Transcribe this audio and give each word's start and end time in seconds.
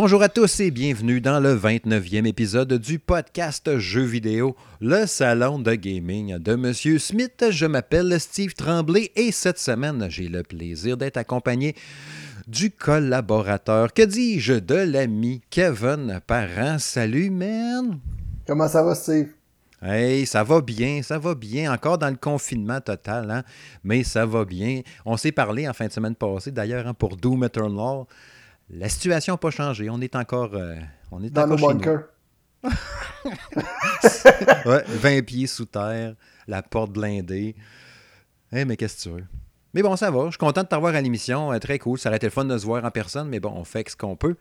Bonjour 0.00 0.22
à 0.22 0.28
tous 0.28 0.60
et 0.60 0.70
bienvenue 0.70 1.20
dans 1.20 1.40
le 1.40 1.56
29e 1.56 2.24
épisode 2.24 2.72
du 2.74 3.00
podcast 3.00 3.78
Jeux 3.78 4.04
vidéo, 4.04 4.54
le 4.80 5.06
salon 5.06 5.58
de 5.58 5.74
gaming 5.74 6.38
de 6.38 6.54
Monsieur 6.54 7.00
Smith. 7.00 7.46
Je 7.50 7.66
m'appelle 7.66 8.20
Steve 8.20 8.54
Tremblay 8.54 9.10
et 9.16 9.32
cette 9.32 9.58
semaine, 9.58 10.06
j'ai 10.08 10.28
le 10.28 10.44
plaisir 10.44 10.96
d'être 10.96 11.16
accompagné 11.16 11.74
du 12.46 12.70
collaborateur, 12.70 13.92
que 13.92 14.02
dis-je, 14.02 14.52
de 14.52 14.76
l'ami 14.76 15.42
Kevin 15.50 16.20
Parent. 16.24 16.78
Salut, 16.78 17.30
man! 17.30 17.98
Comment 18.46 18.68
ça 18.68 18.84
va, 18.84 18.94
Steve? 18.94 19.30
Hey, 19.82 20.26
ça 20.26 20.44
va 20.44 20.60
bien, 20.60 21.02
ça 21.02 21.18
va 21.18 21.34
bien. 21.34 21.72
Encore 21.72 21.98
dans 21.98 22.10
le 22.10 22.16
confinement 22.16 22.80
total, 22.80 23.32
hein? 23.32 23.42
mais 23.82 24.04
ça 24.04 24.26
va 24.26 24.44
bien. 24.44 24.82
On 25.04 25.16
s'est 25.16 25.32
parlé 25.32 25.68
en 25.68 25.72
fin 25.72 25.88
de 25.88 25.92
semaine 25.92 26.14
passée, 26.14 26.52
d'ailleurs, 26.52 26.86
hein, 26.86 26.94
pour 26.94 27.16
Doom 27.16 27.42
Eternal. 27.42 28.04
La 28.70 28.88
situation 28.88 29.34
n'a 29.34 29.38
pas 29.38 29.50
changé. 29.50 29.88
On 29.90 30.00
est 30.00 30.14
encore. 30.16 30.54
Euh, 30.54 30.76
on 31.10 31.22
est 31.22 31.30
dans 31.30 31.46
bunkers. 31.46 32.04
ouais, 34.66 34.84
20 34.88 35.22
pieds 35.22 35.46
sous 35.46 35.66
terre, 35.66 36.14
la 36.48 36.62
porte 36.62 36.90
blindée. 36.92 37.54
Eh, 38.52 38.64
mais 38.64 38.76
qu'est-ce 38.76 38.96
que 38.96 39.02
tu 39.02 39.16
veux? 39.16 39.24
Mais 39.74 39.82
bon, 39.82 39.94
ça 39.96 40.10
va. 40.10 40.26
Je 40.26 40.30
suis 40.30 40.38
content 40.38 40.62
de 40.62 40.68
t'avoir 40.68 40.94
à 40.94 41.00
l'émission. 41.00 41.52
Euh, 41.52 41.58
très 41.58 41.78
cool. 41.78 41.98
Ça 41.98 42.08
aurait 42.08 42.16
été 42.16 42.26
le 42.26 42.32
fun 42.32 42.44
de 42.44 42.58
se 42.58 42.64
voir 42.64 42.84
en 42.84 42.90
personne, 42.90 43.28
mais 43.28 43.40
bon, 43.40 43.52
on 43.54 43.64
fait 43.64 43.88
ce 43.88 43.96
qu'on 43.96 44.16
peut. 44.16 44.36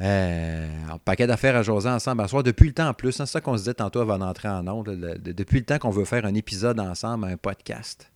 Euh, 0.00 0.68
un 0.90 0.98
paquet 0.98 1.26
d'affaires 1.26 1.56
à 1.56 1.62
jaser 1.62 1.88
ensemble 1.88 2.22
à 2.22 2.28
soir. 2.28 2.42
Depuis 2.42 2.68
le 2.68 2.74
temps 2.74 2.88
en 2.88 2.94
plus, 2.94 3.20
hein, 3.20 3.26
c'est 3.26 3.32
ça 3.32 3.40
qu'on 3.40 3.54
se 3.54 3.62
disait 3.62 3.74
tantôt 3.74 4.00
avant 4.00 4.18
d'entrer 4.18 4.48
en 4.48 4.66
ondes. 4.66 4.88
depuis 4.88 5.58
le 5.58 5.64
temps 5.64 5.78
qu'on 5.78 5.90
veut 5.90 6.04
faire 6.04 6.24
un 6.24 6.34
épisode 6.34 6.80
ensemble, 6.80 7.26
un 7.26 7.36
podcast. 7.36 8.10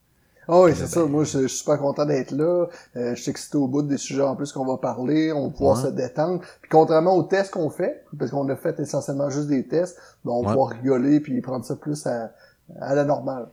Oh 0.53 0.65
oui, 0.65 0.73
c'est 0.75 0.89
ça. 0.89 1.05
Moi, 1.05 1.23
je, 1.23 1.47
suis 1.47 1.59
super 1.59 1.79
content 1.79 2.05
d'être 2.05 2.33
là. 2.33 2.67
Euh, 2.97 3.15
je 3.15 3.23
suis 3.23 3.31
excité 3.31 3.57
au 3.57 3.69
bout 3.69 3.83
des 3.83 3.99
sujets 3.99 4.23
en 4.23 4.35
plus 4.35 4.51
qu'on 4.51 4.67
va 4.67 4.79
parler. 4.79 5.33
On 5.33 5.47
va 5.47 5.51
pouvoir 5.53 5.77
se 5.77 5.87
détendre. 5.87 6.41
Puis 6.61 6.69
contrairement 6.69 7.15
aux 7.15 7.23
tests 7.23 7.53
qu'on 7.53 7.71
fait, 7.71 8.05
parce 8.19 8.33
qu'on 8.33 8.49
a 8.49 8.57
fait 8.57 8.81
essentiellement 8.81 9.31
juste 9.31 9.47
des 9.47 9.69
tests, 9.69 9.97
ben, 10.25 10.33
on 10.33 10.43
va 10.43 10.49
pouvoir 10.49 10.71
rigoler 10.71 11.21
puis 11.21 11.41
prendre 11.41 11.65
ça 11.65 11.77
plus 11.77 12.05
à, 12.05 12.33
à 12.81 12.97
la 12.97 13.05
normale. 13.05 13.47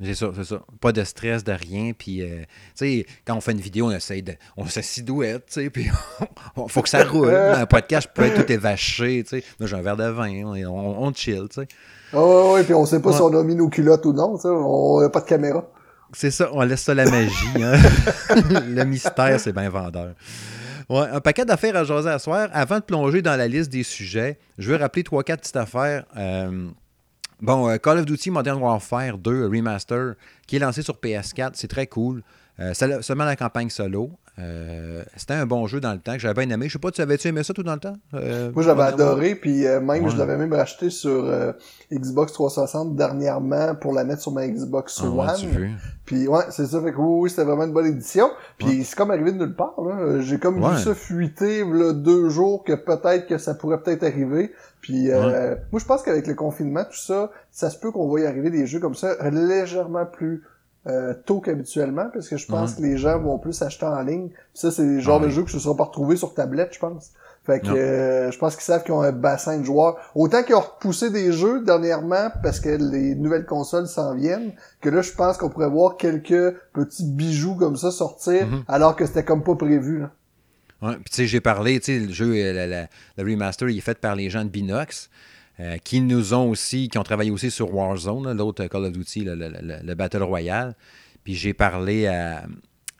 C'est 0.00 0.14
ça, 0.14 0.30
c'est 0.32 0.44
ça. 0.44 0.60
Pas 0.80 0.92
de 0.92 1.02
stress, 1.02 1.42
de 1.42 1.50
rien. 1.50 1.90
Puis, 1.92 2.22
euh, 2.22 2.42
tu 2.76 3.00
sais, 3.00 3.06
quand 3.26 3.34
on 3.34 3.40
fait 3.40 3.50
une 3.50 3.60
vidéo, 3.60 3.86
on 3.86 3.90
essaye 3.90 4.22
de. 4.22 4.34
On 4.56 4.64
douette, 5.02 5.46
tu 5.46 5.52
sais, 5.54 5.70
puis 5.70 5.86
il 6.56 6.68
faut 6.68 6.82
que 6.82 6.88
ça 6.88 7.02
roule. 7.08 7.34
un 7.34 7.66
podcast, 7.66 8.08
je 8.08 8.14
peux 8.14 8.28
être 8.28 8.44
tout 8.44 8.52
évaché, 8.52 9.24
tu 9.24 9.40
sais. 9.40 9.44
Moi, 9.58 9.68
j'ai 9.68 9.74
un 9.74 9.82
verre 9.82 9.96
de 9.96 10.08
vin, 10.08 10.44
on, 10.44 11.04
on, 11.04 11.12
chill, 11.12 11.48
tu 11.50 11.62
sais. 11.62 11.68
Oh, 12.14 12.52
oui, 12.54 12.62
puis 12.62 12.74
on 12.74 12.86
sait 12.86 13.02
pas 13.02 13.12
si 13.12 13.22
on 13.22 13.36
a 13.36 13.42
mis 13.42 13.56
nos 13.56 13.68
culottes 13.68 14.06
ou 14.06 14.12
non, 14.12 14.36
tu 14.36 14.42
sais. 14.42 14.48
On 14.48 15.00
n'a 15.00 15.08
pas 15.08 15.20
de 15.20 15.26
caméra. 15.26 15.68
C'est 16.12 16.30
ça, 16.30 16.50
on 16.52 16.62
laisse 16.62 16.82
ça 16.82 16.94
la 16.94 17.04
magie. 17.04 17.62
Hein? 17.62 17.76
le 18.66 18.84
mystère, 18.84 19.38
c'est 19.38 19.52
bien 19.52 19.68
vendeur. 19.68 20.14
Ouais, 20.88 21.06
un 21.12 21.20
paquet 21.20 21.44
d'affaires 21.44 21.76
à 21.76 21.84
jaser 21.84 22.08
à 22.08 22.18
soir. 22.18 22.48
Avant 22.52 22.76
de 22.76 22.84
plonger 22.84 23.20
dans 23.20 23.36
la 23.36 23.46
liste 23.46 23.70
des 23.70 23.82
sujets, 23.82 24.38
je 24.56 24.70
veux 24.70 24.76
rappeler 24.76 25.04
trois, 25.04 25.22
quatre 25.22 25.40
petites 25.40 25.56
affaires. 25.56 26.04
Euh, 26.16 26.68
bon, 27.42 27.68
euh, 27.68 27.76
Call 27.76 27.98
of 27.98 28.06
Duty 28.06 28.30
Modern 28.30 28.58
Warfare 28.58 29.18
2 29.18 29.48
Remaster, 29.48 30.14
qui 30.46 30.56
est 30.56 30.60
lancé 30.60 30.80
sur 30.80 30.94
PS4, 30.94 31.50
c'est 31.54 31.68
très 31.68 31.86
cool. 31.86 32.22
Euh, 32.60 32.74
seulement 32.74 33.24
la 33.24 33.36
campagne 33.36 33.70
solo. 33.70 34.10
Euh, 34.40 35.02
c'était 35.16 35.34
un 35.34 35.46
bon 35.46 35.66
jeu 35.66 35.80
dans 35.80 35.92
le 35.92 35.98
temps 35.98 36.12
que 36.12 36.20
j'avais 36.20 36.46
bien 36.46 36.54
aimé. 36.54 36.68
Je 36.68 36.74
sais 36.74 36.78
pas, 36.78 36.90
tu 36.90 37.00
avais-tu 37.00 37.28
aimé 37.28 37.42
ça 37.42 37.52
tout 37.52 37.62
dans 37.62 37.74
le 37.74 37.80
temps? 37.80 37.96
Euh, 38.14 38.52
Moi, 38.54 38.62
j'avais 38.62 38.84
adoré, 38.84 39.34
puis 39.34 39.66
euh, 39.66 39.80
même, 39.80 40.08
je 40.08 40.16
l'avais 40.16 40.36
même 40.36 40.52
racheté 40.52 40.90
sur 40.90 41.28
Xbox 41.92 42.32
360 42.32 42.94
dernièrement 42.94 43.74
pour 43.74 43.92
la 43.92 44.04
mettre 44.04 44.22
sur 44.22 44.32
ma 44.32 44.46
Xbox 44.46 45.00
ah, 45.02 45.06
One. 45.06 45.76
puis 46.04 46.28
ouais, 46.28 46.44
c'est 46.50 46.66
ça, 46.66 46.80
fait 46.80 46.92
que 46.92 46.98
oui, 46.98 47.30
c'était 47.30 47.44
vraiment 47.44 47.64
une 47.64 47.72
bonne 47.72 47.86
édition. 47.86 48.30
Puis 48.58 48.84
c'est 48.84 48.96
comme 48.96 49.10
arrivé 49.10 49.32
de 49.32 49.38
nulle 49.38 49.56
part. 49.56 49.74
J'ai 50.20 50.38
comme 50.38 50.56
vu 50.56 50.78
ça 50.78 50.94
fuiter 50.94 51.64
là, 51.64 51.92
deux 51.92 52.28
jours 52.28 52.62
que 52.64 52.74
peut-être 52.74 53.26
que 53.26 53.38
ça 53.38 53.54
pourrait 53.54 53.82
peut-être 53.82 54.04
arriver. 54.04 54.52
Puis 54.80 55.08
moi, 55.08 55.80
je 55.80 55.84
pense 55.84 56.02
qu'avec 56.02 56.26
le 56.26 56.34
confinement, 56.34 56.84
tout 56.84 56.98
ça, 56.98 57.30
ça 57.50 57.70
se 57.70 57.78
peut 57.78 57.90
qu'on 57.90 58.08
va 58.08 58.20
y 58.20 58.26
arriver 58.26 58.50
des 58.50 58.66
jeux 58.66 58.80
comme 58.80 58.94
ça 58.94 59.16
légèrement 59.30 60.06
plus 60.06 60.44
euh, 60.88 61.14
tôt 61.26 61.40
qu'habituellement, 61.40 62.08
parce 62.12 62.28
que 62.28 62.36
je 62.36 62.46
pense 62.46 62.74
que 62.74 62.82
les 62.82 62.96
gens 62.96 63.18
vont 63.18 63.38
plus 63.38 63.60
acheter 63.62 63.84
en 63.84 64.00
ligne. 64.00 64.30
ça, 64.54 64.70
c'est 64.70 64.84
le 64.84 65.00
genre 65.00 65.20
ah 65.22 65.26
de 65.26 65.30
jeu 65.30 65.42
que 65.42 65.50
se 65.50 65.58
seront 65.58 65.74
pas 65.74 65.84
retrouvés 65.84 66.16
sur 66.16 66.34
tablette, 66.34 66.72
je 66.72 66.78
pense. 66.78 67.12
Fait 67.44 67.60
que 67.60 67.68
euh, 67.68 68.30
je 68.30 68.38
pense 68.38 68.56
qu'ils 68.56 68.64
savent 68.64 68.84
qu'ils 68.84 68.92
ont 68.92 69.00
un 69.00 69.12
bassin 69.12 69.58
de 69.58 69.64
joueurs. 69.64 69.96
Autant 70.14 70.42
qu'ils 70.42 70.54
ont 70.54 70.60
repoussé 70.60 71.10
des 71.10 71.32
jeux 71.32 71.64
dernièrement 71.64 72.30
parce 72.42 72.60
que 72.60 72.68
les 72.68 73.14
nouvelles 73.14 73.46
consoles 73.46 73.86
s'en 73.86 74.14
viennent, 74.14 74.52
que 74.82 74.90
là, 74.90 75.00
je 75.00 75.12
pense 75.12 75.38
qu'on 75.38 75.48
pourrait 75.48 75.70
voir 75.70 75.96
quelques 75.96 76.54
petits 76.74 77.06
bijoux 77.06 77.54
comme 77.54 77.76
ça 77.76 77.90
sortir, 77.90 78.46
mhm. 78.46 78.64
alors 78.68 78.96
que 78.96 79.06
c'était 79.06 79.24
comme 79.24 79.42
pas 79.42 79.56
prévu. 79.56 80.00
Là. 80.00 80.10
Ouais, 80.82 80.94
puis 80.96 81.04
tu 81.10 81.16
sais, 81.16 81.26
j'ai 81.26 81.40
parlé, 81.40 81.80
tu 81.80 81.98
sais, 81.98 82.06
le 82.06 82.12
jeu, 82.12 82.34
le 82.34 82.86
remaster, 83.18 83.68
il 83.68 83.78
est 83.78 83.82
fait 83.82 83.98
par 83.98 84.14
les 84.14 84.30
gens 84.30 84.44
de 84.44 84.50
Binox. 84.50 85.10
Euh, 85.60 85.76
qui 85.78 86.00
nous 86.00 86.34
ont 86.34 86.48
aussi, 86.50 86.88
qui 86.88 86.98
ont 86.98 87.02
travaillé 87.02 87.32
aussi 87.32 87.50
sur 87.50 87.74
Warzone, 87.74 88.32
l'autre 88.36 88.64
Call 88.66 88.84
of 88.84 88.92
Duty, 88.92 89.24
le, 89.24 89.94
Battle 89.94 90.22
Royale. 90.22 90.76
Puis 91.24 91.34
j'ai 91.34 91.52
parlé 91.52 92.06
à, 92.06 92.46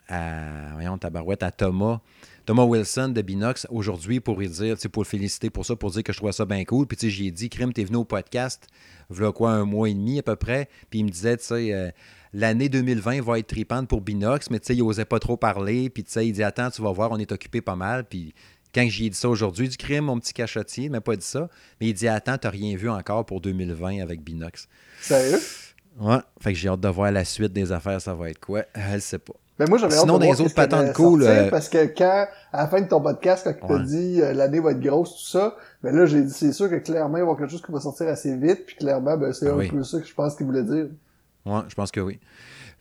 à, 0.09 1.51
Thomas, 1.55 2.01
Thomas 2.45 2.63
Wilson 2.65 3.09
de 3.09 3.21
Binox 3.21 3.65
aujourd'hui 3.69 4.19
pour 4.19 4.39
dire, 4.39 4.75
pour 4.91 5.03
le 5.03 5.07
féliciter 5.07 5.49
pour 5.49 5.65
ça, 5.65 5.77
pour 5.77 5.91
dire 5.91 6.03
que 6.03 6.11
je 6.11 6.17
trouvais 6.17 6.33
ça 6.33 6.45
bien 6.45 6.65
cool. 6.65 6.85
Puis 6.85 7.09
j'ai 7.09 7.31
dit, 7.31 7.49
Crime, 7.49 7.71
t'es 7.71 7.85
venu 7.85 7.97
au 7.97 8.03
podcast, 8.03 8.67
voilà 9.07 9.31
quoi, 9.31 9.51
un 9.51 9.63
mois 9.63 9.89
et 9.89 9.93
demi 9.93 10.19
à 10.19 10.23
peu 10.23 10.35
près. 10.35 10.67
Puis 10.89 10.99
il 10.99 11.05
me 11.05 11.09
disait, 11.09 11.37
tu 11.37 11.45
sais, 11.45 11.73
euh, 11.73 11.91
l'année 12.33 12.67
2020 12.67 13.21
va 13.21 13.39
être 13.39 13.47
tripante 13.47 13.87
pour 13.87 14.01
Binox, 14.01 14.49
mais 14.49 14.59
tu 14.59 14.67
sais, 14.67 14.75
il 14.75 14.81
osait 14.81 15.05
pas 15.05 15.19
trop 15.19 15.37
parler. 15.37 15.89
Puis 15.89 16.03
tu 16.03 16.11
sais, 16.11 16.27
il 16.27 16.33
dit, 16.33 16.43
attends, 16.43 16.71
tu 16.71 16.81
vas 16.81 16.91
voir, 16.91 17.11
on 17.11 17.17
est 17.17 17.31
occupé 17.31 17.61
pas 17.61 17.77
mal. 17.77 18.03
Puis 18.03 18.33
quand 18.73 18.85
j'ai 18.87 19.09
dit 19.09 19.17
ça 19.17 19.29
aujourd'hui, 19.29 19.67
du 19.67 19.77
crime, 19.77 20.05
mon 20.05 20.19
petit 20.19 20.33
cachotier, 20.33 20.85
il 20.85 20.91
m'a 20.91 21.01
pas 21.01 21.15
dit 21.15 21.25
ça. 21.25 21.49
Mais 21.79 21.87
il 21.87 21.93
dit 21.93 22.07
Attends, 22.07 22.37
t'as 22.37 22.49
rien 22.49 22.75
vu 22.75 22.89
encore 22.89 23.25
pour 23.25 23.41
2020 23.41 24.01
avec 24.01 24.21
Binox. 24.21 24.67
Sérieux? 25.01 25.39
Ouais. 25.99 26.19
Fait 26.39 26.53
que 26.53 26.59
j'ai 26.59 26.69
hâte 26.69 26.79
de 26.79 26.87
voir 26.87 27.11
la 27.11 27.25
suite 27.25 27.51
des 27.51 27.71
affaires, 27.71 27.99
ça 27.99 28.13
va 28.13 28.29
être 28.29 28.39
quoi? 28.39 28.63
Elle 28.73 29.01
sait 29.01 29.19
pas. 29.19 29.33
Mais 29.57 29.65
ben, 29.65 29.71
moi, 29.71 29.77
j'avais 29.79 29.95
Sinon, 29.95 30.15
hâte 30.15 30.21
de 30.21 30.33
des 30.33 30.41
autres 30.41 30.55
patentes 30.55 30.93
cool. 30.93 31.23
Euh, 31.23 31.49
parce 31.49 31.67
que 31.67 31.85
quand, 31.87 32.27
à 32.53 32.61
la 32.61 32.67
fin 32.69 32.79
de 32.79 32.87
ton 32.87 33.01
podcast, 33.01 33.45
quand 33.59 33.67
tu 33.67 33.73
as 33.73 33.79
dit 33.79 34.21
euh, 34.21 34.33
l'année 34.33 34.61
va 34.61 34.71
être 34.71 34.79
grosse, 34.79 35.17
tout 35.17 35.29
ça, 35.31 35.57
ben 35.83 35.93
là, 35.93 36.05
j'ai 36.05 36.21
dit, 36.21 36.31
c'est 36.31 36.53
sûr 36.53 36.69
que 36.69 36.75
clairement, 36.75 37.09
il 37.09 37.11
va 37.11 37.19
y 37.19 37.21
avoir 37.23 37.37
quelque 37.37 37.51
chose 37.51 37.61
qui 37.61 37.71
va 37.73 37.81
sortir 37.81 38.07
assez 38.07 38.37
vite, 38.37 38.65
puis 38.65 38.77
clairement, 38.77 39.17
ben, 39.17 39.33
c'est 39.33 39.49
un 39.49 39.57
peu 39.67 39.83
ça 39.83 39.99
que 39.99 40.07
je 40.07 40.13
pense 40.13 40.35
qu'il 40.35 40.45
voulait 40.45 40.63
dire. 40.63 40.87
Ouais, 41.45 41.61
je 41.67 41.75
pense 41.75 41.91
que 41.91 41.99
oui. 41.99 42.19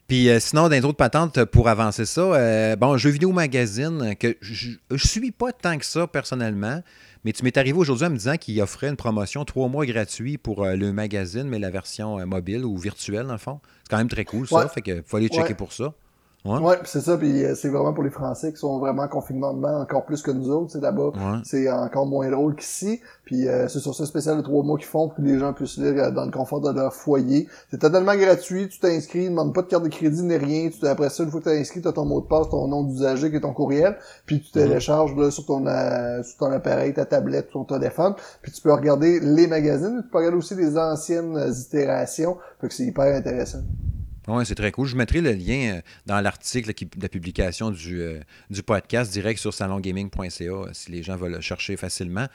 Puis 0.09 0.31
euh, 0.31 0.41
sinon, 0.41 0.63
dans 0.63 0.71
les 0.71 0.85
autres 0.87 0.97
patentes, 0.97 1.45
pour 1.45 1.69
avancer 1.69 2.07
ça, 2.07 2.23
euh, 2.23 2.77
bon, 2.77 2.97
Jeux 2.97 3.11
vidéo 3.11 3.31
magazine, 3.31 4.17
que 4.19 4.39
je, 4.41 4.71
ne 4.91 4.97
suis 4.97 5.31
pas 5.33 5.53
tant 5.53 5.77
que 5.77 5.85
ça 5.85 6.07
personnellement, 6.07 6.83
mais 7.25 7.33
tu 7.33 7.45
m'es 7.45 7.57
arrivé 7.59 7.77
aujourd'hui 7.77 8.07
en 8.07 8.11
me 8.11 8.17
disant 8.17 8.37
qu'il 8.39 8.59
offrait 8.63 8.89
une 8.89 8.97
promotion 8.97 9.45
trois 9.45 9.69
mois 9.69 9.85
gratuit 9.85 10.39
pour 10.39 10.65
euh, 10.65 10.77
le 10.77 10.95
magazine, 10.95 11.45
mais 11.45 11.59
la 11.59 11.69
version 11.69 12.27
mobile 12.27 12.65
ou 12.65 12.79
virtuelle, 12.79 13.27
dans 13.27 13.35
le 13.35 13.39
fond. 13.39 13.61
C'est 13.83 13.91
quand 13.91 13.99
même 13.99 14.09
très 14.09 14.25
cool, 14.25 14.49
ça. 14.49 14.67
Fait 14.69 14.81
que 14.81 15.03
faut 15.07 15.19
aller 15.19 15.29
checker 15.29 15.55
pour 15.55 15.75
ça. 15.75 15.93
Ouais, 16.56 16.78
c'est 16.84 17.00
ça, 17.00 17.16
puis 17.16 17.44
euh, 17.44 17.54
c'est 17.54 17.69
vraiment 17.69 17.92
pour 17.92 18.04
les 18.04 18.10
Français 18.10 18.53
qui 18.53 18.59
sont 18.59 18.78
vraiment 18.78 19.03
en 19.03 19.09
confinement 19.09 19.50
encore 19.50 20.04
plus 20.04 20.22
que 20.22 20.31
nous 20.31 20.50
autres, 20.50 20.72
c'est 20.72 20.81
là-bas. 20.81 21.12
C'est 21.44 21.70
encore 21.70 22.06
moins 22.06 22.31
drôle 22.31 22.54
qu'ici. 22.54 23.00
Puis 23.25 23.47
euh, 23.47 23.69
c'est 23.69 23.81
sur 23.81 23.94
ce 23.94 24.06
spécial 24.06 24.38
de 24.38 24.42
trois 24.42 24.62
mois 24.62 24.78
qu'ils 24.78 24.86
font 24.86 25.09
pour 25.09 25.16
que 25.16 25.22
les 25.22 25.38
gens 25.38 25.53
puissent 25.53 25.76
lire 25.76 26.03
euh, 26.03 26.10
dans 26.10 26.25
le 26.25 26.31
confort 26.31 26.60
de 26.60 26.70
leur 26.70 26.94
foyer. 26.94 27.47
C'est 27.70 27.78
totalement 27.78 28.16
gratuit, 28.16 28.69
tu 28.69 28.78
t'inscris, 28.78 29.25
ne 29.25 29.31
demande 29.31 29.54
pas 29.54 29.62
de 29.62 29.66
carte 29.66 29.84
de 29.84 29.88
crédit 29.88 30.22
ni 30.22 30.36
rien. 30.36 30.70
Tu, 30.70 30.86
après 30.86 31.10
ça, 31.10 31.25
une 31.25 31.31
fois 31.31 31.41
que 31.41 31.50
tu 31.50 31.56
inscrit, 31.56 31.82
tu 31.82 31.88
as 31.88 31.92
ton 31.92 32.06
mot 32.06 32.20
de 32.20 32.26
passe, 32.26 32.48
ton 32.48 32.66
nom 32.69 32.84
d'usager 32.84 33.34
et 33.34 33.41
ton 33.41 33.53
courriel, 33.53 33.97
puis 34.24 34.41
tu 34.41 34.51
télécharges 34.51 35.15
là, 35.15 35.30
sur 35.30 35.44
ton 35.44 35.59
sur 36.22 36.39
ton 36.39 36.53
appareil, 36.53 36.94
ta 36.94 37.04
tablette, 37.04 37.51
ton 37.51 37.65
téléphone, 37.65 38.15
puis 38.41 38.53
tu 38.53 38.62
peux 38.62 38.72
regarder 38.72 39.21
les 39.21 39.47
magazines, 39.47 40.01
tu 40.03 40.09
peux 40.09 40.18
regarder 40.18 40.39
aussi 40.39 40.54
les 40.54 40.78
anciennes 40.78 41.39
itérations, 41.53 42.39
fait 42.60 42.68
que 42.68 42.74
c'est 42.74 42.84
hyper 42.84 43.15
intéressant. 43.15 43.59
Oui, 44.28 44.45
c'est 44.45 44.54
très 44.54 44.71
cool. 44.72 44.86
Je 44.86 44.95
mettrai 44.95 45.22
le 45.22 45.33
lien 45.33 45.77
euh, 45.77 45.80
dans 46.04 46.21
l'article 46.21 46.72
de 46.75 47.03
la 47.03 47.09
publication 47.09 47.71
du, 47.71 48.03
euh, 48.03 48.21
du, 48.51 48.63
podcast 48.63 49.10
direct 49.10 49.41
sur 49.41 49.54
salongaming.ca 49.54 50.45
euh, 50.45 50.69
si 50.72 50.92
les 50.92 51.03
gens 51.03 51.16
veulent 51.16 51.33
le 51.33 51.41
chercher 51.41 51.78
facilement. 51.78 52.27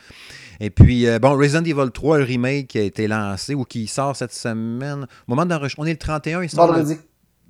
Et 0.59 0.71
puis, 0.71 1.05
bon, 1.21 1.37
Resident 1.37 1.63
Evil 1.63 1.91
3, 1.93 2.17
le 2.17 2.23
remake 2.23 2.69
qui 2.69 2.79
a 2.79 2.81
été 2.81 3.07
lancé 3.07 3.53
ou 3.53 3.63
qui 3.63 3.85
sort 3.85 4.15
cette 4.15 4.33
semaine. 4.33 5.05
Au 5.27 5.35
moment 5.35 5.45
on 5.77 5.85
est 5.85 5.91
le 5.91 5.97
31, 5.97 6.43
il 6.43 6.49
sort 6.49 6.67
vendredi. 6.67 6.97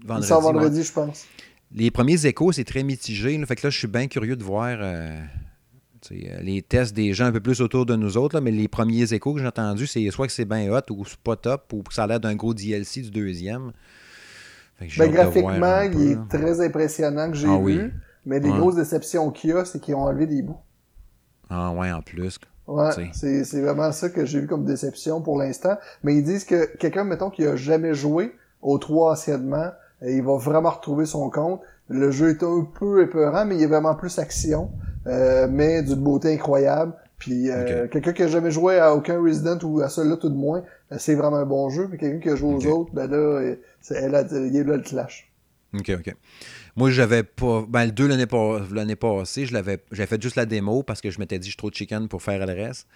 vendredi. 0.04 0.26
Il 0.26 0.28
sort 0.28 0.42
vendredi, 0.42 0.84
je 0.84 0.92
pense. 0.92 1.26
Les 1.74 1.90
premiers 1.90 2.26
échos, 2.26 2.52
c'est 2.52 2.66
très 2.66 2.84
mitigé. 2.84 3.38
Là, 3.38 3.46
fait 3.46 3.56
que 3.56 3.66
là, 3.66 3.70
je 3.70 3.78
suis 3.78 3.88
bien 3.88 4.08
curieux 4.08 4.36
de 4.36 4.44
voir 4.44 4.78
les 6.12 6.62
tests 6.62 6.94
des 6.94 7.14
gens 7.14 7.26
un 7.26 7.32
peu 7.32 7.40
plus 7.40 7.62
autour 7.62 7.86
de 7.86 7.96
nous 7.96 8.18
autres, 8.18 8.42
mais 8.42 8.52
les 8.52 8.68
premiers 8.68 9.14
échos 9.14 9.34
que 9.34 9.40
j'ai 9.40 9.48
entendus, 9.48 9.88
c'est 9.88 10.10
soit 10.12 10.28
que 10.28 10.34
c'est 10.34 10.46
bien 10.46 10.70
hot 10.70 10.82
ou 10.92 11.06
c'est 11.06 11.18
pas 11.18 11.38
top 11.38 11.72
ou 11.72 11.82
que 11.82 11.94
ça 11.94 12.04
a 12.04 12.08
l'air 12.08 12.20
d'un 12.20 12.36
gros 12.36 12.54
DLC 12.54 13.02
du 13.04 13.12
deuxième. 13.12 13.72
Ben, 14.98 15.12
graphiquement, 15.12 15.82
il 15.82 16.12
est 16.12 16.28
très 16.30 16.62
impressionnant 16.62 17.30
que 17.30 17.38
j'ai 17.38 17.48
ah 17.50 17.60
vu. 17.64 17.94
Mais 18.26 18.40
les 18.40 18.50
grosses 18.50 18.76
déceptions 18.76 19.32
qu'il 19.32 19.50
y 19.50 19.54
a, 19.54 19.66
c'est 19.66 19.80
qu'ils 19.80 19.96
ont 19.96 20.04
enlevé 20.04 20.28
des 20.28 20.42
bouts. 20.42 20.60
Ah 21.50 21.72
ouais, 21.72 21.92
en 21.92 22.02
plus. 22.02 22.40
Ouais, 22.68 22.90
c'est 23.14 23.62
vraiment 23.62 23.92
ça 23.92 24.10
que 24.10 24.26
j'ai 24.26 24.40
vu 24.40 24.48
comme 24.48 24.64
déception 24.64 25.22
pour 25.22 25.38
l'instant. 25.38 25.76
Mais 26.04 26.16
ils 26.16 26.24
disent 26.24 26.46
que 26.46 26.78
quelqu'un, 26.78 27.04
mettons, 27.04 27.30
qui 27.30 27.46
a 27.46 27.56
jamais 27.56 27.94
joué 27.94 28.34
au 28.62 28.78
3 28.78 29.12
anciennement, 29.12 29.72
il 30.02 30.24
va 30.24 30.38
vraiment 30.38 30.70
retrouver 30.70 31.06
son 31.06 31.30
compte. 31.30 31.60
Le 31.90 32.12
jeu 32.12 32.30
est 32.30 32.44
un 32.44 32.66
peu 32.80 33.04
épeurant, 33.04 33.46
mais 33.46 33.56
il 33.56 33.62
y 33.62 33.66
a 33.66 33.68
vraiment 33.68 33.96
plus 33.96 34.18
action. 34.20 34.72
mais 35.06 35.84
d'une 35.84 36.02
beauté 36.02 36.34
incroyable. 36.34 36.94
Puis 37.18 37.50
quelqu'un 37.92 38.14
qui 38.14 38.24
a 38.24 38.28
jamais 38.28 38.52
joué 38.52 38.80
à 38.80 38.94
aucun 38.94 39.22
Resident 39.22 39.58
ou 39.64 39.82
à 39.82 39.90
celui-là 39.90 40.18
tout 40.18 40.30
de 40.30 40.36
moins, 40.36 40.64
c'est 40.98 41.16
vraiment 41.16 41.38
un 41.38 41.46
bon 41.46 41.70
jeu. 41.70 41.88
Mais 41.92 41.98
quelqu'un 41.98 42.20
qui 42.20 42.30
a 42.30 42.36
joué 42.36 42.54
aux 42.54 42.66
autres, 42.68 42.94
ben 42.94 43.10
là, 43.10 43.56
c'est, 43.82 43.96
elle 43.96 44.16
a, 44.16 44.24
il 44.32 44.56
est 44.56 44.64
là 44.64 44.78
le 44.78 44.84
clash. 44.84 45.32
OK, 45.74 45.90
OK. 45.90 46.14
Moi, 46.76 46.92
j'avais 46.92 47.24
pas. 47.24 47.66
Ben, 47.68 47.86
le 47.86 47.92
2 47.92 48.08
l'année, 48.08 48.26
l'année 48.72 48.96
passée, 48.96 49.46
je 49.46 49.54
l'avais, 49.54 49.80
j'avais 49.92 50.08
fait 50.08 50.22
juste 50.22 50.36
la 50.36 50.46
démo 50.46 50.84
parce 50.84 51.02
que 51.02 51.10
je 51.10 51.20
m'étais 51.20 51.40
dit, 51.40 51.48
je 51.48 51.52
suis 51.52 51.58
trop 51.58 51.70
de 51.70 51.76
chicken 51.76 52.08
pour 52.08 52.22
faire 52.22 52.46
le 52.46 52.54
reste. 52.54 52.88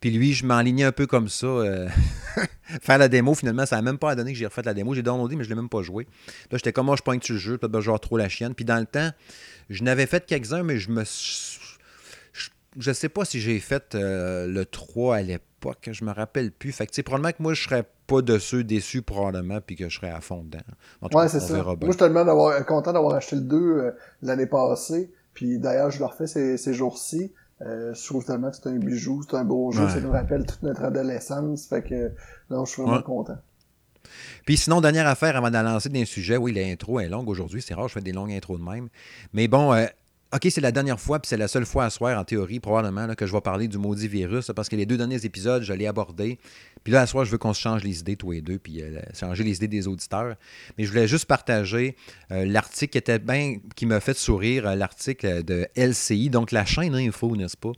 Puis 0.00 0.10
lui, 0.10 0.32
je 0.34 0.44
m'enlignais 0.44 0.84
un 0.84 0.92
peu 0.92 1.06
comme 1.06 1.28
ça. 1.28 1.46
Euh, 1.46 1.88
faire 2.80 2.98
la 2.98 3.08
démo, 3.08 3.34
finalement, 3.34 3.66
ça 3.66 3.76
n'a 3.76 3.82
même 3.82 3.98
pas 3.98 4.14
donné 4.14 4.32
que 4.32 4.38
j'ai 4.38 4.46
refait 4.46 4.62
la 4.62 4.74
démo. 4.74 4.94
J'ai 4.94 5.02
downloadé, 5.02 5.36
mais 5.36 5.44
je 5.44 5.48
ne 5.50 5.54
l'ai 5.54 5.60
même 5.60 5.68
pas 5.68 5.82
joué. 5.82 6.06
Là, 6.50 6.58
j'étais 6.58 6.72
comme, 6.72 6.86
moi, 6.86 6.96
je 6.96 7.02
que 7.02 7.18
tu 7.18 7.32
le 7.32 7.38
jeu. 7.38 7.58
Là, 7.60 7.80
genre 7.80 8.00
trop 8.00 8.16
la 8.16 8.28
chienne. 8.28 8.54
Puis 8.54 8.64
dans 8.64 8.78
le 8.78 8.86
temps, 8.86 9.10
je 9.70 9.82
n'avais 9.82 10.06
fait 10.06 10.26
quelques-uns, 10.26 10.62
mais 10.62 10.78
je 10.78 10.90
me. 10.90 11.04
Je 12.78 12.90
ne 12.90 12.94
sais 12.94 13.08
pas 13.08 13.24
si 13.24 13.40
j'ai 13.40 13.58
fait 13.60 13.94
euh, 13.94 14.46
le 14.46 14.64
3 14.64 15.16
à 15.16 15.22
l'époque. 15.22 15.88
Je 15.92 16.04
me 16.04 16.12
rappelle 16.12 16.50
plus. 16.50 16.72
Fait 16.72 16.86
que, 16.86 17.00
probablement 17.02 17.32
que 17.32 17.42
moi, 17.42 17.54
je 17.54 17.62
serais 17.62 17.84
pas 18.06 18.20
de 18.20 18.38
ceux 18.38 18.64
déçus, 18.64 19.02
probablement, 19.02 19.60
puis 19.60 19.76
que 19.76 19.88
je 19.88 19.96
serais 19.96 20.10
à 20.10 20.20
fond 20.20 20.42
dedans. 20.42 20.58
ouais, 21.12 21.28
c'est 21.28 21.40
ça. 21.40 21.62
Moi, 21.62 21.76
je 21.80 21.86
suis 21.86 21.96
tellement 21.96 22.24
content 22.64 22.92
d'avoir 22.92 23.14
acheté 23.14 23.36
le 23.36 23.42
2 23.42 23.56
euh, 23.56 23.90
l'année 24.22 24.46
passée. 24.46 25.12
Puis 25.32 25.58
d'ailleurs, 25.58 25.90
je 25.90 25.98
le 25.98 26.04
refais 26.04 26.26
ces, 26.26 26.56
ces 26.56 26.74
jours-ci. 26.74 27.32
Euh, 27.62 27.94
je 27.94 28.04
trouve 28.04 28.24
tellement 28.24 28.50
que 28.50 28.56
c'est 28.56 28.68
un 28.68 28.78
bijou, 28.78 29.22
c'est 29.28 29.36
un 29.36 29.44
beau 29.44 29.70
jeu, 29.70 29.88
ça 29.88 30.00
nous 30.00 30.10
rappelle 30.10 30.44
toute 30.44 30.62
notre 30.62 30.82
adolescence, 30.82 31.66
fait 31.66 31.82
que 31.82 32.10
non, 32.50 32.64
je 32.64 32.72
suis 32.72 32.82
vraiment 32.82 33.02
content. 33.02 33.38
Puis 34.44 34.56
sinon, 34.56 34.80
dernière 34.80 35.06
affaire 35.06 35.36
avant 35.36 35.50
de 35.50 35.56
lancer 35.56 35.88
des 35.88 36.04
sujets, 36.04 36.36
oui, 36.36 36.52
l'intro 36.52 37.00
est 37.00 37.08
longue 37.08 37.28
aujourd'hui, 37.28 37.62
c'est 37.62 37.74
rare, 37.74 37.88
je 37.88 37.94
fais 37.94 38.00
des 38.00 38.12
longues 38.12 38.32
intros 38.32 38.58
de 38.58 38.64
même. 38.64 38.88
Mais 39.32 39.46
bon, 39.46 39.72
euh, 39.72 39.86
OK, 40.34 40.48
c'est 40.50 40.60
la 40.60 40.72
dernière 40.72 40.98
fois, 40.98 41.20
puis 41.20 41.28
c'est 41.28 41.36
la 41.36 41.46
seule 41.46 41.64
fois 41.64 41.84
à 41.84 41.90
soir, 41.90 42.18
en 42.18 42.24
théorie, 42.24 42.58
probablement, 42.58 43.14
que 43.14 43.24
je 43.24 43.32
vais 43.32 43.40
parler 43.40 43.68
du 43.68 43.78
maudit 43.78 44.08
virus, 44.08 44.50
parce 44.56 44.68
que 44.68 44.74
les 44.74 44.84
deux 44.84 44.96
derniers 44.96 45.24
épisodes, 45.24 45.62
je 45.62 45.72
l'ai 45.72 45.86
abordé. 45.86 46.40
Puis 46.82 46.92
là, 46.92 47.02
à 47.02 47.06
soir, 47.06 47.24
je 47.24 47.30
veux 47.30 47.38
qu'on 47.38 47.54
se 47.54 47.60
change 47.60 47.84
les 47.84 48.00
idées, 48.00 48.16
tous 48.16 48.32
les 48.32 48.40
deux, 48.40 48.58
puis 48.58 48.82
euh, 48.82 48.98
changer 49.18 49.44
les 49.44 49.54
idées 49.58 49.68
des 49.68 49.86
auditeurs. 49.86 50.34
Mais 50.76 50.84
je 50.84 50.90
voulais 50.90 51.06
juste 51.06 51.26
partager 51.26 51.94
euh, 52.32 52.46
l'article 52.46 52.90
qui 52.90 52.98
était 52.98 53.20
bien, 53.20 53.58
qui 53.76 53.86
m'a 53.86 54.00
fait 54.00 54.18
sourire, 54.18 54.66
euh, 54.66 54.74
l'article 54.74 55.44
de 55.44 55.68
LCI, 55.76 56.30
donc 56.30 56.50
la 56.50 56.64
chaîne 56.64 56.96
Info, 56.96 57.36
n'est-ce 57.36 57.56
pas, 57.56 57.72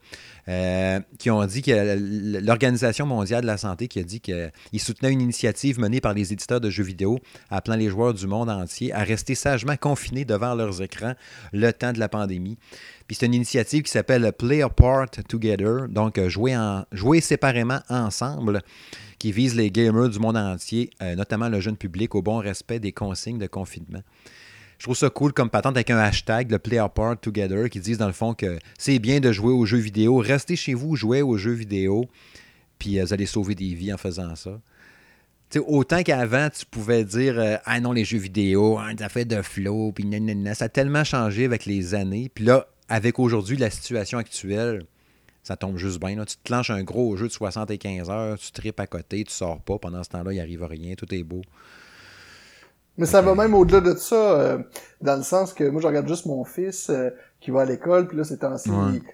qui 1.19 1.31
ont 1.31 1.45
dit 1.45 1.63
que 1.63 2.41
l'Organisation 2.41 3.05
mondiale 3.05 3.43
de 3.43 3.47
la 3.47 3.57
santé 3.57 3.89
qui 3.89 3.99
a 3.99 4.05
dit 4.05 4.21
qu'il 4.21 4.81
soutenait 4.81 5.13
une 5.13 5.21
initiative 5.21 5.81
menée 5.81 6.01
par 6.01 6.15
les 6.15 6.33
éditeurs 6.33 6.61
de 6.61 6.71
jeux 6.71 6.85
vidéo 6.85 7.19
appelant 7.51 7.77
les 7.77 7.89
joueurs 7.89 8.15
du 8.15 8.27
monde 8.27 8.49
entier 8.49 8.93
à 8.93 9.03
rester 9.03 9.35
sagement 9.35 9.77
confinés 9.77 10.25
devant 10.25 10.55
leurs 10.55 10.83
écrans 10.83 11.15
le 11.53 11.73
temps 11.73 11.93
de 11.93 11.99
la 11.99 12.09
pandémie. 12.09 12.59
Puis 13.07 13.17
c'est 13.17 13.27
une 13.27 13.35
initiative 13.35 13.83
qui 13.83 13.91
s'appelle 13.91 14.33
Play 14.33 14.63
Apart 14.63 15.11
Together, 15.29 15.89
donc 15.89 16.19
euh, 16.19 16.29
jouer 16.29 17.21
séparément 17.21 17.81
ensemble, 17.89 18.63
qui 19.19 19.33
vise 19.33 19.55
les 19.55 19.71
gamers 19.71 20.09
du 20.09 20.19
monde 20.19 20.37
entier, 20.37 20.91
euh, 21.03 21.15
notamment 21.15 21.49
le 21.49 21.61
jeune 21.61 21.77
public, 21.77 22.15
au 22.15 22.23
bon 22.23 22.39
respect 22.39 22.81
des 22.81 22.93
consignes 22.93 23.39
de 23.39 23.47
confinement. 23.47 24.03
Je 24.79 24.85
trouve 24.85 24.97
ça 24.97 25.09
cool 25.11 25.33
comme 25.33 25.51
patente 25.51 25.77
avec 25.77 25.91
un 25.91 25.99
hashtag, 25.99 26.51
le 26.51 26.59
Play 26.59 26.79
Apart 26.79 27.19
Together, 27.19 27.71
qui 27.71 27.81
disent 27.81 27.99
dans 27.99 28.07
le 28.07 28.13
fond 28.13 28.35
que 28.35 28.59
c'est 28.79 28.99
bien 28.99 29.21
de 29.21 29.33
jouer 29.33 29.53
aux 29.53 29.65
jeux 29.65 29.79
vidéo, 29.79 30.17
restez 30.17 30.57
chez 30.57 30.75
vous, 30.75 30.97
jouez 30.97 31.23
aux 31.23 31.37
jeux 31.37 31.53
vidéo, 31.53 32.07
puis 32.79 32.99
euh, 32.99 33.05
vous 33.05 33.13
allez 33.13 33.27
sauver 33.27 33.55
des 33.55 33.75
vies 33.75 33.93
en 33.93 33.97
faisant 33.97 34.37
ça. 34.37 34.61
autant 35.67 36.03
qu'avant, 36.03 36.51
tu 36.51 36.67
pouvais 36.67 37.05
dire 37.05 37.61
Ah 37.65 37.81
non, 37.81 37.93
les 37.93 38.05
jeux 38.05 38.19
vidéo, 38.19 38.79
hein, 38.79 38.93
ça 38.99 39.09
fait 39.09 39.25
de 39.25 39.41
flow, 39.41 39.93
puis 39.93 40.05
Ça 40.55 40.67
a 40.67 40.69
tellement 40.69 41.05
changé 41.05 41.47
avec 41.47 41.65
les 41.65 41.95
années. 41.95 42.31
Puis 42.35 42.45
là, 42.45 42.67
avec 42.89 43.19
aujourd'hui 43.19 43.57
la 43.57 43.71
situation 43.71 44.19
actuelle, 44.19 44.85
ça 45.43 45.57
tombe 45.57 45.79
juste 45.79 46.01
bien. 46.01 46.17
Tu 46.25 46.37
te 46.43 46.53
lances 46.53 46.71
un 46.71 46.83
gros 46.83 47.17
jeu 47.17 47.29
de 47.29 47.33
75 47.33 48.11
heures, 48.11 48.39
tu 48.39 48.51
tripes 48.51 48.81
à 48.81 48.87
côté, 48.87 49.25
tu 49.25 49.33
sors 49.33 49.61
pas. 49.61 49.79
Pendant 49.79 50.03
ce 50.03 50.11
temps-là, 50.11 50.33
il 50.33 50.41
arrive 50.41 50.65
rien, 50.65 50.95
tout 50.95 51.13
est 51.15 51.23
beau. 51.23 51.43
Mais 52.99 53.07
ça 53.07 53.21
va 53.21 53.35
même 53.35 53.55
au-delà 53.55 53.81
de 53.81 53.95
ça, 53.95 54.15
euh, 54.17 54.59
dans 55.03 55.17
le 55.17 55.23
sens 55.23 55.53
que 55.53 55.65
moi, 55.69 55.81
je 55.81 55.87
regarde 55.87 56.09
juste 56.09 56.27
mon 56.27 56.45
fils. 56.45 56.91
Euh, 56.91 57.11
qui 57.41 57.51
va 57.51 57.61
à 57.61 57.65
l'école, 57.65 58.09
puis 58.09 58.17
là, 58.17 58.25
ces 58.25 58.39
temps-ci, 58.39 58.71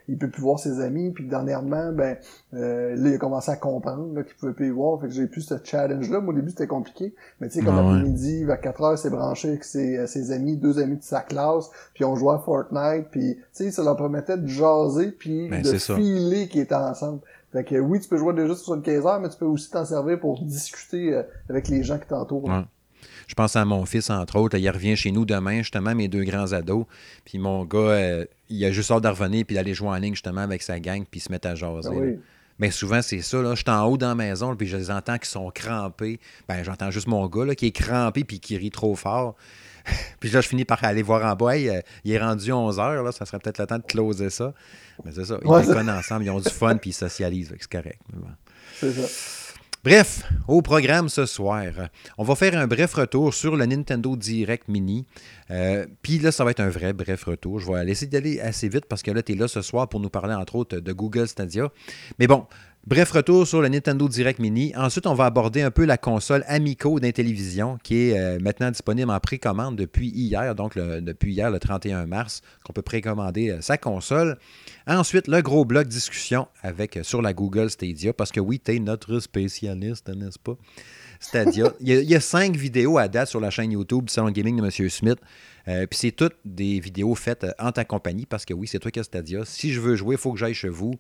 il, 0.09 0.17
peut 0.17 0.31
plus 0.31 0.41
voir 0.41 0.59
ses 0.59 0.81
amis, 0.81 1.11
puis 1.11 1.27
dernièrement, 1.27 1.93
ben, 1.93 2.17
euh, 2.55 2.95
là, 2.97 3.11
il 3.11 3.15
a 3.15 3.19
commencé 3.19 3.51
à 3.51 3.57
comprendre 3.57 4.23
qu'il 4.23 4.35
pouvait 4.37 4.53
plus 4.53 4.69
y 4.69 4.71
voir, 4.71 5.01
fait 5.01 5.09
que 5.09 5.13
j'ai 5.13 5.27
plus 5.27 5.43
ce 5.43 5.55
challenge-là. 5.63 6.21
Moi, 6.21 6.33
au 6.33 6.37
début, 6.37 6.51
c'était 6.51 6.69
compliqué, 6.69 7.15
mais 7.41 7.49
tu 7.49 7.59
sais, 7.59 7.65
comme 7.65 7.77
l'après-midi, 7.77 8.45
vers 8.45 8.61
4 8.61 8.83
heures, 8.83 8.99
c'est 8.99 9.11
branché 9.11 9.49
avec 9.49 9.65
ses, 9.65 9.99
euh, 9.99 10.07
ses, 10.07 10.31
amis, 10.31 10.57
deux 10.57 10.79
amis 10.79 10.97
de 10.97 11.03
sa 11.03 11.21
classe, 11.21 11.69
puis 11.95 12.05
on 12.05 12.15
jouait 12.15 12.35
à 12.35 12.39
Fortnite, 12.39 13.09
puis 13.11 13.37
tu 13.37 13.43
sais, 13.53 13.71
ça 13.71 13.83
leur 13.83 13.97
permettait 13.97 14.39
de 14.39 14.47
jaser, 14.47 15.11
puis 15.11 15.49
ben, 15.51 15.61
de 15.61 15.73
filer 15.73 16.49
qu'ils 16.49 16.63
étaient 16.63 16.75
ensemble. 16.75 17.21
Fait 17.53 17.65
que 17.65 17.75
oui, 17.75 18.01
tu 18.01 18.09
peux 18.09 18.17
jouer 18.17 18.33
déjà 18.33 18.55
sur 18.55 18.81
15 18.81 19.05
heures, 19.05 19.21
mais 19.21 19.29
tu 19.29 19.37
peux 19.37 19.45
aussi 19.45 19.71
t'en 19.71 19.85
servir 19.85 20.19
pour 20.19 20.43
discuter 20.43 21.13
euh, 21.13 21.23
avec 21.51 21.69
les 21.69 21.83
gens 21.83 21.99
qui 21.99 22.07
t'entourent. 22.07 22.49
Je 23.27 23.35
pense 23.35 23.57
à 23.57 23.65
mon 23.65 23.85
fils, 23.87 24.11
entre 24.11 24.37
autres. 24.37 24.57
Il 24.57 24.69
revient 24.71 24.97
chez 24.97 25.13
nous 25.13 25.25
demain, 25.25 25.59
justement, 25.59 25.95
mes 25.95 26.09
deux 26.09 26.25
grands 26.25 26.53
ados. 26.53 26.87
Puis 27.25 27.39
mon 27.39 27.65
gars, 27.65 27.79
euh, 27.79 28.25
il 28.49 28.65
a 28.65 28.73
juste 28.73 28.91
hâte 28.91 29.03
de 29.03 29.09
revenir 29.09 29.45
puis 29.47 29.57
d'aller 29.57 29.75
jouer 29.75 29.89
en 29.89 29.97
ligne, 29.97 30.15
justement, 30.15 30.41
avec 30.41 30.63
sa 30.63 30.81
gang, 30.81 31.05
puis 31.11 31.21
se 31.21 31.31
mettre 31.31 31.49
à 31.49 31.55
jaser. 31.55 31.91
Ben 31.91 32.19
Mais 32.59 32.71
souvent, 32.71 33.03
c'est 33.03 33.23
ça. 33.23 33.41
Là. 33.41 33.55
Je 33.55 33.63
suis 33.63 33.71
en 33.71 33.85
haut 33.85 33.97
dans 33.97 34.09
la 34.09 34.15
maison, 34.15 34.55
puis 34.57 34.67
je 34.67 34.77
les 34.77 34.91
entends 34.91 35.19
qui 35.19 35.29
sont 35.29 35.51
crampés. 35.51 36.21
Ben, 36.49 36.63
j'entends 36.63 36.91
juste 36.91 37.07
mon 37.07 37.27
gars 37.27 37.45
là, 37.45 37.55
qui 37.55 37.67
est 37.67 37.73
crampé 37.73 38.25
puis 38.25 38.41
qui 38.41 38.57
rit 38.57 38.71
trop 38.71 38.95
fort. 38.95 39.37
puis 40.21 40.31
là, 40.31 40.41
je 40.41 40.49
finis 40.49 40.65
par 40.65 40.83
aller 40.85 41.03
voir 41.03 41.25
en 41.31 41.35
bas. 41.35 41.55
Euh, 41.55 41.81
il 42.05 42.13
est 42.13 42.19
rendu 42.19 42.53
11 42.53 42.79
heures. 42.79 43.03
Là, 43.03 43.13
ça 43.13 43.27
serait 43.27 43.39
peut-être 43.39 43.59
le 43.59 43.67
temps 43.67 43.79
de 43.79 43.83
closer 43.83 44.31
ça. 44.31 44.55
Mais 45.05 45.13
c'est 45.13 45.25
ça. 45.25 45.39
Ils 45.43 45.49
ouais, 45.49 45.91
ensemble, 45.91 46.25
ils 46.25 46.31
ont 46.31 46.41
du 46.41 46.51
fun 46.51 46.77
puis 46.77 46.91
ils 46.91 46.95
socialisent. 46.95 47.53
C'est 47.59 47.71
correct. 47.71 48.01
C'est 48.79 48.93
ça. 48.93 49.42
Bref, 49.85 50.23
au 50.47 50.63
programme 50.63 51.09
ce 51.09 51.27
soir, 51.27 51.65
on 52.17 52.23
va 52.23 52.37
faire 52.37 52.57
un 52.57 52.69
bref 52.69 52.95
retour 52.95 53.35
sur 53.35 53.57
le 53.57 53.67
Nintendo 53.67 54.15
Direct 54.15 54.69
Mini. 54.69 55.07
Euh, 55.51 55.87
puis 56.03 56.21
là, 56.21 56.31
ça 56.31 56.45
va 56.45 56.53
être 56.53 56.61
un 56.61 56.69
vrai 56.69 56.93
bref 56.93 57.25
retour. 57.25 57.59
Je 57.59 57.69
vais 57.69 57.91
essayer 57.91 58.07
d'aller 58.07 58.39
assez 58.39 58.69
vite 58.69 58.87
parce 58.87 59.03
que 59.03 59.11
là, 59.11 59.25
tu 59.25 59.33
es 59.33 59.35
là 59.35 59.49
ce 59.49 59.61
soir 59.61 59.89
pour 59.89 59.99
nous 59.99 60.09
parler 60.09 60.35
entre 60.35 60.55
autres 60.55 60.79
de 60.79 60.93
Google 60.93 61.27
Stadia. 61.27 61.69
Mais 62.21 62.29
bon, 62.29 62.47
Bref, 62.85 63.13
retour 63.13 63.47
sur 63.47 63.63
le 63.63 63.69
Nintendo 63.69 64.09
Direct 64.09 64.41
Mini. 64.41 64.73
Ensuite, 64.77 65.07
on 65.07 65.15
va 65.15 65.27
aborder 65.27 65.63
un 65.63 65.71
peu 65.71 65.85
la 65.85 65.97
console 65.97 66.43
Amico 66.49 66.99
d'Intellivision 66.99 67.79
qui 67.81 68.09
est 68.09 68.19
euh, 68.19 68.41
maintenant 68.41 68.73
disponible 68.73 69.09
en 69.09 69.21
précommande 69.21 69.77
depuis 69.77 70.09
hier, 70.09 70.53
donc 70.57 70.77
depuis 70.77 71.33
hier, 71.33 71.53
le 71.53 71.61
31 71.61 72.07
mars, 72.07 72.43
qu'on 72.65 72.73
peut 72.73 72.83
précommander 72.83 73.51
euh, 73.51 73.61
sa 73.61 73.79
console. 73.79 74.37
Ensuite, 74.87 75.29
le 75.29 75.41
gros 75.43 75.65
bloc 75.65 75.89
discussion 75.89 76.49
avec 76.63 76.97
euh, 76.97 77.03
sur 77.03 77.23
la 77.23 77.33
Google 77.33 77.71
Stadia, 77.71 78.13
parce 78.13 78.33
que 78.33 78.41
oui, 78.41 78.61
tu 78.61 78.75
es 78.75 78.79
notre 78.79 79.21
spécialiste, 79.21 80.09
n'est-ce 80.09 80.39
pas? 80.39 80.57
Stadia. 81.23 81.73
il, 81.81 81.89
y 81.89 82.15
a, 82.15 82.21
cinq 82.21 82.57
vidéos 82.57 82.99
à 82.99 83.09
date 83.09 83.29
sur 83.29 83.41
la 83.41 83.51
chaîne 83.51 83.73
YouTube 83.73 84.09
Salon 84.09 84.31
Gaming 84.31 84.61
de 84.61 84.65
M. 84.65 84.91
Smith. 84.91 85.19
Euh, 85.69 85.87
puis 85.87 85.99
c'est 85.99 86.11
toutes 86.11 86.37
des 86.45 86.81
vidéos 86.81 87.15
faites 87.15 87.45
euh, 87.45 87.53
en 87.59 87.71
ta 87.71 87.85
compagnie 87.85 88.27
parce 88.27 88.45
que 88.45 88.53
oui, 88.53 88.67
c'est 88.67 88.81
toi 88.81 88.91
qui 88.91 88.99
as 88.99 89.05
Stadia. 89.05 89.45
Si 89.45 89.73
je 89.73 89.81
veux 89.81 89.95
jouer, 89.95 90.17
il 90.17 90.19
faut 90.19 90.33
que 90.33 90.39
j'aille 90.39 90.55
chez 90.55 90.69
vous. 90.69 90.95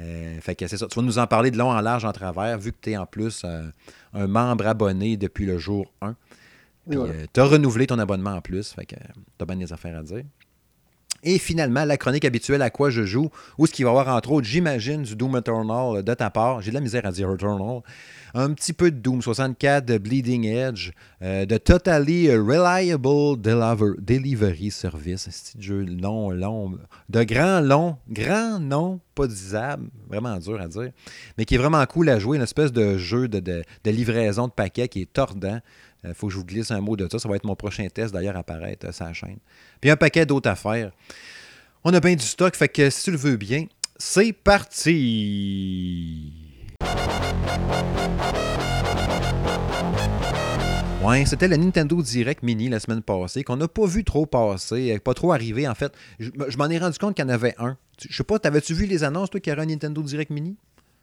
Euh, 0.00 0.40
fait 0.40 0.54
que 0.54 0.66
c'est 0.66 0.78
ça. 0.78 0.86
Tu 0.86 0.98
vas 0.98 1.04
nous 1.04 1.18
en 1.18 1.26
parler 1.26 1.50
de 1.50 1.58
long 1.58 1.70
en 1.70 1.80
large 1.80 2.04
en 2.04 2.12
travers, 2.12 2.58
vu 2.58 2.72
que 2.72 2.78
tu 2.80 2.90
es 2.90 2.96
en 2.96 3.06
plus 3.06 3.44
un 3.44 4.26
membre 4.26 4.66
abonné 4.66 5.16
depuis 5.16 5.44
le 5.44 5.58
jour 5.58 5.92
1. 6.00 6.16
Puis 6.88 6.98
tu 7.32 7.40
as 7.40 7.44
renouvelé 7.44 7.86
ton 7.86 7.98
abonnement 7.98 8.32
en 8.32 8.40
plus. 8.40 8.72
Fait 8.72 8.86
que 8.86 8.96
tu 8.96 9.42
as 9.42 9.44
bien 9.44 9.56
des 9.56 9.72
affaires 9.72 9.98
à 9.98 10.02
dire. 10.02 10.24
Et 11.22 11.38
finalement, 11.38 11.84
la 11.84 11.96
chronique 11.96 12.24
habituelle 12.24 12.62
à 12.62 12.70
quoi 12.70 12.90
je 12.90 13.04
joue, 13.04 13.30
où 13.58 13.66
ce 13.66 13.72
qu'il 13.72 13.84
va 13.84 13.90
y 13.90 13.96
avoir 13.96 14.14
entre 14.14 14.32
autres, 14.32 14.46
j'imagine, 14.46 15.02
du 15.02 15.16
Doom 15.16 15.36
Eternal 15.36 16.02
de 16.02 16.14
ta 16.14 16.30
part. 16.30 16.62
J'ai 16.62 16.70
de 16.70 16.74
la 16.74 16.80
misère 16.80 17.06
à 17.06 17.12
dire 17.12 17.30
Eternal 17.32 17.82
un 18.34 18.52
petit 18.52 18.72
peu 18.72 18.90
de 18.90 18.96
Doom 18.96 19.22
64, 19.22 19.84
de 19.84 19.98
Bleeding 19.98 20.44
Edge, 20.44 20.92
euh, 21.22 21.46
de 21.46 21.56
Totally 21.56 22.30
Reliable 22.34 23.96
Delivery 23.98 24.70
Service, 24.70 25.54
un 25.56 25.60
jeu 25.60 25.84
long, 25.84 26.30
long, 26.30 26.78
de 27.08 27.22
grand 27.24 27.60
long, 27.60 27.96
grand 28.08 28.58
nom, 28.60 29.00
pas 29.14 29.26
disable, 29.26 29.88
vraiment 30.08 30.36
dur 30.38 30.60
à 30.60 30.68
dire, 30.68 30.90
mais 31.36 31.44
qui 31.44 31.54
est 31.54 31.58
vraiment 31.58 31.84
cool 31.86 32.08
à 32.08 32.18
jouer, 32.18 32.36
une 32.36 32.42
espèce 32.42 32.72
de 32.72 32.98
jeu 32.98 33.28
de, 33.28 33.62
livraison 33.84 34.46
de 34.46 34.52
paquets 34.52 34.88
qui 34.88 35.02
est 35.02 35.12
tordant. 35.12 35.60
Il 36.04 36.10
euh, 36.10 36.14
faut 36.14 36.28
que 36.28 36.32
je 36.32 36.38
vous 36.38 36.44
glisse 36.44 36.70
un 36.70 36.80
mot 36.80 36.96
de 36.96 37.08
ça. 37.10 37.18
Ça 37.18 37.28
va 37.28 37.36
être 37.36 37.44
mon 37.44 37.56
prochain 37.56 37.86
test 37.88 38.14
d'ailleurs 38.14 38.36
apparaître 38.36 38.86
euh, 38.86 38.92
sur 38.92 39.04
la 39.04 39.12
chaîne. 39.12 39.38
Puis 39.80 39.90
un 39.90 39.96
paquet 39.96 40.26
d'autres 40.26 40.50
affaires. 40.50 40.92
On 41.84 41.92
a 41.94 42.00
bien 42.00 42.14
du 42.14 42.24
stock, 42.24 42.54
fait 42.56 42.68
que 42.68 42.90
si 42.90 43.04
tu 43.04 43.10
le 43.12 43.16
veux 43.16 43.36
bien, 43.36 43.66
c'est 43.98 44.32
parti! 44.32 44.88
Ouais, 51.04 51.24
c'était 51.24 51.46
le 51.48 51.56
Nintendo 51.56 52.02
Direct 52.02 52.42
Mini 52.42 52.68
la 52.68 52.80
semaine 52.80 53.02
passée, 53.02 53.44
qu'on 53.44 53.56
n'a 53.56 53.68
pas 53.68 53.86
vu 53.86 54.02
trop 54.04 54.26
passer, 54.26 54.98
pas 54.98 55.14
trop 55.14 55.32
arriver 55.32 55.68
en 55.68 55.74
fait. 55.74 55.92
Je, 56.18 56.30
m'en 56.58 56.68
ai 56.68 56.78
rendu 56.78 56.98
compte 56.98 57.14
qu'il 57.14 57.24
y 57.24 57.28
en 57.28 57.30
avait 57.30 57.54
un. 57.58 57.76
Je 57.98 58.14
sais 58.14 58.24
pas, 58.24 58.38
t'avais-tu 58.38 58.74
vu 58.74 58.86
les 58.86 59.04
annonces, 59.04 59.30
toi, 59.30 59.40
qu'il 59.40 59.52
y 59.52 59.54
aurait 59.54 59.62
un 59.62 59.66
Nintendo 59.66 60.02
Direct 60.02 60.30
Mini? 60.30 60.56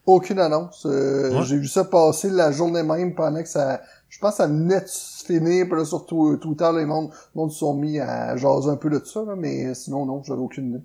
Aucune 0.05 0.39
annonce. 0.39 0.85
Euh, 0.85 1.41
j'ai 1.43 1.57
vu 1.57 1.67
ça 1.67 1.85
passer 1.85 2.29
la 2.29 2.51
journée 2.51 2.83
même 2.83 3.15
pendant 3.15 3.41
que 3.41 3.49
ça. 3.49 3.81
Je 4.09 4.19
pense 4.19 4.31
que 4.31 4.37
ça 4.37 4.47
venait 4.47 4.81
de 4.81 4.87
finir, 4.87 5.65
puis 5.67 5.77
là, 5.77 5.85
surtout 5.85 6.37
Twitter, 6.37 6.69
les 6.75 6.85
mondes, 6.85 7.11
se 7.51 7.57
sont 7.57 7.73
mis 7.73 7.99
à 7.99 8.37
jaser 8.37 8.69
un 8.69 8.77
peu 8.77 8.89
de 8.89 9.01
ça, 9.03 9.23
mais 9.37 9.73
sinon, 9.73 10.05
non, 10.05 10.23
j'avais 10.23 10.39
aucune 10.39 10.69
idée. 10.69 10.83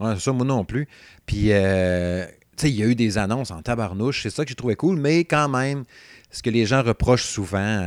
Ouais, 0.00 0.14
c'est 0.14 0.24
ça, 0.24 0.32
moi 0.32 0.44
non 0.44 0.64
plus. 0.64 0.86
Puis, 1.24 1.52
euh, 1.52 2.26
tu 2.56 2.66
sais, 2.66 2.70
il 2.70 2.76
y 2.76 2.82
a 2.82 2.86
eu 2.86 2.94
des 2.94 3.16
annonces 3.16 3.50
en 3.50 3.62
tabarnouche, 3.62 4.22
c'est 4.22 4.30
ça 4.30 4.44
que 4.44 4.50
j'ai 4.50 4.54
trouvé 4.54 4.76
cool, 4.76 4.96
mais 4.98 5.20
quand 5.20 5.48
même, 5.48 5.84
ce 6.30 6.42
que 6.42 6.50
les 6.50 6.66
gens 6.66 6.82
reprochent 6.82 7.26
souvent 7.26 7.80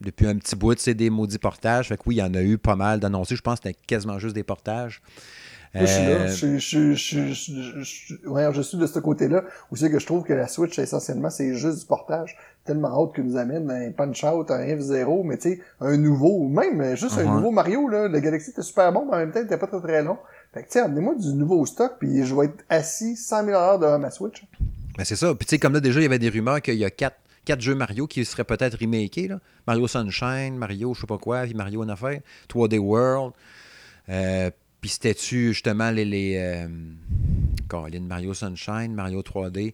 depuis 0.00 0.26
un 0.26 0.36
petit 0.36 0.56
bout, 0.56 0.78
c'est 0.78 0.94
des 0.94 1.10
maudits 1.10 1.38
portages. 1.38 1.88
Fait 1.88 1.96
que 1.96 2.02
oui, 2.06 2.16
il 2.16 2.18
y 2.18 2.22
en 2.22 2.34
a 2.34 2.42
eu 2.42 2.58
pas 2.58 2.76
mal 2.76 3.00
d'annoncés. 3.00 3.36
Je 3.36 3.42
pense 3.42 3.60
que 3.60 3.68
c'était 3.68 3.80
quasiment 3.86 4.18
juste 4.18 4.34
des 4.34 4.42
portages. 4.42 5.02
Moi, 5.74 5.86
je 5.86 5.92
suis 5.92 6.06
là. 6.06 6.26
Je, 6.26 6.58
je, 6.58 6.94
je, 6.94 7.82
je, 8.52 8.62
suis 8.62 8.78
de 8.78 8.86
ce 8.86 8.98
côté-là. 8.98 9.44
Où 9.70 9.76
c'est 9.76 9.90
que 9.90 9.98
je 9.98 10.04
trouve 10.06 10.22
que 10.22 10.34
la 10.34 10.48
Switch, 10.48 10.78
essentiellement, 10.78 11.30
c'est 11.30 11.54
juste 11.54 11.80
du 11.80 11.86
portage. 11.86 12.36
Tellement 12.64 12.96
haute 12.96 13.14
que 13.14 13.22
nous 13.22 13.36
amène 13.36 13.70
un 13.70 13.90
Punch-Out, 13.90 14.50
un 14.50 14.64
F0, 14.64 15.24
mais 15.24 15.36
tu 15.36 15.54
sais, 15.54 15.60
un 15.80 15.96
nouveau, 15.96 16.44
ou 16.44 16.48
même 16.48 16.94
juste 16.96 17.18
un 17.18 17.24
nouveau 17.24 17.50
Mario, 17.50 17.88
là. 17.88 18.06
Le 18.08 18.20
Galaxy 18.20 18.50
était 18.50 18.62
super 18.62 18.92
bon, 18.92 19.06
mais 19.06 19.16
en 19.16 19.18
même 19.18 19.32
temps, 19.32 19.40
il 19.40 19.46
était 19.46 19.58
pas 19.58 19.66
très 19.66 19.80
très 19.80 20.02
long. 20.02 20.18
Fait 20.54 20.62
que, 20.62 20.66
tu 20.66 20.72
sais, 20.74 20.80
amenez-moi 20.80 21.14
du 21.16 21.32
nouveau 21.34 21.64
stock, 21.66 21.94
puis 21.98 22.24
je 22.24 22.34
vais 22.34 22.46
être 22.46 22.64
assis 22.68 23.16
100 23.16 23.46
000 23.46 23.56
heures 23.56 23.78
de 23.78 23.96
ma 23.96 24.10
Switch. 24.10 24.44
Ben, 24.96 25.04
c'est 25.04 25.16
ça. 25.16 25.34
Puis, 25.34 25.46
tu 25.46 25.50
sais, 25.50 25.58
comme 25.58 25.72
là, 25.72 25.80
déjà, 25.80 25.98
il 26.00 26.04
y 26.04 26.06
avait 26.06 26.18
des 26.18 26.28
rumeurs 26.28 26.60
qu'il 26.60 26.74
y 26.74 26.84
a 26.84 26.90
quatre, 26.90 27.16
quatre 27.44 27.60
jeux 27.60 27.74
Mario 27.74 28.06
qui 28.06 28.24
seraient 28.24 28.44
peut-être 28.44 28.78
remakés, 28.78 29.28
là. 29.28 29.40
Mario 29.66 29.88
Sunshine, 29.88 30.56
Mario 30.56 30.94
je 30.94 31.00
sais 31.00 31.06
pas 31.06 31.18
quoi, 31.18 31.42
puis 31.42 31.54
Mario 31.54 31.82
en 31.82 31.88
affaire, 31.88 32.20
3D 32.48 32.78
World. 32.78 33.32
Euh, 34.08 34.50
puis 34.80 34.90
c'était-tu 34.90 35.48
justement 35.48 35.90
les. 35.90 36.04
les 36.04 36.36
euh, 36.36 36.68
Mario 38.00 38.34
Sunshine, 38.34 38.92
Mario 38.92 39.22
3D. 39.22 39.72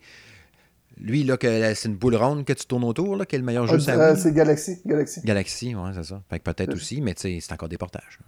Lui, 1.01 1.25
là, 1.25 1.37
c'est 1.41 1.89
une 1.89 1.97
boule 1.97 2.17
ronde 2.17 2.45
que 2.45 2.53
tu 2.53 2.67
tournes 2.67 2.85
autour, 2.85 3.17
là, 3.17 3.25
qui 3.27 3.37
est 3.37 3.39
le 3.39 3.45
meilleur 3.45 3.67
jeu 3.67 3.77
euh, 3.77 4.17
C'est 4.17 4.33
Galaxy. 4.33 4.81
Galaxy, 4.85 5.21
Galaxy 5.25 5.75
ouais, 5.75 5.91
c'est 5.95 6.05
ça. 6.05 6.23
Fait 6.29 6.39
que 6.39 6.51
peut-être 6.51 6.75
aussi, 6.75 7.01
mais 7.01 7.15
c'est 7.17 7.41
encore 7.53 7.69
des 7.69 7.79
portages. 7.79 8.19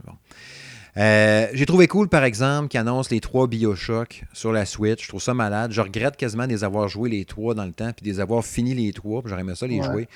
Euh, 0.97 1.47
j'ai 1.53 1.67
trouvé 1.67 1.87
cool, 1.87 2.09
par 2.09 2.25
exemple, 2.25 2.69
qu'ils 2.69 2.81
annoncent 2.81 3.11
les 3.13 3.21
trois 3.21 3.47
Bioshock 3.47 4.25
sur 4.33 4.53
la 4.53 4.67
Switch. 4.67 5.05
Je 5.05 5.09
trouve 5.09 5.23
ça 5.23 5.35
malade. 5.35 5.71
Je 5.73 5.81
regrette 5.81 6.17
quasiment 6.17 6.47
de 6.47 6.53
les 6.53 6.65
avoir 6.65 6.89
joués 6.89 7.11
les 7.11 7.25
trois 7.25 7.55
dans 7.55 7.65
le 7.65 7.73
temps, 7.73 7.93
puis 7.93 8.05
de 8.05 8.13
les 8.13 8.21
avoir 8.21 8.45
fini 8.45 8.75
les 8.75 8.93
trois. 8.93 9.23
J'aurais 9.25 9.43
aimé 9.43 9.55
ça 9.55 9.67
les 9.67 9.83
jouer 9.83 10.09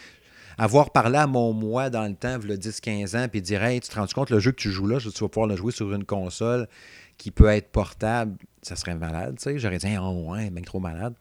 avoir 0.58 0.90
parlé 0.90 1.18
à 1.18 1.26
mon 1.26 1.52
moi 1.52 1.90
dans 1.90 2.06
le 2.06 2.14
temps, 2.14 2.38
le 2.42 2.56
10-15 2.56 3.16
ans, 3.16 3.28
puis 3.28 3.42
dire 3.42 3.62
Hey, 3.62 3.80
tu 3.80 3.88
te 3.88 3.99
rends 3.99 4.06
compte, 4.06 4.30
le 4.30 4.38
jeu 4.38 4.52
que 4.52 4.61
tu 4.61 4.70
joues 4.70 4.87
là, 4.87 4.99
tu 4.99 5.08
vas 5.08 5.28
pouvoir 5.28 5.49
le 5.49 5.56
jouer 5.56 5.73
sur 5.73 5.92
une 5.92 6.04
console 6.04 6.68
qui 7.16 7.30
peut 7.30 7.47
être 7.47 7.71
portable, 7.71 8.37
ça 8.62 8.76
serait 8.76 8.94
malade, 8.94 9.37
tu 9.38 9.44
sais. 9.44 9.59
J'aurais 9.59 9.78
dit, 9.78 9.87
oh 10.00 10.30
ouais, 10.30 10.50
mec, 10.50 10.64
trop 10.64 10.80
malade. 10.80 11.14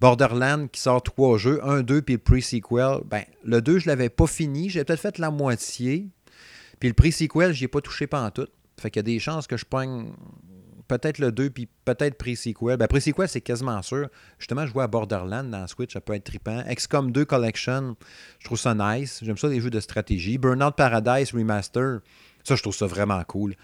Borderland 0.00 0.68
qui 0.70 0.80
sort 0.80 1.02
trois 1.02 1.38
jeux, 1.38 1.60
un, 1.64 1.82
deux, 1.82 2.02
puis 2.02 2.14
le 2.14 2.20
pre-sequel. 2.20 3.00
Ben, 3.06 3.24
le 3.44 3.60
2, 3.60 3.78
je 3.78 3.88
l'avais 3.88 4.10
pas 4.10 4.26
fini, 4.26 4.70
j'ai 4.70 4.84
peut-être 4.84 5.00
fait 5.00 5.18
la 5.18 5.30
moitié. 5.30 6.08
Puis 6.78 6.88
le 6.88 6.94
pre-sequel, 6.94 7.52
j'y 7.52 7.64
ai 7.64 7.68
pas 7.68 7.80
touché 7.80 8.06
pendant 8.06 8.30
tout. 8.30 8.48
Fait 8.80 8.90
qu'il 8.90 8.98
y 8.98 9.00
a 9.00 9.04
des 9.04 9.18
chances 9.18 9.46
que 9.46 9.56
je 9.56 9.64
pogne 9.64 10.12
peut-être 10.88 11.18
le 11.18 11.32
2, 11.32 11.50
puis 11.50 11.68
peut-être 11.84 12.16
Pre-Sequel. 12.18 12.76
Ben, 12.76 12.86
Pre-Sequel, 12.86 13.28
c'est 13.28 13.40
quasiment 13.40 13.80
sûr. 13.82 14.08
Justement, 14.38 14.66
je 14.66 14.72
vois 14.72 14.84
à 14.84 14.86
Borderland 14.86 15.50
dans 15.50 15.66
Switch, 15.66 15.92
ça 15.92 16.00
peut 16.00 16.14
être 16.14 16.24
trippant. 16.24 16.62
XCOM 16.68 17.10
2 17.10 17.24
Collection, 17.24 17.96
je 18.38 18.44
trouve 18.44 18.58
ça 18.58 18.74
nice. 18.74 19.20
J'aime 19.22 19.38
ça, 19.38 19.48
les 19.48 19.60
jeux 19.60 19.70
de 19.70 19.80
stratégie. 19.80 20.38
Burnout 20.38 20.72
Paradise 20.76 21.32
Remaster, 21.32 22.00
ça, 22.42 22.56
je 22.56 22.62
trouve 22.62 22.74
ça 22.74 22.86
vraiment 22.86 23.22
cool. 23.24 23.54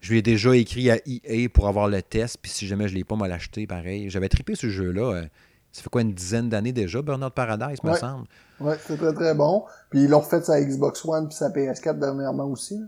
Je 0.00 0.12
lui 0.12 0.18
ai 0.18 0.22
déjà 0.22 0.54
écrit 0.54 0.90
à 0.90 0.98
EA 1.06 1.48
pour 1.48 1.68
avoir 1.68 1.88
le 1.88 2.02
test, 2.02 2.38
puis 2.40 2.50
si 2.50 2.66
jamais 2.66 2.88
je 2.88 2.92
ne 2.94 2.98
l'ai 2.98 3.04
pas, 3.04 3.16
mal 3.16 3.30
l'acheter 3.30 3.66
pareil. 3.66 4.10
J'avais 4.10 4.28
trippé 4.28 4.54
ce 4.54 4.68
jeu-là. 4.68 5.12
Euh, 5.12 5.26
ça 5.72 5.82
fait 5.82 5.90
quoi, 5.90 6.02
une 6.02 6.14
dizaine 6.14 6.48
d'années 6.48 6.72
déjà, 6.72 7.02
Burnout 7.02 7.32
Paradise, 7.32 7.82
me 7.82 7.94
semble? 7.94 8.26
Ouais, 8.60 8.76
c'est 8.86 8.96
très 8.96 9.12
très 9.12 9.34
bon. 9.34 9.64
Puis 9.90 10.04
ils 10.04 10.08
l'ont 10.08 10.20
refait 10.20 10.40
sa 10.42 10.60
Xbox 10.60 11.04
One 11.04 11.28
puis 11.28 11.36
sa 11.36 11.50
PS4 11.50 11.98
dernièrement 11.98 12.46
aussi. 12.46 12.80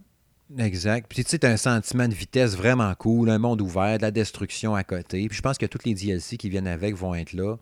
Exact. 0.58 1.06
Puis 1.08 1.22
tu 1.24 1.30
sais, 1.30 1.44
as 1.44 1.50
un 1.50 1.56
sentiment 1.56 2.08
de 2.08 2.14
vitesse 2.14 2.56
vraiment 2.56 2.92
cool, 2.96 3.30
un 3.30 3.38
monde 3.38 3.60
ouvert, 3.60 3.98
de 3.98 4.02
la 4.02 4.10
destruction 4.10 4.74
à 4.74 4.82
côté. 4.82 5.28
Puis 5.28 5.36
je 5.36 5.42
pense 5.42 5.58
que 5.58 5.66
tous 5.66 5.84
les 5.84 5.94
DLC 5.94 6.36
qui 6.36 6.48
viennent 6.48 6.66
avec 6.66 6.96
vont 6.96 7.14
être 7.14 7.32
là. 7.32 7.56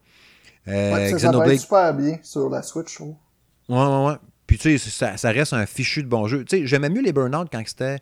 Euh, 0.69 1.11
ça, 1.11 1.19
ça 1.19 1.47
être 1.47 1.61
super 1.61 1.95
bien 1.95 2.19
sur 2.23 2.49
la 2.49 2.63
Switch, 2.63 2.99
je 2.99 3.05
Ouais, 3.05 3.15
ouais, 3.69 4.07
ouais. 4.07 4.17
Puis 4.47 4.57
tu 4.57 4.79
sais, 4.79 5.17
ça, 5.17 5.31
reste 5.31 5.53
un 5.53 5.67
fichu 5.67 6.03
de 6.03 6.09
bon 6.09 6.27
jeu. 6.27 6.45
Tu 6.45 6.59
sais, 6.59 6.67
j'aimais 6.67 6.89
mieux 6.89 7.03
les 7.03 7.13
Burnout 7.13 7.49
quand 7.53 7.63
c'était 7.67 7.99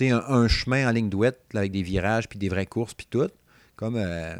un, 0.00 0.22
un 0.28 0.48
chemin 0.48 0.88
en 0.88 0.92
ligne 0.92 1.08
douette 1.08 1.40
avec 1.54 1.72
des 1.72 1.82
virages, 1.82 2.28
puis 2.28 2.38
des 2.38 2.48
vraies 2.48 2.66
courses, 2.66 2.94
puis 2.94 3.06
tout. 3.08 3.28
Comme, 3.76 3.96
euh, 3.96 4.34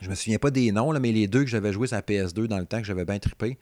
je 0.00 0.08
me 0.08 0.14
souviens 0.14 0.38
pas 0.38 0.50
des 0.50 0.72
noms, 0.72 0.92
là, 0.92 1.00
mais 1.00 1.12
les 1.12 1.26
deux 1.26 1.44
que 1.44 1.50
j'avais 1.50 1.72
joué 1.72 1.86
sur 1.86 1.96
la 1.96 2.02
PS2 2.02 2.46
dans 2.46 2.58
le 2.58 2.66
temps 2.66 2.78
que 2.78 2.86
j'avais 2.86 3.04
bien 3.04 3.18
trippé. 3.18 3.58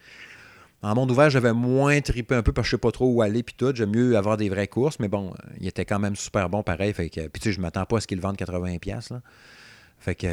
En 0.82 0.94
monde 0.94 1.10
ouvert, 1.10 1.30
j'avais 1.30 1.52
moins 1.52 2.00
trippé 2.00 2.34
un 2.34 2.42
peu 2.42 2.52
parce 2.52 2.66
que 2.66 2.70
je 2.70 2.76
sais 2.76 2.80
pas 2.80 2.92
trop 2.92 3.10
où 3.10 3.22
aller 3.22 3.42
puis 3.42 3.54
tout. 3.56 3.74
J'aime 3.74 3.90
mieux 3.90 4.16
avoir 4.16 4.36
des 4.36 4.48
vraies 4.48 4.68
courses, 4.68 4.98
mais 5.00 5.08
bon, 5.08 5.30
euh, 5.30 5.52
il 5.58 5.66
était 5.66 5.84
quand 5.84 5.98
même 5.98 6.16
super 6.16 6.48
bon 6.50 6.62
pareil. 6.62 6.92
Fait 6.92 7.08
que, 7.08 7.28
puis 7.28 7.40
tu 7.40 7.48
sais, 7.48 7.52
je 7.52 7.60
m'attends 7.60 7.86
pas 7.86 7.96
à 7.96 8.00
ce 8.00 8.06
qu'il 8.06 8.20
vendent 8.20 8.36
80$. 8.36 9.12
Là. 9.12 9.22
Fait 9.98 10.14
que, 10.14 10.28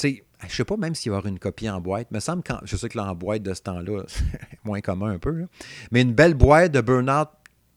sais, 0.00 0.24
je 0.48 0.54
sais 0.54 0.64
pas 0.64 0.76
même 0.76 0.94
s'il 0.94 1.10
va 1.10 1.16
y 1.16 1.18
avoir 1.18 1.32
une 1.32 1.38
copie 1.38 1.68
en 1.68 1.80
boîte. 1.80 2.10
Me 2.10 2.20
semble 2.20 2.42
je 2.64 2.76
sais 2.76 2.88
que 2.88 2.98
là, 2.98 3.04
en 3.04 3.14
boîte 3.14 3.42
de 3.42 3.54
ce 3.54 3.62
temps-là, 3.62 4.02
c'est 4.08 4.64
moins 4.64 4.80
commun 4.80 5.12
un 5.12 5.18
peu. 5.18 5.46
Mais 5.90 6.02
une 6.02 6.12
belle 6.12 6.34
boîte 6.34 6.72
de 6.72 6.80
Burnout 6.80 7.28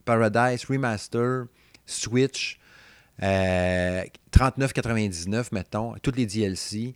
Paradise 0.06 0.66
Remaster, 0.66 1.46
Switch, 1.86 2.60
euh, 3.22 4.04
39,99 4.32 5.50
mettons, 5.52 5.94
toutes 6.02 6.18
les 6.18 6.26
DLC. 6.26 6.96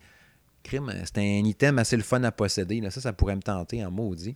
C'est 0.69 1.17
un 1.17 1.45
item 1.45 1.79
assez 1.79 1.95
le 1.95 2.03
fun 2.03 2.21
à 2.23 2.31
posséder. 2.31 2.81
Là. 2.81 2.91
Ça, 2.91 2.99
ça 2.99 3.13
pourrait 3.13 3.35
me 3.35 3.41
tenter 3.41 3.85
en 3.85 3.91
maudit. 3.91 4.35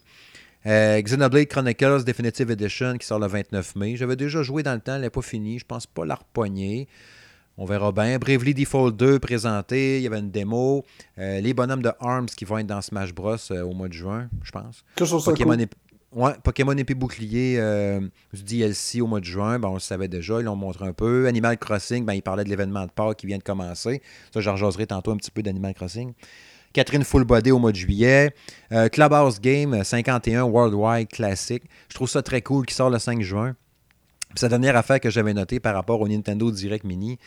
Euh, 0.65 1.01
Xenoblade 1.01 1.47
Chronicles 1.47 2.03
Definitive 2.03 2.51
Edition 2.51 2.97
qui 2.97 3.05
sort 3.05 3.19
le 3.19 3.27
29 3.27 3.75
mai. 3.75 3.95
J'avais 3.95 4.15
déjà 4.15 4.43
joué 4.43 4.63
dans 4.63 4.73
le 4.73 4.79
temps, 4.79 4.95
elle 4.95 5.01
n'est 5.01 5.09
pas 5.09 5.21
finie. 5.21 5.59
Je 5.59 5.65
pense 5.65 5.87
pas 5.87 6.05
la 6.05 6.15
repogner. 6.15 6.87
On 7.57 7.65
verra 7.65 7.91
bien. 7.91 8.17
Bravely 8.17 8.53
Default 8.53 8.91
2 8.91 9.19
présenté. 9.19 9.97
Il 9.97 10.03
y 10.03 10.07
avait 10.07 10.19
une 10.19 10.31
démo. 10.31 10.85
Euh, 11.17 11.41
les 11.41 11.53
bonhommes 11.53 11.81
de 11.81 11.91
ARMS 11.99 12.27
qui 12.27 12.45
vont 12.45 12.59
être 12.59 12.67
dans 12.67 12.81
Smash 12.81 13.13
Bros 13.13 13.35
euh, 13.51 13.63
au 13.63 13.73
mois 13.73 13.87
de 13.87 13.93
juin, 13.93 14.29
je 14.43 14.51
pense. 14.51 14.83
Pokémon, 14.95 15.57
Pokémon 16.43 16.73
épée 16.73 16.93
bouclier 16.93 17.55
euh, 17.57 18.01
du 18.33 18.43
DLC 18.43 19.01
au 19.01 19.07
mois 19.07 19.19
de 19.19 19.25
juin, 19.25 19.59
ben, 19.59 19.69
on 19.69 19.75
le 19.75 19.79
savait 19.79 20.07
déjà, 20.07 20.39
ils 20.39 20.43
l'ont 20.43 20.55
montré 20.55 20.85
un 20.85 20.93
peu. 20.93 21.27
Animal 21.27 21.57
Crossing, 21.57 22.05
ben, 22.05 22.13
il 22.13 22.21
parlait 22.21 22.43
de 22.43 22.49
l'événement 22.49 22.85
de 22.85 22.91
Pâques 22.91 23.17
qui 23.17 23.27
vient 23.27 23.37
de 23.37 23.43
commencer. 23.43 24.01
Ça, 24.33 24.41
j'en 24.41 24.57
jaserai 24.57 24.87
tantôt 24.87 25.11
un 25.11 25.17
petit 25.17 25.31
peu 25.31 25.41
d'Animal 25.41 25.73
Crossing. 25.73 26.13
Catherine 26.73 27.03
Full 27.03 27.23
Body 27.23 27.51
au 27.51 27.59
mois 27.59 27.71
de 27.71 27.77
juillet. 27.77 28.33
Euh, 28.71 28.89
Clubhouse 28.89 29.39
Game 29.39 29.83
51 29.83 30.43
Worldwide 30.43 31.07
Classic. 31.09 31.63
Je 31.89 31.95
trouve 31.95 32.09
ça 32.09 32.21
très 32.21 32.41
cool 32.41 32.65
qui 32.65 32.73
sort 32.73 32.89
le 32.89 32.99
5 32.99 33.21
juin. 33.21 33.55
C'est 34.35 34.45
la 34.45 34.49
dernière 34.49 34.77
affaire 34.77 35.01
que 35.01 35.09
j'avais 35.09 35.33
notée 35.33 35.59
par 35.59 35.75
rapport 35.75 35.99
au 35.99 36.07
Nintendo 36.07 36.49
Direct 36.51 36.85
Mini. 36.85 37.19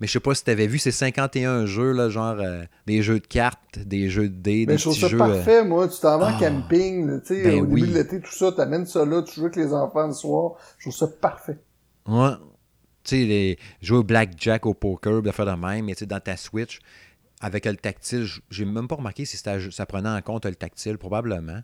Mais 0.00 0.06
je 0.06 0.12
sais 0.12 0.20
pas 0.20 0.34
si 0.34 0.42
tu 0.42 0.50
avais 0.50 0.66
vu 0.66 0.78
ces 0.78 0.92
51 0.92 1.66
jeux, 1.66 1.92
là, 1.92 2.08
genre 2.08 2.36
euh, 2.38 2.64
des 2.86 3.02
jeux 3.02 3.20
de 3.20 3.26
cartes, 3.26 3.78
des 3.78 4.08
jeux 4.08 4.30
de 4.30 4.34
dés, 4.34 4.64
des 4.64 4.78
je 4.78 4.82
trouve 4.84 4.96
ça 4.96 5.14
parfait, 5.14 5.62
moi. 5.62 5.88
Tu 5.88 6.00
t'en 6.00 6.18
vas 6.18 6.28
en 6.28 6.36
ah. 6.36 6.40
camping, 6.40 7.20
tu 7.20 7.26
sais, 7.26 7.42
ben 7.42 7.60
au 7.60 7.66
début 7.66 7.88
de 7.88 7.94
l'été, 7.94 8.20
tout 8.20 8.32
ça, 8.32 8.50
t'amènes 8.50 8.86
ça 8.86 9.04
là, 9.04 9.22
tu 9.22 9.34
joues 9.34 9.46
avec 9.46 9.56
les 9.56 9.74
enfants 9.74 10.06
le 10.06 10.14
soir. 10.14 10.54
Je 10.78 10.84
trouve 10.84 10.96
ça 10.96 11.06
parfait. 11.06 11.58
Ouais. 12.08 12.30
Tu 13.04 13.16
sais, 13.16 13.24
les... 13.24 13.58
jouer 13.82 13.98
au 13.98 14.02
blackjack, 14.02 14.64
au 14.64 14.72
poker, 14.72 15.20
de 15.20 15.30
faire 15.30 15.46
de 15.46 15.60
même, 15.60 15.84
mais 15.84 15.92
tu 15.92 16.00
sais, 16.00 16.06
dans 16.06 16.20
ta 16.20 16.38
Switch, 16.38 16.80
avec 17.42 17.66
le 17.66 17.76
tactile, 17.76 18.26
j'ai 18.50 18.64
même 18.64 18.88
pas 18.88 18.96
remarqué 18.96 19.26
si 19.26 19.36
ça 19.36 19.86
prenait 19.86 20.08
en 20.08 20.22
compte 20.22 20.46
le 20.46 20.54
tactile, 20.54 20.96
probablement. 20.96 21.60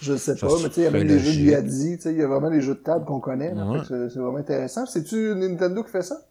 Je 0.00 0.16
sais 0.16 0.36
pas, 0.36 0.46
mais 0.62 0.68
tu 0.68 0.74
sais, 0.74 0.80
il 0.82 0.84
y 0.84 0.86
a 0.86 0.90
même 0.92 1.06
des 1.06 1.18
jeux 1.18 1.32
de 1.32 1.50
Yadzi, 1.50 1.96
tu 1.96 2.02
sais, 2.04 2.12
il 2.12 2.18
y 2.18 2.22
a 2.22 2.28
vraiment 2.28 2.50
des 2.50 2.60
jeux 2.60 2.74
de 2.74 2.80
table 2.80 3.04
qu'on 3.04 3.18
connaît, 3.18 3.52
c'est 3.88 4.18
vraiment 4.20 4.36
intéressant. 4.36 4.86
C'est-tu 4.86 5.34
Nintendo 5.34 5.82
qui 5.82 5.90
fait 5.90 6.02
ça? 6.02 6.29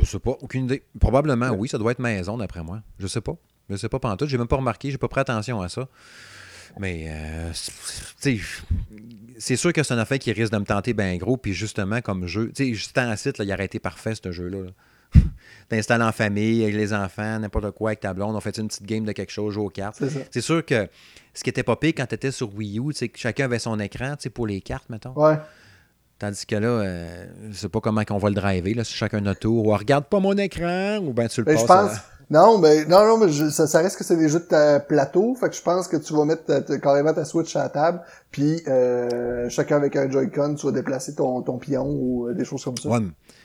Je 0.00 0.06
sais 0.06 0.18
pas, 0.18 0.36
aucune 0.40 0.64
idée. 0.64 0.82
Probablement, 0.98 1.50
oui, 1.50 1.68
ça 1.68 1.78
doit 1.78 1.92
être 1.92 1.98
maison, 1.98 2.36
d'après 2.36 2.62
moi. 2.62 2.80
Je 2.98 3.06
sais 3.06 3.20
pas. 3.20 3.36
Je 3.70 3.76
sais 3.76 3.88
pas 3.88 3.98
tout. 4.16 4.26
J'ai 4.26 4.38
même 4.38 4.48
pas 4.48 4.56
remarqué, 4.56 4.90
j'ai 4.90 4.98
pas 4.98 5.08
pris 5.08 5.20
attention 5.20 5.60
à 5.60 5.68
ça. 5.68 5.88
Mais, 6.78 7.06
euh, 7.08 7.52
c'est 9.38 9.56
sûr 9.56 9.72
que 9.72 9.82
c'est 9.82 9.94
un 9.94 9.98
affaire 9.98 10.18
qui 10.18 10.32
risque 10.32 10.52
de 10.52 10.58
me 10.58 10.64
tenter 10.64 10.92
bien 10.92 11.16
gros. 11.16 11.36
Puis 11.36 11.52
justement, 11.52 12.00
comme 12.00 12.26
jeu, 12.26 12.50
tu 12.54 12.64
sais, 12.64 12.74
juste 12.74 12.96
en 12.98 13.14
site, 13.16 13.38
là, 13.38 13.44
il 13.44 13.52
aurait 13.52 13.64
été 13.64 13.78
parfait, 13.78 14.14
ce 14.14 14.32
jeu-là. 14.32 14.70
T'installes 15.68 16.02
en 16.02 16.12
famille, 16.12 16.62
avec 16.62 16.74
les 16.74 16.92
enfants, 16.92 17.38
n'importe 17.38 17.70
quoi, 17.72 17.90
avec 17.90 18.00
ta 18.00 18.12
blonde, 18.12 18.36
on 18.36 18.40
fait 18.40 18.56
une 18.58 18.68
petite 18.68 18.84
game 18.84 19.04
de 19.04 19.12
quelque 19.12 19.32
chose, 19.32 19.54
joue 19.54 19.64
aux 19.64 19.70
cartes. 19.70 20.02
C'est 20.30 20.40
sûr 20.40 20.64
que 20.64 20.88
ce 21.32 21.42
qui 21.42 21.50
était 21.50 21.62
pas 21.62 21.76
pire 21.76 21.92
quand 21.96 22.06
tu 22.06 22.14
étais 22.14 22.30
sur 22.30 22.54
Wii 22.54 22.78
U, 22.78 22.92
c'est 22.92 23.08
que 23.08 23.18
chacun 23.18 23.46
avait 23.46 23.58
son 23.58 23.78
écran, 23.80 24.16
tu 24.16 24.24
sais, 24.24 24.30
pour 24.30 24.46
les 24.46 24.60
cartes, 24.60 24.88
mettons. 24.90 25.12
Ouais. 25.12 25.36
Tandis 26.18 26.46
que 26.46 26.56
là, 26.56 26.68
euh, 26.68 27.26
je 27.50 27.56
sais 27.56 27.68
pas 27.68 27.80
comment 27.80 28.02
on 28.10 28.18
va 28.18 28.28
le 28.28 28.34
driver, 28.34 28.74
là, 28.74 28.84
si 28.84 28.94
chacun 28.94 29.20
notre 29.20 29.40
tour. 29.40 29.66
Ou 29.66 29.70
regarde 29.70 30.06
pas 30.06 30.18
mon 30.18 30.36
écran, 30.36 30.98
ou 30.98 31.12
ben 31.12 31.28
tu 31.28 31.40
le 31.40 31.44
ben, 31.44 31.54
passes. 31.54 31.62
Je 31.62 31.66
pense. 31.66 31.98
Non, 32.30 32.58
mais 32.58 32.84
non, 32.84 33.06
non, 33.06 33.24
mais 33.24 33.32
ça, 33.50 33.66
ça, 33.66 33.78
reste 33.78 33.96
que 33.96 34.04
c'est 34.04 34.16
des 34.16 34.28
jeux 34.28 34.40
de 34.40 34.78
plateau. 34.80 35.34
Fait 35.34 35.48
que 35.48 35.54
je 35.54 35.62
pense 35.62 35.88
que 35.88 35.96
tu 35.96 36.12
vas 36.12 36.24
mettre 36.26 36.60
carrément 36.80 37.14
ta 37.14 37.24
Switch 37.24 37.56
à 37.56 37.62
la 37.62 37.68
table, 37.70 38.02
puis 38.30 38.60
euh, 38.68 39.48
chacun 39.48 39.76
avec 39.76 39.96
un 39.96 40.10
Joy-Con, 40.10 40.56
tu 40.56 40.66
vas 40.66 40.72
déplacer 40.72 41.14
ton, 41.14 41.40
ton 41.40 41.56
pion 41.56 41.86
ou 41.88 42.28
euh, 42.28 42.34
des 42.34 42.44
choses 42.44 42.62
comme 42.62 42.76
ça. 42.76 42.88
Ouais, 42.88 42.98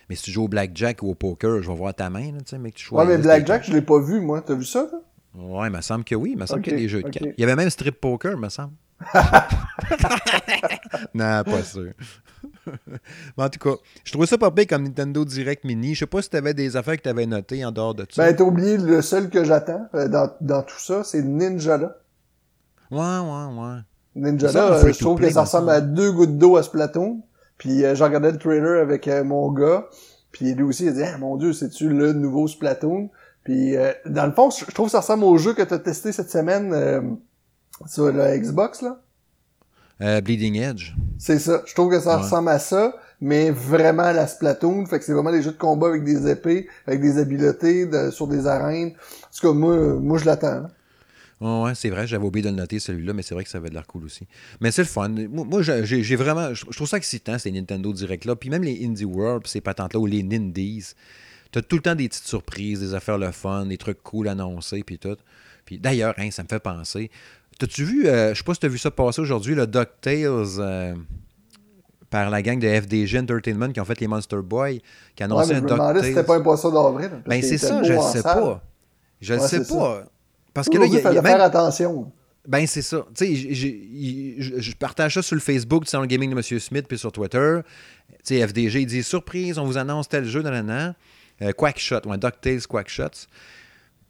mais 0.10 0.15
si 0.15 0.24
tu 0.24 0.32
joues 0.32 0.46
au 0.46 0.48
blackjack 0.50 1.01
ou 1.01 1.12
au 1.12 1.15
poker, 1.15 1.62
je 1.62 1.70
vais 1.70 1.77
voir 1.77 1.94
ta 1.94 2.10
main, 2.10 2.32
tu 2.39 2.39
sais, 2.48 2.58
mais 2.58 2.72
que 2.72 2.77
tu 2.77 2.84
choisis. 2.84 3.08
Ouais, 3.08 3.18
mais 3.18 3.24
blackjack, 3.24 3.63
je 3.63 3.72
l'ai 3.72 3.82
pas 3.82 4.00
vu, 4.00 4.20
moi. 4.20 4.44
T'as 4.46 4.56
vu 4.56 4.65
ça, 4.65 4.86
toi? 4.89 5.00
Ouais, 5.36 5.68
il 5.68 5.74
me 5.74 5.82
semble 5.82 6.03
que 6.03 6.15
oui. 6.15 6.32
Il 6.34 6.38
me 6.38 6.46
semble 6.46 6.62
qu'il 6.62 6.74
y 6.74 6.75
a 6.75 6.80
des 6.80 6.89
jeux 6.89 7.03
de 7.03 7.10
cartes. 7.10 7.34
Il 7.38 7.42
y 7.42 7.44
avait 7.44 7.56
même 7.56 7.70
strip 7.70 8.01
poker, 8.01 8.34
il 8.34 8.39
me 8.39 8.50
semble. 8.50 8.74
non, 11.14 11.44
pas 11.44 11.64
sûr. 11.64 11.92
en 13.38 13.50
tout 13.50 13.60
cas, 13.60 13.76
je 14.04 14.12
trouvais 14.12 14.28
ça 14.28 14.38
pas 14.38 14.50
bien 14.50 14.66
comme 14.66 14.84
Nintendo 14.84 15.26
Direct 15.26 15.64
Mini. 15.64 15.94
Je 15.94 16.00
sais 16.00 16.06
pas 16.06 16.22
si 16.22 16.30
tu 16.30 16.38
avais 16.38 16.54
des 16.54 16.76
affaires 16.76 16.98
que 16.98 17.02
tu 17.02 17.10
avais 17.10 17.26
notées 17.26 17.64
en 17.66 17.72
dehors 17.72 17.96
de 17.96 18.06
ça. 18.10 18.24
Ben, 18.24 18.36
t'as 18.36 18.44
oublié 18.44 18.78
le 18.78 19.02
seul 19.02 19.30
que 19.30 19.44
j'attends 19.44 19.88
euh, 19.96 20.08
dans, 20.08 20.30
dans, 20.42 20.64
tout 20.64 20.80
ça, 20.80 21.04
c'est 21.04 21.22
Ninjala. 21.22 21.98
Ouais, 22.92 23.00
ouais, 23.00 23.60
ouais. 23.60 23.80
Ninjala, 24.16 24.74
euh, 24.74 24.94
je 24.94 25.00
trouve 25.00 25.20
que 25.20 25.30
ça 25.30 25.42
ressemble 25.42 25.70
à 25.70 25.82
deux 25.82 26.12
gouttes 26.12 26.38
d'eau 26.38 26.58
à 26.58 26.64
Splatoon. 26.64 27.22
Puis 27.58 27.84
euh, 27.84 27.96
j'ai 27.96 28.04
regardé 28.04 28.32
le 28.32 28.38
trailer 28.38 28.82
avec 28.82 29.08
mon 29.08 29.52
gars. 29.52 29.88
Puis 30.32 30.54
lui 30.54 30.64
aussi, 30.64 30.84
il 30.84 30.90
a 30.90 30.92
dit 30.92 31.04
ah, 31.04 31.18
mon 31.18 31.38
Dieu, 31.38 31.54
c'est-tu 31.54 31.90
le 31.90 32.14
nouveau 32.14 32.48
Splatoon? 32.48 33.10
Puis 33.44 33.76
dans 34.06 34.26
le 34.26 34.32
fond, 34.32 34.50
je 34.50 34.72
trouve 34.72 34.86
que 34.86 34.94
ça 34.94 35.02
ressemble 35.02 35.26
au 35.26 35.38
jeu 35.38 35.54
que 35.54 35.62
tu 35.62 35.74
as 35.74 35.80
testé 35.80 36.14
cette 36.14 36.30
semaine 36.30 37.20
sur 37.88 38.12
la 38.12 38.38
Xbox, 38.38 38.82
là? 38.82 39.00
Euh, 40.01 40.22
Bleeding 40.22 40.56
Edge. 40.56 40.92
C'est 41.18 41.39
ça. 41.39 41.62
Je 41.65 41.74
trouve 41.74 41.92
que 41.92 42.00
ça 42.00 42.18
ressemble 42.18 42.50
à 42.50 42.60
ça, 42.60 42.94
mais 43.22 43.51
vraiment 43.51 44.03
à 44.03 44.13
la 44.13 44.27
Splatoon. 44.27 44.86
Fait 44.86 45.00
que 45.00 45.06
c'est 45.06 45.13
vraiment 45.13 45.32
des 45.32 45.42
jeux 45.42 45.51
de 45.51 45.58
combat 45.58 45.88
avec 45.88 46.03
des 46.03 46.30
épées, 46.30 46.68
avec 46.88 47.00
des 47.00 47.18
habiletés 47.20 47.89
sur 48.12 48.27
des 48.27 48.48
arènes. 48.48 48.89
En 48.89 49.38
tout 49.38 49.48
cas, 49.48 49.53
moi, 49.53 49.75
moi 50.00 50.18
je 50.18 50.25
l'attends. 50.25 50.65
ouais, 51.39 51.75
c'est 51.75 51.89
vrai, 51.89 52.08
j'avais 52.08 52.25
oublié 52.25 52.44
de 52.44 52.50
le 52.50 52.56
noter 52.58 52.80
celui-là, 52.80 53.13
mais 53.13 53.22
c'est 53.22 53.36
vrai 53.36 53.44
que 53.44 53.50
ça 53.50 53.60
avait 53.60 53.70
de 53.70 53.75
l'air 53.75 53.88
cool 53.88 54.03
aussi. 54.03 54.27
Mais 54.60 54.72
c'est 54.72 54.82
le 54.82 54.88
fun. 54.88 55.10
Moi, 55.10 55.62
j'ai 55.62 56.15
vraiment. 56.15 56.53
Je 56.53 56.65
trouve 56.75 56.88
ça 56.88 56.98
excitant, 56.98 57.38
ces 57.38 57.51
Nintendo 57.51 57.94
Direct 57.94 58.25
là. 58.25 58.36
Puis 58.36 58.50
même 58.50 58.63
les 58.63 58.84
Indie 58.86 59.06
World, 59.06 59.48
ces 59.48 59.62
patentes-là, 59.62 60.00
ou 60.00 60.06
les 60.06 60.24
Nindies. 60.24 60.96
T'as 61.51 61.62
tout 61.62 61.75
le 61.75 61.84
temps 61.84 61.96
des 61.96 62.10
petites 62.10 62.25
surprises, 62.25 62.80
des 62.80 62.96
affaires 62.96 63.20
le 63.20 63.32
fun, 63.32 63.68
des 63.68 63.77
trucs 63.77 64.01
cool 64.01 64.27
annoncés, 64.27 64.84
puis 64.84 64.98
tout. 64.98 65.18
Puis 65.65 65.79
d'ailleurs, 65.79 66.13
hein, 66.17 66.29
ça 66.32 66.43
me 66.43 66.48
fait 66.48 66.60
penser. 66.60 67.10
T'as-tu 67.60 67.84
vu, 67.84 68.08
euh, 68.08 68.34
je 68.34 68.39
sais 68.39 68.43
pas 68.43 68.53
si 68.53 68.60
t'as 68.60 68.67
vu 68.67 68.77
ça 68.77 68.91
passer 68.91 69.22
aujourd'hui, 69.22 69.55
le 69.55 69.67
DuckTales 69.67 70.60
euh, 70.60 70.96
par 72.10 72.29
la 72.29 72.41
gang 72.41 72.60
de 72.60 72.67
FDG 72.67 73.20
Entertainment 73.20 73.72
qui 73.72 73.79
ont 73.79 73.86
fait 73.86 74.00
les 74.00 74.08
Monster 74.08 74.39
Boys, 74.43 74.79
qui 75.15 75.24
annonçaient 75.24 75.55
ouais, 75.55 75.62
mais 75.62 75.72
un 75.72 75.75
DuckTales. 75.75 76.03
c'était 76.03 76.24
pas 76.24 76.36
un 76.36 76.41
poisson 76.41 76.72
d'avril. 76.72 77.12
Ben 77.25 77.41
c'est 77.41 77.58
ça, 77.58 77.84
je 77.84 77.93
le 77.93 78.01
sais 78.01 78.24
pas. 78.24 78.62
Je 79.22 79.34
le 79.34 79.39
sais 79.39 79.63
pas. 79.65 80.03
Parce 80.53 80.70
que 80.70 80.77
là, 80.77 80.86
il 80.86 81.00
fallait 81.00 81.22
faire 81.22 81.41
attention. 81.41 82.12
Ben, 82.46 82.67
c'est 82.67 82.82
ça. 82.82 83.05
Tu 83.15 83.25
sais, 83.25 83.62
je 84.60 84.75
partage 84.75 85.13
ça 85.13 85.22
sur 85.22 85.36
le 85.36 85.41
Facebook 85.41 85.84
du 85.84 85.89
Salon 85.89 86.05
Gaming 86.05 86.29
de 86.29 86.36
M. 86.36 86.60
Smith 86.60 86.86
puis 86.88 86.98
sur 86.98 87.12
Twitter. 87.12 87.60
Tu 88.25 88.36
sais, 88.36 88.48
FDG, 88.48 88.82
il 88.82 88.86
dit 88.86 89.03
Surprise, 89.03 89.58
on 89.58 89.63
vous 89.63 89.77
annonce 89.77 90.10
tel 90.10 90.25
jeu, 90.25 90.41
nanana. 90.41 90.96
Euh, 91.41 91.51
Quackshot, 91.53 92.01
ouais, 92.05 92.17
DuckTales 92.17 92.67
Quackshots. 92.67 93.27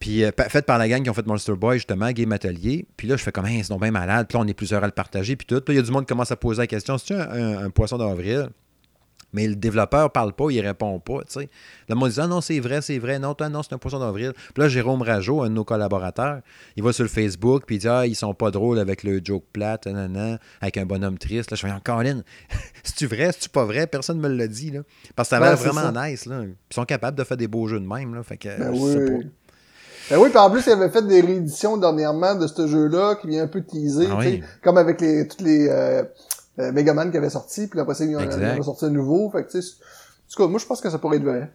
Puis 0.03 0.25
euh, 0.25 0.31
fait 0.49 0.65
par 0.65 0.77
la 0.77 0.89
gang 0.89 1.01
qui 1.01 1.09
ont 1.09 1.13
fait 1.13 1.25
Monster 1.25 1.53
Boy, 1.53 1.77
justement, 1.77 2.11
Game 2.11 2.33
Atelier. 2.33 2.85
Puis 2.97 3.07
là, 3.07 3.15
je 3.15 3.23
fais 3.23 3.31
comme, 3.31 3.45
hey, 3.45 3.63
c'est 3.63 3.73
bien 3.77 3.89
malade. 3.89 4.27
Puis 4.27 4.37
là, 4.37 4.43
on 4.43 4.47
est 4.49 4.53
plusieurs 4.53 4.83
à 4.83 4.85
le 4.85 4.91
partager. 4.91 5.37
Puis 5.37 5.47
tout. 5.47 5.61
Puis 5.61 5.75
il 5.75 5.77
y 5.77 5.79
a 5.79 5.81
du 5.81 5.91
monde 5.91 6.01
qui 6.01 6.07
commence 6.07 6.29
à 6.29 6.35
poser 6.35 6.59
la 6.59 6.67
question 6.67 6.97
c'est-tu 6.97 7.13
un, 7.13 7.69
poisson 7.69 7.97
d'avril? 7.97 8.49
Mais 9.31 9.47
le 9.47 9.55
développeur 9.55 10.11
parle 10.11 10.33
pas, 10.33 10.49
il 10.49 10.59
répond 10.59 10.99
pas. 10.99 11.21
sais. 11.29 11.49
Le 11.87 11.95
monde 11.95 12.09
dit 12.09 12.19
ah 12.19 12.27
non, 12.27 12.41
c'est 12.41 12.59
vrai, 12.59 12.81
c'est 12.81 12.99
vrai, 12.99 13.17
non, 13.17 13.33
toi, 13.33 13.47
non, 13.47 13.63
c'est 13.63 13.73
un 13.73 13.77
poisson 13.77 13.97
d'avril. 13.97 14.33
Puis 14.53 14.61
là, 14.61 14.67
Jérôme 14.67 15.01
Rajo, 15.03 15.41
un 15.41 15.47
de 15.47 15.53
nos 15.53 15.63
collaborateurs, 15.63 16.41
il 16.75 16.83
va 16.83 16.91
sur 16.91 17.03
le 17.03 17.09
Facebook, 17.09 17.63
puis 17.65 17.77
il 17.77 17.79
dit 17.79 17.87
Ah, 17.87 18.05
ils 18.05 18.15
sont 18.15 18.33
pas 18.33 18.51
drôles 18.51 18.79
avec 18.79 19.03
le 19.03 19.21
joke 19.23 19.45
plate, 19.53 19.87
nanana, 19.87 20.37
avec 20.59 20.75
un 20.75 20.85
bonhomme 20.85 21.17
triste. 21.17 21.49
Là, 21.49 21.55
je 21.55 21.65
fais 21.65 21.71
encore 21.71 22.03
c'est-tu 22.83 23.07
vrai, 23.07 23.31
c'est-tu 23.31 23.47
pas 23.47 23.63
vrai? 23.63 23.87
Personne 23.87 24.17
ne 24.17 24.27
me 24.27 24.35
l'a 24.35 24.47
dit. 24.47 24.69
Là. 24.69 24.81
Parce 25.15 25.29
que 25.29 25.35
ça 25.37 25.39
va 25.39 25.55
vraiment 25.55 25.93
nice. 26.03 26.25
Là. 26.25 26.43
Ils 26.43 26.73
sont 26.73 26.83
capables 26.83 27.17
de 27.17 27.23
faire 27.23 27.37
des 27.37 27.47
beaux 27.47 27.69
jeux 27.69 27.79
de 27.79 27.87
même. 27.87 28.13
Là. 28.13 28.21
Fait 28.23 28.35
que, 28.35 28.49
ben 28.49 28.75
je 28.75 28.91
sais 28.91 29.05
pas. 29.05 29.29
Ben 30.09 30.17
oui, 30.17 30.29
puis 30.29 30.37
en 30.37 30.49
plus, 30.49 30.65
il 30.65 30.71
avait 30.71 30.89
fait 30.89 31.05
des 31.05 31.21
rééditions 31.21 31.77
dernièrement 31.77 32.35
de 32.35 32.47
ce 32.47 32.67
jeu-là 32.67 33.15
qui 33.15 33.27
vient 33.27 33.43
un 33.43 33.47
peu 33.47 33.63
teaser, 33.63 34.07
ah 34.11 34.19
comme 34.61 34.77
avec 34.77 34.99
les 35.01 35.27
toutes 35.27 35.41
les 35.41 35.67
euh, 35.69 36.03
euh, 36.59 36.71
Megaman 36.71 37.09
qui 37.09 37.17
avaient 37.17 37.29
sorti, 37.29 37.67
puis 37.67 37.79
après 37.79 37.95
ça, 37.95 38.05
ils 38.05 38.15
ont, 38.15 38.63
sorti 38.63 38.85
un 38.85 38.89
nouveau. 38.89 39.29
Fait 39.31 39.43
que, 39.43 39.51
tu 39.51 39.61
sais, 39.61 39.73
en 39.75 40.31
tout 40.31 40.43
cas, 40.43 40.47
moi, 40.47 40.59
je 40.59 40.65
pense 40.65 40.81
que 40.81 40.89
ça 40.89 40.99
pourrait 40.99 41.17
être 41.17 41.23
vrai. 41.23 41.51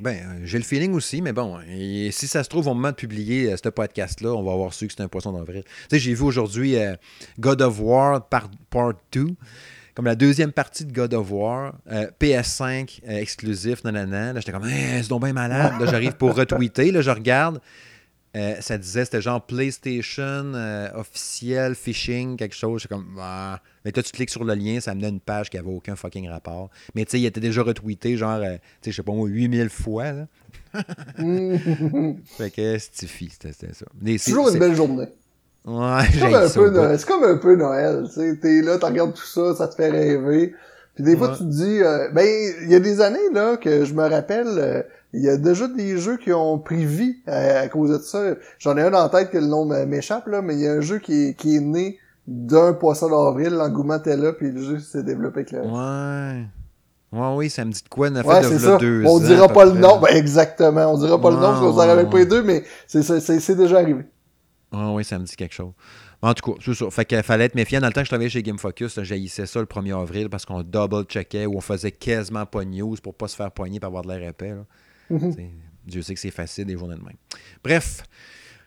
Ben, 0.00 0.16
euh, 0.16 0.40
j'ai 0.42 0.58
le 0.58 0.64
feeling 0.64 0.92
aussi, 0.94 1.22
mais 1.22 1.32
bon, 1.32 1.60
et 1.68 2.10
si 2.10 2.26
ça 2.26 2.42
se 2.42 2.48
trouve 2.48 2.66
au 2.66 2.74
moment 2.74 2.90
de 2.90 2.96
publier 2.96 3.52
euh, 3.52 3.56
ce 3.62 3.68
podcast-là, 3.68 4.30
on 4.30 4.42
va 4.42 4.52
avoir 4.52 4.74
su 4.74 4.88
que 4.88 4.94
c'est 4.96 5.02
un 5.02 5.08
poisson 5.08 5.32
d'avril. 5.32 5.62
Tu 5.64 5.70
sais, 5.90 5.98
j'ai 6.00 6.14
vu 6.14 6.24
aujourd'hui 6.24 6.76
God 7.38 7.62
of 7.62 7.80
War 7.80 8.26
Part, 8.28 8.50
part 8.70 8.94
2 9.12 9.26
comme 9.94 10.06
la 10.06 10.16
deuxième 10.16 10.52
partie 10.52 10.84
de 10.84 10.92
God 10.92 11.14
of 11.14 11.30
War, 11.30 11.74
euh, 11.90 12.08
PS5 12.20 13.00
euh, 13.06 13.18
exclusif, 13.18 13.84
nanana. 13.84 14.32
Là, 14.32 14.40
j'étais 14.40 14.52
comme, 14.52 14.66
hey, 14.66 15.02
c'est 15.02 15.08
donc 15.08 15.22
bien 15.22 15.32
malade. 15.32 15.74
Là, 15.78 15.86
j'arrive 15.86 16.16
pour 16.16 16.34
retweeter. 16.34 16.90
Là, 16.90 17.00
je 17.00 17.10
regarde. 17.10 17.60
Euh, 18.36 18.56
ça 18.60 18.76
disait, 18.76 19.04
c'était 19.04 19.22
genre 19.22 19.46
PlayStation 19.46 20.52
officiel, 20.94 21.76
phishing, 21.76 22.36
quelque 22.36 22.56
chose. 22.56 22.82
J'étais 22.82 22.96
comme, 22.96 23.16
ah. 23.20 23.60
Mais 23.84 23.92
toi, 23.92 24.02
tu 24.02 24.10
cliques 24.10 24.30
sur 24.30 24.42
le 24.42 24.54
lien, 24.54 24.80
ça 24.80 24.92
me 24.96 25.00
donne 25.00 25.14
une 25.14 25.20
page 25.20 25.50
qui 25.50 25.58
avait 25.58 25.70
aucun 25.70 25.94
fucking 25.94 26.28
rapport. 26.28 26.70
Mais 26.96 27.04
tu 27.04 27.12
sais, 27.12 27.20
il 27.20 27.26
était 27.26 27.40
déjà 27.40 27.62
retweeté, 27.62 28.16
genre, 28.16 28.40
tu 28.40 28.46
sais, 28.46 28.90
je 28.90 28.96
sais 28.96 29.02
pas 29.04 29.12
moi, 29.12 29.28
8000 29.28 29.68
fois. 29.68 30.12
Là. 30.12 30.26
fait 32.36 32.50
que 32.50 32.78
c'était 32.78 33.52
ça. 33.72 33.86
Toujours 34.24 34.48
une 34.48 34.58
belle 34.58 34.74
journée. 34.74 35.06
Ouais, 35.64 36.02
c'est 36.12 36.20
comme, 36.20 36.34
un 36.34 36.48
peu 36.48 36.98
c'est 36.98 37.08
comme 37.08 37.24
un 37.24 37.36
peu 37.36 37.56
Noël, 37.56 38.04
tu 38.06 38.20
sais, 38.20 38.36
t'es 38.36 38.60
là, 38.60 38.78
tu 38.78 38.84
regardes 38.84 39.14
tout 39.14 39.26
ça, 39.26 39.54
ça 39.54 39.68
te 39.68 39.74
fait 39.74 39.90
rêver. 39.90 40.54
Puis 40.94 41.02
des 41.02 41.16
fois, 41.16 41.30
tu 41.30 41.38
te 41.38 41.44
dis, 41.44 41.80
euh, 41.82 42.08
ben, 42.12 42.24
il 42.62 42.70
y 42.70 42.74
a 42.74 42.80
des 42.80 43.00
années, 43.00 43.30
là, 43.32 43.56
que 43.56 43.84
je 43.84 43.94
me 43.94 44.08
rappelle, 44.08 44.46
euh, 44.46 44.82
il 45.12 45.22
y 45.22 45.28
a 45.28 45.36
déjà 45.36 45.66
des 45.66 45.98
jeux 45.98 46.18
qui 46.18 46.32
ont 46.32 46.58
pris 46.58 46.84
vie 46.84 47.16
euh, 47.28 47.64
à, 47.64 47.68
cause 47.68 47.90
de 47.90 47.98
ça. 47.98 48.22
J'en 48.58 48.76
ai 48.76 48.82
un 48.82 48.94
en 48.94 49.08
tête 49.08 49.30
que 49.30 49.38
le 49.38 49.46
nom 49.46 49.64
m'échappe, 49.64 50.28
là, 50.28 50.40
mais 50.40 50.54
il 50.54 50.60
y 50.60 50.68
a 50.68 50.72
un 50.72 50.80
jeu 50.80 50.98
qui 50.98 51.28
est, 51.28 51.34
qui 51.34 51.56
est 51.56 51.60
né 51.60 51.98
d'un 52.28 52.74
poisson 52.74 53.08
d'avril, 53.08 53.54
l'engouement 53.54 53.96
était 53.96 54.16
là, 54.16 54.32
puis 54.32 54.52
le 54.52 54.62
jeu 54.62 54.78
s'est 54.78 55.02
développé 55.02 55.40
avec 55.40 55.52
le... 55.52 55.60
Ouais. 55.60 56.44
Ouais, 57.12 57.34
oui, 57.36 57.50
ça 57.50 57.64
me 57.64 57.70
dit 57.70 57.82
de 57.82 57.88
quoi, 57.88 58.08
on 58.10 58.16
a 58.16 58.22
fait 58.22 58.54
de 58.54 58.58
ça. 58.58 58.76
deux 58.76 59.04
On 59.06 59.20
dira 59.20 59.48
pas 59.48 59.64
le 59.64 59.72
nom, 59.72 60.00
ben 60.00 60.16
exactement, 60.16 60.92
on 60.92 60.98
dira 60.98 61.20
pas 61.20 61.30
le 61.30 61.36
nom 61.36 61.42
parce 61.42 61.60
qu'on 61.60 61.72
s'en 61.72 61.86
rappelle 61.86 62.08
pas 62.08 62.18
les 62.18 62.26
deux, 62.26 62.42
mais 62.42 62.64
c'est 62.86 63.56
déjà 63.56 63.78
arrivé. 63.78 64.04
Ah 64.76 64.92
oui, 64.92 65.04
ça 65.04 65.18
me 65.18 65.24
dit 65.24 65.36
quelque 65.36 65.54
chose. 65.54 65.72
En 66.20 66.34
tout 66.34 66.52
cas, 66.52 66.60
c'est 66.64 66.74
ça. 66.74 66.90
Fait 66.90 67.04
qu'il 67.04 67.22
fallait 67.22 67.44
être 67.44 67.54
méfiant. 67.54 67.80
Dans 67.80 67.86
le 67.86 67.92
temps 67.92 68.00
que 68.00 68.06
je 68.06 68.10
travaillais 68.10 68.30
chez 68.30 68.42
Game 68.42 68.58
Focus, 68.58 69.00
j'haïssais 69.02 69.46
ça 69.46 69.60
le 69.60 69.66
1er 69.66 70.00
avril 70.00 70.28
parce 70.28 70.44
qu'on 70.44 70.62
double-checkait 70.62 71.46
ou 71.46 71.56
on 71.56 71.60
faisait 71.60 71.92
quasiment 71.92 72.44
pas 72.46 72.64
de 72.64 72.70
news 72.70 72.96
pour 73.02 73.14
pas 73.14 73.28
se 73.28 73.36
faire 73.36 73.52
poigner 73.52 73.78
pour 73.78 73.86
avoir 73.86 74.02
de 74.02 74.08
l'air 74.08 74.28
épais. 74.28 74.54
Mm-hmm. 75.10 75.48
Dieu 75.86 76.02
sait 76.02 76.14
que 76.14 76.20
c'est 76.20 76.30
facile 76.30 76.64
des 76.64 76.76
journées 76.76 76.96
de 76.96 77.04
même. 77.04 77.16
Bref, 77.62 78.02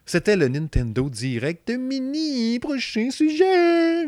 c'était 0.05 0.37
le 0.37 0.47
Nintendo 0.47 1.09
Direct 1.09 1.69
Mini. 1.69 2.59
Prochain 2.59 3.09
sujet. 3.11 4.05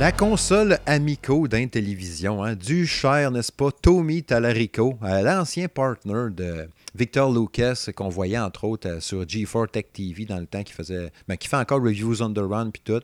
La 0.00 0.12
console 0.12 0.78
Amico 0.86 1.46
d'Intellivision, 1.46 2.42
hein, 2.42 2.54
du 2.54 2.86
cher, 2.86 3.30
n'est-ce 3.30 3.52
pas, 3.52 3.70
Tommy 3.70 4.22
Talarico, 4.22 4.94
euh, 5.02 5.20
l'ancien 5.20 5.68
partner 5.68 6.30
de 6.30 6.70
Victor 6.94 7.32
Lucas, 7.32 7.88
qu'on 7.94 8.08
voyait 8.08 8.38
entre 8.38 8.64
autres 8.64 8.88
euh, 8.88 9.00
sur 9.00 9.22
G4 9.22 9.70
Tech 9.70 9.84
TV 9.92 10.24
dans 10.24 10.38
le 10.38 10.46
temps, 10.46 10.62
qui 10.62 10.72
faisait, 10.72 11.10
ben, 11.28 11.36
qui 11.36 11.48
fait 11.48 11.56
encore 11.56 11.82
reviews 11.82 12.22
on 12.22 12.32
the 12.32 12.38
run 12.38 12.70
puis 12.70 12.82
tout. 12.84 13.00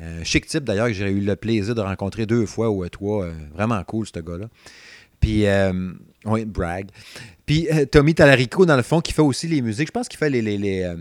Euh, 0.00 0.24
chic 0.24 0.46
type 0.46 0.64
d'ailleurs, 0.64 0.86
que 0.86 0.92
j'ai 0.92 1.10
eu 1.10 1.20
le 1.20 1.36
plaisir 1.36 1.74
de 1.74 1.82
rencontrer 1.82 2.26
deux 2.26 2.46
fois 2.46 2.70
ou 2.70 2.88
trois. 2.88 3.28
vraiment 3.54 3.82
cool, 3.84 4.06
ce 4.06 4.18
gars-là. 4.18 4.48
Puis, 5.20 5.44
oui, 6.24 6.46
brag. 6.46 6.88
Puis, 7.44 7.68
Tommy 7.92 8.14
Talarico, 8.14 8.64
dans 8.64 8.76
le 8.76 8.82
fond, 8.82 9.02
qui 9.02 9.12
fait 9.12 9.20
aussi 9.20 9.46
les 9.46 9.60
musiques. 9.60 9.88
Je 9.88 9.92
pense 9.92 10.08
qu'il 10.08 10.18
fait 10.18 10.30
les, 10.30 10.40
les 10.40 10.96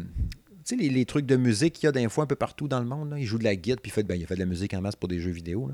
les, 0.75 1.05
trucs 1.05 1.25
de 1.25 1.36
musique 1.36 1.73
qu'il 1.73 1.86
y 1.86 1.88
a 1.88 1.91
des 1.91 2.08
fois 2.10 2.23
un 2.23 2.27
peu 2.27 2.36
partout 2.36 2.67
dans 2.67 2.79
le 2.79 2.86
monde. 2.86 3.15
Il 3.17 3.25
joue 3.25 3.38
de 3.38 3.43
la 3.43 3.55
guitare, 3.55 3.82
puis 3.82 3.91
il 3.91 3.93
fait, 3.93 4.03
ben, 4.03 4.15
il 4.19 4.25
fait 4.25 4.36
de 4.36 4.39
la 4.39 4.45
musique 4.45 4.73
en 4.73 4.82
masse 4.82 4.95
pour 4.95 5.08
des 5.08 5.19
jeux 5.19 5.32
vidéo. 5.32 5.71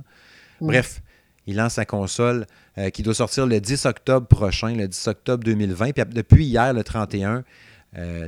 Bref, 0.62 1.01
il 1.47 1.58
lance 1.58 1.73
sa 1.73 1.86
console 1.86 2.45
euh, 2.77 2.89
qui 2.89 3.03
doit 3.03 3.13
sortir 3.13 3.45
le 3.45 3.60
10 3.60 3.86
octobre 3.86 4.27
prochain, 4.27 4.75
le 4.75 4.88
10 4.88 5.08
octobre 5.08 5.43
2020. 5.43 5.91
Puis 5.91 6.03
depuis 6.13 6.45
hier, 6.45 6.73
le 6.73 6.84
31, 6.84 7.43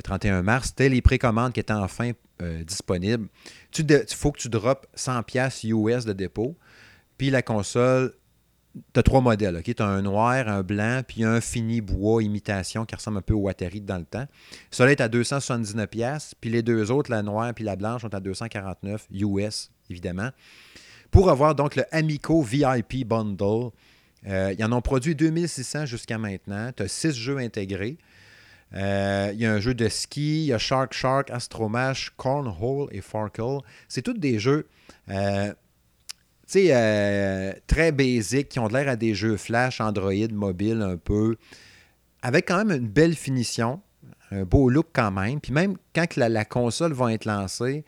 31 0.02 0.34
euh, 0.34 0.42
mars, 0.42 0.68
c'était 0.68 0.88
les 0.88 1.02
précommandes 1.02 1.52
qui 1.52 1.60
étaient 1.60 1.72
enfin 1.72 2.12
euh, 2.42 2.64
disponibles. 2.64 3.28
Il 3.78 4.04
faut 4.14 4.32
que 4.32 4.38
tu 4.38 4.48
droppes 4.48 4.86
100$ 4.96 5.66
US 5.66 6.04
de 6.04 6.12
dépôt. 6.12 6.56
Puis 7.16 7.30
la 7.30 7.42
console 7.42 8.12
tu 8.92 9.00
as 9.00 9.02
trois 9.02 9.20
modèles. 9.20 9.56
ok? 9.56 9.74
Tu 9.74 9.82
as 9.82 9.86
un 9.86 10.02
noir, 10.02 10.48
un 10.48 10.62
blanc, 10.62 11.02
puis 11.06 11.24
un 11.24 11.40
fini 11.40 11.80
bois 11.80 12.22
imitation 12.22 12.84
qui 12.84 12.94
ressemble 12.94 13.18
un 13.18 13.22
peu 13.22 13.34
au 13.34 13.48
Atari 13.48 13.80
dans 13.80 13.98
le 13.98 14.04
temps. 14.04 14.26
Celui-là 14.70 14.92
est 14.92 15.00
à 15.00 15.08
279$, 15.08 16.32
puis 16.40 16.50
les 16.50 16.62
deux 16.62 16.90
autres, 16.90 17.10
la 17.10 17.22
noire 17.22 17.52
puis 17.54 17.64
la 17.64 17.76
blanche, 17.76 18.02
sont 18.02 18.14
à 18.14 18.20
249 18.20 19.08
US, 19.10 19.70
évidemment. 19.90 20.30
Pour 21.10 21.30
avoir 21.30 21.54
donc 21.54 21.76
le 21.76 21.84
Amico 21.94 22.42
VIP 22.42 23.06
Bundle, 23.06 23.70
euh, 24.26 24.54
ils 24.58 24.64
en 24.64 24.72
ont 24.72 24.82
produit 24.82 25.14
2600 25.14 25.86
jusqu'à 25.86 26.18
maintenant. 26.18 26.70
Tu 26.76 26.82
as 26.82 26.88
six 26.88 27.12
jeux 27.12 27.38
intégrés. 27.38 27.96
Euh, 28.74 29.30
il 29.32 29.40
y 29.40 29.46
a 29.46 29.52
un 29.52 29.60
jeu 29.60 29.72
de 29.74 29.88
ski, 29.88 30.42
il 30.42 30.46
y 30.46 30.52
a 30.52 30.58
Shark 30.58 30.92
Shark, 30.92 31.30
Astromash, 31.30 32.12
Cornhole 32.16 32.88
et 32.92 33.00
Farkle. 33.00 33.60
C'est 33.88 34.02
tous 34.02 34.12
des 34.12 34.38
jeux. 34.38 34.66
Euh, 35.10 35.52
très 37.66 37.92
basiques, 37.92 38.50
qui 38.50 38.58
ont 38.58 38.68
l'air 38.68 38.88
à 38.88 38.96
des 38.96 39.14
jeux 39.14 39.36
flash, 39.36 39.80
Android, 39.80 40.28
mobile 40.32 40.82
un 40.82 40.96
peu, 40.96 41.36
avec 42.22 42.48
quand 42.48 42.64
même 42.64 42.82
une 42.82 42.88
belle 42.88 43.14
finition, 43.14 43.80
un 44.30 44.44
beau 44.44 44.68
look 44.68 44.88
quand 44.92 45.10
même. 45.10 45.40
Puis 45.40 45.52
même 45.52 45.76
quand 45.94 46.16
la, 46.16 46.44
console 46.44 46.92
va 46.92 47.12
être 47.12 47.24
lancée, 47.24 47.84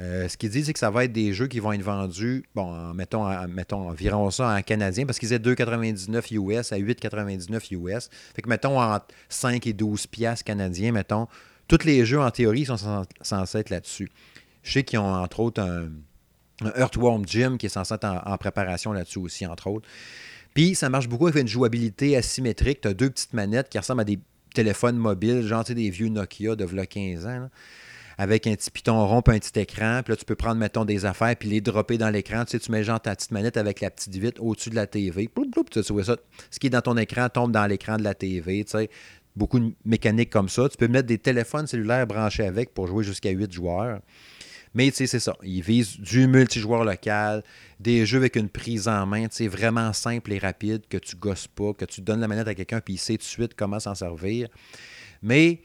Euh, 0.00 0.26
ce 0.26 0.36
qu'ils 0.36 0.50
disent, 0.50 0.66
c'est 0.66 0.72
que 0.72 0.78
ça 0.78 0.90
va 0.90 1.04
être 1.04 1.12
des 1.12 1.32
jeux 1.32 1.46
qui 1.46 1.60
vont 1.60 1.72
être 1.72 1.82
vendus, 1.82 2.44
bon, 2.54 2.94
mettons, 2.94 3.26
environ 3.26 4.30
ça 4.30 4.56
en 4.56 4.62
canadien, 4.62 5.04
parce 5.04 5.18
qu'ils 5.18 5.32
étaient 5.32 5.50
2,99 5.50 6.32
US 6.34 6.72
à 6.72 6.78
8,99 6.78 7.74
US. 7.74 8.08
Fait 8.34 8.42
que, 8.42 8.48
mettons, 8.48 8.80
entre 8.80 9.06
5 9.28 9.66
et 9.66 9.72
12 9.72 10.06
piastres 10.06 10.44
canadiens, 10.44 10.92
mettons, 10.92 11.28
tous 11.68 11.84
les 11.84 12.06
jeux, 12.06 12.20
en 12.20 12.30
théorie, 12.30 12.64
sont 12.64 13.04
censés 13.20 13.58
être 13.58 13.70
là-dessus. 13.70 14.10
Je 14.62 14.72
sais 14.72 14.82
qu'ils 14.82 14.98
ont, 14.98 15.14
entre 15.14 15.40
autres, 15.40 15.60
un, 15.60 15.90
Earthworm 16.76 17.24
Jim 17.26 17.56
qui 17.58 17.66
est 17.66 17.70
censé 17.70 17.94
être 17.94 18.04
en, 18.04 18.36
préparation 18.38 18.92
là-dessus 18.92 19.18
aussi, 19.18 19.46
entre 19.46 19.66
autres. 19.68 19.88
Puis, 20.54 20.74
ça 20.74 20.88
marche 20.88 21.08
beaucoup 21.08 21.26
avec 21.26 21.40
une 21.40 21.48
jouabilité 21.48 22.16
asymétrique. 22.16 22.82
Tu 22.82 22.88
as 22.88 22.94
deux 22.94 23.10
petites 23.10 23.32
manettes 23.32 23.68
qui 23.68 23.78
ressemblent 23.78 24.02
à 24.02 24.04
des 24.04 24.20
téléphones 24.54 24.96
mobiles, 24.96 25.42
genre 25.42 25.64
des 25.64 25.90
vieux 25.90 26.08
Nokia 26.08 26.54
de 26.56 26.64
15 26.64 27.26
ans 27.26 27.48
avec 28.18 28.46
un 28.46 28.54
petit 28.54 28.70
piton 28.70 29.06
rond 29.06 29.18
un 29.18 29.38
petit 29.38 29.58
écran. 29.58 30.00
Puis 30.04 30.12
là, 30.12 30.16
tu 30.16 30.24
peux 30.24 30.34
prendre, 30.34 30.56
mettons, 30.56 30.84
des 30.84 31.04
affaires 31.04 31.34
puis 31.36 31.48
les 31.48 31.60
dropper 31.60 31.98
dans 31.98 32.10
l'écran. 32.10 32.44
Tu 32.44 32.52
sais, 32.52 32.58
tu 32.58 32.70
mets 32.70 32.84
genre 32.84 33.00
ta 33.00 33.14
petite 33.14 33.30
manette 33.30 33.56
avec 33.56 33.80
la 33.80 33.90
petite 33.90 34.14
vitre 34.16 34.42
au-dessus 34.42 34.70
de 34.70 34.74
la 34.74 34.86
TV. 34.86 35.28
Ploup, 35.28 35.50
ploup, 35.50 35.64
tu 35.64 35.80
vois 35.92 36.04
ça. 36.04 36.16
Ce 36.50 36.58
qui 36.58 36.68
est 36.68 36.70
dans 36.70 36.82
ton 36.82 36.96
écran 36.96 37.28
tombe 37.28 37.52
dans 37.52 37.66
l'écran 37.66 37.96
de 37.96 38.04
la 38.04 38.14
TV. 38.14 38.64
Tu 38.64 38.72
sais. 38.72 38.90
Beaucoup 39.34 39.58
de 39.58 39.72
mécanique 39.84 40.30
comme 40.30 40.48
ça. 40.48 40.68
Tu 40.68 40.76
peux 40.76 40.88
mettre 40.88 41.08
des 41.08 41.18
téléphones 41.18 41.66
cellulaires 41.66 42.06
branchés 42.06 42.44
avec 42.44 42.74
pour 42.74 42.86
jouer 42.86 43.02
jusqu'à 43.02 43.30
8 43.30 43.50
joueurs. 43.50 44.00
Mais 44.74 44.90
tu 44.90 44.98
sais, 44.98 45.06
c'est 45.06 45.20
ça. 45.20 45.36
Ils 45.42 45.62
visent 45.62 45.98
du 45.98 46.26
multijoueur 46.26 46.84
local, 46.84 47.42
des 47.78 48.06
jeux 48.06 48.18
avec 48.18 48.36
une 48.36 48.48
prise 48.48 48.88
en 48.88 49.06
main, 49.06 49.28
tu 49.28 49.36
sais, 49.36 49.48
vraiment 49.48 49.92
simple 49.92 50.32
et 50.32 50.38
rapide, 50.38 50.82
que 50.88 50.96
tu 50.96 51.16
gosses 51.16 51.46
pas, 51.46 51.74
que 51.74 51.84
tu 51.84 52.00
donnes 52.00 52.20
la 52.20 52.28
manette 52.28 52.48
à 52.48 52.54
quelqu'un 52.54 52.80
puis 52.80 52.94
il 52.94 52.98
sait 52.98 53.14
tout 53.14 53.18
de 53.18 53.22
suite 53.24 53.54
comment 53.54 53.80
s'en 53.80 53.94
servir. 53.94 54.48
Mais 55.22 55.62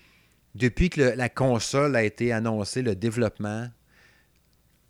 depuis 0.57 0.89
que 0.89 1.01
la 1.01 1.29
console 1.29 1.95
a 1.95 2.03
été 2.03 2.31
annoncée, 2.31 2.81
le 2.81 2.95
développement, 2.95 3.67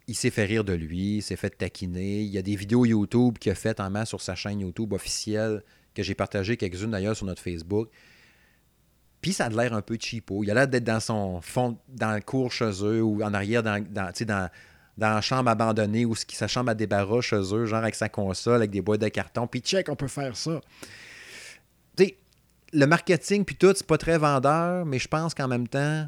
il 0.07 0.15
s'est 0.15 0.29
fait 0.29 0.45
rire 0.45 0.63
de 0.63 0.73
lui, 0.73 1.17
il 1.17 1.21
s'est 1.21 1.35
fait 1.35 1.49
taquiner. 1.49 2.21
Il 2.21 2.29
y 2.29 2.37
a 2.37 2.41
des 2.41 2.55
vidéos 2.55 2.85
YouTube 2.85 3.37
qu'il 3.37 3.51
a 3.51 3.55
faites 3.55 3.81
en 3.81 3.89
masse 3.89 4.09
sur 4.09 4.21
sa 4.21 4.33
chaîne 4.35 4.61
YouTube 4.61 4.93
officielle, 4.93 5.63
que 5.93 6.03
j'ai 6.03 6.15
partagé 6.15 6.55
quelques-unes 6.55 6.91
d'ailleurs 6.91 7.17
sur 7.17 7.25
notre 7.25 7.41
Facebook. 7.41 7.89
Puis 9.19 9.33
ça 9.33 9.45
a 9.45 9.49
l'air 9.49 9.73
un 9.73 9.81
peu 9.81 9.97
cheapo. 9.99 10.43
Il 10.43 10.51
a 10.51 10.53
l'air 10.53 10.67
d'être 10.69 10.85
dans 10.85 11.01
son 11.01 11.41
fond, 11.41 11.77
dans 11.89 12.13
le 12.13 12.21
cours 12.21 12.51
chez 12.51 12.71
eux 12.83 13.01
ou 13.01 13.21
en 13.21 13.33
arrière 13.33 13.61
dans, 13.61 13.83
dans, 13.83 14.11
dans, 14.25 14.49
dans 14.97 15.09
la 15.09 15.21
chambre 15.21 15.49
abandonnée 15.49 16.05
ou 16.05 16.15
sa 16.15 16.47
chambre 16.47 16.69
à 16.69 16.75
débarras 16.75 17.19
chez 17.19 17.53
eux, 17.53 17.65
genre 17.65 17.79
avec 17.79 17.95
sa 17.95 18.07
console, 18.07 18.57
avec 18.57 18.71
des 18.71 18.81
boîtes 18.81 19.01
de 19.01 19.09
carton. 19.09 19.47
Puis 19.47 19.59
check, 19.59 19.89
on 19.89 19.97
peut 19.97 20.07
faire 20.07 20.37
ça. 20.37 20.61
Le 22.73 22.85
marketing, 22.85 23.45
puis 23.45 23.55
tout, 23.55 23.73
c'est 23.75 23.87
pas 23.87 23.97
très 23.97 24.17
vendeur, 24.17 24.85
mais 24.85 24.99
je 24.99 25.07
pense 25.07 25.33
qu'en 25.33 25.47
même 25.47 25.67
temps, 25.67 26.07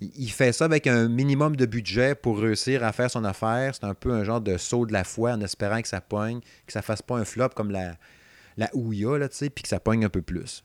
il 0.00 0.30
fait 0.30 0.52
ça 0.52 0.64
avec 0.64 0.86
un 0.86 1.08
minimum 1.08 1.56
de 1.56 1.66
budget 1.66 2.14
pour 2.14 2.38
réussir 2.38 2.84
à 2.84 2.92
faire 2.92 3.10
son 3.10 3.24
affaire. 3.24 3.74
C'est 3.74 3.84
un 3.84 3.94
peu 3.94 4.12
un 4.12 4.24
genre 4.24 4.40
de 4.40 4.56
saut 4.56 4.86
de 4.86 4.92
la 4.92 5.04
foi 5.04 5.32
en 5.32 5.40
espérant 5.40 5.82
que 5.82 5.88
ça 5.88 6.00
pogne, 6.00 6.40
que 6.66 6.72
ça 6.72 6.80
fasse 6.80 7.02
pas 7.02 7.16
un 7.16 7.24
flop 7.24 7.50
comme 7.50 7.70
la, 7.70 7.96
la 8.56 8.74
Ouya, 8.74 9.18
là, 9.18 9.28
tu 9.28 9.36
sais, 9.36 9.50
puis 9.50 9.62
que 9.62 9.68
ça 9.68 9.80
pogne 9.80 10.04
un 10.04 10.08
peu 10.08 10.22
plus. 10.22 10.64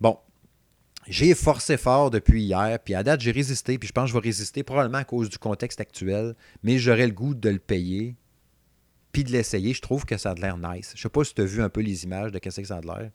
Bon, 0.00 0.18
j'ai 1.06 1.34
forcé 1.34 1.76
fort 1.76 2.10
depuis 2.10 2.42
hier, 2.42 2.78
puis 2.82 2.94
à 2.94 3.02
date, 3.02 3.20
j'ai 3.20 3.30
résisté, 3.30 3.78
puis 3.78 3.86
je 3.86 3.92
pense 3.92 4.04
que 4.04 4.08
je 4.08 4.14
vais 4.14 4.28
résister 4.28 4.62
probablement 4.62 4.98
à 4.98 5.04
cause 5.04 5.28
du 5.28 5.38
contexte 5.38 5.80
actuel, 5.80 6.34
mais 6.62 6.78
j'aurais 6.78 7.06
le 7.06 7.12
goût 7.12 7.34
de 7.34 7.50
le 7.50 7.58
payer, 7.58 8.16
puis 9.12 9.22
de 9.22 9.30
l'essayer. 9.30 9.74
Je 9.74 9.82
trouve 9.82 10.04
que 10.04 10.16
ça 10.16 10.30
a 10.30 10.34
l'air 10.34 10.56
nice. 10.56 10.92
Je 10.96 11.02
sais 11.02 11.08
pas 11.08 11.22
si 11.22 11.34
tu 11.34 11.42
as 11.42 11.44
vu 11.44 11.62
un 11.62 11.68
peu 11.68 11.80
les 11.80 12.04
images 12.04 12.32
de 12.32 12.38
qu'est-ce 12.38 12.60
que 12.60 12.66
ça 12.66 12.78
a 12.78 12.80
l'air 12.80 13.10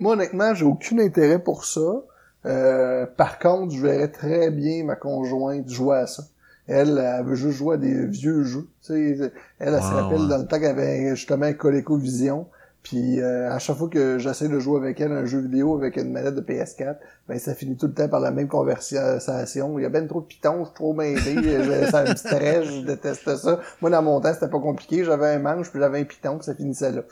moi, 0.00 0.14
honnêtement, 0.14 0.54
j'ai 0.54 0.64
aucun 0.64 0.98
intérêt 0.98 1.38
pour 1.38 1.64
ça. 1.64 2.02
Euh, 2.46 3.06
par 3.16 3.38
contre, 3.38 3.74
je 3.74 3.82
verrais 3.82 4.08
très 4.08 4.50
bien 4.50 4.84
ma 4.84 4.96
conjointe 4.96 5.68
jouer 5.68 5.98
à 5.98 6.06
ça. 6.06 6.22
Elle, 6.66 6.98
elle 6.98 7.24
veut 7.24 7.34
juste 7.34 7.58
jouer 7.58 7.74
à 7.74 7.78
des 7.78 8.06
vieux 8.06 8.44
jeux. 8.44 8.68
Tu 8.82 9.16
sais, 9.16 9.32
elle, 9.58 9.74
elle, 9.74 9.82
se 9.82 9.92
rappelle 9.92 10.28
dans 10.28 10.38
le 10.38 10.46
temps 10.46 10.58
qu'elle 10.58 10.78
avait 10.78 11.16
justement 11.16 11.46
un 11.46 11.54
ColecoVision. 11.54 12.46
Puis 12.82 13.20
euh, 13.20 13.52
à 13.52 13.58
chaque 13.58 13.76
fois 13.76 13.88
que 13.88 14.18
j'essaie 14.18 14.48
de 14.48 14.58
jouer 14.58 14.78
avec 14.78 15.00
elle 15.00 15.12
un 15.12 15.26
jeu 15.26 15.40
vidéo 15.40 15.76
avec 15.76 15.96
une 15.96 16.12
manette 16.12 16.34
de 16.34 16.40
PS4, 16.40 16.96
ben 17.28 17.38
ça 17.38 17.54
finit 17.54 17.76
tout 17.76 17.86
le 17.86 17.92
temps 17.92 18.08
par 18.08 18.20
la 18.20 18.30
même 18.30 18.48
conversation. 18.48 19.78
Il 19.78 19.82
y 19.82 19.84
a 19.84 19.88
bien 19.88 20.06
trop 20.06 20.20
de 20.20 20.26
pitons, 20.26 20.60
je 20.60 20.64
suis 20.66 20.74
trop 20.74 20.94
mêlé, 20.94 21.86
ça 21.90 22.04
me 22.04 22.14
stresse, 22.14 22.66
je 22.66 22.86
déteste 22.86 23.36
ça. 23.36 23.60
Moi 23.82 23.90
dans 23.90 24.02
mon 24.02 24.20
temps, 24.20 24.32
c'était 24.32 24.48
pas 24.48 24.60
compliqué, 24.60 25.04
j'avais 25.04 25.26
un 25.26 25.38
manche, 25.38 25.70
puis 25.70 25.80
j'avais 25.80 26.00
un 26.00 26.04
piton, 26.04 26.36
puis 26.36 26.46
ça 26.46 26.54
finissait 26.54 26.92
là. 26.92 27.02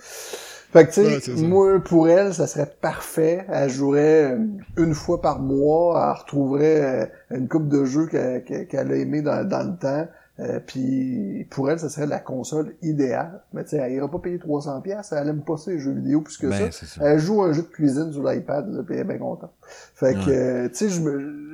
Fait 0.77 0.87
que, 0.87 0.93
tu 0.93 1.21
sais, 1.21 1.43
moi, 1.43 1.81
pour 1.81 2.09
elle, 2.09 2.35
ça 2.35 2.47
serait 2.47 2.71
parfait. 2.81 3.47
Elle 3.49 3.71
jouerait 3.71 4.33
euh, 4.33 4.39
une 4.77 4.93
fois 4.93 5.23
par 5.23 5.41
mois. 5.41 6.12
Elle 6.12 6.21
retrouverait 6.21 7.11
euh, 7.31 7.37
une 7.37 7.49
coupe 7.49 7.69
de 7.69 7.85
jeux 7.87 8.07
qu'elle 8.07 8.93
a 8.93 8.95
aimé 8.95 9.23
dans, 9.23 9.41
le 9.41 9.79
temps. 9.79 10.07
Euh, 10.39 10.61
puis 10.61 11.47
pour 11.49 11.71
elle, 11.71 11.79
ça 11.79 11.89
serait 11.89 12.07
la 12.07 12.19
console 12.19 12.75
idéale. 12.83 13.41
Mais 13.55 13.65
tu 13.65 13.71
sais, 13.71 13.77
elle 13.79 13.93
ira 13.93 14.11
pas 14.11 14.19
payer 14.19 14.39
300 14.39 14.83
pièces, 14.83 15.12
elle 15.12 15.29
aime 15.29 15.43
pas 15.43 15.55
les 15.67 15.79
jeux 15.79 15.93
vidéo 15.93 16.21
puisque 16.21 16.47
ben, 16.47 16.71
ça. 16.71 17.01
Elle 17.01 17.19
joue 17.19 17.43
un 17.43 17.53
jeu 17.53 17.62
de 17.62 17.69
cuisine 17.69 18.12
sur 18.12 18.23
l'iPad, 18.23 18.85
puis 18.85 18.97
elle 18.97 19.01
est 19.01 19.05
bien 19.05 19.17
contente. 19.17 19.53
Fait 19.95 20.12
que, 20.12 20.67
tu 20.67 20.91
sais, 20.91 21.03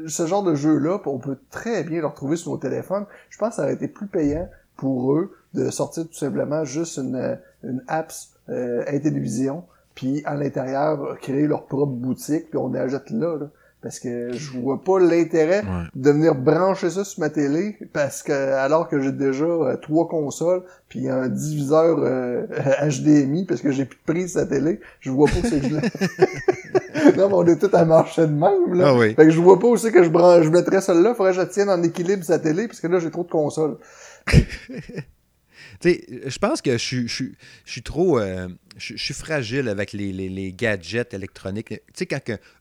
ce 0.08 0.26
genre 0.26 0.42
de 0.42 0.56
jeu-là, 0.56 1.00
on 1.06 1.18
peut 1.18 1.38
très 1.48 1.84
bien 1.84 2.00
le 2.00 2.08
retrouver 2.08 2.36
sur 2.36 2.50
nos 2.50 2.58
téléphones. 2.58 3.06
Je 3.30 3.38
pense 3.38 3.50
que 3.50 3.54
ça 3.54 3.62
aurait 3.62 3.74
été 3.74 3.86
plus 3.86 4.08
payant 4.08 4.48
pour 4.76 5.12
eux 5.14 5.30
de 5.54 5.70
sortir 5.70 6.08
tout 6.08 6.14
simplement 6.14 6.64
juste 6.64 6.96
une, 6.96 7.38
une 7.64 7.82
apps 7.88 8.32
euh, 8.48 8.84
télévision, 8.98 9.64
puis 9.94 10.22
à 10.24 10.34
l'intérieur, 10.34 11.18
créer 11.20 11.46
leur 11.46 11.66
propre 11.66 11.92
boutique, 11.92 12.50
puis 12.50 12.58
on 12.58 12.72
achète 12.74 13.10
là, 13.10 13.36
là. 13.38 13.46
Parce 13.82 13.98
que 13.98 14.32
je 14.32 14.52
vois 14.60 14.84
pas 14.84 15.00
l'intérêt 15.00 15.64
de 15.96 16.10
venir 16.12 16.36
brancher 16.36 16.88
ça 16.88 17.02
sur 17.02 17.18
ma 17.18 17.30
télé, 17.30 17.76
parce 17.92 18.22
que 18.22 18.32
alors 18.32 18.88
que 18.88 19.00
j'ai 19.00 19.10
déjà 19.10 19.44
euh, 19.44 19.76
trois 19.76 20.06
consoles, 20.06 20.62
puis 20.88 21.08
un 21.08 21.28
diviseur 21.28 21.98
HDMI, 21.98 23.42
euh, 23.42 23.44
parce 23.48 23.60
que 23.60 23.72
j'ai 23.72 23.84
plus 23.84 23.98
de 23.98 24.12
prise 24.12 24.32
sa 24.34 24.46
télé, 24.46 24.78
je 25.00 25.10
vois 25.10 25.28
pas 25.28 25.40
que 25.40 25.48
c'est 25.48 25.62
non, 27.16 27.28
mais 27.28 27.34
on 27.34 27.44
est 27.46 27.56
tous 27.56 27.74
à 27.76 27.84
marcher 27.84 28.22
de 28.22 28.32
même, 28.32 28.74
là. 28.74 28.94
Ah 28.94 29.00
fait 29.00 29.16
que 29.16 29.30
je 29.30 29.40
vois 29.40 29.58
pas 29.58 29.66
aussi 29.66 29.90
que 29.90 30.04
je 30.04 30.10
branche, 30.10 30.44
je 30.44 30.50
mettrais 30.50 30.80
celle-là, 30.80 31.16
faudrait 31.16 31.32
que 31.32 31.40
je 31.40 31.46
tienne 31.46 31.68
en 31.68 31.82
équilibre 31.82 32.22
sa 32.22 32.38
télé, 32.38 32.68
parce 32.68 32.80
que 32.80 32.86
là, 32.86 33.00
j'ai 33.00 33.10
trop 33.10 33.24
de 33.24 33.30
consoles. 33.30 33.78
je 35.90 36.38
pense 36.38 36.62
que 36.62 36.78
je, 36.78 37.06
suis 37.64 37.82
trop. 37.82 38.18
Euh, 38.18 38.48
je, 38.76 38.96
suis 38.96 39.14
fragile 39.14 39.68
avec 39.68 39.92
les, 39.92 40.54
gadgets 40.56 41.14
électroniques. 41.14 41.68
Tu 41.68 41.80
sais, 41.94 42.06
quand 42.06 42.20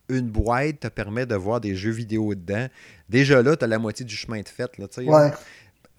une 0.10 0.30
boîte 0.30 0.82
te 0.82 0.88
permet 0.88 1.26
de 1.26 1.36
voir 1.36 1.62
des 1.62 1.76
jeux 1.76 1.92
vidéo 1.92 2.36
dedans, 2.36 2.68
déjà 3.10 3.42
là, 3.42 3.56
tu 3.56 3.64
as 3.64 3.68
la 3.68 3.80
moitié 3.80 4.06
du 4.06 4.16
chemin 4.16 4.42
de 4.42 4.48
fait. 4.48 4.78
Là, 4.78 4.88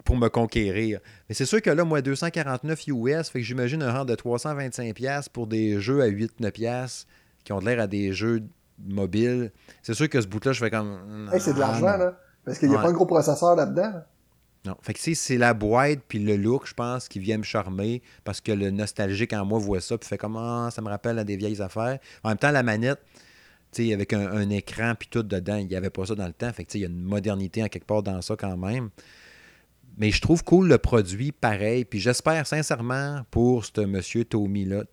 Pour 0.04 0.16
me 0.16 0.28
conquérir. 0.28 1.00
Mais 1.28 1.34
c'est 1.34 1.46
sûr 1.46 1.62
que 1.62 1.70
là, 1.70 1.84
moi, 1.84 2.02
249 2.02 2.86
US, 2.88 3.28
fait 3.28 3.40
que 3.40 3.44
j'imagine 3.44 3.82
un 3.82 3.92
rang 3.92 4.04
de 4.04 4.14
325$ 4.14 5.28
pour 5.32 5.46
des 5.46 5.80
jeux 5.80 6.02
à 6.02 6.08
8-9$ 6.08 7.06
qui 7.44 7.52
ont 7.52 7.60
l'air 7.60 7.80
à 7.80 7.86
des 7.86 8.12
jeux 8.12 8.42
mobiles. 8.84 9.52
C'est 9.82 9.94
sûr 9.94 10.08
que 10.08 10.20
ce 10.20 10.26
bout-là, 10.26 10.52
je 10.52 10.60
fais 10.60 10.70
comme. 10.70 11.30
c'est 11.38 11.54
de 11.54 11.60
l'argent, 11.60 11.96
là. 11.96 12.18
Parce 12.44 12.58
qu'il 12.58 12.68
n'y 12.68 12.74
a 12.74 12.80
pas 12.80 12.88
un 12.88 12.92
gros 12.92 13.06
processeur 13.06 13.54
là-dedans. 13.54 14.02
Non. 14.64 14.76
Fait 14.80 14.94
que 14.94 15.00
c'est 15.00 15.38
la 15.38 15.54
boîte 15.54 16.00
puis 16.06 16.20
le 16.20 16.36
look, 16.36 16.68
je 16.68 16.74
pense, 16.74 17.08
qui 17.08 17.18
vient 17.18 17.36
me 17.36 17.42
charmer 17.42 18.00
parce 18.22 18.40
que 18.40 18.52
le 18.52 18.70
nostalgique 18.70 19.32
en 19.32 19.44
moi 19.44 19.58
voit 19.58 19.80
ça 19.80 19.98
puis 19.98 20.08
fait 20.08 20.18
comment 20.18 20.66
ah, 20.66 20.70
ça 20.70 20.80
me 20.82 20.88
rappelle 20.88 21.18
à 21.18 21.24
des 21.24 21.36
vieilles 21.36 21.60
affaires. 21.60 21.98
En 22.22 22.28
même 22.28 22.38
temps, 22.38 22.52
la 22.52 22.62
manette, 22.62 23.00
tu 23.72 23.88
sais, 23.88 23.92
avec 23.92 24.12
un, 24.12 24.48
écran 24.50 24.94
puis 24.96 25.08
tout 25.10 25.24
dedans, 25.24 25.56
il 25.56 25.66
n'y 25.66 25.74
avait 25.74 25.90
pas 25.90 26.06
ça 26.06 26.14
dans 26.14 26.26
le 26.26 26.32
temps. 26.32 26.52
Fait 26.52 26.64
que 26.64 26.72
il 26.74 26.80
y 26.80 26.84
a 26.84 26.88
une 26.88 27.02
modernité 27.02 27.62
en 27.62 27.68
quelque 27.68 27.86
part 27.86 28.04
dans 28.04 28.22
ça 28.22 28.36
quand 28.36 28.56
même. 28.56 28.90
Mais 29.98 30.10
je 30.10 30.20
trouve 30.22 30.44
cool 30.44 30.68
le 30.68 30.78
produit 30.78 31.32
pareil. 31.32 31.84
Puis 31.84 31.98
j'espère 31.98 32.46
sincèrement 32.46 33.22
pour 33.32 33.64
ce 33.64 33.80
monsieur 33.80 34.24
Tommy, 34.24 34.64
là, 34.64 34.84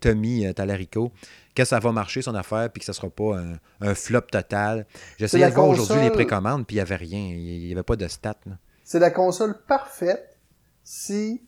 Tommy 0.00 0.46
euh, 0.46 0.52
Talarico 0.54 1.12
que 1.54 1.64
ça 1.64 1.78
va 1.80 1.92
marcher 1.92 2.22
son 2.22 2.34
affaire 2.34 2.70
puis 2.70 2.80
que 2.80 2.86
ça 2.86 2.92
sera 2.92 3.10
pas 3.10 3.42
un, 3.80 3.94
flop 3.94 4.22
total. 4.22 4.86
J'essayais 5.18 5.50
de 5.50 5.54
voir 5.54 5.68
aujourd'hui 5.68 6.02
les 6.02 6.10
précommandes 6.10 6.66
puis 6.66 6.76
il 6.76 6.78
n'y 6.78 6.82
avait 6.82 6.96
rien. 6.96 7.34
Il 7.34 7.66
n'y 7.66 7.72
avait 7.72 7.82
pas 7.82 7.96
de 7.96 8.08
stats. 8.08 8.34
Là. 8.46 8.54
C'est 8.88 9.00
la 9.00 9.10
console 9.10 9.54
parfaite 9.68 10.38
si 10.82 11.42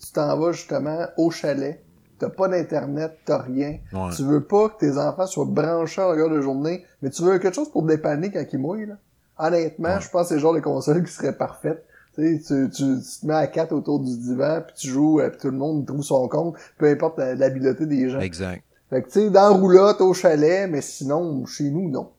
tu 0.00 0.12
t'en 0.12 0.38
vas 0.38 0.52
justement 0.52 1.08
au 1.16 1.28
chalet, 1.32 1.84
t'as 2.20 2.28
pas 2.28 2.46
d'internet, 2.46 3.18
t'as 3.24 3.38
rien, 3.38 3.78
tu 4.14 4.22
veux 4.22 4.44
pas 4.44 4.68
que 4.68 4.78
tes 4.78 4.96
enfants 4.96 5.26
soient 5.26 5.44
branchés 5.44 6.00
en 6.00 6.10
regard 6.10 6.30
de 6.30 6.40
journée, 6.40 6.84
mais 7.02 7.10
tu 7.10 7.22
veux 7.22 7.36
quelque 7.40 7.56
chose 7.56 7.72
pour 7.72 7.82
dépanner 7.82 8.30
quand 8.30 8.44
ils 8.52 8.60
mouillent, 8.60 8.86
là. 8.86 8.98
Honnêtement, 9.38 9.98
je 9.98 10.08
pense 10.08 10.22
que 10.22 10.28
c'est 10.28 10.34
le 10.34 10.40
genre 10.40 10.54
de 10.54 10.60
console 10.60 11.02
qui 11.02 11.10
serait 11.10 11.36
parfaite. 11.36 11.84
Tu, 12.14 12.40
tu, 12.46 12.70
tu, 12.70 12.84
te 13.00 13.26
mets 13.26 13.34
à 13.34 13.48
quatre 13.48 13.72
autour 13.72 13.98
du 13.98 14.16
divan, 14.16 14.62
puis 14.64 14.76
tu 14.76 14.86
joues, 14.86 15.18
euh, 15.18 15.30
puis 15.30 15.40
tout 15.40 15.50
le 15.50 15.58
monde 15.58 15.84
trouve 15.84 16.04
son 16.04 16.28
compte, 16.28 16.54
peu 16.78 16.86
importe 16.86 17.18
l'habileté 17.18 17.86
des 17.86 18.08
gens. 18.08 18.20
Exact. 18.20 18.62
Fait 18.90 19.02
que 19.02 19.08
tu 19.08 19.14
sais, 19.14 19.30
dans 19.30 19.52
roulotte, 19.52 20.00
au 20.00 20.14
chalet, 20.14 20.70
mais 20.70 20.80
sinon, 20.80 21.44
chez 21.44 21.70
nous, 21.70 21.90
non. 21.90 22.12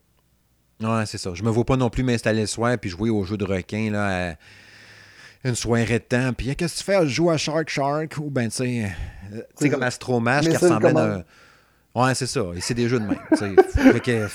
Ouais, 0.81 1.05
c'est 1.05 1.17
ça. 1.17 1.33
Je 1.33 1.43
me 1.43 1.49
vois 1.49 1.63
pas 1.63 1.77
non 1.77 1.89
plus 1.89 2.03
m'installer 2.03 2.41
le 2.41 2.47
soir 2.47 2.77
puis 2.77 2.89
jouer 2.89 3.09
au 3.09 3.23
jeu 3.23 3.38
de 3.38 3.45
requin, 3.45 3.89
là, 3.89 4.31
à 4.31 4.35
une 5.45 5.55
soirée 5.55 5.99
de 5.99 6.03
temps. 6.03 6.34
Puis 6.34 6.53
qu'est-ce 6.55 6.73
que 6.73 6.79
tu 6.79 6.84
fais? 6.84 7.08
Je 7.08 7.13
joue 7.13 7.29
à 7.29 7.38
Shark 7.38 7.69
Shark 7.69 8.17
ou 8.17 8.29
ben 8.29 8.49
tu 8.49 8.58
sais, 8.58 8.91
euh, 9.34 9.41
tu 9.58 9.69
comme 9.69 9.84
Astromash 9.84 10.47
qui 10.47 10.58
ressemblait 10.58 10.97
à 10.97 11.15
un... 11.17 11.23
Ouais, 11.93 12.13
c'est 12.13 12.27
ça. 12.27 12.43
Et 12.53 12.60
c'est 12.60 12.73
des 12.73 12.89
jeux 12.89 12.99
de 12.99 13.05
même. 13.05 13.17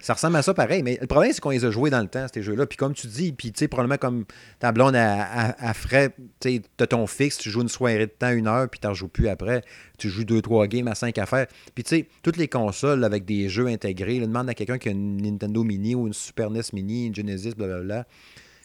ça 0.00 0.14
ressemble 0.14 0.36
à 0.36 0.42
ça 0.42 0.54
pareil. 0.54 0.84
Mais 0.84 0.98
le 1.00 1.08
problème, 1.08 1.32
c'est 1.32 1.40
qu'on 1.40 1.50
les 1.50 1.64
a 1.64 1.70
joués 1.72 1.90
dans 1.90 2.00
le 2.00 2.06
temps, 2.06 2.26
ces 2.32 2.42
jeux-là. 2.42 2.64
Puis 2.64 2.76
comme 2.76 2.94
tu 2.94 3.08
dis, 3.08 3.32
puis 3.32 3.50
tu 3.50 3.58
sais, 3.58 3.66
probablement 3.66 3.98
comme 3.98 4.24
ta 4.60 4.70
blonde 4.70 4.94
à, 4.94 5.56
à, 5.58 5.74
frais, 5.74 6.14
tu 6.38 6.62
as 6.78 6.86
ton 6.86 7.08
fixe, 7.08 7.38
tu 7.38 7.50
joues 7.50 7.62
une 7.62 7.68
soirée 7.68 8.06
de 8.06 8.12
temps, 8.16 8.30
une 8.30 8.46
heure, 8.46 8.68
puis 8.68 8.78
tu 8.78 8.86
n'en 8.86 8.94
joues 8.94 9.08
plus 9.08 9.26
après. 9.26 9.64
Tu 9.98 10.10
joues 10.10 10.24
deux, 10.24 10.40
trois 10.42 10.68
games 10.68 10.86
à 10.86 10.94
cinq 10.94 11.18
affaires. 11.18 11.48
Puis 11.74 11.82
tu 11.82 11.96
sais, 11.96 12.08
toutes 12.22 12.36
les 12.36 12.46
consoles 12.46 13.02
avec 13.02 13.24
des 13.24 13.48
jeux 13.48 13.66
intégrés, 13.66 14.20
demande 14.20 14.48
à 14.48 14.54
quelqu'un 14.54 14.78
qui 14.78 14.88
a 14.88 14.92
une 14.92 15.16
Nintendo 15.16 15.64
Mini 15.64 15.96
ou 15.96 16.06
une 16.06 16.12
Super 16.12 16.50
NES 16.50 16.60
Mini, 16.72 17.06
une 17.06 17.14
Genesis, 17.16 17.54
blablabla. 17.56 18.06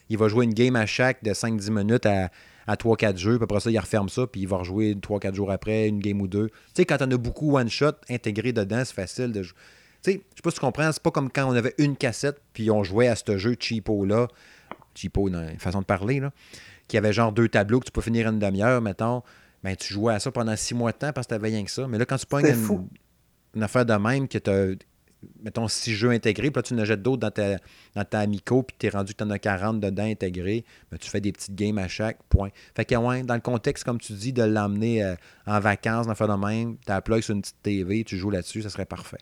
Il 0.09 0.17
va 0.17 0.27
jouer 0.27 0.45
une 0.45 0.53
game 0.53 0.75
à 0.75 0.85
chaque 0.85 1.23
de 1.23 1.31
5-10 1.31 1.71
minutes 1.71 2.05
à 2.05 2.29
à 2.67 2.75
3-4 2.75 3.17
jeux, 3.17 3.37
puis 3.37 3.45
après 3.45 3.61
ça, 3.61 3.71
il 3.71 3.79
referme 3.79 4.09
ça, 4.09 4.27
puis 4.27 4.41
il 4.41 4.47
va 4.47 4.57
rejouer 4.57 4.93
3-4 4.93 5.33
jours 5.33 5.51
après, 5.51 5.87
une 5.87 5.99
game 5.99 6.19
ou 6.21 6.27
deux. 6.27 6.47
Tu 6.47 6.55
sais, 6.75 6.85
quand 6.85 6.97
on 7.01 7.09
a 7.09 7.17
beaucoup 7.17 7.57
one-shot 7.57 7.93
intégré 8.09 8.51
dedans, 8.51 8.83
c'est 8.85 8.93
facile 8.93 9.31
de 9.31 9.41
jouer. 9.41 9.57
Tu 10.03 10.11
sais, 10.11 10.21
je 10.31 10.35
sais 10.35 10.41
pas 10.43 10.51
si 10.51 10.55
tu 10.55 10.61
comprends, 10.61 10.91
c'est 10.91 11.01
pas 11.01 11.11
comme 11.11 11.31
quand 11.31 11.49
on 11.49 11.55
avait 11.55 11.73
une 11.77 11.95
cassette, 11.95 12.41
puis 12.53 12.69
on 12.69 12.83
jouait 12.83 13.07
à 13.07 13.15
ce 13.15 13.37
jeu 13.37 13.55
cheapo-là, 13.57 14.27
cheapo 14.93 15.29
dans 15.29 15.47
une 15.47 15.59
façon 15.59 15.79
de 15.79 15.85
parler, 15.85 16.19
là, 16.19 16.31
qui 16.89 16.97
avait 16.97 17.13
genre 17.13 17.31
deux 17.31 17.47
tableaux 17.47 17.79
que 17.79 17.85
tu 17.85 17.91
peux 17.91 18.01
finir 18.01 18.27
une 18.27 18.39
demi-heure, 18.39 18.81
mettons. 18.81 19.23
Ben, 19.63 19.75
tu 19.75 19.91
jouais 19.91 20.13
à 20.13 20.19
ça 20.19 20.31
pendant 20.31 20.55
six 20.55 20.75
mois 20.75 20.91
de 20.91 20.97
temps 20.97 21.13
parce 21.13 21.25
que 21.25 21.31
t'avais 21.31 21.47
rien 21.47 21.63
que 21.63 21.71
ça. 21.71 21.87
Mais 21.87 21.97
là, 21.97 22.05
quand 22.05 22.17
tu 22.17 22.25
pognes 22.25 22.45
une, 22.45 22.87
une, 23.55 23.63
affaire 23.63 23.85
de 23.85 23.93
même 23.93 24.27
que 24.27 24.37
tu 24.37 24.77
mettons, 25.41 25.67
six 25.67 25.93
jeux 25.93 26.11
intégrés, 26.11 26.51
puis 26.51 26.59
là, 26.59 26.63
tu 26.63 26.73
en 26.73 26.77
achètes 26.77 27.01
d'autres 27.01 27.21
dans 27.21 27.31
ta, 27.31 27.57
dans 27.95 28.05
ta 28.05 28.19
Amico, 28.19 28.63
puis 28.63 28.75
tu 28.79 28.87
es 28.87 28.89
rendu 28.89 29.13
que 29.13 29.17
tu 29.17 29.23
en 29.23 29.29
as 29.29 29.39
40 29.39 29.79
dedans 29.79 30.03
intégrés, 30.03 30.65
mais 30.91 30.97
tu 30.97 31.09
fais 31.09 31.21
des 31.21 31.31
petites 31.31 31.55
games 31.55 31.77
à 31.77 31.87
chaque 31.87 32.21
point. 32.29 32.49
Fait 32.75 32.85
que, 32.85 32.95
ouais, 32.95 33.23
dans 33.23 33.35
le 33.35 33.41
contexte, 33.41 33.83
comme 33.83 33.99
tu 33.99 34.13
dis, 34.13 34.33
de 34.33 34.43
l'emmener 34.43 35.03
euh, 35.03 35.15
en 35.45 35.59
vacances, 35.59 36.07
d'en 36.07 36.15
faire 36.15 36.27
de 36.27 36.45
même, 36.45 36.77
tu 36.85 36.93
plug 37.03 37.21
sur 37.21 37.35
une 37.35 37.41
petite 37.41 37.61
TV, 37.63 38.03
tu 38.03 38.17
joues 38.17 38.29
là-dessus, 38.29 38.61
ça 38.61 38.69
serait 38.69 38.85
parfait. 38.85 39.17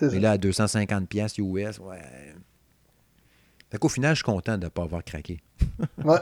Mais 0.00 0.20
là, 0.20 0.32
à 0.32 0.38
250 0.38 1.08
pièces 1.08 1.38
US, 1.38 1.78
ouais. 1.78 1.98
Fait 3.70 3.78
qu'au 3.78 3.88
final, 3.88 4.14
je 4.14 4.22
suis 4.22 4.24
content 4.24 4.56
de 4.56 4.64
ne 4.64 4.68
pas 4.68 4.84
avoir 4.84 5.04
craqué. 5.04 5.40
ouais. 6.04 6.18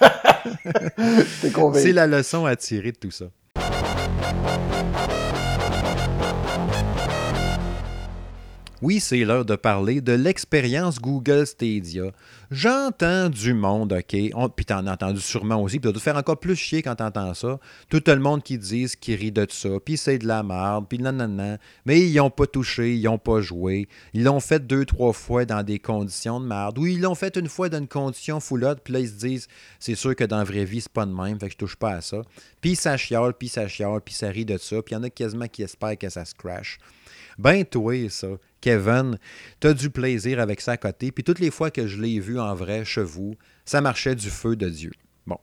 C'est 1.74 1.92
la 1.92 2.06
leçon 2.06 2.46
à 2.46 2.56
tirer 2.56 2.92
de 2.92 2.98
tout 2.98 3.10
ça. 3.10 3.26
Oui, 8.82 9.00
c'est 9.00 9.24
l'heure 9.24 9.46
de 9.46 9.56
parler 9.56 10.02
de 10.02 10.12
l'expérience 10.12 11.00
Google 11.00 11.46
Stadia. 11.46 12.10
J'entends 12.50 13.30
du 13.30 13.54
monde, 13.54 13.94
OK? 13.94 14.50
Puis 14.54 14.66
t'en 14.66 14.86
as 14.86 14.92
entendu 14.92 15.20
sûrement 15.22 15.62
aussi, 15.62 15.80
puis 15.80 15.88
t'as 15.88 15.96
dû 15.96 15.98
faire 15.98 16.16
encore 16.16 16.38
plus 16.38 16.56
chier 16.56 16.82
quand 16.82 16.94
t'entends 16.94 17.32
ça. 17.32 17.58
Tout 17.88 18.02
le 18.06 18.18
monde 18.18 18.42
qui 18.42 18.58
dit, 18.58 18.86
qui 19.00 19.16
rit 19.16 19.32
de 19.32 19.46
ça, 19.48 19.70
puis 19.82 19.96
c'est 19.96 20.18
de 20.18 20.26
la 20.26 20.42
merde, 20.42 20.84
puis 20.90 20.98
nanana. 20.98 21.56
Mais 21.86 22.02
ils 22.02 22.14
n'ont 22.16 22.28
pas 22.28 22.46
touché, 22.46 22.94
ils 22.94 23.04
n'ont 23.04 23.16
pas 23.16 23.40
joué. 23.40 23.88
Ils 24.12 24.24
l'ont 24.24 24.40
fait 24.40 24.66
deux, 24.66 24.84
trois 24.84 25.14
fois 25.14 25.46
dans 25.46 25.62
des 25.62 25.78
conditions 25.78 26.38
de 26.38 26.46
merde. 26.46 26.78
Ou 26.78 26.84
ils 26.84 27.00
l'ont 27.00 27.14
fait 27.14 27.34
une 27.38 27.48
fois 27.48 27.70
dans 27.70 27.78
une 27.78 27.88
condition 27.88 28.40
foulotte, 28.40 28.82
puis 28.84 28.92
là, 28.92 29.00
ils 29.00 29.08
se 29.08 29.14
disent, 29.14 29.48
c'est 29.80 29.94
sûr 29.94 30.14
que 30.14 30.24
dans 30.24 30.36
la 30.38 30.44
vraie 30.44 30.66
vie, 30.66 30.82
c'est 30.82 30.92
pas 30.92 31.06
de 31.06 31.14
même, 31.14 31.40
fait 31.40 31.46
que 31.46 31.52
je 31.52 31.58
touche 31.58 31.76
pas 31.76 31.92
à 31.92 32.00
ça. 32.02 32.20
Puis 32.60 32.76
ça 32.76 32.98
chiale, 32.98 33.32
puis 33.38 33.48
ça 33.48 33.68
chiale, 33.68 34.02
puis 34.04 34.12
ça 34.12 34.28
rit 34.28 34.44
de 34.44 34.58
ça, 34.58 34.82
puis 34.82 34.94
il 34.94 34.98
y 34.98 35.00
en 35.00 35.02
a 35.02 35.08
quasiment 35.08 35.48
qui 35.48 35.62
espèrent 35.62 35.96
que 35.96 36.10
ça 36.10 36.26
se 36.26 36.34
crash. 36.34 36.78
Ben, 37.38 37.64
toi, 37.64 38.08
ça, 38.08 38.28
Kevin, 38.60 39.18
tu 39.60 39.66
as 39.66 39.74
du 39.74 39.90
plaisir 39.90 40.40
avec 40.40 40.60
ça 40.60 40.72
à 40.72 40.76
côté. 40.76 41.12
Puis 41.12 41.22
toutes 41.22 41.38
les 41.38 41.50
fois 41.50 41.70
que 41.70 41.86
je 41.86 42.00
l'ai 42.00 42.18
vu 42.18 42.38
en 42.38 42.54
vrai 42.54 42.84
chez 42.84 43.02
vous, 43.02 43.36
ça 43.64 43.80
marchait 43.80 44.14
du 44.14 44.30
feu 44.30 44.56
de 44.56 44.68
Dieu. 44.68 44.92
Bon. 45.26 45.38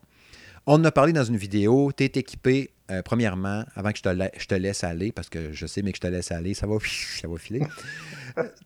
On 0.65 0.75
en 0.75 0.85
a 0.85 0.91
parlé 0.91 1.13
dans 1.13 1.23
une 1.23 1.37
vidéo. 1.37 1.91
Tu 1.95 2.03
es 2.03 2.11
équipé, 2.15 2.71
euh, 2.91 3.01
premièrement, 3.01 3.63
avant 3.75 3.91
que 3.91 3.97
je 3.97 4.03
te, 4.03 4.39
je 4.39 4.47
te, 4.47 4.55
laisse 4.55 4.83
aller, 4.83 5.11
parce 5.11 5.29
que 5.29 5.53
je 5.53 5.65
sais, 5.67 5.81
mais 5.81 5.91
que 5.91 5.97
je 5.97 6.01
te 6.01 6.07
laisse 6.07 6.31
aller, 6.31 6.53
ça 6.53 6.67
va, 6.67 6.77
ça 7.21 7.27
va 7.27 7.37
filer. 7.37 7.61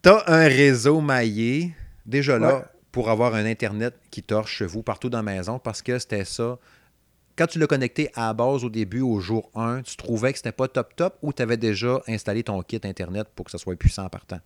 tu 0.04 0.10
as 0.10 0.24
un 0.28 0.48
réseau 0.48 1.02
maillé, 1.02 1.74
déjà 2.06 2.40
là, 2.40 2.72
pour 2.92 3.10
avoir 3.10 3.36
un 3.36 3.46
Internet 3.46 3.94
qui 4.10 4.24
torche 4.24 4.58
chez 4.58 4.66
vous, 4.66 4.82
partout 4.82 5.10
dans 5.10 5.20
la 5.20 5.24
maison, 5.24 5.60
parce 5.60 5.82
que 5.82 6.00
c'était 6.00 6.26
ça 6.26 6.58
quand 7.38 7.48
tu 7.48 7.60
l'as 7.60 7.68
connecté 7.68 8.10
à 8.16 8.28
la 8.28 8.34
base 8.34 8.64
au 8.64 8.70
début, 8.70 9.02
au 9.02 9.20
jour 9.20 9.52
1, 9.56 9.84
tu 9.84 9.96
trouvais 9.96 10.32
que 10.32 10.40
c'était 10.40 10.52
pas 10.52 10.68
top 10.68 10.96
top 10.96 11.16
ou 11.22 11.32
tu 11.32 11.42
avais 11.42 11.58
déjà 11.58 12.02
installé 12.08 12.44
ton 12.44 12.62
kit 12.62 12.82
Internet 12.84 13.28
pour 13.36 13.46
que 13.46 13.52
ça 13.52 13.58
soit 13.58 13.76
puissant 13.76 14.06
en 14.06 14.10
partant? 14.10 14.40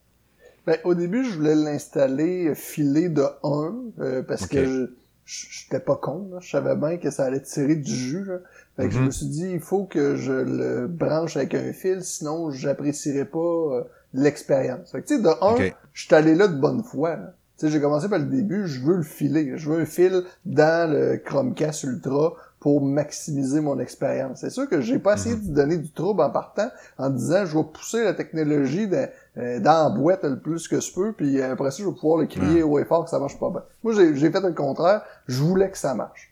Ben, 0.67 0.77
au 0.83 0.93
début, 0.93 1.23
je 1.23 1.31
voulais 1.31 1.55
l'installer 1.55 2.53
filé 2.53 3.09
de 3.09 3.23
1 3.43 3.75
euh, 3.99 4.23
parce 4.23 4.45
que 4.45 4.91
je 5.25 5.45
n'étais 5.65 5.83
pas 5.83 5.95
con. 5.95 6.31
Je 6.39 6.49
savais 6.49 6.75
bien 6.75 6.97
que 6.97 7.09
ça 7.09 7.25
allait 7.25 7.41
tirer 7.41 7.75
du 7.75 7.93
jus. 7.95 8.27
Fait 8.75 8.87
que 8.87 8.93
je 8.93 8.99
mhm. 8.99 9.05
me 9.05 9.11
suis 9.11 9.25
dit, 9.27 9.49
il 9.51 9.59
faut 9.59 9.85
que 9.85 10.15
je 10.15 10.33
le 10.33 10.87
branche 10.87 11.37
avec 11.37 11.55
un 11.55 11.73
fil, 11.73 12.03
sinon 12.03 12.51
j'apprécierais 12.51 13.25
pas 13.25 13.39
euh, 13.39 13.83
l'expérience. 14.13 14.91
Fait 14.91 15.01
que 15.01 15.07
tu 15.07 15.15
sais, 15.15 15.21
de 15.21 15.29
1, 15.29 15.71
je 15.93 16.05
suis 16.05 16.13
allé 16.13 16.35
là 16.35 16.47
de 16.47 16.59
bonne 16.59 16.83
foi. 16.83 17.17
Tu 17.57 17.65
sais, 17.65 17.71
j'ai 17.71 17.81
commencé 17.81 18.09
par 18.09 18.19
le 18.19 18.25
début, 18.25 18.67
je 18.67 18.81
veux 18.81 18.97
le 18.97 19.03
filer. 19.03 19.53
Je 19.55 19.69
veux 19.69 19.79
un 19.79 19.85
fil 19.85 20.23
dans 20.45 20.91
le 20.91 21.17
Chromecast 21.17 21.83
Ultra 21.83 22.35
pour 22.61 22.79
maximiser 22.79 23.59
mon 23.59 23.79
expérience. 23.79 24.39
C'est 24.41 24.51
sûr 24.51 24.69
que 24.69 24.81
j'ai 24.81 24.99
pas 24.99 25.15
essayé 25.15 25.35
mhm. 25.35 25.47
de 25.47 25.53
donner 25.53 25.77
du 25.77 25.91
trouble 25.91 26.21
en 26.21 26.29
partant 26.29 26.69
en 26.97 27.09
disant 27.09 27.43
je 27.43 27.57
vais 27.57 27.63
pousser 27.63 28.03
la 28.03 28.13
technologie 28.13 28.87
de, 28.87 29.07
euh, 29.37 29.59
dans 29.59 29.89
la 29.89 29.89
boîte 29.89 30.23
le 30.23 30.39
plus 30.39 30.67
que 30.67 30.79
je 30.79 30.93
peux, 30.93 31.11
puis 31.11 31.41
après 31.41 31.71
ça, 31.71 31.77
je 31.79 31.89
vais 31.89 31.95
pouvoir 31.95 32.19
le 32.19 32.27
crier 32.27 32.61
au 32.61 32.77
effort 32.77 33.03
que 33.03 33.09
ça 33.09 33.19
marche 33.19 33.39
pas 33.39 33.49
bien. 33.49 33.63
Moi, 33.83 33.93
j'ai 33.93 34.31
fait 34.31 34.39
le 34.39 34.53
contraire. 34.53 35.01
Je 35.27 35.41
voulais 35.41 35.71
que 35.71 35.77
ça 35.77 35.95
marche. 35.95 36.30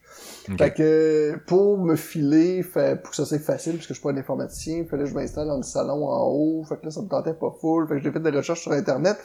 Fait 0.58 0.72
que 0.72 1.38
pour 1.46 1.78
me 1.78 1.96
filer, 1.96 2.62
fait, 2.62 3.00
pour 3.00 3.10
que 3.10 3.16
ça 3.16 3.24
soit 3.24 3.38
facile, 3.38 3.74
puisque 3.74 3.90
je 3.90 3.94
suis 3.94 4.02
pas 4.02 4.10
un 4.10 4.16
informaticien, 4.16 4.78
il 4.78 4.86
fallait 4.86 5.04
que 5.04 5.10
je 5.10 5.14
m'installe 5.14 5.48
dans 5.48 5.56
le 5.56 5.62
salon 5.62 6.08
en 6.08 6.26
haut. 6.26 6.64
Fait 6.64 6.76
que 6.76 6.86
là, 6.86 6.90
ça 6.90 7.02
me 7.02 7.08
tentait 7.08 7.34
pas 7.34 7.54
full. 7.60 7.86
Fait 7.88 7.96
que 7.96 8.00
j'ai 8.02 8.10
fait 8.10 8.20
des 8.20 8.30
recherches 8.30 8.62
sur 8.62 8.72
Internet. 8.72 9.16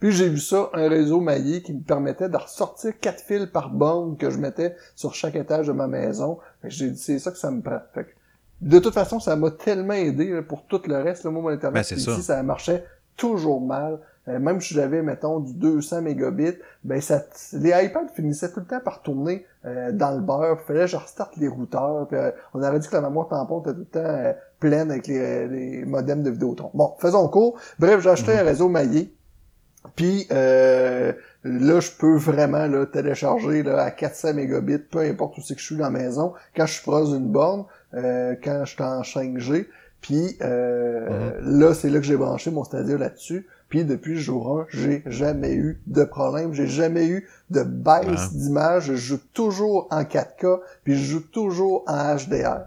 Puis 0.00 0.12
j'ai 0.12 0.28
vu 0.28 0.38
ça, 0.38 0.70
un 0.72 0.88
réseau 0.88 1.20
maillé 1.20 1.62
qui 1.62 1.74
me 1.74 1.82
permettait 1.82 2.28
de 2.28 2.36
ressortir 2.36 2.98
quatre 3.00 3.22
fils 3.22 3.46
par 3.46 3.70
bande 3.70 4.18
que 4.18 4.30
je 4.30 4.38
mettais 4.38 4.74
sur 4.96 5.14
chaque 5.14 5.36
étage 5.36 5.66
de 5.66 5.72
ma 5.72 5.86
maison. 5.86 6.38
Fait 6.62 6.68
que 6.68 6.74
j'ai 6.74 6.90
dit, 6.90 6.98
c'est 6.98 7.18
ça 7.18 7.30
que 7.30 7.38
ça 7.38 7.50
me 7.50 7.60
prend. 7.60 7.80
Fait 7.94 8.04
que, 8.04 8.10
de 8.62 8.78
toute 8.78 8.94
façon, 8.94 9.20
ça 9.20 9.36
m'a 9.36 9.50
tellement 9.50 9.94
aidé 9.94 10.40
pour 10.42 10.66
tout 10.66 10.80
le 10.86 10.96
reste. 10.96 11.24
Là, 11.24 11.30
moi, 11.30 11.42
mon 11.42 11.48
Internet, 11.48 11.86
ben, 11.88 11.98
ici, 11.98 12.22
ça 12.22 12.42
marchait 12.42 12.84
toujours 13.16 13.60
mal. 13.60 14.00
Euh, 14.28 14.38
même 14.38 14.60
si 14.60 14.74
j'avais, 14.74 15.02
mettons, 15.02 15.40
du 15.40 15.52
200 15.54 16.02
mégabits, 16.02 16.56
ben 16.84 17.00
ça, 17.00 17.24
les 17.54 17.70
iPads 17.70 18.08
finissaient 18.14 18.52
tout 18.52 18.60
le 18.60 18.66
temps 18.66 18.80
par 18.80 19.02
tourner 19.02 19.44
euh, 19.64 19.90
dans 19.90 20.12
le 20.12 20.20
beurre. 20.20 20.58
Il 20.62 20.66
fallait 20.66 20.80
que 20.82 20.86
je 20.86 20.96
restarte 20.96 21.36
les 21.36 21.48
routeurs. 21.48 22.06
Puis, 22.06 22.16
euh, 22.16 22.30
on 22.54 22.62
aurait 22.62 22.78
dit 22.78 22.88
que 22.88 22.94
la 22.94 23.00
mémoire 23.00 23.28
tampon 23.28 23.60
était 23.60 23.72
tout 23.72 23.80
le 23.80 23.84
temps 23.86 24.34
pleine 24.60 24.92
avec 24.92 25.08
les, 25.08 25.48
les, 25.48 25.84
modems 25.84 26.22
de 26.22 26.30
Vidéotron. 26.30 26.70
Bon, 26.72 26.94
faisons 27.00 27.26
court. 27.28 27.58
Bref, 27.80 28.00
j'ai 28.00 28.10
acheté 28.10 28.32
un 28.32 28.42
mhm. 28.42 28.48
réseau 28.48 28.68
maillé. 28.68 29.12
Puis 29.96 30.28
là, 30.30 31.80
je 31.80 31.90
peux 31.98 32.14
vraiment 32.14 32.68
là, 32.68 32.86
télécharger 32.86 33.64
là, 33.64 33.82
à 33.82 33.90
400 33.90 34.34
mégabits, 34.34 34.78
peu 34.78 35.00
importe 35.00 35.36
où 35.38 35.40
c'est 35.40 35.56
que 35.56 35.60
je 35.60 35.66
suis 35.66 35.76
dans 35.76 35.90
la 35.90 35.90
maison, 35.90 36.34
quand 36.54 36.66
je 36.66 36.74
suis 36.74 36.82
proche 36.82 37.08
d'une 37.08 37.32
borne, 37.32 37.64
quand 37.92 38.64
je 38.64 38.70
suis 38.72 38.82
en 38.82 39.02
5G. 39.02 39.66
Puis 40.00 40.36
mhm. 40.40 41.58
là, 41.58 41.74
c'est 41.74 41.90
là 41.90 41.98
que 41.98 42.04
j'ai 42.04 42.16
branché 42.16 42.52
mon 42.52 42.62
Stadia 42.62 42.96
là-dessus. 42.96 43.48
Puis 43.72 43.86
depuis 43.86 44.20
jour 44.20 44.60
1, 44.60 44.66
j'ai 44.68 45.02
jamais 45.06 45.54
eu 45.54 45.80
de 45.86 46.04
problème, 46.04 46.52
j'ai 46.52 46.66
jamais 46.66 47.06
eu 47.06 47.26
de 47.48 47.62
baisse 47.62 48.34
d'image, 48.34 48.88
je 48.88 48.94
joue 48.96 49.20
toujours 49.32 49.88
en 49.90 50.02
4K, 50.02 50.60
puis 50.84 50.94
je 50.94 51.12
joue 51.12 51.20
toujours 51.20 51.82
en 51.86 52.14
HDR. 52.14 52.64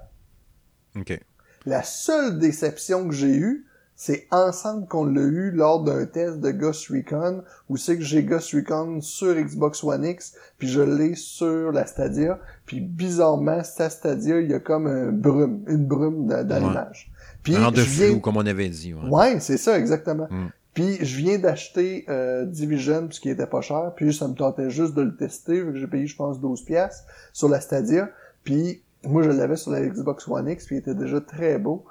OK. 0.96 1.20
La 1.68 1.84
seule 1.84 2.40
déception 2.40 3.08
que 3.08 3.14
j'ai 3.14 3.36
eue, 3.36 3.68
c'est 3.96 4.26
ensemble 4.32 4.88
qu'on 4.88 5.06
l'a 5.06 5.22
eu 5.22 5.52
lors 5.52 5.84
d'un 5.84 6.08
test 6.08 6.40
de 6.40 6.50
Ghost 6.50 6.88
Recon, 6.88 7.44
où 7.70 7.78
c'est 7.78 7.98
que 7.98 8.04
j'ai 8.04 8.24
Ghost 8.24 8.54
Recon 8.54 9.00
sur 9.00 9.36
Xbox 9.36 9.84
One 9.84 10.06
X, 10.06 10.34
puis 10.58 10.68
je 10.68 10.82
l'ai 10.82 11.14
sur 11.14 11.72
la 11.72 11.86
Stadia, 11.86 12.40
puis 12.66 12.82
bizarrement, 12.82 13.64
sa 13.64 13.92
Stadia, 13.92 14.42
il 14.42 14.50
y 14.50 14.56
a 14.56 14.60
comme 14.60 14.88
un 14.88 15.12
brume, 15.12 15.66
une 15.68 15.86
brume 15.86 16.26
dans, 16.26 16.64
l'image. 16.64 17.12
Puis 17.44 17.56
un 17.56 17.70
de 17.70 17.82
flou, 17.82 18.20
comme 18.22 18.38
on 18.38 18.46
avait 18.48 18.70
dit. 18.70 18.96
Ouais, 18.96 19.08
ouais 19.08 19.40
c'est 19.40 19.58
ça, 19.58 19.78
exactement. 19.78 20.28
Mm. 20.32 20.48
Puis 20.76 21.04
je 21.04 21.18
viens 21.18 21.40
d'acheter 21.40 22.06
euh, 22.10 22.46
Division, 22.46 23.08
qui 23.08 23.30
était 23.30 23.48
pas 23.48 23.62
cher, 23.62 23.94
puis 23.96 24.14
ça 24.14 24.28
me 24.28 24.36
tentait 24.36 24.70
juste 24.70 24.94
de 24.94 25.02
le 25.02 25.16
tester, 25.16 25.62
vu 25.62 25.72
que 25.72 25.80
j'ai 25.80 25.88
payé, 25.88 26.06
je 26.06 26.18
pense, 26.18 26.40
12 26.40 26.66
pièces 26.66 27.06
sur 27.32 27.48
la 27.48 27.62
Stadia. 27.62 28.10
Puis 28.44 28.84
moi, 29.06 29.24
je 29.24 29.30
l'avais 29.30 29.56
sur 29.56 29.72
la 29.72 29.82
Xbox 29.82 30.28
One 30.28 30.50
X, 30.50 30.66
puis 30.66 30.76
il 30.76 30.80
était 30.80 30.94
déjà 30.94 31.22
très 31.22 31.58
beau. 31.58 31.86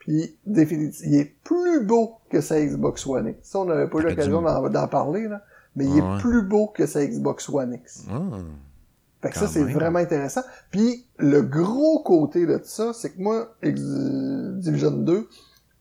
Puis, 0.00 0.36
définitivement, 0.44 1.14
il 1.14 1.20
est 1.20 1.34
plus 1.44 1.86
beau 1.86 2.16
que 2.28 2.40
sa 2.40 2.60
Xbox 2.60 3.06
One 3.06 3.28
X. 3.28 3.38
Ça, 3.48 3.60
on 3.60 3.66
n'avait 3.66 3.88
pas 3.88 4.00
eu 4.00 4.02
l'occasion 4.02 4.42
d'en 4.42 4.88
parler, 4.88 5.28
là. 5.28 5.42
Mais 5.76 5.86
il 5.86 5.98
est 5.98 6.18
plus 6.20 6.42
beau 6.42 6.66
que 6.68 6.86
sa 6.86 7.06
Xbox 7.06 7.48
One 7.48 7.72
X. 7.72 8.04
Ah, 8.10 8.20
fait 9.22 9.30
que 9.30 9.38
ça, 9.38 9.46
c'est 9.46 9.64
vraiment 9.64 10.00
intéressant. 10.00 10.42
Puis, 10.70 11.06
le 11.18 11.40
gros 11.40 12.02
côté 12.02 12.46
de 12.46 12.60
ça, 12.64 12.92
c'est 12.92 13.12
que 13.12 13.22
moi, 13.22 13.54
Division 13.62 14.90
2, 14.90 15.28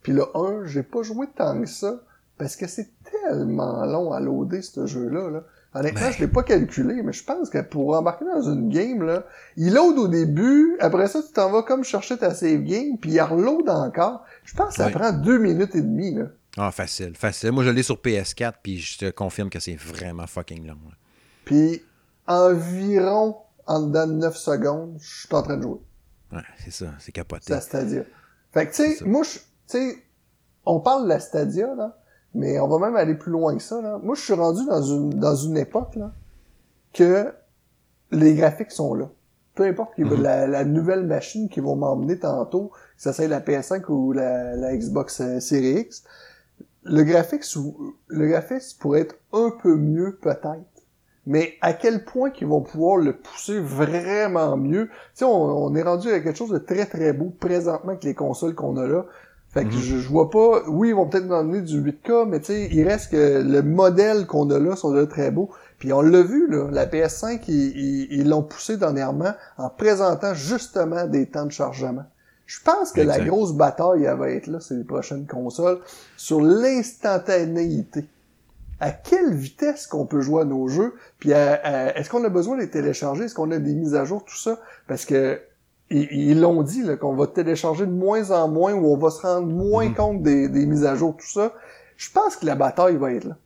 puis 0.03 0.13
le 0.13 0.25
1, 0.35 0.65
j'ai 0.65 0.83
pas 0.83 1.01
joué 1.01 1.27
tant 1.35 1.59
que 1.59 1.67
ça. 1.67 1.99
Parce 2.43 2.57
que 2.57 2.67
c'est 2.67 2.89
tellement 3.09 3.85
long 3.85 4.11
à 4.11 4.19
loader, 4.19 4.61
ce 4.61 4.85
jeu-là. 4.85 5.29
Là. 5.29 5.43
Honnêtement, 5.73 6.01
ben. 6.01 6.11
je 6.11 6.19
l'ai 6.19 6.27
pas 6.27 6.43
calculé, 6.43 7.01
mais 7.01 7.13
je 7.13 7.23
pense 7.23 7.49
que 7.49 7.59
pour 7.59 7.95
embarquer 7.95 8.25
dans 8.25 8.41
une 8.41 8.67
game, 8.67 9.01
là, 9.01 9.23
il 9.55 9.73
load 9.73 9.97
au 9.97 10.09
début, 10.09 10.75
après 10.81 11.07
ça, 11.07 11.23
tu 11.23 11.31
t'en 11.31 11.49
vas 11.49 11.63
comme 11.63 11.85
chercher 11.85 12.17
ta 12.17 12.33
save 12.33 12.63
game, 12.63 12.97
puis 12.99 13.11
il 13.11 13.21
reload 13.21 13.69
encore. 13.69 14.25
Je 14.43 14.53
pense 14.55 14.75
que 14.75 14.83
ça 14.83 14.89
prend 14.89 15.13
deux 15.13 15.37
minutes 15.37 15.73
et 15.73 15.81
demie, 15.81 16.15
là. 16.15 16.25
Ah, 16.57 16.71
facile, 16.71 17.15
facile. 17.15 17.53
Moi, 17.53 17.63
je 17.63 17.69
l'ai 17.69 17.81
sur 17.81 17.95
PS4, 17.95 18.55
puis 18.61 18.77
je 18.77 18.97
te 18.97 19.09
confirme 19.09 19.49
que 19.49 19.61
c'est 19.61 19.77
vraiment 19.77 20.27
fucking 20.27 20.67
long. 20.67 20.75
Puis, 21.45 21.81
environ, 22.27 23.37
en 23.67 23.87
dedans 23.87 24.05
de 24.05 24.15
9 24.15 24.35
secondes, 24.35 24.97
je 24.99 25.27
suis 25.27 25.33
en 25.33 25.43
train 25.43 25.55
de 25.55 25.61
jouer. 25.61 25.79
Ouais, 26.33 26.41
c'est 26.61 26.71
ça, 26.71 26.87
c'est 26.99 27.13
capoté. 27.13 27.45
C'est 27.47 27.53
la 27.53 27.61
Stadia. 27.61 28.03
Fait 28.53 28.67
que, 28.67 28.75
tu 28.75 28.95
sais, 28.95 29.05
moi, 29.05 29.23
tu 29.23 29.39
sais, 29.65 30.03
on 30.65 30.81
parle 30.81 31.05
de 31.05 31.07
la 31.07 31.21
Stadia, 31.21 31.73
là, 31.73 31.97
mais 32.33 32.59
on 32.59 32.67
va 32.67 32.79
même 32.79 32.95
aller 32.95 33.15
plus 33.15 33.31
loin 33.31 33.55
que 33.55 33.61
ça. 33.61 33.81
Là. 33.81 33.99
Moi, 34.01 34.15
je 34.15 34.21
suis 34.21 34.33
rendu 34.33 34.65
dans 34.65 34.81
une 34.81 35.09
dans 35.11 35.35
une 35.35 35.57
époque 35.57 35.95
là, 35.95 36.11
que 36.93 37.33
les 38.11 38.35
graphiques 38.35 38.71
sont 38.71 38.93
là. 38.93 39.09
Peu 39.55 39.63
importe 39.63 39.97
mm 39.97 40.21
la, 40.21 40.47
la, 40.47 40.65
nouvelle 40.65 41.05
machine 41.05 41.47
qui 41.47 41.59
vont 41.59 41.75
m'emmener 41.75 42.17
tantôt, 42.17 42.71
que 42.95 43.01
ça 43.01 43.13
soit 43.13 43.27
la 43.27 43.39
PS5 43.39 43.85
ou 43.89 44.11
la, 44.11 44.55
la 44.55 44.75
Xbox 44.75 45.21
euh, 45.21 45.39
Series 45.39 45.81
X, 45.81 46.03
le 46.83 47.03
graphique 47.03 47.43
le 48.07 48.27
graphique 48.27 48.63
pourrait 48.79 49.01
être 49.01 49.15
un 49.31 49.51
peu 49.61 49.75
mieux 49.75 50.17
peut-être. 50.21 50.65
Mais 51.25 51.53
à 51.61 51.71
quel 51.73 52.03
point 52.03 52.31
qu'ils 52.31 52.47
vont 52.47 52.61
pouvoir 52.61 52.97
le 52.97 53.15
pousser 53.15 53.59
vraiment 53.59 54.57
mieux? 54.57 54.87
Tu 54.87 55.19
sais, 55.19 55.25
on, 55.25 55.65
on, 55.65 55.75
est 55.75 55.83
rendu 55.83 56.11
à 56.11 56.19
quelque 56.19 56.35
chose 56.35 56.49
de 56.49 56.57
très 56.57 56.85
très 56.85 57.13
beau 57.13 57.29
présentement 57.29 57.91
avec 57.91 58.03
les 58.03 58.13
consoles 58.13 58.55
qu'on 58.55 58.75
a 58.75 58.85
là. 58.85 59.05
Fait 59.53 59.65
que 59.65 59.73
mhm. 59.73 59.81
je, 59.81 60.07
vois 60.07 60.31
pas. 60.31 60.63
Oui, 60.67 60.89
ils 60.89 60.95
vont 60.95 61.07
peut-être 61.07 61.25
nous 61.25 61.35
emmener 61.35 61.61
du 61.61 61.79
8K, 61.79 62.27
mais 62.27 62.39
tu 62.39 62.47
sais, 62.47 62.69
il 62.71 62.87
reste 62.87 63.11
que 63.11 63.43
le 63.43 63.61
modèle 63.61 64.25
qu'on 64.25 64.49
a 64.49 64.57
là 64.57 64.75
sont 64.75 64.91
là 64.91 65.05
très 65.05 65.29
beaux. 65.29 65.51
Puis 65.77 65.93
on 65.93 66.01
l'a 66.01 66.23
vu, 66.23 66.49
là, 66.49 66.69
la 66.71 66.87
PS5, 66.87 67.43
ils 67.47 68.27
l'ont 68.27 68.41
poussé 68.41 68.77
dernièrement 68.77 69.33
en 69.57 69.69
présentant 69.69 70.33
justement 70.33 71.05
des 71.05 71.27
temps 71.27 71.45
de 71.45 71.51
chargement. 71.51 72.05
Je 72.45 72.59
pense 72.63 72.91
que 72.91 73.01
la 73.01 73.19
grosse 73.19 73.53
bataille 73.53 74.03
elle 74.03 74.17
va 74.17 74.29
être 74.29 74.47
là, 74.47 74.59
c'est 74.59 74.75
les 74.75 74.83
prochaines 74.83 75.27
consoles, 75.27 75.79
sur 76.17 76.41
l'instantanéité. 76.41 78.05
À 78.79 78.91
quelle 78.91 79.33
vitesse 79.33 79.87
qu'on 79.87 80.05
peut 80.05 80.21
jouer 80.21 80.41
à 80.41 80.45
nos 80.45 80.67
jeux, 80.67 80.93
puis 81.19 81.31
est-ce 81.31 82.09
qu'on 82.09 82.23
a 82.23 82.29
besoin 82.29 82.57
de 82.57 82.61
les 82.61 82.69
télécharger, 82.69 83.25
est-ce 83.25 83.35
qu'on 83.35 83.51
a 83.51 83.59
des 83.59 83.73
mises 83.73 83.95
à 83.95 84.03
jour, 84.03 84.25
tout 84.25 84.37
ça, 84.37 84.59
parce 84.87 85.05
que 85.05 85.39
ils 85.89 86.39
l'ont 86.39 86.63
dit 86.63 86.83
qu'on 86.99 87.15
va 87.15 87.27
télécharger 87.27 87.85
de 87.85 87.91
moins 87.91 88.31
en 88.31 88.47
moins 88.47 88.73
ou 88.73 88.93
on 88.93 88.97
va 88.97 89.09
se 89.09 89.21
rendre 89.21 89.47
moins 89.47 89.89
mhm. 89.89 89.95
compte 89.95 90.23
des, 90.23 90.47
mises 90.65 90.85
à 90.85 90.95
jour, 90.95 91.15
tout 91.15 91.29
ça. 91.29 91.53
Je 91.97 92.09
pense 92.11 92.35
que 92.35 92.45
la 92.45 92.55
bataille 92.55 92.97
va 92.97 93.13
être 93.13 93.25
là. 93.25 93.37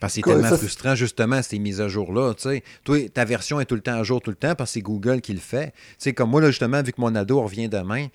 Parce 0.00 0.14
que 0.14 0.20
c'est 0.20 0.32
tellement 0.32 0.56
frustrant, 0.56 0.94
justement, 0.94 1.40
ces 1.42 1.58
mises 1.58 1.80
à 1.80 1.88
jour-là. 1.88 2.34
Toi, 2.34 3.08
ta 3.12 3.24
version 3.24 3.60
est 3.60 3.64
tout 3.64 3.74
le 3.74 3.80
temps 3.80 3.94
à 3.94 4.02
jour, 4.02 4.20
tout 4.20 4.30
le 4.30 4.36
temps, 4.36 4.54
parce 4.54 4.70
que 4.70 4.74
c'est 4.74 4.80
Google 4.80 5.20
qui 5.20 5.32
le 5.32 5.38
fait. 5.38 5.72
sais, 5.98 6.12
comme 6.12 6.30
moi, 6.30 6.40
là, 6.40 6.48
justement, 6.48 6.82
vu 6.82 6.92
que 6.92 7.00
mon 7.00 7.14
ado 7.14 7.40
revient 7.40 7.68
demain, 7.68 8.08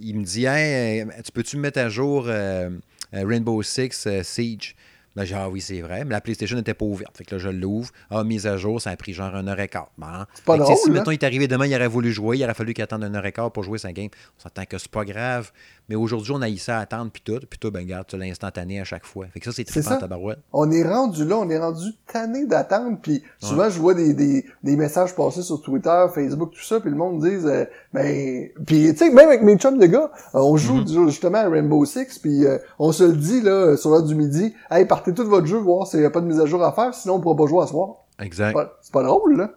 il 0.00 0.18
me 0.18 0.24
dit 0.24 0.44
Hey, 0.44 1.02
euh, 1.02 1.06
tu 1.24 1.32
peux-tu 1.32 1.56
mettre 1.56 1.80
à 1.80 1.88
jour 1.88 2.24
euh, 2.26 2.70
euh, 3.14 3.24
Rainbow 3.26 3.62
Six 3.62 4.08
Siege 4.22 4.76
Là, 5.14 5.24
j'ai 5.24 5.34
ah 5.34 5.48
oui, 5.48 5.60
c'est 5.60 5.80
vrai. 5.82 6.04
Mais 6.04 6.12
la 6.12 6.20
PlayStation 6.20 6.56
n'était 6.56 6.74
pas 6.74 6.86
ouverte. 6.86 7.16
Fait 7.16 7.24
que 7.24 7.34
là, 7.34 7.38
je 7.38 7.48
l'ouvre. 7.48 7.90
Ah, 8.10 8.24
mise 8.24 8.46
à 8.46 8.56
jour, 8.56 8.80
ça 8.80 8.90
a 8.90 8.96
pris 8.96 9.12
genre 9.12 9.34
un 9.34 9.46
heure 9.46 9.60
et 9.60 9.68
quart. 9.68 9.90
c'est 10.34 10.44
pas 10.44 10.56
drôle. 10.56 10.76
Si, 10.76 10.90
maintenant 10.90 11.10
il 11.10 11.14
est 11.14 11.24
arrivé 11.24 11.48
demain, 11.48 11.66
il 11.66 11.74
aurait 11.74 11.88
voulu 11.88 12.12
jouer, 12.12 12.38
il 12.38 12.44
aurait 12.44 12.54
fallu 12.54 12.72
qu'il 12.72 12.82
attende 12.82 13.04
un 13.04 13.14
heure 13.14 13.26
et 13.26 13.32
quart 13.32 13.52
pour 13.52 13.62
jouer 13.62 13.78
sa 13.78 13.92
game. 13.92 14.08
On 14.38 14.42
s'entend 14.42 14.64
que 14.64 14.78
c'est 14.78 14.90
pas 14.90 15.04
grave. 15.04 15.52
Mais 15.88 15.96
aujourd'hui, 15.96 16.32
on 16.32 16.40
a 16.40 16.48
eu 16.48 16.56
ça 16.56 16.78
à 16.78 16.82
attendre, 16.82 17.10
puis 17.12 17.22
tout. 17.22 17.40
Puis 17.50 17.58
tout, 17.58 17.70
ben, 17.70 17.80
regarde, 17.80 18.06
tu 18.06 18.16
l'instantané 18.16 18.80
à 18.80 18.84
chaque 18.84 19.04
fois. 19.04 19.26
Fait 19.26 19.40
que 19.40 19.44
ça, 19.44 19.52
c'est 19.52 19.64
trippant, 19.64 19.98
tabarouette. 19.98 20.38
On 20.52 20.70
est 20.70 20.88
rendu 20.88 21.24
là, 21.24 21.36
on 21.36 21.50
est 21.50 21.58
rendu 21.58 21.92
tanné 22.10 22.46
d'attendre. 22.46 22.98
Puis 23.02 23.22
souvent, 23.38 23.68
je 23.68 23.78
vois 23.78 23.94
des, 23.94 24.14
des, 24.14 24.46
des, 24.62 24.76
messages 24.76 25.14
passer 25.14 25.42
sur 25.42 25.60
Twitter, 25.60 26.06
Facebook, 26.14 26.52
tout 26.52 26.62
ça, 26.62 26.80
puis 26.80 26.90
le 26.90 26.96
monde 26.96 27.20
dit, 27.20 27.46
euh, 27.46 27.64
ben... 27.92 28.48
Puis, 28.66 28.92
tu 28.92 28.96
sais, 28.96 29.10
même 29.10 29.28
avec 29.28 29.42
mes 29.42 29.56
chums 29.58 29.78
de 29.78 29.86
gars, 29.86 30.10
euh, 30.34 30.38
on 30.38 30.56
joue 30.56 30.80
mm-hmm. 30.80 31.08
justement 31.08 31.38
à 31.38 31.48
Rainbow 31.48 31.84
Six, 31.84 32.18
puis 32.18 32.46
euh, 32.46 32.58
on 32.78 32.92
se 32.92 33.04
le 33.04 33.16
dit, 33.16 33.40
là, 33.40 33.76
sur 33.76 33.90
l'heure 33.90 34.04
du 34.04 34.14
midi, 34.14 34.54
«Hey, 34.70 34.86
partez 35.02 35.14
tout 35.14 35.28
votre 35.28 35.46
jeu, 35.46 35.58
voir 35.58 35.86
s'il 35.86 36.00
n'y 36.00 36.06
a 36.06 36.10
pas 36.10 36.20
de 36.20 36.26
mise 36.26 36.38
à 36.38 36.46
jour 36.46 36.62
à 36.62 36.72
faire, 36.72 36.94
sinon 36.94 37.14
on 37.14 37.20
pourra 37.20 37.36
pas 37.36 37.46
jouer 37.46 37.64
à 37.64 37.66
soir.» 37.66 37.96
Exact. 38.20 38.56
C'est 38.80 38.92
pas, 38.92 39.02
drôle, 39.02 39.36
là. 39.36 39.50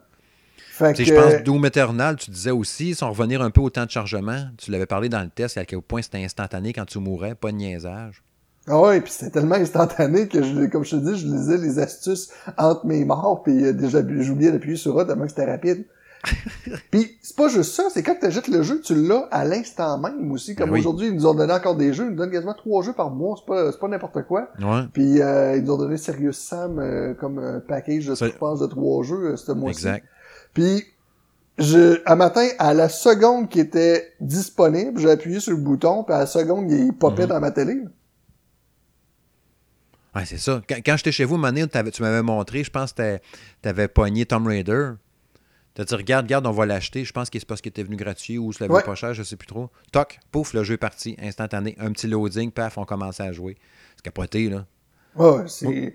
Fait 0.56 0.92
que... 0.92 1.04
Je 1.04 1.14
pense 1.14 1.42
Doom 1.44 1.64
Eternal, 1.66 2.16
tu 2.16 2.30
disais 2.30 2.50
aussi, 2.50 2.94
sans 2.94 3.10
revenir 3.10 3.40
un 3.40 3.50
peu 3.50 3.60
au 3.60 3.70
temps 3.70 3.84
de 3.84 3.90
chargement, 3.90 4.48
tu 4.58 4.70
l'avais 4.70 4.86
parlé 4.86 5.08
dans 5.08 5.22
le 5.22 5.30
test, 5.30 5.56
à 5.56 5.64
quel 5.64 5.80
point 5.80 6.02
c'était 6.02 6.22
instantané 6.22 6.72
quand 6.72 6.84
tu 6.84 6.98
mourais, 6.98 7.34
pas 7.34 7.52
de 7.52 7.56
niaisage. 7.56 8.22
Ah 8.68 8.80
ouais, 8.80 9.00
puis 9.00 9.12
c'était 9.12 9.30
tellement 9.30 9.54
instantané 9.54 10.26
que, 10.26 10.42
je, 10.42 10.66
comme 10.66 10.84
je 10.84 10.96
te 10.96 10.96
dis, 10.96 11.16
je 11.16 11.26
lisais 11.26 11.58
les 11.58 11.78
astuces 11.78 12.30
entre 12.58 12.84
mes 12.84 13.04
morts, 13.04 13.42
puis 13.44 13.64
euh, 13.64 13.72
déjà 13.72 14.00
j'oubliais 14.20 14.50
d'appuyer 14.50 14.76
sur 14.76 14.98
A 14.98 15.04
tellement 15.04 15.24
que 15.24 15.30
c'était 15.30 15.48
rapide. 15.48 15.86
puis 16.90 17.18
c'est 17.22 17.36
pas 17.36 17.48
juste 17.48 17.72
ça, 17.72 17.84
c'est 17.92 18.02
quand 18.02 18.16
tu 18.18 18.26
achètes 18.26 18.48
le 18.48 18.62
jeu, 18.62 18.80
tu 18.80 18.94
l'as 18.94 19.28
à 19.30 19.44
l'instant 19.44 19.98
même 19.98 20.30
aussi. 20.32 20.54
Comme 20.54 20.70
ben 20.70 20.78
aujourd'hui, 20.78 21.08
ils 21.08 21.14
nous 21.14 21.26
ont 21.26 21.34
donné 21.34 21.52
encore 21.52 21.76
des 21.76 21.92
jeux, 21.92 22.04
ils 22.04 22.10
nous 22.10 22.16
donnent 22.16 22.30
quasiment 22.30 22.54
trois 22.54 22.82
jeux 22.82 22.92
par 22.92 23.10
mois, 23.10 23.36
c'est 23.38 23.46
pas, 23.46 23.72
pas 23.72 23.88
n'importe 23.88 24.22
quoi. 24.22 24.48
Ouais. 24.60 24.82
Puis 24.92 25.20
euh, 25.20 25.56
ils 25.56 25.64
nous 25.64 25.72
ont 25.72 25.78
donné 25.78 25.96
Serious 25.96 26.32
Sam 26.32 26.78
euh, 26.78 27.14
comme 27.14 27.38
un 27.38 27.60
package 27.60 28.06
de, 28.06 28.14
je 28.14 28.36
pense, 28.36 28.60
de 28.60 28.66
trois 28.66 29.02
jeux 29.04 29.32
euh, 29.32 29.36
ce 29.36 29.52
mois-ci. 29.52 29.86
Exact. 29.86 30.06
Puis 30.52 30.84
je, 31.58 32.02
un 32.06 32.16
matin, 32.16 32.46
à 32.58 32.74
la 32.74 32.88
seconde 32.88 33.48
qui 33.48 33.60
était 33.60 34.12
disponible, 34.20 35.00
j'ai 35.00 35.10
appuyé 35.10 35.40
sur 35.40 35.52
le 35.52 35.58
bouton, 35.58 36.04
puis 36.04 36.14
à 36.14 36.20
la 36.20 36.26
seconde, 36.26 36.70
il 36.70 36.92
popait 36.92 37.22
mhm. 37.22 37.28
dans 37.28 37.40
ma 37.40 37.50
télé. 37.50 37.82
Ouais, 40.14 40.24
c'est 40.24 40.38
ça. 40.38 40.62
Quand, 40.68 40.96
j'étais 40.96 41.12
chez 41.12 41.24
vous, 41.24 41.36
Mané, 41.36 41.66
tu 41.66 42.02
m'avais 42.02 42.22
montré, 42.22 42.64
je 42.64 42.70
pense 42.70 42.92
que 42.92 43.18
tu 43.62 43.68
avais 43.68 43.88
pogné 43.88 44.24
Tomb 44.24 44.46
Raider. 44.46 44.92
Tu 45.76 45.82
as 45.82 45.84
dit, 45.84 45.94
regarde, 45.94 46.24
regarde, 46.24 46.46
on 46.46 46.52
va 46.52 46.64
l'acheter. 46.64 47.04
Je 47.04 47.12
pense 47.12 47.28
que 47.28 47.38
c'est 47.38 47.44
parce 47.44 47.60
qu'il 47.60 47.68
était 47.68 47.82
venu 47.82 47.96
gratuit 47.96 48.38
ou 48.38 48.50
ça 48.50 48.66
l'avait 48.66 48.82
pas 48.82 48.94
cher, 48.94 49.12
je 49.12 49.22
sais 49.22 49.36
plus 49.36 49.46
trop. 49.46 49.68
Toc, 49.92 50.18
pouf, 50.32 50.54
le 50.54 50.64
jeu 50.64 50.74
est 50.74 50.78
parti, 50.78 51.16
instantané. 51.22 51.76
Un 51.78 51.92
petit 51.92 52.06
loading, 52.06 52.50
paf, 52.50 52.78
on 52.78 52.86
commençait 52.86 53.24
à 53.24 53.32
jouer. 53.32 53.58
C'est 53.94 54.02
capoté, 54.02 54.48
là. 54.48 54.64
Ouais, 55.16 55.44
c'est. 55.48 55.94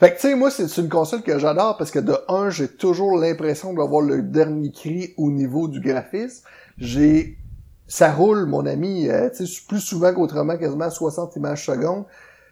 Fait 0.00 0.10
que 0.10 0.14
tu 0.16 0.22
sais, 0.22 0.34
moi, 0.34 0.50
c'est 0.50 0.76
une 0.78 0.88
console 0.88 1.22
que 1.22 1.38
j'adore 1.38 1.76
parce 1.76 1.92
que 1.92 2.00
de 2.00 2.16
un, 2.28 2.50
j'ai 2.50 2.66
toujours 2.66 3.18
l'impression 3.18 3.72
d'avoir 3.72 4.02
le 4.02 4.22
dernier 4.22 4.72
cri 4.72 5.14
au 5.16 5.30
niveau 5.30 5.68
du 5.68 5.80
graphisme. 5.80 6.44
J'ai. 6.76 7.38
Ça 7.86 8.12
roule, 8.12 8.46
mon 8.46 8.66
ami, 8.66 9.08
euh, 9.08 9.30
tu 9.30 9.46
sais, 9.46 9.62
plus 9.68 9.80
souvent 9.80 10.12
qu'autrement, 10.12 10.56
quasiment 10.56 10.90
60 10.90 11.36
images 11.36 11.66
secondes. 11.66 12.04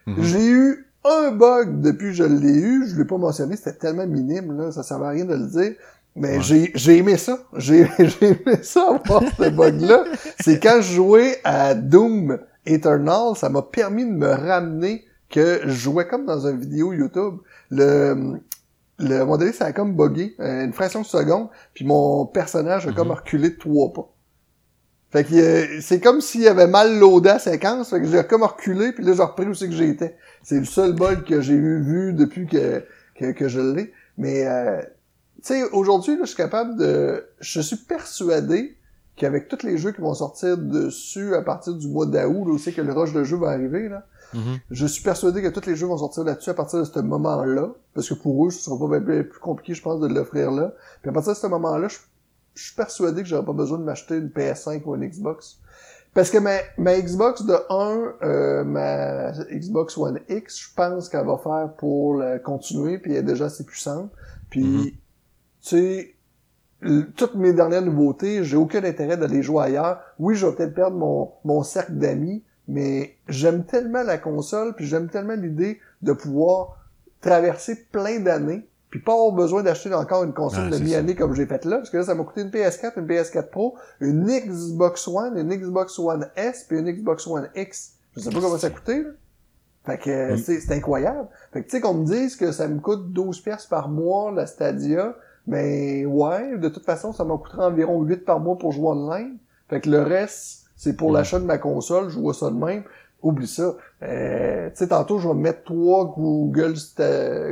Mhm. 0.06 0.22
J'ai 0.22 0.46
eu 0.46 0.88
un 1.04 1.30
bug 1.30 1.80
depuis 1.80 2.08
que 2.08 2.12
je 2.12 2.24
l'ai 2.24 2.54
eu, 2.54 2.88
je 2.88 2.96
l'ai 2.96 3.04
pas 3.04 3.18
mentionné, 3.18 3.56
c'était 3.56 3.74
tellement 3.74 4.06
minime, 4.06 4.56
là, 4.58 4.72
ça 4.72 4.82
servait 4.82 5.06
à 5.06 5.10
rien 5.10 5.24
de 5.24 5.34
le 5.34 5.46
dire. 5.46 5.76
Mais 6.18 6.40
j'ai 6.42 6.72
j'ai 6.74 6.98
aimé 6.98 7.16
ça. 7.16 7.38
J'ai 7.56 7.80
aimé 8.20 8.62
ça 8.62 8.88
avoir 8.94 9.22
ce 9.36 9.48
bug-là. 9.56 10.04
C'est 10.40 10.60
quand 10.60 10.80
je 10.80 10.94
jouais 10.94 11.38
à 11.44 11.74
Doom 11.74 12.38
Eternal, 12.66 13.36
ça 13.36 13.48
m'a 13.48 13.62
permis 13.62 14.04
de 14.04 14.12
me 14.12 14.28
ramener 14.28 15.04
que 15.30 15.60
je 15.64 15.70
jouais 15.70 16.06
comme 16.06 16.26
dans 16.26 16.46
une 16.46 16.58
vidéo 16.58 16.92
YouTube. 16.92 17.38
Le, 17.70 18.40
le 18.98 19.24
modèle, 19.24 19.54
ça 19.54 19.66
a 19.66 19.72
comme 19.72 19.94
bugué, 19.94 20.34
euh, 20.40 20.64
une 20.64 20.72
fraction 20.72 21.02
de 21.02 21.06
seconde, 21.06 21.48
puis 21.74 21.84
mon 21.84 22.26
personnage 22.26 22.86
a 22.86 22.92
comme 22.92 23.08
mhm. 23.08 23.14
reculé 23.14 23.50
de 23.50 23.56
trois 23.56 23.92
pas. 23.92 24.08
Fait 25.10 25.24
que 25.24 25.34
euh, 25.34 25.80
c'est 25.80 26.00
comme 26.00 26.20
s'il 26.20 26.46
avait 26.48 26.66
mal 26.66 26.98
loadé 26.98 27.28
la 27.28 27.38
séquence, 27.38 27.90
fait 27.90 28.00
que 28.00 28.06
j'ai 28.06 28.24
comme 28.24 28.42
reculé, 28.42 28.92
puis 28.92 29.04
là 29.04 29.12
j'ai 29.14 29.22
repris 29.22 29.46
où 29.46 29.54
c'est 29.54 29.68
que 29.68 29.74
j'étais. 29.74 30.16
C'est 30.42 30.58
le 30.58 30.64
seul 30.64 30.94
bug 30.94 31.24
que 31.24 31.40
j'ai 31.40 31.54
eu 31.54 31.80
vu 31.82 32.12
depuis 32.12 32.46
que, 32.46 32.84
que, 33.14 33.32
que 33.32 33.48
je 33.48 33.60
l'ai. 33.60 33.92
Mais 34.18 34.46
euh, 34.46 34.82
sais, 35.42 35.62
aujourd'hui, 35.70 36.16
je 36.20 36.26
suis 36.26 36.36
capable 36.36 36.76
de. 36.76 37.24
Je 37.40 37.60
suis 37.60 37.76
persuadé 37.76 38.76
qu'avec 39.16 39.48
tous 39.48 39.64
les 39.64 39.78
jeux 39.78 39.92
qui 39.92 40.00
vont 40.00 40.14
sortir 40.14 40.56
dessus 40.58 41.34
à 41.34 41.42
partir 41.42 41.74
du 41.74 41.88
mois 41.88 42.06
d'août, 42.06 42.44
là, 42.46 42.52
aussi 42.52 42.72
que 42.72 42.80
le 42.80 42.92
rush 42.92 43.12
de 43.12 43.24
jeu 43.24 43.36
va 43.36 43.50
arriver, 43.50 43.88
là, 43.88 44.04
Mm-hmm. 44.34 44.60
Je 44.70 44.86
suis 44.86 45.02
persuadé 45.02 45.42
que 45.42 45.48
tous 45.48 45.66
les 45.66 45.76
jeux 45.76 45.86
vont 45.86 45.96
sortir 45.96 46.24
là-dessus 46.24 46.50
à 46.50 46.54
partir 46.54 46.80
de 46.80 46.84
ce 46.84 46.98
moment-là, 47.00 47.70
parce 47.94 48.08
que 48.08 48.14
pour 48.14 48.46
eux, 48.46 48.50
ce 48.50 48.60
sera 48.60 48.78
pas 48.78 49.00
bien 49.00 49.22
plus 49.22 49.40
compliqué, 49.40 49.74
je 49.74 49.82
pense, 49.82 50.00
de 50.00 50.06
l'offrir 50.06 50.50
là. 50.50 50.74
Puis 51.00 51.10
à 51.10 51.12
partir 51.12 51.32
de 51.32 51.38
ce 51.38 51.46
moment-là, 51.46 51.88
je, 51.88 51.98
suis 52.54 52.74
persuadé 52.74 53.22
que 53.22 53.28
j'aurai 53.28 53.44
pas 53.44 53.52
besoin 53.52 53.78
de 53.78 53.84
m'acheter 53.84 54.16
une 54.16 54.28
PS5 54.28 54.82
ou 54.84 54.94
une 54.96 55.06
Xbox. 55.06 55.60
Parce 56.12 56.30
que 56.30 56.38
ma, 56.38 56.56
ma 56.76 56.98
Xbox 56.98 57.44
de 57.44 57.54
1, 57.70 58.14
euh, 58.22 58.64
ma 58.64 59.30
Xbox 59.50 59.96
One 59.96 60.20
X, 60.28 60.58
je 60.60 60.74
pense 60.74 61.08
qu'elle 61.08 61.26
va 61.26 61.38
faire 61.38 61.70
pour 61.78 62.16
la 62.16 62.38
continuer, 62.38 62.98
puis 62.98 63.12
elle 63.12 63.18
est 63.18 63.22
déjà 63.22 63.46
assez 63.46 63.64
puissante. 63.64 64.10
Puis, 64.50 64.64
mm-hmm. 64.64 64.94
Tu 65.62 65.68
sais, 65.68 66.14
toutes 67.16 67.34
mes 67.34 67.52
dernières 67.52 67.82
nouveautés, 67.82 68.44
j'ai 68.44 68.56
aucun 68.56 68.84
intérêt 68.84 69.16
d'aller 69.16 69.42
jouer 69.42 69.64
ailleurs. 69.64 70.00
Oui, 70.18 70.34
je 70.34 70.46
vais 70.46 70.54
peut-être 70.54 70.74
perdre 70.74 70.96
mon, 70.96 71.32
mon 71.44 71.62
cercle 71.62 71.92
d'amis, 71.92 72.44
mais 72.68 73.16
j'aime 73.28 73.64
tellement 73.64 74.02
la 74.02 74.18
console, 74.18 74.74
puis 74.74 74.86
j'aime 74.86 75.08
tellement 75.08 75.34
l'idée 75.34 75.80
de 76.02 76.12
pouvoir 76.12 76.76
traverser 77.20 77.74
plein 77.90 78.20
d'années, 78.20 78.68
puis 78.90 79.00
pas 79.00 79.12
avoir 79.12 79.32
besoin 79.32 79.62
d'acheter 79.62 79.92
encore 79.92 80.22
une 80.24 80.32
console 80.32 80.70
de 80.70 80.78
mi-année 80.78 81.14
comme 81.14 81.34
j'ai 81.34 81.46
fait 81.46 81.64
là, 81.64 81.78
parce 81.78 81.90
que 81.90 81.96
là, 81.96 82.04
ça 82.04 82.14
m'a 82.14 82.24
coûté 82.24 82.42
une 82.42 82.50
PS4, 82.50 82.92
une 82.96 83.06
PS4 83.06 83.50
Pro, 83.50 83.76
une 84.00 84.26
Xbox 84.26 85.08
One, 85.08 85.36
une 85.36 85.54
Xbox 85.54 85.98
One 85.98 86.28
S, 86.36 86.64
puis 86.68 86.78
une 86.78 86.90
Xbox 86.90 87.26
One 87.26 87.48
X. 87.56 87.94
Je 88.16 88.20
sais 88.20 88.30
pas 88.30 88.40
comment 88.40 88.58
ça 88.58 88.68
a 88.68 88.70
coûté, 88.70 89.02
là. 89.02 89.10
Fait 89.84 89.98
que 89.98 90.36
c'est 90.36 90.72
incroyable. 90.72 91.28
Fait 91.50 91.62
que 91.62 91.64
tu 91.64 91.76
sais 91.76 91.80
qu'on 91.80 91.94
me 91.94 92.04
dise 92.04 92.36
que 92.36 92.52
ça 92.52 92.68
me 92.68 92.78
coûte 92.78 93.10
12 93.10 93.40
pièces 93.40 93.64
par 93.64 93.88
mois 93.88 94.30
la 94.32 94.46
Stadia, 94.46 95.16
mais 95.48 96.04
ouais, 96.04 96.58
de 96.58 96.68
toute 96.68 96.84
façon, 96.84 97.12
ça 97.12 97.24
m'a 97.24 97.36
coûté 97.38 97.56
environ 97.56 98.02
8 98.02 98.26
par 98.26 98.38
mois 98.38 98.58
pour 98.58 98.70
jouer 98.70 98.88
online. 98.88 99.38
Fait 99.70 99.80
que 99.80 99.88
le 99.88 100.02
reste, 100.02 100.66
c'est 100.76 100.94
pour 100.94 101.10
l'achat 101.10 101.40
de 101.40 101.46
ma 101.46 101.56
console, 101.56 102.10
je 102.10 102.18
vois 102.18 102.34
ça 102.34 102.50
de 102.50 102.56
même. 102.56 102.84
Oublie 103.22 103.48
ça. 103.48 103.74
Euh, 104.02 104.68
tu 104.68 104.76
sais, 104.76 104.88
tantôt, 104.88 105.18
je 105.18 105.26
vais 105.26 105.34
mettre 105.34 105.64
trois 105.64 106.14
Google, 106.14 106.74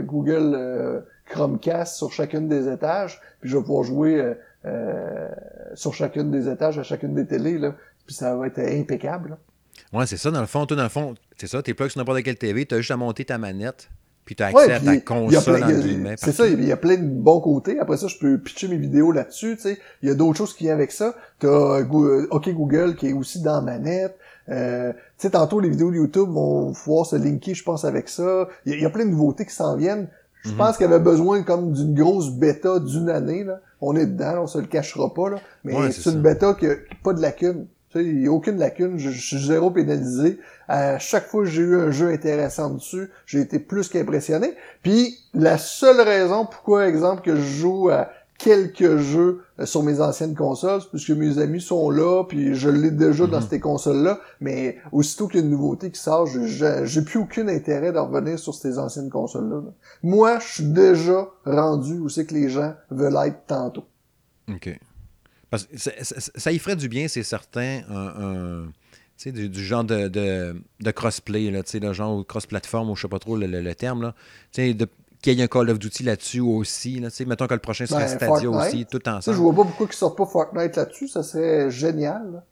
Google 0.05 0.53
euh, 0.55 1.01
Chromecast 1.25 1.97
sur 1.97 2.13
chacune 2.13 2.49
des 2.49 2.69
étages, 2.69 3.21
puis 3.41 3.49
je 3.49 3.57
vais 3.57 3.63
pouvoir 3.63 3.83
jouer 3.83 4.21
euh, 4.21 4.35
euh, 4.67 5.31
sur 5.75 5.95
chacune 5.95 6.31
des 6.31 6.51
étages 6.51 6.79
à 6.79 6.83
chacune 6.83 7.15
des 7.15 7.27
télés, 7.27 7.59
là. 7.59 7.75
Puis 8.07 8.15
ça 8.15 8.37
va 8.37 8.47
être 8.47 8.61
impeccable. 8.61 9.39
Ouais, 9.93 10.07
c'est 10.07 10.19
ça, 10.19 10.31
dans 10.31 10.41
le 10.41 10.47
fond, 10.47 10.67
toi, 10.67 10.77
dans 10.77 10.83
le 10.83 10.91
fond, 10.91 11.15
c'est 11.39 11.47
ça, 11.47 11.63
t'es 11.63 11.73
plug 11.73 11.89
sur 11.89 11.99
n'importe 11.99 12.23
quelle 12.23 12.37
TV, 12.37 12.67
t'as 12.67 12.77
juste 12.77 12.91
à 12.91 12.97
monter 12.99 13.25
ta 13.25 13.39
manette, 13.39 13.89
puis 14.27 14.35
tu 14.35 14.43
as 14.43 14.47
accès 14.47 14.73
à 14.73 14.81
ta 14.81 14.99
console 14.99 15.65
C'est 16.17 16.33
ça, 16.33 16.47
il 16.49 16.65
y 16.65 16.73
a 16.73 16.77
plein 16.77 16.97
de 16.97 17.07
bons 17.07 17.41
côtés. 17.41 17.79
Après 17.79 17.97
ça, 17.97 18.09
je 18.09 18.19
peux 18.19 18.39
pitcher 18.39 18.67
mes 18.67 18.77
vidéos 18.77 19.13
là-dessus. 19.13 19.55
Tu 19.55 19.63
sais. 19.63 19.79
Il 20.03 20.09
y 20.09 20.13
a 20.13 20.15
d'autres 20.15 20.37
choses 20.37 20.53
qui 20.53 20.65
viennent 20.65 20.75
avec 20.75 20.91
ça. 20.91 21.15
Tu 21.39 21.47
as 21.47 21.51
euh, 21.51 22.27
OK 22.33 22.51
Google 22.51 22.97
qui 22.97 23.07
est 23.07 23.13
aussi 23.13 23.41
dans 23.41 23.63
manette. 23.63 24.19
Euh, 24.49 24.93
tu 24.93 24.99
sais, 25.19 25.31
tantôt, 25.31 25.61
les 25.61 25.71
vidéos 25.71 25.93
de 25.93 25.97
YouTube 25.97 26.29
vont 26.29 26.73
pouvoir 26.73 27.07
se 27.07 27.15
linker, 27.15 27.55
je 27.55 27.63
pense, 27.63 27.85
avec 27.85 28.09
ça. 28.09 28.49
Il 28.65 28.81
y, 28.81 28.85
a 28.85 28.91
plein 28.91 29.05
de 29.05 29.11
nouveautés 29.11 29.47
qui 29.47 29.55
s'en 29.55 29.77
viennent. 29.77 30.09
Je 30.43 30.51
mhm. 30.51 30.57
pense 30.57 30.77
qu'il 30.77 30.87
y 30.87 30.93
avait 30.93 31.03
besoin 31.03 31.45
comme 31.45 31.73
d'une 31.73 31.95
grosse 31.95 32.31
bêta 32.31 32.81
d'une 32.81 33.09
année. 33.09 33.45
Là. 33.45 33.61
On 33.81 33.95
est 33.95 34.07
dedans, 34.07 34.43
on 34.43 34.47
se 34.49 34.59
le 34.59 34.67
cachera 34.67 35.15
pas. 35.15 35.31
Là. 35.31 35.37
Mais 35.63 35.93
c'est 35.93 36.11
une 36.11 36.21
bêta 36.21 36.55
qui 36.55 36.67
n'a 36.67 36.75
pas 37.05 37.13
de 37.13 37.23
lacune. 37.23 37.67
Il 37.95 38.21
n'y 38.21 38.27
a 38.27 38.33
aucune 38.33 38.59
lacune, 38.59 38.99
je, 38.99 39.11
suis 39.11 39.39
zéro 39.39 39.71
pénalisé. 39.71 40.39
À 40.69 40.99
chaque 40.99 41.29
fois 41.29 41.45
que 41.45 41.49
j'ai 41.49 41.63
eu 41.63 41.77
un 41.77 41.91
jeu 41.91 42.09
intéressant 42.09 42.71
dessus, 42.71 43.11
j'ai 43.27 43.41
été 43.41 43.59
plus 43.59 43.89
qu'impressionné. 43.89 44.55
Puis 44.83 45.19
la 45.35 45.59
seule 45.59 46.01
raison 46.01 46.47
pourquoi, 46.47 46.89
exemple, 46.89 47.23
que 47.23 47.37
je 47.37 47.43
joue 47.43 47.89
à 47.91 48.11
quelques 48.39 48.99
jeux 48.99 49.43
euh, 49.59 49.67
sur 49.67 49.83
mes 49.83 50.01
anciennes 50.01 50.35
consoles, 50.35 50.83
c'est 50.83 50.91
parce 50.91 51.05
que 51.05 51.13
mes 51.13 51.39
amis 51.39 51.61
sont 51.61 51.91
là, 51.91 52.25
puis 52.25 52.55
je 52.55 52.69
l'ai 52.69 52.91
déjà 52.91 53.27
dans 53.27 53.41
mhm. 53.41 53.49
ces 53.49 53.61
consoles-là, 53.61 54.21
mais 54.41 54.79
aussitôt 54.93 55.27
qu'il 55.27 55.41
y 55.41 55.43
a 55.43 55.47
une 55.47 55.53
nouveauté 55.53 55.91
qui 55.91 56.01
sort, 56.01 56.27
j'ai 56.27 57.03
plus 57.03 57.19
aucun 57.19 57.49
intérêt 57.49 57.93
de 57.93 57.99
revenir 57.99 58.39
sur 58.39 58.55
ces 58.55 58.79
anciennes 58.79 59.11
consoles-là. 59.11 59.63
Moi, 60.03 60.39
je 60.41 60.55
suis 60.55 60.65
déjà 60.65 61.29
rendu 61.45 61.99
où 61.99 62.09
c'est 62.09 62.27
que 62.27 62.35
les 62.35 62.49
gens 62.49 62.75
veulent 62.91 63.19
être 63.27 63.47
tantôt. 63.47 63.85
OK. 64.49 64.79
Parce 65.51 65.65
que 65.65 65.77
ça, 65.79 66.53
y 66.53 66.59
ferait 66.59 66.77
du 66.77 66.89
bien, 66.89 67.09
c'est 67.09 67.23
certain, 67.23 67.81
un, 67.89 68.67
du, 69.25 69.49
du, 69.49 69.65
genre 69.65 69.85
de, 69.85 70.09
de, 70.09 70.57
de 70.81 70.91
crossplay, 70.91 71.51
là, 71.51 71.63
le 71.75 71.93
genre 71.93 72.27
cross-platform, 72.27 72.91
ou 72.91 72.97
je 72.97 73.03
sais 73.03 73.09
pas 73.09 73.19
trop 73.19 73.37
le, 73.37 73.75
terme, 73.75 74.03
là, 74.03 74.15
de, 74.57 74.87
qu'il 75.23 75.33
y 75.35 75.41
ait 75.41 75.45
un 75.45 75.49
Call 75.49 75.71
of 75.71 75.79
Duty 75.79 76.05
là-dessus 76.05 76.41
aussi. 76.41 77.01
Là, 77.01 77.09
mettons 77.27 77.47
que 77.47 77.55
le 77.55 77.61
prochain 77.61 77.87
serait 77.87 78.07
ben, 78.07 78.09
Stadia 78.09 78.51
aussi, 78.51 78.87
tout 78.87 79.07
ensemble. 79.09 79.37
Je 79.37 79.43
vois 79.43 79.55
pas 79.55 79.65
pourquoi 79.65 79.87
qu'ils 79.87 79.97
sortent 79.97 80.19
pas 80.19 80.27
Fortnite 80.27 80.77
là-dessus, 80.77 81.09
ça 81.09 81.23
serait 81.23 81.71
génial. 81.71 82.43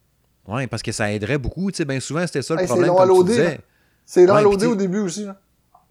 Oui, 0.47 0.67
parce 0.67 0.83
que 0.83 0.91
ça 0.91 1.11
aiderait 1.11 1.37
beaucoup. 1.37 1.71
Bien 1.71 1.99
souvent, 1.99 2.25
c'était 2.25 2.41
ça 2.41 2.55
le 2.55 2.65
problème. 2.65 2.85
C'est 4.05 4.25
long 4.25 4.35
à 4.35 4.41
loader 4.41 4.67
au 4.67 4.75
début 4.75 4.99
aussi. 4.99 5.25
Là. 5.25 5.39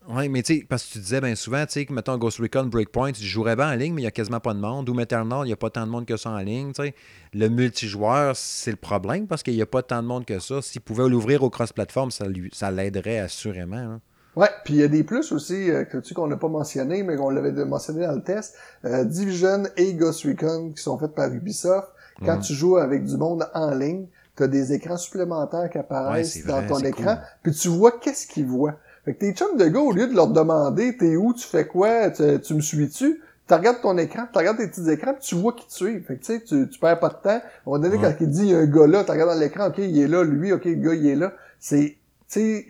Oui, 0.09 0.29
mais 0.29 0.43
tu 0.43 0.59
sais, 0.59 0.67
parce 0.69 0.85
que 0.85 0.93
tu 0.93 0.99
disais 0.99 1.21
bien 1.21 1.35
souvent, 1.35 1.65
tu 1.65 1.73
sais, 1.73 1.87
que 1.87 1.93
mettons 1.93 2.19
Ghost 2.19 2.39
Recon 2.39 2.65
Breakpoint, 2.65 3.13
tu 3.13 3.23
jouerais 3.23 3.57
bien 3.57 3.71
en 3.71 3.75
ligne, 3.75 3.95
mais 3.95 4.03
il 4.03 4.05
n'y 4.05 4.09
a 4.09 4.11
quasiment 4.11 4.41
pas 4.41 4.53
de 4.53 4.59
monde. 4.59 4.89
Ou 4.89 5.01
Eternal, 5.01 5.41
il 5.45 5.47
n'y 5.47 5.53
a 5.53 5.57
pas 5.57 5.71
tant 5.71 5.87
de 5.87 5.91
monde 5.91 6.05
que 6.05 6.17
ça 6.17 6.31
en 6.31 6.39
ligne. 6.39 6.73
tu 6.73 6.83
sais. 6.83 6.95
Le 7.33 7.49
multijoueur, 7.49 8.37
c'est 8.37 8.71
le 8.71 8.77
problème 8.77 9.27
parce 9.27 9.43
qu'il 9.43 9.55
n'y 9.55 9.63
a 9.63 9.67
pas 9.67 9.83
tant 9.83 10.03
de 10.03 10.07
monde 10.07 10.27
que 10.27 10.39
ça. 10.39 10.61
S'il 10.61 10.83
pouvait 10.83 11.09
l'ouvrir 11.09 11.43
au 11.43 11.49
cross-platform, 11.49 12.11
ça, 12.11 12.27
ça 12.53 12.71
l'aiderait 12.71 13.19
assurément. 13.19 13.77
Hein. 13.77 14.01
Ouais, 14.37 14.51
puis 14.65 14.75
il 14.75 14.81
y 14.81 14.83
a 14.83 14.89
des 14.89 15.05
plus 15.05 15.31
aussi 15.33 15.71
euh, 15.71 15.85
que 15.85 15.99
tu 15.99 16.13
qu'on 16.13 16.27
n'a 16.27 16.37
pas 16.37 16.49
mentionné, 16.49 17.03
mais 17.03 17.17
qu'on 17.17 17.31
l'avait 17.31 17.53
mentionné 17.65 18.05
dans 18.07 18.17
le 18.17 18.23
test. 18.23 18.57
Euh, 18.85 19.05
Division 19.05 19.63
et 19.77 19.95
Ghost 19.95 20.25
Recon 20.25 20.73
qui 20.77 20.83
sont 20.83 20.99
faits 20.99 21.15
par 21.15 21.33
Ubisoft. 21.33 21.89
Quand 22.25 22.39
tu 22.39 22.55
joues 22.55 22.77
avec 22.77 23.05
du 23.05 23.17
monde 23.17 23.49
en 23.55 23.75
ligne, 23.75 24.07
tu 24.37 24.43
as 24.45 24.49
des 24.49 24.73
écrans 24.73 24.97
supplémentaires 24.97 25.69
qui 25.71 25.79
apparaissent 25.79 26.45
dans 26.47 26.65
ton 26.67 26.79
écran, 26.79 27.19
puis 27.43 27.53
tu 27.53 27.69
vois 27.69 27.93
qu'est-ce 27.99 28.27
qu'ils 28.27 28.47
voient. 28.47 28.77
Fait 29.05 29.15
que 29.15 29.19
tes 29.19 29.33
chums 29.33 29.57
de 29.59 29.67
gars, 29.67 29.81
au 29.81 29.93
lieu 29.93 30.07
de 30.07 30.15
leur 30.15 30.29
demander 30.29 30.97
t'es 30.97 31.17
où, 31.17 31.35
tu 31.35 31.47
fais 31.47 31.67
quoi, 31.67 32.11
tu, 32.11 32.55
me 32.55 32.61
suis-tu, 32.61 33.21
tu 33.47 33.55
regardes 33.55 33.83
ton 33.83 33.99
écran, 33.99 34.23
tu 34.33 34.39
regardes 34.39 34.57
tes 34.57 34.69
petits 34.69 34.91
écrans, 34.91 35.15
tu 35.21 35.35
vois 35.35 35.53
qui 35.53 35.67
tu 35.69 35.95
es. 35.95 36.01
Fait 36.01 36.17
que 36.17 36.25
tu 36.25 36.41
sais, 36.47 36.67
tu 36.67 36.79
perds 36.79 37.01
pas 37.01 37.11
de 37.11 37.17
temps. 37.23 37.43
On 37.67 37.73
va 37.73 37.79
donner 37.79 38.01
quand 38.01 38.15
il 38.19 38.31
dit 38.31 38.45
il 38.45 38.51
y 38.51 38.55
a 38.55 38.59
un 38.59 38.67
gars 38.67 38.87
là, 38.87 39.05
tu 39.05 39.11
regardes 39.11 39.31
dans 39.31 39.39
l'écran, 39.39 39.69
ok, 39.69 39.79
il 39.79 39.99
est 39.99 40.09
là, 40.09 40.25
lui, 40.25 40.53
ok, 40.53 40.65
le 40.65 40.75
gars, 40.75 40.95
il 40.95 41.07
est 41.07 41.17
là. 41.17 41.35
C'est, 41.61 41.99
tu 42.29 42.41
sais, 42.41 42.67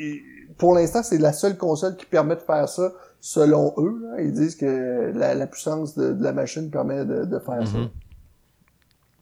pour 0.58 0.74
l'instant, 0.74 1.02
c'est 1.02 1.18
la 1.18 1.32
seule 1.32 1.56
console 1.56 1.96
qui 1.96 2.06
permet 2.06 2.34
de 2.34 2.40
faire 2.40 2.68
ça 2.68 2.92
selon 3.20 3.74
eux. 3.78 4.02
Ils 4.18 4.32
disent 4.32 4.56
que 4.56 5.12
la, 5.14 5.46
puissance 5.46 5.96
de, 5.96 6.16
la 6.20 6.32
machine 6.32 6.70
permet 6.70 7.04
de, 7.04 7.38
faire 7.38 7.66
ça. 7.66 7.78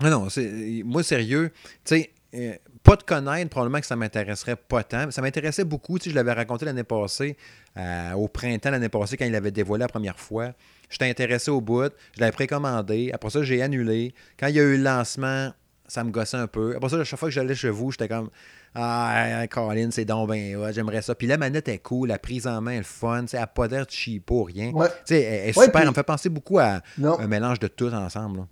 Non, 0.03 0.11
non, 0.11 0.29
c'est, 0.31 0.83
moi, 0.85 1.03
sérieux, 1.03 1.51
tu 1.85 1.97
sais, 1.97 2.11
euh, 2.35 2.55
pas 2.83 2.97
de 2.97 3.03
connaître, 3.03 3.51
probablement 3.51 3.80
que 3.80 3.87
ça 3.87 3.97
m'intéresserait 3.97 4.57
pas 4.57 4.83
tant. 4.83 5.11
Ça 5.11 5.20
m'intéressait 5.20 5.64
beaucoup. 5.64 5.99
Tu 5.99 6.05
sais, 6.05 6.11
je 6.11 6.14
l'avais 6.14 6.33
raconté 6.33 6.64
l'année 6.64 6.85
passée, 6.85 7.37
euh, 7.76 8.12
au 8.12 8.28
printemps 8.28 8.70
l'année 8.70 8.89
passée, 8.89 9.16
quand 9.16 9.26
il 9.26 9.33
l'avait 9.33 9.51
dévoilé 9.51 9.83
la 9.83 9.89
première 9.89 10.18
fois. 10.18 10.53
J'étais 10.89 11.09
intéressé 11.09 11.51
au 11.51 11.61
bout. 11.61 11.93
Je 12.14 12.20
l'avais 12.20 12.33
précommandé. 12.33 13.11
Après 13.12 13.30
ça, 13.30 13.43
j'ai 13.43 13.62
annulé. 13.62 14.14
Quand 14.39 14.47
il 14.47 14.57
y 14.57 14.61
a 14.61 14.62
eu 14.62 14.76
le 14.76 14.83
lancement, 14.83 15.53
ça 15.87 16.05
me 16.05 16.11
gossait 16.11 16.39
un 16.39 16.47
peu. 16.47 16.74
Après 16.74 16.89
ça, 16.89 16.97
à 16.97 17.05
chaque 17.05 17.18
fois 17.18 17.28
que 17.28 17.35
j'allais 17.35 17.55
chez 17.55 17.70
vous, 17.70 17.91
j'étais 17.91 18.09
comme 18.09 18.30
Ah, 18.74 19.47
Colin, 19.51 19.91
c'est 19.91 20.07
donc 20.07 20.30
ben, 20.30 20.57
ouais, 20.57 20.72
j'aimerais 20.72 21.03
ça. 21.03 21.14
Puis 21.14 21.26
la 21.26 21.37
manette 21.37 21.68
est 21.68 21.78
cool, 21.78 22.09
la 22.09 22.18
prise 22.18 22.47
en 22.47 22.62
main 22.62 22.72
est 22.72 22.83
fun. 22.83 23.26
Elle 23.30 23.41
n'a 23.41 23.47
pas 23.47 23.68
d'air 23.68 23.85
cheap 23.89 24.30
ou 24.30 24.45
rien. 24.45 24.72
Tu 24.72 24.78
sais, 25.05 25.22
elle 25.22 25.49
est 25.51 25.53
super. 25.53 25.83
Elle 25.83 25.89
me 25.89 25.95
fait 25.95 26.03
penser 26.03 26.30
beaucoup 26.30 26.59
à 26.59 26.80
un 26.99 27.26
mélange 27.26 27.59
de 27.59 27.68
tout 27.68 27.93
ensemble. 27.93 28.47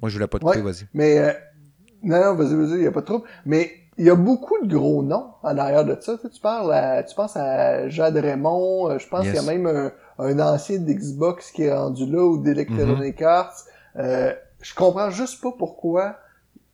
Moi, 0.00 0.08
je 0.08 0.14
voulais 0.14 0.26
pas 0.26 0.38
te 0.38 0.44
couper, 0.44 0.60
vas-y. 0.60 0.86
Mais. 0.92 1.18
Euh, 1.18 1.32
non, 2.02 2.20
non, 2.20 2.34
vas-y, 2.34 2.54
vas-y, 2.54 2.72
il 2.72 2.80
n'y 2.80 2.86
a 2.86 2.92
pas 2.92 3.00
de 3.00 3.06
trouble. 3.06 3.24
Mais 3.46 3.70
il 3.98 4.06
y 4.06 4.10
a 4.10 4.14
beaucoup 4.14 4.56
de 4.64 4.74
gros 4.74 5.02
noms 5.02 5.26
en 5.42 5.56
arrière 5.58 5.84
de 5.84 5.96
ça. 6.00 6.16
Tu, 6.18 6.40
parles 6.40 7.04
tu 7.06 7.14
penses 7.14 7.36
à 7.36 7.88
Jade 7.88 8.16
Raymond, 8.16 8.90
euh, 8.90 8.98
je 8.98 9.08
pense 9.08 9.24
qu'il 9.24 9.34
y 9.34 9.38
a 9.38 9.42
même 9.42 9.90
un, 10.18 10.38
ancien 10.40 10.78
d'Xbox 10.78 11.50
qui 11.50 11.64
est 11.64 11.74
rendu 11.74 12.06
là 12.06 12.24
ou 12.24 12.38
d'Electronic 12.38 13.20
mm-hmm. 13.20 13.26
Arts. 13.26 13.64
Euh, 13.96 14.32
je 14.60 14.74
comprends 14.74 15.10
juste 15.10 15.42
pas 15.42 15.52
pourquoi 15.56 16.16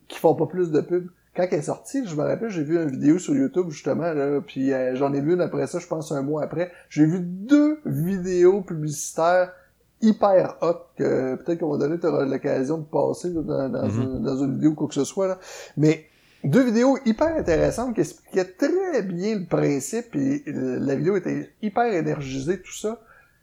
qu'ils 0.06 0.18
font 0.18 0.34
pas 0.34 0.46
plus 0.46 0.70
de 0.70 0.80
pubs. 0.80 1.08
Quand 1.34 1.46
elle 1.50 1.58
est 1.58 1.62
sortie, 1.62 2.06
je 2.06 2.16
me 2.16 2.22
rappelle, 2.22 2.50
j'ai 2.50 2.64
vu 2.64 2.82
une 2.82 2.90
vidéo 2.90 3.18
sur 3.18 3.34
YouTube 3.34 3.70
justement, 3.70 4.12
là, 4.12 4.40
puis 4.40 4.72
euh, 4.72 4.96
j'en 4.96 5.12
ai 5.12 5.20
vu 5.20 5.34
une 5.34 5.40
après 5.40 5.66
ça, 5.66 5.78
je 5.78 5.86
pense 5.86 6.10
un 6.10 6.22
mois 6.22 6.42
après. 6.42 6.72
J'ai 6.88 7.04
vu 7.04 7.20
deux 7.20 7.80
vidéos 7.84 8.62
publicitaires 8.62 9.52
hyper 10.00 10.56
hot 10.60 10.86
que 10.96 11.36
peut-être 11.36 11.60
qu'on 11.60 11.70
va 11.70 11.78
donner 11.78 11.98
l'occasion 12.30 12.78
de 12.78 12.84
passer 12.84 13.30
dans, 13.30 13.42
mm-hmm. 13.42 14.22
dans, 14.22 14.44
une, 14.44 14.54
vidéo 14.54 14.70
ou 14.70 14.74
quoi 14.74 14.88
que 14.88 14.94
ce 14.94 15.04
soit. 15.04 15.28
Là. 15.28 15.38
Mais 15.76 16.06
deux 16.44 16.62
vidéos 16.62 16.98
hyper 17.04 17.36
intéressantes 17.36 17.94
qui 17.94 18.00
expliquaient 18.00 18.52
très 18.52 19.02
bien 19.02 19.38
le 19.38 19.46
principe 19.46 20.14
et 20.14 20.42
la 20.46 20.94
vidéo 20.94 21.16
était 21.16 21.52
hyper 21.62 21.92
énergisée, 21.92 22.60
tout 22.60 22.74
ça. 22.74 23.00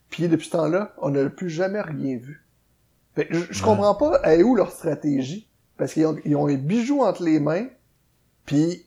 Puis 0.09 0.27
depuis 0.27 0.45
ce 0.45 0.51
temps-là, 0.51 0.93
on 0.99 1.09
n'a 1.09 1.29
plus 1.29 1.49
jamais 1.49 1.81
rien 1.81 2.17
vu. 2.17 2.45
Fait, 3.15 3.27
je, 3.29 3.39
je 3.49 3.63
comprends 3.63 3.95
pas 3.95 4.19
à 4.23 4.37
où 4.37 4.55
leur 4.55 4.71
stratégie? 4.71 5.49
Parce 5.77 5.93
qu'ils 5.93 6.05
ont, 6.05 6.17
ils 6.23 6.35
ont 6.35 6.47
un 6.47 6.55
bijou 6.55 7.01
entre 7.01 7.23
les 7.23 7.39
mains, 7.39 7.67
puis 8.45 8.85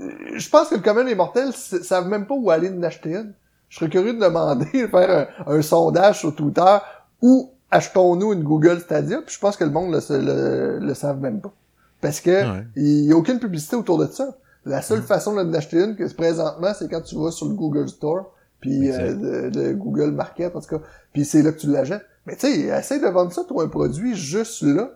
euh, 0.00 0.10
je 0.34 0.48
pense 0.48 0.68
que 0.68 0.76
le 0.76 0.80
commun 0.80 1.04
des 1.04 1.14
mortels 1.14 1.52
savent 1.52 2.08
même 2.08 2.26
pas 2.26 2.34
où 2.34 2.50
aller 2.50 2.70
de 2.70 2.84
acheter 2.84 3.14
une. 3.14 3.34
Je 3.72 3.78
serais 3.78 3.88
curieux 3.88 4.12
de 4.12 4.18
demander, 4.18 4.66
de 4.82 4.86
faire 4.86 5.28
un, 5.46 5.62
sondage 5.62 6.18
sur 6.18 6.36
Twitter 6.36 6.76
où 7.22 7.50
achetons-nous 7.70 8.34
une 8.34 8.42
Google 8.42 8.80
Stadia, 8.80 9.22
puis 9.22 9.34
je 9.34 9.40
pense 9.40 9.56
que 9.56 9.64
le 9.64 9.70
monde 9.70 9.98
le, 10.10 10.78
le, 10.78 10.94
savent 10.94 11.20
même 11.20 11.40
pas. 11.40 11.54
Parce 12.02 12.20
que 12.20 12.62
il 12.76 13.06
y 13.06 13.12
a 13.12 13.16
aucune 13.16 13.38
publicité 13.38 13.74
autour 13.74 13.96
de 13.96 14.06
ça. 14.08 14.36
La 14.66 14.82
seule 14.82 15.00
façon 15.00 15.42
de 15.42 15.50
l'acheter 15.50 15.82
une, 15.82 15.96
que 15.96 16.04
présentement, 16.12 16.72
c'est 16.78 16.86
quand 16.90 17.00
tu 17.00 17.16
vas 17.16 17.30
sur 17.30 17.48
le 17.48 17.54
Google 17.54 17.88
Store, 17.88 18.34
puis 18.60 18.92
euh, 18.92 19.50
le, 19.50 19.72
Google 19.72 20.10
Market, 20.10 20.54
en 20.54 20.60
tout 20.60 20.76
cas, 20.76 20.84
puis 21.14 21.24
c'est 21.24 21.40
là 21.40 21.50
que 21.50 21.58
tu 21.58 21.68
l'achètes. 21.68 22.04
Mais 22.26 22.36
tu 22.36 22.48
sais, 22.48 22.78
essaye 22.78 23.00
de 23.00 23.08
vendre 23.08 23.32
ça 23.32 23.42
pour 23.44 23.62
un 23.62 23.68
produit 23.68 24.14
juste 24.14 24.60
là, 24.60 24.90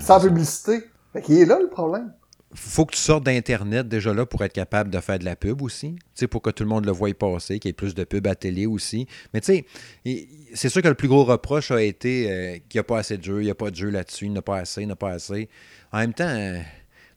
sans 0.00 0.20
publicité. 0.20 0.84
Fait 1.12 1.20
qu'il 1.20 1.38
est 1.38 1.44
là 1.44 1.58
le 1.60 1.68
problème 1.68 2.14
faut 2.54 2.84
que 2.84 2.94
tu 2.94 3.00
sortes 3.00 3.24
d'Internet 3.24 3.88
déjà 3.88 4.12
là 4.12 4.26
pour 4.26 4.44
être 4.44 4.52
capable 4.52 4.90
de 4.90 5.00
faire 5.00 5.18
de 5.18 5.24
la 5.24 5.36
pub 5.36 5.62
aussi. 5.62 5.96
Tu 6.14 6.28
pour 6.28 6.42
que 6.42 6.50
tout 6.50 6.62
le 6.62 6.68
monde 6.68 6.84
le 6.84 6.92
voie 6.92 7.12
passer, 7.14 7.58
qu'il 7.58 7.68
y 7.68 7.70
ait 7.70 7.74
plus 7.74 7.94
de 7.94 8.04
pub 8.04 8.26
à 8.26 8.34
télé 8.34 8.66
aussi. 8.66 9.06
Mais 9.32 9.40
tu 9.40 9.64
sais, 10.04 10.26
c'est 10.54 10.68
sûr 10.68 10.82
que 10.82 10.88
le 10.88 10.94
plus 10.94 11.08
gros 11.08 11.24
reproche 11.24 11.70
a 11.70 11.82
été 11.82 12.30
euh, 12.30 12.52
qu'il 12.68 12.78
n'y 12.78 12.80
a 12.80 12.84
pas 12.84 12.98
assez 12.98 13.16
de 13.16 13.24
jeux, 13.24 13.40
il 13.42 13.44
n'y 13.44 13.50
a 13.50 13.54
pas 13.54 13.70
de 13.70 13.76
jeux 13.76 13.90
là-dessus, 13.90 14.26
il 14.26 14.32
n'y 14.32 14.38
a 14.38 14.42
pas 14.42 14.58
assez, 14.58 14.82
il 14.82 14.86
n'y 14.86 14.92
a 14.92 14.96
pas 14.96 15.10
assez. 15.10 15.48
En 15.92 15.98
même 15.98 16.14
temps, 16.14 16.28
euh, 16.28 16.60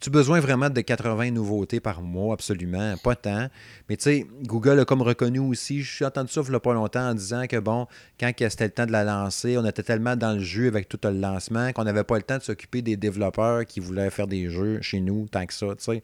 tu 0.05 0.11
besoin 0.11 0.39
vraiment 0.39 0.69
de 0.69 0.81
80 0.81 1.31
nouveautés 1.31 1.79
par 1.79 2.03
mois, 2.03 2.35
absolument, 2.35 2.95
pas 2.97 3.15
tant. 3.15 3.47
Mais 3.89 3.97
tu 3.97 4.03
sais, 4.03 4.27
Google 4.43 4.81
a 4.81 4.85
comme 4.85 5.01
reconnu 5.01 5.39
aussi, 5.39 5.81
je 5.81 5.95
suis 5.95 6.05
entendu 6.05 6.31
ça 6.31 6.41
il 6.45 6.49
n'y 6.51 6.55
a 6.55 6.59
pas 6.59 6.75
longtemps 6.75 7.09
en 7.09 7.15
disant 7.15 7.47
que 7.47 7.57
bon, 7.57 7.87
quand 8.19 8.31
c'était 8.37 8.65
le 8.65 8.69
temps 8.69 8.85
de 8.85 8.91
la 8.91 9.03
lancer, 9.03 9.57
on 9.57 9.65
était 9.65 9.81
tellement 9.81 10.15
dans 10.15 10.33
le 10.33 10.41
jeu 10.41 10.67
avec 10.67 10.87
tout 10.87 10.99
le 11.03 11.09
lancement 11.09 11.73
qu'on 11.73 11.85
n'avait 11.85 12.03
pas 12.03 12.17
le 12.17 12.21
temps 12.21 12.37
de 12.37 12.43
s'occuper 12.43 12.83
des 12.83 12.97
développeurs 12.97 13.65
qui 13.65 13.79
voulaient 13.79 14.11
faire 14.11 14.27
des 14.27 14.47
jeux 14.47 14.79
chez 14.83 14.99
nous, 14.99 15.27
tant 15.27 15.43
que 15.47 15.55
ça, 15.55 15.69
tu 15.75 15.83
sais. 15.83 16.03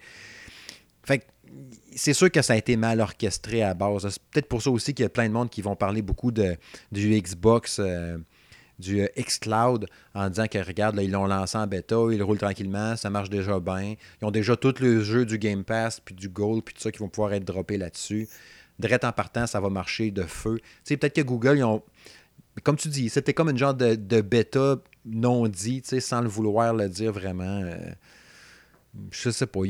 Fait 1.04 1.20
que 1.20 1.26
c'est 1.96 2.14
sûr 2.14 2.32
que 2.32 2.42
ça 2.42 2.54
a 2.54 2.56
été 2.56 2.78
mal 2.78 3.02
orchestré 3.02 3.62
à 3.62 3.76
base. 3.76 4.10
C'est 4.10 4.24
peut-être 4.32 4.48
pour 4.48 4.64
ça 4.64 4.72
aussi 4.72 4.96
qu'il 4.96 5.04
y 5.04 5.06
a 5.06 5.10
plein 5.10 5.28
de 5.28 5.34
monde 5.34 5.52
qui 5.52 5.62
vont 5.62 5.76
parler 5.76 6.02
beaucoup 6.02 6.32
de, 6.32 6.56
du 6.92 7.22
Xbox, 7.22 7.78
euh, 7.80 8.18
du 8.82 9.02
euh, 9.02 9.08
Xcloud, 9.18 9.86
en 10.14 10.30
disant 10.30 10.48
que 10.48 10.58
regarde, 10.58 10.96
là, 10.96 11.04
ils 11.04 11.12
l'ont 11.12 11.28
lancé 11.28 11.58
en 11.58 11.68
bêta, 11.68 11.96
ils 12.12 12.22
roulent 12.22 12.38
tranquillement, 12.38 12.98
ça 12.98 13.10
marche 13.10 13.30
déjà 13.30 13.60
bien. 13.60 13.96
Ils 14.22 14.26
ont 14.26 14.32
déjà 14.32 14.58
tous 14.58 14.80
les 14.82 15.02
jeux 15.02 15.26
du 15.26 15.38
Game 15.38 15.64
Pass, 15.64 16.02
puis 16.02 16.14
du 16.14 16.28
Gold, 16.28 16.64
puis 16.64 16.74
tout 16.74 16.82
ça 16.82 16.92
qui 16.92 17.00
vont 17.00 17.08
pouvoir 17.08 17.34
être 17.34 17.46
droppés 17.46 17.78
là-dessus. 17.78 18.28
Direct 18.80 19.06
en 19.06 19.12
partant, 19.14 19.48
ça 19.48 19.60
va 19.60 19.70
marcher 19.70 20.12
de 20.12 20.24
feu. 20.24 20.58
Tu 20.60 20.66
sais, 20.84 20.98
peut-être 20.98 21.16
que 21.16 21.22
Google, 21.22 21.58
ils 21.58 21.64
ont. 21.64 21.84
Comme 22.64 22.76
tu 22.76 22.90
dis, 22.90 23.10
c'était 23.10 23.34
comme 23.34 23.50
une 23.50 23.58
genre 23.58 23.74
de, 23.74 24.22
bêta 24.22 24.78
non 25.06 25.48
dit, 25.48 25.82
tu 25.82 26.02
sans 26.02 26.22
le 26.22 26.28
vouloir 26.28 26.74
le 26.74 26.90
dire 26.90 27.14
vraiment. 27.14 27.62
Euh, 27.64 27.78
je 29.12 29.30
sais 29.30 29.46
pas. 29.46 29.62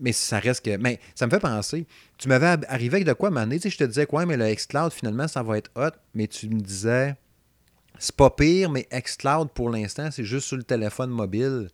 Mais 0.00 0.12
ça 0.12 0.38
reste 0.38 0.64
que. 0.64 0.76
Mais 0.76 1.00
ça 1.14 1.26
me 1.26 1.30
fait 1.30 1.40
penser. 1.40 1.86
Tu 2.16 2.28
m'avais 2.28 2.64
arrivé 2.68 2.96
avec 2.96 3.06
de 3.06 3.12
quoi, 3.12 3.30
sais, 3.60 3.70
je 3.70 3.76
te 3.78 3.84
disais 3.84 4.06
quoi, 4.06 4.24
mais 4.24 4.36
le 4.36 4.52
Xcloud, 4.54 4.92
finalement, 4.92 5.28
ça 5.28 5.42
va 5.42 5.58
être 5.58 5.70
hot. 5.76 5.96
Mais 6.14 6.26
tu 6.26 6.48
me 6.48 6.60
disais. 6.60 7.16
C'est 7.98 8.14
pas 8.14 8.30
pire, 8.30 8.70
mais 8.70 8.86
Xcloud, 8.92 9.48
pour 9.52 9.70
l'instant, 9.70 10.08
c'est 10.10 10.24
juste 10.24 10.46
sur 10.46 10.56
le 10.56 10.62
téléphone 10.62 11.10
mobile. 11.10 11.68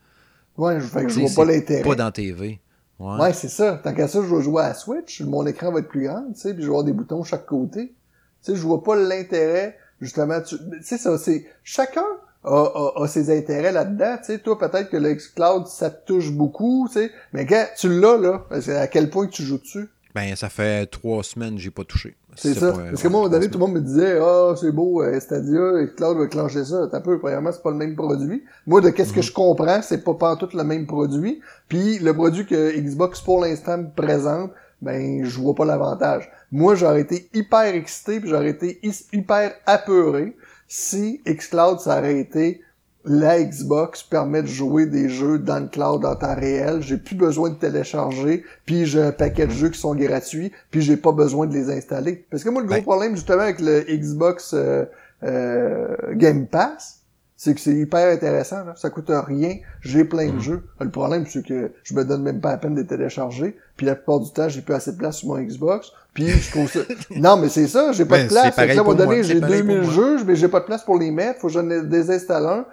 Ouais, 0.57 0.81
je, 0.81 0.87
je 1.09 1.21
vois 1.21 1.45
pas 1.45 1.53
l'intérêt. 1.53 1.83
Pas 1.83 1.95
dans 1.95 2.11
TV. 2.11 2.61
Ouais, 2.99 3.21
ouais 3.21 3.33
c'est 3.33 3.49
ça. 3.49 3.81
Tant 3.83 3.93
qu'à 3.93 4.09
ça, 4.09 4.21
je 4.23 4.35
vais 4.35 4.43
jouer 4.43 4.63
à 4.63 4.75
Switch. 4.75 5.21
Mon 5.23 5.47
écran 5.47 5.73
va 5.73 5.81
être 5.81 5.89
plus 5.89 6.05
grand, 6.05 6.25
tu 6.33 6.41
sais, 6.41 6.55
puis 6.55 6.63
je 6.63 6.69
vais 6.69 6.73
avoir 6.73 6.85
des 6.85 6.93
boutons 6.93 7.21
de 7.21 7.27
chaque 7.27 7.47
côté. 7.47 7.89
Tu 7.89 8.53
sais, 8.53 8.57
je 8.57 8.63
vois 8.63 8.83
pas 8.83 8.97
l'intérêt, 8.97 9.79
justement. 10.01 10.41
Tu 10.41 10.57
sais, 10.83 10.99
ça, 10.99 11.19
c'est. 11.19 11.47
Chacun 11.63 12.05
a, 12.45 13.07
ses 13.09 13.37
intérêts 13.37 13.73
là-dedans. 13.73 14.17
Tu 14.19 14.25
sais, 14.25 14.39
toi, 14.39 14.59
peut-être 14.59 14.91
que 14.91 14.97
le 14.97 15.15
Xcloud, 15.15 15.67
ça 15.67 15.91
te 15.91 16.07
touche 16.07 16.31
beaucoup, 16.31 16.87
tu 16.89 17.01
sais. 17.01 17.11
Mais 17.33 17.47
quand 17.47 17.67
tu 17.77 17.89
l'as, 17.89 18.17
là, 18.17 18.47
à 18.51 18.87
quel 18.87 19.11
point 19.11 19.27
tu 19.27 19.43
joues 19.43 19.59
dessus? 19.59 19.89
Ben, 20.15 20.37
ça 20.37 20.49
fait 20.49 20.87
trois 20.87 21.25
semaines 21.25 21.57
que 21.57 21.61
j'ai 21.61 21.73
pas 21.73 21.83
touché. 21.83 22.15
C'est 22.37 22.55
ça. 22.55 22.73
Parce 22.73 23.03
que 23.03 23.09
moi, 23.09 23.23
à 23.23 23.23
un 23.23 23.25
moment 23.25 23.29
donné, 23.29 23.49
tout 23.49 23.59
le 23.59 23.67
monde 23.67 23.75
me 23.75 23.81
disait, 23.81 24.19
ah, 24.21 24.51
oh, 24.51 24.57
c'est 24.57 24.71
beau, 24.71 25.03
euh, 25.03 25.19
Stadia, 25.19 25.85
Xcloud 25.87 26.19
va 26.19 26.27
clencher 26.29 26.65
ça. 26.65 26.89
T'as 26.91 27.01
peu, 27.01 27.19
premièrement, 27.19 27.51
c'est 27.51 27.63
pas 27.63 27.73
le 27.73 27.77
même 27.77 27.97
produit. 27.97 28.45
Moi, 28.67 28.81
de 28.81 28.91
qu'est-ce 28.91 29.13
que 29.13 29.19
mhm. 29.19 29.25
je 29.25 29.33
comprends, 29.33 29.83
c'est 29.83 30.05
pas 30.05 30.15
pas 30.15 30.37
tout 30.37 30.49
le 30.55 30.63
même 30.63 30.87
produit. 30.87 31.41
Puis, 31.69 31.99
le 31.99 32.15
produit 32.15 32.47
que 32.47 32.79
Xbox, 32.79 33.21
pour 33.21 33.41
l'instant, 33.41 33.79
me 33.79 33.91
présente, 33.91 34.53
ben, 34.83 35.25
je 35.25 35.41
vois 35.41 35.55
pas 35.55 35.65
l'avantage. 35.65 36.31
Moi, 36.53 36.77
j'aurais 36.77 37.01
été 37.01 37.29
hyper 37.35 37.75
excité, 37.75 38.21
puis 38.21 38.31
j'aurais 38.31 38.51
été 38.51 38.81
hyper 39.13 39.53
apeuré 39.67 40.37
si 40.69 41.21
xCloud 41.27 41.81
ça 41.81 41.99
aurait 41.99 42.19
été 42.19 42.63
la 43.05 43.43
Xbox 43.43 44.03
permet 44.03 44.43
de 44.43 44.47
jouer 44.47 44.87
des 44.87 45.09
jeux 45.09 45.39
dans 45.39 45.59
le 45.59 45.67
cloud 45.67 46.05
en 46.05 46.17
temps 46.17 46.35
réel, 46.35 46.81
j'ai 46.81 46.97
plus 46.97 47.17
besoin 47.17 47.51
de 47.51 47.57
télécharger, 47.57 48.45
puis 48.65 48.87
j'ai 48.87 49.03
un 49.03 49.13
paquet 49.13 49.47
de 49.47 49.53
jeux 49.53 49.69
qui 49.69 49.79
sont 49.79 49.95
gratuits, 49.95 50.53
puis 50.71 50.81
j'ai 50.81 50.97
pas 50.97 51.13
besoin 51.13 51.47
de 51.47 51.53
les 51.53 51.71
installer. 51.71 52.25
Parce 52.31 52.43
que 52.43 52.49
moi 52.49 52.63
le 52.63 52.69
gros 52.69 52.81
problème 52.81 53.15
justement 53.15 53.43
avec 53.43 53.61
le 53.61 53.83
Xbox 53.83 54.55
euh, 54.55 54.85
euh, 55.23 55.95
Game 56.13 56.47
Pass, 56.47 57.01
c'est 57.37 57.55
que 57.55 57.61
c'est 57.61 57.75
hyper 57.75 58.11
intéressant, 58.11 58.65
là. 58.65 58.75
ça 58.77 58.89
coûte 58.89 59.11
rien, 59.11 59.59
j'ai 59.83 60.05
plein 60.05 60.29
de 60.29 60.37
mm. 60.37 60.41
jeux. 60.41 60.63
Le 60.81 60.91
problème 60.91 61.27
c'est 61.29 61.45
que 61.45 61.73
je 61.83 61.95
me 61.95 62.05
donne 62.05 62.23
même 62.23 62.41
pas 62.41 62.53
la 62.53 62.59
peine 62.59 62.75
de 62.75 62.81
les 62.81 62.87
télécharger, 62.87 63.55
puis 63.77 63.85
la 63.85 63.97
plupart 63.97 64.21
du 64.21 64.31
temps 64.31 64.49
j'ai 64.49 64.63
plus 64.63 64.75
assez 64.75 64.93
de 64.93 64.97
place 64.97 65.19
sur 65.19 65.29
mon 65.29 65.39
Xbox, 65.43 65.93
puis 66.15 66.29
je 66.29 66.51
trouve 66.51 66.71
ça... 66.71 66.81
non, 67.11 67.37
mais 67.37 67.51
c'est 67.51 67.67
ça, 67.69 67.93
j'ai 67.93 68.07
pas 68.07 68.23
de 68.23 68.29
place. 68.29 68.55
Que 68.55 68.61
là, 68.63 68.69
à 68.69 68.73
un 68.73 68.77
moment 68.77 68.95
donné, 68.95 69.23
j'ai 69.23 69.41
2000 69.41 69.83
jeux, 69.91 70.25
mais 70.25 70.37
j'ai 70.37 70.49
pas 70.49 70.61
de 70.61 70.65
place 70.65 70.85
pour 70.85 70.99
les 70.99 71.11
mettre, 71.11 71.41
faut 71.41 71.49
que 71.49 71.53
j'en 71.53 71.65
désinstalle 71.65 72.47
un. 72.47 72.65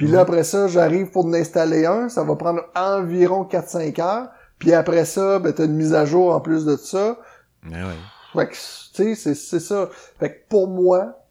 Puis 0.00 0.08
là, 0.08 0.20
après 0.20 0.44
ça, 0.44 0.66
j'arrive 0.66 1.10
pour 1.10 1.26
en 1.26 1.34
installer 1.34 1.84
un, 1.84 2.08
ça 2.08 2.24
va 2.24 2.34
prendre 2.34 2.62
environ 2.74 3.44
4-5 3.44 4.00
heures. 4.00 4.30
Puis 4.58 4.72
après 4.72 5.04
ça, 5.04 5.38
ben, 5.38 5.52
t'as 5.52 5.66
une 5.66 5.74
mise 5.74 5.92
à 5.92 6.06
jour 6.06 6.34
en 6.34 6.40
plus 6.40 6.64
de 6.64 6.76
ça. 6.76 7.18
Ben 7.68 7.84
ouais. 7.84 7.92
Fait 8.32 8.48
que, 8.48 8.54
tu 8.94 9.14
sais, 9.14 9.34
c'est 9.34 9.60
ça. 9.60 9.90
Fait 10.18 10.30
que 10.30 10.48
pour 10.48 10.68
moi, 10.68 11.22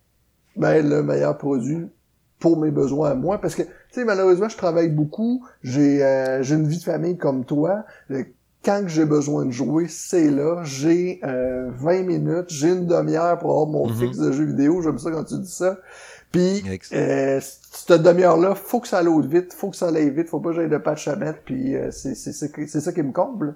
ben, 0.55 0.88
le 0.88 1.01
meilleur 1.01 1.36
produit 1.39 1.88
pour 2.38 2.59
mes 2.59 2.70
besoins 2.70 3.09
à 3.09 3.15
moi, 3.15 3.41
parce 3.41 3.55
que, 3.55 3.63
tu 3.63 3.72
sais, 3.89 4.05
malheureusement, 4.05 4.49
je 4.49 4.57
travaille 4.57 4.89
beaucoup, 4.89 5.43
j'ai 5.63 6.05
euh, 6.05 6.43
j'ai 6.43 6.53
une 6.53 6.67
vie 6.67 6.78
de 6.78 6.84
famille 6.84 7.17
comme 7.17 7.45
toi 7.45 7.86
quand 8.63 8.84
j'ai 8.88 9.05
besoin 9.05 9.45
de 9.45 9.51
jouer, 9.51 9.88
c'est 9.88 10.30
là. 10.30 10.63
J'ai 10.63 11.22
euh, 11.24 11.70
20 11.78 12.03
minutes, 12.03 12.45
j'ai 12.49 12.70
une 12.70 12.86
demi-heure 12.86 13.38
pour 13.39 13.51
avoir 13.51 13.67
mon 13.67 13.88
mhm. 13.88 13.95
fixe 13.95 14.17
de 14.17 14.32
jeux 14.32 14.45
vidéo. 14.45 14.82
J'aime 14.82 14.99
ça 14.99 15.11
quand 15.11 15.24
tu 15.24 15.38
dis 15.38 15.51
ça. 15.51 15.78
Puis, 16.32 16.63
euh, 16.93 17.39
cette 17.72 18.01
demi-heure-là, 18.01 18.55
faut 18.55 18.80
que 18.80 18.88
ça 18.88 18.99
aille 18.99 19.28
vite, 19.28 19.53
faut 19.53 19.70
que 19.70 19.76
ça 19.76 19.89
aille 19.89 20.09
vite, 20.09 20.30
faut 20.30 20.39
pas 20.39 20.49
que 20.49 20.55
j'aille 20.55 20.70
de 20.70 20.78
patch 20.78 21.07
à 21.07 21.15
mettre, 21.15 21.39
puis 21.43 21.76
euh, 21.76 21.91
c'est 21.91 22.15
ça 22.15 22.91
qui 22.93 23.03
me 23.03 23.11
comble. 23.11 23.55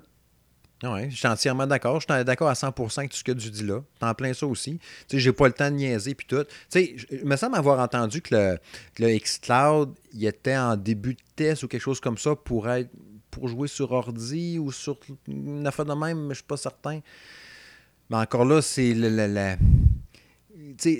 Oui, 0.83 1.09
je 1.09 1.15
suis 1.15 1.27
entièrement 1.27 1.65
d'accord. 1.65 2.01
Je 2.01 2.13
suis 2.13 2.25
d'accord 2.25 2.49
à 2.49 2.53
100% 2.53 2.97
avec 2.97 3.11
tout 3.11 3.17
ce 3.17 3.23
que 3.23 3.31
tu 3.31 3.49
dis 3.49 3.63
là. 3.63 3.81
T'en 3.99 4.13
plein 4.13 4.33
ça 4.33 4.45
aussi. 4.45 4.79
Tu 5.07 5.15
sais, 5.15 5.19
j'ai 5.19 5.31
pas 5.31 5.47
le 5.47 5.53
temps 5.53 5.71
de 5.71 5.75
niaiser 5.75 6.13
puis 6.13 6.27
tout. 6.27 6.43
Tu 6.43 6.49
sais, 6.69 6.95
je 7.09 7.23
me 7.23 7.37
semble 7.37 7.55
avoir 7.55 7.79
entendu 7.79 8.21
que 8.21 8.35
le, 8.35 8.57
que 8.93 9.03
le 9.03 9.17
xCloud, 9.17 9.93
il 10.13 10.25
était 10.25 10.57
en 10.57 10.75
début 10.75 11.13
de 11.13 11.21
test 11.37 11.63
ou 11.63 11.69
quelque 11.69 11.81
chose 11.81 12.01
comme 12.01 12.17
ça 12.17 12.35
pour 12.35 12.69
être 12.69 12.89
pour 13.31 13.47
jouer 13.47 13.67
sur 13.67 13.93
ordi 13.93 14.59
ou 14.59 14.71
sur 14.71 14.97
une 15.27 15.65
affaire 15.65 15.85
de 15.85 15.93
même, 15.93 16.27
mais 16.27 16.33
je 16.33 16.39
suis 16.39 16.47
pas 16.47 16.57
certain. 16.57 16.99
Mais 18.09 18.17
encore 18.17 18.45
là, 18.45 18.61
c'est 18.61 18.93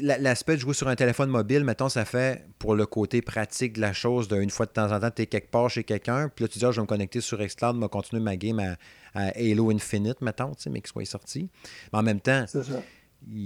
l'aspect 0.01 0.55
de 0.55 0.61
jouer 0.61 0.73
sur 0.73 0.87
un 0.87 0.95
téléphone 0.95 1.29
mobile, 1.29 1.63
mettons, 1.63 1.89
ça 1.89 2.05
fait 2.05 2.45
pour 2.59 2.75
le 2.75 2.85
côté 2.85 3.21
pratique 3.21 3.73
de 3.73 3.81
la 3.81 3.93
chose, 3.93 4.27
d'une 4.27 4.49
fois 4.49 4.65
de 4.65 4.71
temps 4.71 4.91
en 4.91 4.99
temps, 4.99 5.11
tu 5.11 5.21
es 5.21 5.27
quelque 5.27 5.51
part 5.51 5.69
chez 5.69 5.83
quelqu'un, 5.83 6.29
puis 6.29 6.43
là, 6.43 6.49
tu 6.49 6.59
dis, 6.59 6.65
ah, 6.65 6.71
je 6.71 6.77
vais 6.77 6.81
me 6.81 6.87
connecter 6.87 7.21
sur 7.21 7.39
Xcloud, 7.39 7.75
me 7.75 7.87
continuer 7.87 8.21
ma 8.21 8.35
game 8.35 8.59
à, 8.59 8.75
Halo 9.13 9.69
Infinite, 9.69 10.21
mettons, 10.21 10.53
mais 10.71 10.81
qu'il 10.81 10.87
soit 10.87 11.05
sorti. 11.05 11.49
Mais 11.91 11.99
en 11.99 12.03
même 12.03 12.19
temps, 12.19 12.45
ça 12.47 12.61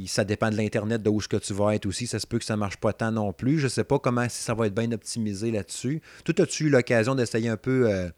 ça 0.06 0.24
dépend 0.24 0.50
de 0.50 0.56
l'Internet, 0.56 1.04
de 1.04 1.10
où 1.10 1.22
ce 1.22 1.28
que 1.28 1.38
tu 1.38 1.54
vas 1.54 1.76
être 1.76 1.86
aussi. 1.86 2.08
Ça 2.08 2.20
se 2.20 2.28
peut 2.28 2.40
que 2.40 2.46
ça 2.46 2.56
ne 2.56 2.60
marche 2.60 2.78
pas 2.78 2.94
tant 2.94 3.12
non 3.12 3.34
plus. 3.34 3.60
Je 3.60 3.66
ne 3.66 3.70
sais 3.70 3.84
pas 3.84 4.00
comment 4.00 4.28
si 4.30 4.42
ça 4.42 4.54
va 4.54 4.68
être 4.68 4.74
bien 4.74 4.92
optimisé 4.92 5.52
là-dessus. 5.52 6.02
Tout 6.24 6.34
as-tu 6.40 6.66
eu 6.66 6.70
l'occasion 6.70 7.16
d'essayer 7.16 7.50
un 7.50 7.58
peu 7.58 7.90
euh, 7.90 8.10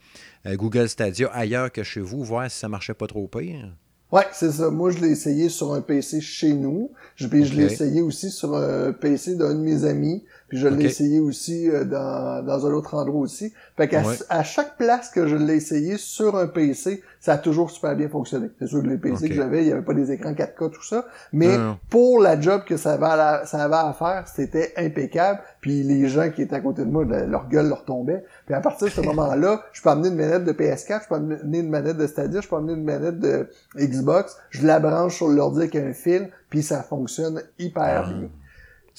euh, 0.46 0.56
Google 0.56 0.88
Stadia 0.88 1.30
ailleurs 1.34 1.72
que 1.72 1.84
chez 1.84 2.02
vous, 2.02 2.24
voir 2.24 2.50
si 2.50 2.58
ça 2.58 2.70
marchait 2.70 2.94
pas 2.94 3.08
trop 3.08 3.28
pire? 3.28 3.74
Ouais, 4.12 4.26
c'est 4.32 4.51
ça. 4.51 4.72
Moi, 4.72 4.89
je 4.89 4.99
l'ai 4.99 5.10
essayé 5.10 5.49
sur 5.49 5.74
un 5.74 5.82
PC 5.82 6.20
chez 6.20 6.53
nous. 6.53 6.91
Je, 7.16 7.28
je 7.28 7.53
l'ai 7.53 7.66
essayé 7.66 8.01
aussi 8.01 8.32
sur 8.32 8.55
un 8.55 8.91
PC 8.91 9.36
d'un 9.36 9.53
de 9.53 9.60
mes 9.60 9.84
amis. 9.84 10.24
Puis 10.50 10.58
je 10.58 10.68
l'ai 10.68 10.86
essayé 10.86 11.20
aussi 11.20 11.70
euh, 11.70 11.86
dans, 11.86 12.43
dans 12.45 12.66
un 12.66 12.72
autre 12.72 12.95
endroit 12.95 13.22
aussi. 13.22 13.54
Fait 13.78 13.88
qu'à 13.88 14.04
à 14.30 14.43
chaque 14.43 14.78
place 14.78 15.10
que 15.10 15.28
je 15.28 15.36
l'ai 15.36 15.56
essayé 15.56 15.97
sur 15.97 16.36
un 16.36 16.47
PC, 16.47 17.04
ça 17.20 17.34
a 17.34 17.38
toujours 17.38 17.70
super 17.70 17.95
bien 17.95 18.10
fonctionné. 18.10 18.50
C'est 18.60 18.68
sûr 18.68 18.82
que 18.82 18.88
les 18.88 18.97
PC 18.97 19.30
que 19.30 19.36
j'avais, 19.36 19.62
il 19.62 19.68
n'y 19.68 19.72
avait 19.72 19.84
pas 19.84 19.93
des 19.93 20.12
écrans 20.12 20.32
4K, 20.32 20.72
tout 20.72 20.84
ça. 20.84 21.06
Mais 21.34 21.56
pour 21.89 22.20
la 22.20 22.39
job 22.39 22.64
que 22.66 22.78
ça 22.78 22.93
avait, 22.93 23.45
ça 23.45 23.64
avait 23.64 23.76
à 23.76 23.93
faire, 23.93 24.28
c'était 24.28 24.74
impeccable. 24.78 25.39
Puis 25.62 25.84
les 25.84 26.08
gens 26.08 26.30
qui 26.30 26.41
étaient 26.41 26.56
à 26.56 26.62
côté 26.62 26.84
de 26.84 26.89
moi, 26.89 27.06
leur 27.06 27.47
gueule 27.47 27.70
leur 27.70 27.86
tombait. 27.86 28.24
Puis 28.45 28.56
à 28.56 28.62
partir 28.62 28.88
de 28.88 28.91
ce 28.91 29.02
moment-là, 29.10 29.62
je 29.72 29.82
peux 29.82 29.89
amener 29.89 30.10
une 30.10 30.16
manette 30.16 30.45
de 30.45 30.52
PS4, 30.52 31.04
je 31.04 31.08
peux 31.08 31.16
amener 31.16 31.60
une 31.60 31.70
manette 31.70 31.97
de 31.97 32.08
Stadia, 32.08 32.41
je 32.41 32.47
peux 32.47 32.56
amener 32.56 32.74
une 32.74 32.84
manette 32.84 33.20
de 33.20 33.50
Xbox, 33.78 34.38
je 34.50 34.66
la 34.66 34.80
branche 34.80 35.18
sur 35.18 35.28
l'ordi 35.28 35.60
avec 35.60 35.76
un 35.76 35.93
fil, 35.93 36.30
puis 36.50 36.64
ça 36.64 36.82
fonctionne 36.82 37.41
hyper 37.60 38.06
ah. 38.08 38.14
bien. 38.14 38.30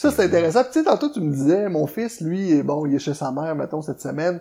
Ça, 0.01 0.11
c'est 0.11 0.25
intéressant. 0.25 0.65
tu 0.65 0.73
sais, 0.73 0.85
tantôt, 0.85 1.11
tu 1.11 1.21
me 1.21 1.31
disais, 1.31 1.69
mon 1.69 1.87
fils, 1.87 2.23
lui, 2.23 2.63
bon, 2.63 2.87
il 2.87 2.95
est 2.95 2.99
chez 2.99 3.13
sa 3.13 3.33
mère, 3.33 3.55
mettons, 3.55 3.83
cette 3.83 4.01
semaine. 4.01 4.41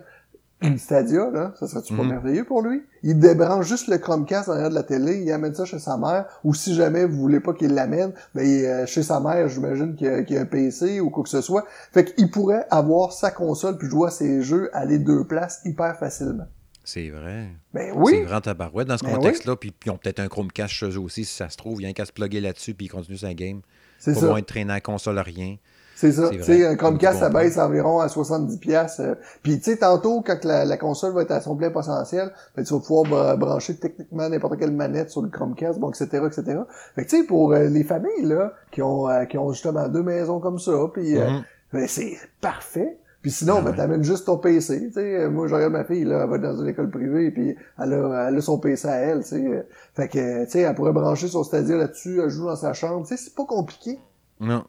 Une 0.62 0.78
Stadia, 0.78 1.28
là, 1.30 1.52
ça 1.60 1.68
serait-tu 1.68 1.94
pas 1.94 2.02
mhm. 2.02 2.08
merveilleux 2.08 2.44
pour 2.44 2.62
lui? 2.62 2.82
Il 3.02 3.18
débranche 3.18 3.66
juste 3.66 3.86
le 3.88 3.98
Chromecast 3.98 4.48
derrière 4.48 4.70
de 4.70 4.74
la 4.74 4.84
télé, 4.84 5.20
il 5.20 5.30
amène 5.30 5.54
ça 5.54 5.66
chez 5.66 5.78
sa 5.78 5.98
mère, 5.98 6.24
ou 6.44 6.54
si 6.54 6.74
jamais 6.74 7.04
vous 7.04 7.18
voulez 7.18 7.40
pas 7.40 7.52
qu'il 7.52 7.74
l'amène, 7.74 8.14
ben, 8.34 8.46
euh, 8.46 8.86
chez 8.86 9.02
sa 9.02 9.20
mère, 9.20 9.48
j'imagine 9.48 9.96
qu'il 9.96 10.26
y, 10.30 10.36
a 10.38 10.40
un 10.40 10.46
PC 10.46 10.98
ou 11.00 11.10
quoi 11.10 11.24
que 11.24 11.28
ce 11.28 11.42
soit. 11.42 11.66
Fait 11.92 12.06
qu'il 12.06 12.30
pourrait 12.30 12.64
avoir 12.70 13.12
sa 13.12 13.30
console 13.30 13.76
puis 13.76 13.86
jouer 13.86 14.08
à 14.08 14.10
ses 14.10 14.40
jeux 14.40 14.70
à 14.72 14.86
les 14.86 14.98
deux 14.98 15.26
places 15.26 15.60
hyper 15.66 15.94
facilement. 15.98 16.46
C'est 16.84 17.10
vrai. 17.10 17.48
Ben 17.74 17.92
oui. 17.94 18.12
C'est 18.14 18.22
grand 18.22 18.40
tabarouette 18.40 18.88
dans 18.88 18.96
ce 18.96 19.04
ben 19.04 19.14
contexte-là. 19.14 19.56
Puis 19.56 19.74
ils 19.84 19.90
ont 19.90 19.98
peut-être 19.98 20.20
un 20.20 20.28
Chromecast 20.28 20.72
chez 20.72 20.88
eux 20.88 21.00
aussi, 21.00 21.26
si 21.26 21.34
ça 21.34 21.50
se 21.50 21.58
trouve. 21.58 21.82
Il 21.82 21.84
y 21.84 21.86
a 21.86 21.90
un 21.90 21.92
qu'à 21.92 22.06
se 22.06 22.12
plugger 22.12 22.40
là-dessus, 22.40 22.72
puis 22.72 22.86
il 22.86 22.88
continue 22.88 23.18
sa 23.18 23.34
game. 23.34 23.60
C'est 24.00 24.14
ça. 24.14 24.26
Pour 24.26 24.38
être 24.38 24.46
traîné 24.46 24.72
à 24.72 24.80
console 24.80 25.18
rien. 25.20 25.56
C'est 25.94 26.12
ça. 26.12 26.30
Tu 26.30 26.42
sais, 26.42 26.76
Chromecast, 26.78 27.18
ça 27.18 27.28
baisse 27.28 27.58
environ 27.58 28.00
à 28.00 28.08
70 28.08 28.56
pièces. 28.56 29.00
Euh. 29.00 29.16
Puis 29.42 29.58
tu 29.58 29.64
sais, 29.64 29.76
tantôt, 29.76 30.22
quand 30.26 30.42
la, 30.44 30.76
console 30.78 31.12
va 31.12 31.22
être 31.22 31.30
à 31.30 31.42
son 31.42 31.56
plein 31.56 31.70
potentiel, 31.70 32.32
ben, 32.56 32.64
tu 32.64 32.72
vas 32.72 32.80
pouvoir 32.80 33.36
brancher 33.36 33.76
techniquement 33.76 34.26
n'importe 34.30 34.58
quelle 34.58 34.72
manette 34.72 35.10
sur 35.10 35.20
le 35.20 35.28
Chromecast, 35.28 35.78
bon, 35.78 35.90
etc., 35.90 36.24
etc. 36.26 36.60
Fait 36.94 37.04
que 37.04 37.10
tu 37.10 37.18
sais, 37.18 37.24
pour 37.24 37.52
euh, 37.52 37.64
les 37.64 37.84
familles 37.84 38.24
là, 38.24 38.54
qui 38.72 38.80
ont 38.80 39.10
euh, 39.10 39.26
qui 39.26 39.36
ont 39.36 39.52
justement 39.52 39.88
deux 39.88 40.02
maisons 40.02 40.40
comme 40.40 40.58
ça, 40.58 40.72
puis 40.90 41.16
mm-hmm. 41.16 41.42
ben, 41.74 41.86
c'est 41.86 42.16
parfait. 42.40 42.96
Puis 43.22 43.30
sinon, 43.30 43.56
ah 43.58 43.62
ben, 43.62 43.74
t'amènes 43.74 44.02
juste 44.02 44.24
ton 44.26 44.38
PC. 44.38 44.88
Tu 44.88 44.92
sais, 44.92 45.28
moi, 45.28 45.46
je 45.46 45.54
regarde 45.54 45.72
ma 45.72 45.84
fille, 45.84 46.04
là, 46.04 46.22
elle 46.24 46.30
va 46.30 46.38
dans 46.38 46.60
une 46.60 46.68
école 46.68 46.90
privée, 46.90 47.30
puis 47.30 47.54
elle 47.78 47.92
a, 47.92 48.28
elle 48.28 48.36
a 48.36 48.40
son 48.40 48.58
PC 48.58 48.88
à 48.88 48.96
elle. 48.96 49.22
Tu 49.22 49.28
sais. 49.28 49.66
Fait 49.94 50.08
que, 50.08 50.44
tu 50.44 50.50
sais, 50.50 50.60
elle 50.60 50.74
pourrait 50.74 50.92
brancher 50.92 51.28
son 51.28 51.44
Stadia 51.44 51.76
là-dessus, 51.76 52.20
elle 52.22 52.30
joue 52.30 52.46
dans 52.46 52.56
sa 52.56 52.72
chambre. 52.72 53.06
Sais, 53.06 53.18
c'est 53.18 53.34
pas 53.34 53.44
compliqué. 53.44 53.98
Non. 54.40 54.64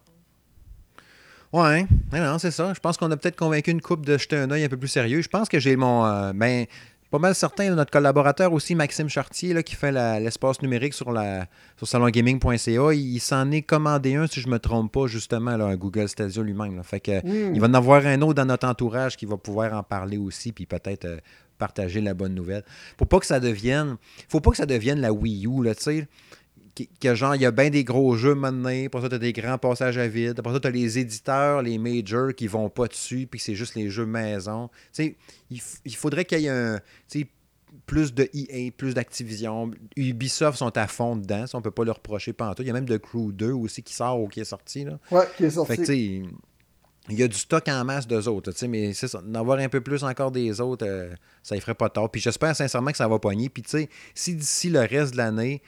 Ouais, 1.53 1.85
non, 2.13 2.39
c'est 2.39 2.51
ça. 2.51 2.73
Je 2.73 2.79
pense 2.79 2.97
qu'on 2.97 3.11
a 3.11 3.17
peut-être 3.17 3.35
convaincu 3.35 3.71
une 3.71 3.81
couple 3.81 4.05
de 4.05 4.17
jeter 4.17 4.37
un 4.37 4.49
œil 4.51 4.63
un 4.63 4.69
peu 4.69 4.77
plus 4.77 4.87
sérieux. 4.87 5.21
Je 5.21 5.27
pense 5.27 5.49
que 5.49 5.59
j'ai 5.59 5.75
mon. 5.75 6.05
Euh, 6.05 6.31
ben, 6.33 6.65
pas 7.11 7.19
mal 7.19 7.35
certain, 7.35 7.69
notre 7.75 7.91
collaborateur 7.91 8.53
aussi, 8.53 8.73
Maxime 8.73 9.09
Chartier, 9.09 9.53
là, 9.53 9.63
qui 9.63 9.75
fait 9.75 9.91
l'espace 9.91 10.61
numérique 10.61 10.93
sur, 10.93 11.11
la, 11.11 11.45
sur 11.75 11.85
salongaming.ca, 11.85 12.93
il, 12.93 13.19
s'en 13.19 13.51
est 13.51 13.63
commandé 13.63 14.15
un, 14.15 14.27
si 14.27 14.39
je 14.39 14.47
ne 14.47 14.53
me 14.53 14.59
trompe 14.59 14.93
pas, 14.93 15.07
justement, 15.07 15.57
là, 15.57 15.65
un 15.65 15.75
Google 15.75 16.07
Stadia 16.07 16.41
lui-même. 16.41 16.81
Fait 16.83 17.01
que, 17.01 17.19
hmm. 17.19 17.53
Il 17.53 17.59
va 17.59 17.67
en 17.67 17.73
avoir 17.73 18.05
un 18.05 18.21
autre 18.21 18.35
dans 18.35 18.45
notre 18.45 18.65
entourage 18.65 19.17
qui 19.17 19.25
va 19.25 19.35
pouvoir 19.35 19.73
en 19.73 19.83
parler 19.83 20.17
aussi, 20.17 20.53
puis 20.53 20.65
peut-être 20.65 21.03
euh, 21.03 21.17
partager 21.57 21.99
la 21.99 22.13
bonne 22.13 22.33
nouvelle. 22.33 22.63
Faut 22.97 23.05
pas 23.05 23.19
que 23.19 23.25
ça 23.25 23.41
devienne. 23.41 23.97
Faut 24.29 24.39
pas 24.39 24.51
que 24.51 24.57
ça 24.57 24.65
devienne 24.65 25.01
la 25.01 25.11
Wii 25.11 25.47
U, 25.47 25.63
là, 25.63 25.75
tu 25.75 25.83
sais 25.83 26.07
que 26.75 27.15
genre, 27.15 27.35
il 27.35 27.41
y 27.41 27.45
a 27.45 27.51
bien 27.51 27.69
des 27.69 27.83
gros 27.83 28.15
jeux 28.15 28.35
maintenant, 28.35 28.87
pour 28.91 29.01
ça, 29.01 29.09
tu 29.09 29.15
as 29.15 29.19
des 29.19 29.33
grands 29.33 29.57
passages 29.57 29.97
à 29.97 30.07
vide. 30.07 30.41
Pour 30.41 30.51
ça, 30.53 30.59
tu 30.59 30.67
as 30.67 30.71
les 30.71 30.99
éditeurs, 30.99 31.61
les 31.61 31.77
majors 31.77 32.33
qui 32.35 32.47
vont 32.47 32.69
pas 32.69 32.87
dessus, 32.87 33.27
puis 33.29 33.39
c'est 33.39 33.55
juste 33.55 33.75
les 33.75 33.89
jeux 33.89 34.05
maison. 34.05 34.69
Tu 34.93 35.15
il, 35.49 35.61
il 35.85 35.95
faudrait 35.95 36.25
qu'il 36.25 36.39
y 36.39 36.45
ait 36.45 36.49
un, 36.49 36.79
plus 37.85 38.13
de 38.13 38.29
EA, 38.33 38.71
plus 38.71 38.93
d'Activision. 38.93 39.71
Ubisoft 39.95 40.57
sont 40.57 40.77
à 40.77 40.87
fond 40.87 41.15
dedans, 41.15 41.47
ça, 41.47 41.57
on 41.57 41.61
peut 41.61 41.71
pas 41.71 41.83
leur 41.83 41.97
reprocher 41.97 42.33
tout. 42.33 42.45
Il 42.59 42.67
y 42.67 42.69
a 42.69 42.73
même 42.73 42.85
de 42.85 42.97
Crew 42.97 43.31
2 43.31 43.51
aussi 43.51 43.83
qui 43.83 43.93
sort 43.93 44.19
ou 44.19 44.27
qui 44.27 44.39
est 44.39 44.45
sorti. 44.45 44.85
Là. 44.85 44.99
Ouais, 45.11 45.27
qui 45.37 45.45
est 45.45 45.51
sorti. 45.51 45.75
Fait 45.75 45.83
que, 45.83 45.91
il 47.09 47.17
y 47.17 47.23
a 47.23 47.27
du 47.27 47.37
stock 47.37 47.67
en 47.67 47.83
masse 47.83 48.07
d'eux 48.07 48.27
autres, 48.27 48.53
mais 48.67 48.93
c'est 48.93 49.07
ça, 49.07 49.21
d'en 49.21 49.39
avoir 49.39 49.57
un 49.59 49.69
peu 49.69 49.81
plus 49.81 50.03
encore 50.03 50.31
des 50.31 50.61
autres, 50.61 50.85
euh, 50.87 51.13
ça 51.41 51.55
y 51.55 51.59
ferait 51.59 51.73
pas 51.73 51.89
tort. 51.89 52.11
Puis 52.11 52.21
j'espère 52.21 52.55
sincèrement 52.55 52.91
que 52.91 52.97
ça 52.97 53.07
va 53.07 53.17
pogner. 53.17 53.49
Puis 53.49 53.63
tu 53.63 53.69
sais, 53.71 53.89
si 54.13 54.35
d'ici 54.35 54.69
le 54.69 54.81
reste 54.81 55.13
de 55.13 55.17
l'année, 55.17 55.61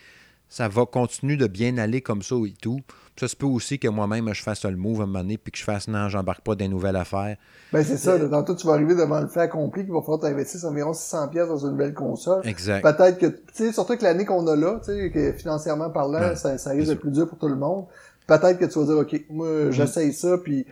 ça 0.54 0.68
va 0.68 0.86
continuer 0.86 1.36
de 1.36 1.48
bien 1.48 1.80
aller 1.80 2.02
comme 2.02 2.22
ça 2.22 2.36
et 2.46 2.54
tout. 2.62 2.80
ça 3.20 3.28
se 3.28 3.36
peut 3.36 3.48
aussi 3.48 3.80
que 3.80 3.88
moi-même, 3.88 4.32
je 4.36 4.44
fasse 4.44 4.64
le 4.66 4.76
move 4.76 5.00
à 5.00 5.04
un 5.04 5.08
moment 5.08 5.22
donné, 5.22 5.40
puis 5.40 5.52
que 5.52 5.58
je 5.58 5.64
fasse 5.64 5.88
non, 5.88 6.10
j'embarque 6.10 6.42
pas 6.42 6.54
des 6.54 6.68
nouvelles 6.68 6.96
affaires. 6.96 7.38
Ben, 7.72 7.84
c'est 7.84 7.98
ça. 7.98 8.12
Euh, 8.12 8.30
tantôt, 8.30 8.54
tu 8.54 8.68
vas 8.68 8.74
arriver 8.74 8.94
devant 8.94 9.20
le 9.20 9.28
fait 9.28 9.40
accompli 9.40 9.84
qu'il 9.84 9.92
va 9.92 10.02
falloir 10.02 10.20
t'investir 10.20 10.64
environ 10.66 10.94
600 10.94 11.30
pièces 11.30 11.48
dans 11.48 11.58
une 11.58 11.72
nouvelle 11.72 11.96
console. 11.96 12.48
Exact. 12.48 12.84
Peut-être 12.84 13.18
que, 13.18 13.26
tu 13.26 13.42
sais, 13.52 13.72
surtout 13.72 13.98
que 13.98 14.04
l'année 14.04 14.26
qu'on 14.26 14.46
a 14.46 14.56
là, 14.56 14.80
tu 14.86 14.92
sais, 14.92 15.10
que 15.10 15.32
financièrement 15.34 15.90
parlant, 15.90 16.36
ça, 16.36 16.56
ça 16.60 16.70
risque 16.70 16.90
d'être 16.90 17.02
plus 17.02 17.12
dur 17.12 17.28
pour 17.28 17.40
tout 17.40 17.50
le 17.50 17.56
monde. 17.56 17.88
Peut-être 18.28 18.60
que 18.60 18.66
tu 18.66 18.78
vas 18.78 18.86
dire, 18.86 18.98
OK, 18.98 19.26
moi, 19.32 19.48
mm. 19.48 19.72
j'essaye 19.72 20.14
ça, 20.14 20.38
puis 20.38 20.68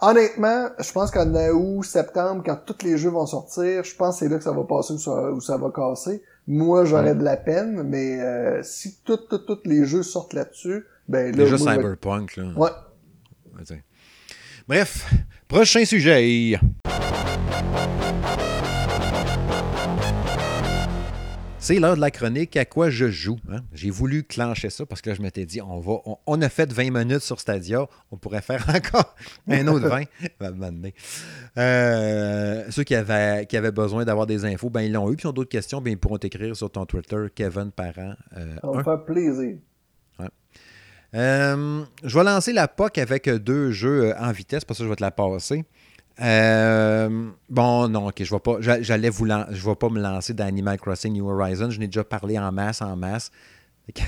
honnêtement, 0.00 0.68
je 0.78 0.92
pense 0.92 1.10
qu'en 1.10 1.34
août, 1.34 1.82
septembre, 1.82 2.44
quand 2.46 2.58
tous 2.64 2.84
les 2.84 2.96
jeux 2.96 3.10
vont 3.10 3.26
sortir, 3.26 3.82
je 3.82 3.96
pense 3.96 4.14
que 4.14 4.18
c'est 4.20 4.30
là 4.30 4.38
que 4.38 4.44
ça 4.44 4.52
va 4.52 4.62
passer 4.62 4.92
ou 4.92 4.98
ça, 4.98 5.32
ça 5.40 5.56
va 5.56 5.70
casser. 5.74 6.22
Moi, 6.52 6.84
j'aurais 6.84 7.14
de 7.14 7.22
la 7.22 7.36
peine, 7.36 7.84
mais 7.84 8.20
euh, 8.20 8.60
si 8.64 8.98
tous 9.04 9.20
les 9.64 9.84
jeux 9.84 10.02
sortent 10.02 10.32
là-dessus, 10.32 10.84
ben 11.08 11.26
là... 11.26 11.44
Déjà 11.44 11.56
Cyberpunk, 11.56 12.36
là. 12.36 12.52
Ouais. 12.56 12.70
Bref, 14.66 15.14
prochain 15.46 15.84
sujet. 15.84 16.58
C'est 21.62 21.78
l'heure 21.78 21.94
de 21.94 22.00
la 22.00 22.10
chronique 22.10 22.56
à 22.56 22.64
quoi 22.64 22.88
je 22.88 23.10
joue. 23.10 23.38
Hein? 23.50 23.60
J'ai 23.74 23.90
voulu 23.90 24.24
clencher 24.24 24.70
ça 24.70 24.86
parce 24.86 25.02
que 25.02 25.10
là, 25.10 25.16
je 25.16 25.20
m'étais 25.20 25.44
dit, 25.44 25.60
on 25.60 25.78
va, 25.78 25.98
on, 26.26 26.40
a 26.40 26.48
fait 26.48 26.72
20 26.72 26.90
minutes 26.90 27.20
sur 27.20 27.38
Stadia, 27.38 27.86
on 28.10 28.16
pourrait 28.16 28.40
faire 28.40 28.64
encore 28.74 29.14
un 29.46 29.68
autre 29.68 29.86
20. 29.86 30.04
euh, 31.58 32.64
ceux 32.70 32.82
qui 32.82 32.94
avaient, 32.94 33.44
qui 33.44 33.58
avaient 33.58 33.72
besoin 33.72 34.06
d'avoir 34.06 34.26
des 34.26 34.46
infos, 34.46 34.70
ben, 34.70 34.80
ils 34.80 34.92
l'ont 34.92 35.12
eu. 35.12 35.16
Puis, 35.16 35.26
ils 35.26 35.28
ont 35.28 35.32
d'autres 35.32 35.50
questions, 35.50 35.82
ben, 35.82 35.90
ils 35.90 35.98
pourront 35.98 36.16
t'écrire 36.16 36.56
sur 36.56 36.70
ton 36.70 36.86
Twitter, 36.86 37.26
Kevin 37.34 37.70
Parent. 37.70 38.14
Euh, 38.38 38.56
ça 38.62 38.70
va 38.70 38.82
faire 38.82 39.04
plaisir. 39.04 39.58
Euh, 41.14 41.84
je 42.04 42.18
vais 42.18 42.24
lancer 42.24 42.52
la 42.52 42.68
POC 42.68 42.98
avec 42.98 43.28
deux 43.28 43.72
jeux 43.72 44.10
euh, 44.10 44.18
en 44.18 44.30
vitesse, 44.32 44.64
parce 44.64 44.78
que 44.78 44.84
je 44.84 44.88
vais 44.88 44.96
te 44.96 45.02
la 45.02 45.10
passer. 45.10 45.64
Euh, 46.20 47.30
bon, 47.48 47.88
non, 47.88 48.08
ok, 48.08 48.22
je 48.22 48.34
vais 48.34 48.40
pas. 48.40 48.58
J'allais 48.60 49.08
vous 49.08 49.26
je 49.26 49.64
vais 49.64 49.74
pas 49.74 49.88
me 49.88 50.00
lancer 50.00 50.34
dans 50.34 50.44
Animal 50.44 50.78
Crossing 50.78 51.12
New 51.12 51.28
Horizons. 51.28 51.70
Je 51.70 51.78
n'ai 51.78 51.86
déjà 51.86 52.04
parlé 52.04 52.38
en 52.38 52.52
masse, 52.52 52.82
en 52.82 52.96
masse. 52.96 53.30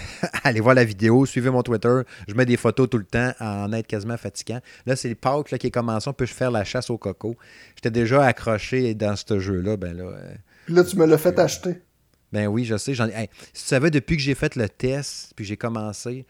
Allez 0.45 0.61
voir 0.61 0.75
la 0.75 0.85
vidéo, 0.85 1.27
suivez 1.27 1.51
mon 1.51 1.63
Twitter. 1.63 2.03
Je 2.29 2.35
mets 2.35 2.47
des 2.47 2.57
photos 2.57 2.89
tout 2.89 2.99
le 2.99 3.05
temps 3.05 3.33
en 3.41 3.73
être 3.73 3.87
quasiment 3.87 4.17
fatigant. 4.17 4.61
Là, 4.87 4.97
c'est 4.97 5.09
le 5.09 5.15
Pâques 5.15 5.57
qui 5.59 5.67
est 5.67 5.71
commencé. 5.71 6.09
On 6.09 6.13
peut 6.13 6.27
faire 6.27 6.51
la 6.51 6.65
chasse 6.65 6.91
au 6.91 6.99
coco. 6.99 7.37
J'étais 7.77 7.91
déjà 7.91 8.25
accroché 8.25 8.95
dans 8.95 9.17
ce 9.17 9.39
jeu-là. 9.39 9.77
Ben 9.77 9.97
là, 9.97 10.05
euh, 10.05 10.35
là, 10.69 10.85
tu 10.85 10.97
me 10.97 11.07
l'as 11.07 11.19
fait 11.19 11.39
acheter. 11.39 11.81
Ben 12.33 12.47
oui, 12.47 12.65
je 12.65 12.77
sais. 12.77 12.95
J'en 12.95 13.09
si 13.09 13.13
tu 13.13 13.29
savais, 13.55 13.91
depuis 13.91 14.17
que 14.17 14.23
j'ai 14.23 14.35
fait 14.35 14.57
le 14.57 14.69
test, 14.69 15.33
puis 15.37 15.45
j'ai 15.45 15.57
commencé, 15.57 16.27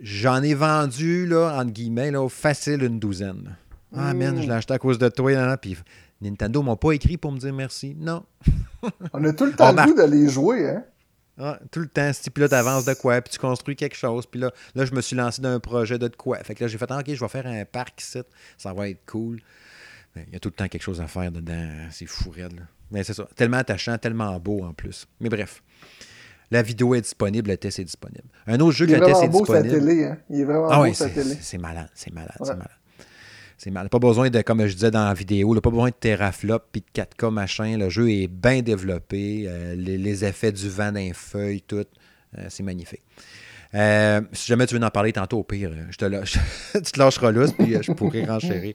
j'en 0.00 0.42
ai 0.42 0.54
vendu, 0.54 1.26
là, 1.26 1.56
entre 1.58 1.72
guillemets, 1.72 2.10
là, 2.10 2.28
facile 2.28 2.82
une 2.82 2.98
douzaine. 2.98 3.56
Ah, 3.94 4.14
man, 4.14 4.40
je 4.40 4.46
l'ai 4.46 4.52
acheté 4.52 4.74
à 4.74 4.78
cause 4.78 4.98
de 4.98 5.08
toi. 5.08 5.32
Là, 5.32 5.56
puis 5.56 5.76
Nintendo 6.20 6.62
m'a 6.62 6.76
pas 6.76 6.92
écrit 6.92 7.16
pour 7.16 7.32
me 7.32 7.38
dire 7.38 7.52
merci. 7.52 7.94
Non. 7.98 8.24
On 9.12 9.24
a 9.24 9.32
tout 9.32 9.46
le 9.46 9.52
temps 9.52 9.72
le 9.76 9.84
goût 9.84 9.94
de 9.94 10.02
les 10.02 10.28
jouer, 10.28 10.68
hein? 10.68 10.84
Ah, 11.38 11.58
tout 11.70 11.80
le 11.80 11.88
temps, 11.88 12.10
si 12.14 12.30
puis 12.30 12.40
là, 12.40 12.48
tu 12.48 12.54
avances 12.54 12.86
de 12.86 12.94
quoi, 12.94 13.20
puis 13.20 13.30
tu 13.30 13.38
construis 13.38 13.76
quelque 13.76 13.96
chose, 13.96 14.24
puis 14.24 14.40
là, 14.40 14.50
là, 14.74 14.86
je 14.86 14.94
me 14.94 15.02
suis 15.02 15.14
lancé 15.14 15.42
dans 15.42 15.50
un 15.50 15.60
projet 15.60 15.98
de 15.98 16.08
quoi. 16.08 16.38
Fait 16.38 16.54
que 16.54 16.64
là, 16.64 16.68
j'ai 16.68 16.78
fait, 16.78 16.86
ah, 16.88 17.00
OK, 17.00 17.12
je 17.12 17.20
vais 17.20 17.28
faire 17.28 17.46
un 17.46 17.62
parc 17.66 18.00
ici, 18.00 18.20
ça 18.56 18.72
va 18.72 18.88
être 18.88 19.04
cool. 19.04 19.42
Il 20.16 20.32
y 20.32 20.36
a 20.36 20.40
tout 20.40 20.48
le 20.48 20.54
temps 20.54 20.66
quelque 20.66 20.82
chose 20.82 20.98
à 21.02 21.06
faire 21.06 21.30
dedans, 21.30 21.68
c'est 21.90 22.06
fou 22.06 22.30
raide. 22.30 22.66
Mais 22.90 23.04
c'est 23.04 23.12
ça, 23.12 23.28
tellement 23.36 23.58
attachant, 23.58 23.98
tellement 23.98 24.38
beau 24.40 24.64
en 24.64 24.72
plus. 24.72 25.06
Mais 25.20 25.28
bref, 25.28 25.62
la 26.50 26.62
vidéo 26.62 26.94
est 26.94 27.02
disponible, 27.02 27.50
le 27.50 27.58
test 27.58 27.80
est 27.80 27.84
disponible. 27.84 28.28
Un 28.46 28.58
autre 28.60 28.76
jeu 28.76 28.86
que 28.86 28.92
le 28.92 29.04
test 29.04 29.22
est 29.22 29.28
disponible. 29.28 29.78
Télé, 29.78 30.04
hein? 30.04 30.18
Il 30.30 30.40
est 30.40 30.44
vraiment 30.44 30.68
ah, 30.70 30.86
beau 30.86 30.94
sa 30.94 31.10
télé. 31.10 31.36
C'est 31.42 31.58
malade, 31.58 31.90
c'est 31.94 32.14
malade, 32.14 32.36
c'est 32.38 32.54
malade. 32.54 32.70
C'est 33.58 33.70
mal. 33.70 33.88
Pas 33.88 33.98
besoin 33.98 34.28
de, 34.28 34.42
comme 34.42 34.66
je 34.66 34.74
disais 34.74 34.90
dans 34.90 35.06
la 35.06 35.14
vidéo, 35.14 35.54
là, 35.54 35.60
pas 35.60 35.70
besoin 35.70 35.88
de 35.88 35.94
teraflop 35.94 36.58
puis 36.70 36.82
de 36.82 37.02
4K 37.02 37.30
machin. 37.30 37.78
Le 37.78 37.88
jeu 37.88 38.10
est 38.10 38.28
bien 38.28 38.60
développé. 38.60 39.44
Euh, 39.46 39.74
les, 39.74 40.24
effets 40.24 40.52
du 40.52 40.68
vent 40.68 40.92
d'un 40.92 41.12
feuille, 41.14 41.62
tout. 41.62 41.76
Euh, 41.76 42.46
c'est 42.48 42.62
magnifique. 42.62 43.02
Euh, 43.74 44.20
si 44.32 44.46
jamais 44.48 44.66
tu 44.66 44.76
veux 44.76 44.84
en 44.84 44.90
parler 44.90 45.12
tantôt, 45.12 45.38
au 45.38 45.42
pire, 45.42 45.70
je 45.90 45.96
te 45.96 46.04
lâche. 46.04 46.38
tu 46.72 46.82
te 46.82 46.98
lâcheras 46.98 47.32
là, 47.32 47.46
puis 47.58 47.76
je 47.80 47.92
pourrais 47.92 48.24
renchérir. 48.26 48.74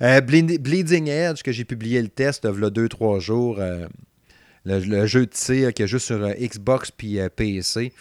Bleeding 0.00 1.08
Edge, 1.08 1.42
que 1.42 1.52
j'ai 1.52 1.64
publié 1.64 2.02
le 2.02 2.08
test 2.08 2.44
il 2.44 2.60
y 2.60 2.64
a 2.64 2.70
2-3 2.70 3.20
jours. 3.20 3.58
Le, 4.66 5.06
jeu 5.06 5.20
de 5.20 5.30
tir 5.30 5.72
qui 5.72 5.82
est 5.82 5.86
juste 5.86 6.06
sur 6.06 6.28
Xbox 6.34 6.90
puis 6.90 7.18
PC. 7.34 7.92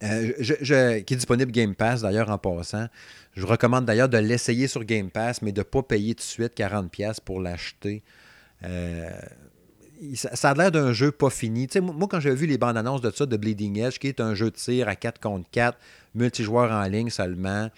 qui 0.00 0.06
est 0.06 1.16
disponible 1.16 1.52
Game 1.52 1.76
Pass 1.76 2.02
d'ailleurs 2.02 2.30
en 2.30 2.38
passant. 2.38 2.88
Je 3.34 3.40
vous 3.42 3.48
recommande 3.48 3.84
d'ailleurs 3.84 4.08
de 4.08 4.18
l'essayer 4.18 4.68
sur 4.68 4.84
Game 4.84 5.10
Pass, 5.10 5.42
mais 5.42 5.52
de 5.52 5.60
ne 5.60 5.64
pas 5.64 5.82
payer 5.82 6.14
tout 6.14 6.20
de 6.20 6.22
suite 6.22 6.56
40$ 6.56 7.18
pour 7.24 7.40
l'acheter. 7.40 8.02
Euh, 8.62 9.10
ça 10.14 10.50
a 10.50 10.54
l'air 10.54 10.70
d'un 10.70 10.92
jeu 10.92 11.10
pas 11.10 11.30
fini. 11.30 11.68
moi, 11.80 12.08
quand 12.08 12.20
j'ai 12.20 12.34
vu 12.34 12.46
les 12.46 12.58
bandes 12.58 12.76
annonces 12.76 13.00
de 13.00 13.10
ça, 13.10 13.26
de 13.26 13.36
Bleeding 13.36 13.78
Edge, 13.78 13.98
qui 13.98 14.08
est 14.08 14.20
un 14.20 14.34
jeu 14.34 14.50
de 14.50 14.56
tir 14.56 14.88
à 14.88 14.96
4 14.96 15.20
contre 15.20 15.48
4, 15.50 15.78
multijoueur 16.14 16.70
en 16.70 16.84
ligne 16.84 17.10
seulement, 17.10 17.70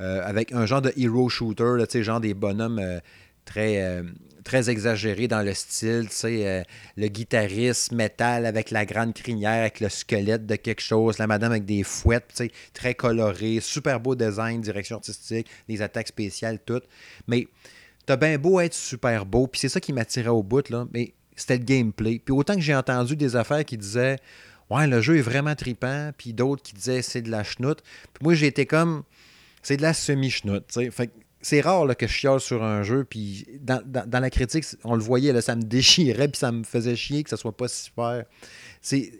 euh, 0.00 0.22
avec 0.24 0.52
un 0.52 0.66
genre 0.66 0.82
de 0.82 0.92
hero 0.96 1.28
shooter, 1.28 1.76
genre 2.02 2.20
des 2.20 2.34
bonhommes 2.34 2.80
euh, 2.80 2.98
très, 3.44 4.02
très 4.44 4.70
exagérés 4.70 5.28
dans 5.28 5.42
le 5.42 5.54
style, 5.54 6.08
le 6.22 7.08
guitariste 7.08 7.92
métal 7.92 8.46
avec 8.46 8.70
la 8.70 8.84
grande 8.84 9.14
crinière, 9.14 9.60
avec 9.60 9.80
le 9.80 9.88
squelette 9.88 10.46
de 10.46 10.56
quelque 10.56 10.82
chose, 10.82 11.18
la 11.18 11.26
madame 11.26 11.52
avec 11.52 11.64
des 11.64 11.82
fouettes, 11.82 12.42
très 12.72 12.94
coloré, 12.94 13.60
super 13.60 14.00
beau 14.00 14.14
design, 14.14 14.60
direction 14.60 14.96
artistique, 14.96 15.48
des 15.68 15.82
attaques 15.82 16.08
spéciales, 16.08 16.58
tout. 16.64 16.82
Mais 17.26 17.48
t'as 18.06 18.16
bien 18.16 18.38
beau 18.38 18.60
être 18.60 18.74
super 18.74 19.26
beau, 19.26 19.46
puis 19.46 19.60
c'est 19.60 19.68
ça 19.68 19.80
qui 19.80 19.92
m'attirait 19.92 20.28
au 20.28 20.42
bout, 20.42 20.68
là, 20.68 20.86
mais 20.92 21.14
c'était 21.36 21.58
le 21.58 21.64
gameplay. 21.64 22.20
Puis 22.24 22.32
autant 22.32 22.54
que 22.54 22.60
j'ai 22.60 22.74
entendu 22.74 23.16
des 23.16 23.36
affaires 23.36 23.64
qui 23.64 23.76
disaient 23.76 24.18
Ouais, 24.70 24.86
le 24.86 25.02
jeu 25.02 25.18
est 25.18 25.22
vraiment 25.22 25.54
tripant, 25.54 26.10
puis 26.16 26.32
d'autres 26.32 26.62
qui 26.62 26.72
disaient 26.72 27.02
c'est 27.02 27.20
de 27.20 27.30
la 27.30 27.44
chenoute. 27.44 27.82
Puis 28.14 28.22
moi, 28.22 28.34
j'étais 28.34 28.64
comme 28.64 29.02
c'est 29.62 29.76
de 29.76 29.82
la 29.82 29.92
semi-chenoute. 29.92 30.64
Fait 30.90 31.10
c'est 31.44 31.60
rare 31.60 31.84
là, 31.84 31.94
que 31.94 32.06
je 32.06 32.12
chiale 32.12 32.40
sur 32.40 32.62
un 32.64 32.82
jeu, 32.82 33.04
puis 33.04 33.46
dans, 33.60 33.82
la 34.10 34.30
critique, 34.30 34.64
on 34.82 34.94
le 34.94 35.02
voyait, 35.02 35.32
là, 35.32 35.42
ça 35.42 35.54
me 35.54 35.62
déchirait, 35.62 36.28
puis 36.28 36.38
ça 36.38 36.50
me 36.50 36.64
faisait 36.64 36.96
chier 36.96 37.22
que 37.22 37.30
ça 37.30 37.36
soit 37.36 37.56
pas 37.56 37.68
super. 37.68 38.24
C'est. 38.80 39.12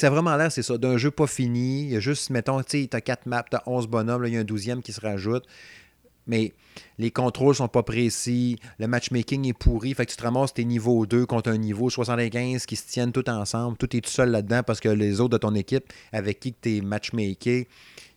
Vraiment 0.00 0.34
l'air, 0.36 0.50
c'est 0.50 0.62
ça, 0.62 0.78
d'un 0.78 0.96
jeu 0.96 1.10
pas 1.10 1.26
fini. 1.26 1.82
Il 1.82 1.90
y 1.90 1.96
a 1.96 2.00
juste, 2.00 2.30
mettons, 2.30 2.62
tu 2.62 2.80
sais, 2.80 2.88
t'as 2.90 3.02
4 3.02 3.26
maps, 3.26 3.44
t'as 3.50 3.60
11 3.66 3.88
bonhommes, 3.88 4.24
il 4.24 4.32
y 4.32 4.36
a 4.38 4.40
un 4.40 4.44
12e 4.44 4.80
qui 4.80 4.94
se 4.94 5.02
rajoute. 5.02 5.44
Mais 6.26 6.54
les 6.96 7.10
contrôles 7.10 7.54
sont 7.54 7.68
pas 7.68 7.82
précis, 7.82 8.58
le 8.78 8.88
matchmaking 8.88 9.46
est 9.46 9.52
pourri, 9.52 9.92
fait 9.92 10.06
que 10.06 10.12
tu 10.12 10.16
te 10.16 10.22
ramasses 10.22 10.54
tes 10.54 10.64
niveaux 10.64 11.04
2 11.04 11.26
contre 11.26 11.50
un 11.50 11.58
niveau 11.58 11.90
75 11.90 12.64
qui 12.64 12.76
se 12.76 12.88
tiennent 12.88 13.12
tout 13.12 13.28
ensemble. 13.28 13.76
Tout 13.76 13.94
est 13.94 14.00
tout 14.00 14.10
seul 14.10 14.30
là-dedans 14.30 14.62
parce 14.66 14.80
que 14.80 14.88
les 14.88 15.20
autres 15.20 15.34
de 15.34 15.38
ton 15.38 15.54
équipe 15.54 15.92
avec 16.12 16.40
qui 16.40 16.54
tu 16.54 16.78
es 16.78 16.80
matchmaké, 16.80 17.68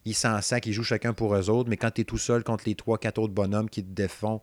ils 0.05 0.15
s'en 0.15 0.41
sac, 0.41 0.65
ils 0.65 0.73
jouent 0.73 0.83
chacun 0.83 1.13
pour 1.13 1.35
eux 1.35 1.49
autres, 1.49 1.69
mais 1.69 1.77
quand 1.77 1.91
tu 1.91 2.01
es 2.01 2.03
tout 2.03 2.17
seul 2.17 2.43
contre 2.43 2.63
les 2.65 2.75
trois, 2.75 2.97
quatre 2.97 3.19
autres 3.19 3.33
bonhommes 3.33 3.69
qui 3.69 3.83
te 3.83 3.91
défont, 3.91 4.41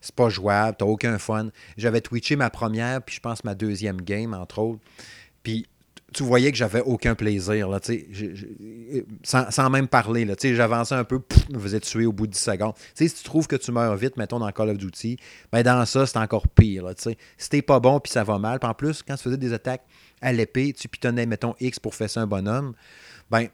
c'est 0.00 0.14
pas 0.14 0.28
jouable, 0.28 0.76
t'as 0.78 0.84
aucun 0.84 1.18
fun. 1.18 1.50
J'avais 1.76 2.00
twitché 2.00 2.36
ma 2.36 2.50
première, 2.50 3.02
puis 3.02 3.16
je 3.16 3.20
pense 3.20 3.44
ma 3.44 3.54
deuxième 3.54 4.00
game, 4.00 4.34
entre 4.34 4.58
autres. 4.58 4.80
Puis 5.42 5.66
tu 6.12 6.22
voyais 6.22 6.50
que 6.50 6.58
j'avais 6.58 6.80
aucun 6.82 7.14
plaisir, 7.14 7.68
là, 7.68 7.80
sans, 9.22 9.50
sans, 9.50 9.70
même 9.70 9.88
parler. 9.88 10.28
J'avançais 10.42 10.94
un 10.94 11.04
peu, 11.04 11.20
pouf, 11.20 11.48
me 11.48 11.58
faisais 11.58 11.80
tuer 11.80 12.06
au 12.06 12.12
bout 12.12 12.26
de 12.26 12.32
10 12.32 12.38
secondes. 12.38 12.74
si 12.94 13.10
tu 13.10 13.22
trouves 13.24 13.46
que 13.46 13.56
tu 13.56 13.72
meurs 13.72 13.96
vite, 13.96 14.16
mettons, 14.16 14.38
dans 14.38 14.50
Call 14.50 14.70
of 14.70 14.78
Duty, 14.78 15.16
ben 15.52 15.62
dans 15.62 15.84
ça, 15.86 16.06
c'est 16.06 16.18
encore 16.18 16.48
pire. 16.48 16.84
Là, 16.84 16.92
si 16.96 17.48
t'es 17.48 17.62
pas 17.62 17.80
bon 17.80 17.98
puis 18.00 18.12
ça 18.12 18.24
va 18.24 18.38
mal, 18.38 18.58
en 18.62 18.74
plus, 18.74 19.02
quand 19.02 19.16
tu 19.16 19.22
faisais 19.22 19.36
des 19.36 19.52
attaques 19.52 19.84
à 20.20 20.32
l'épée, 20.32 20.72
tu 20.72 20.88
pitonnais, 20.88 21.26
mettons, 21.26 21.54
X 21.60 21.78
pour 21.78 21.94
faire 21.94 22.08
un 22.16 22.26
bonhomme, 22.26 22.74
ben, 23.30 23.48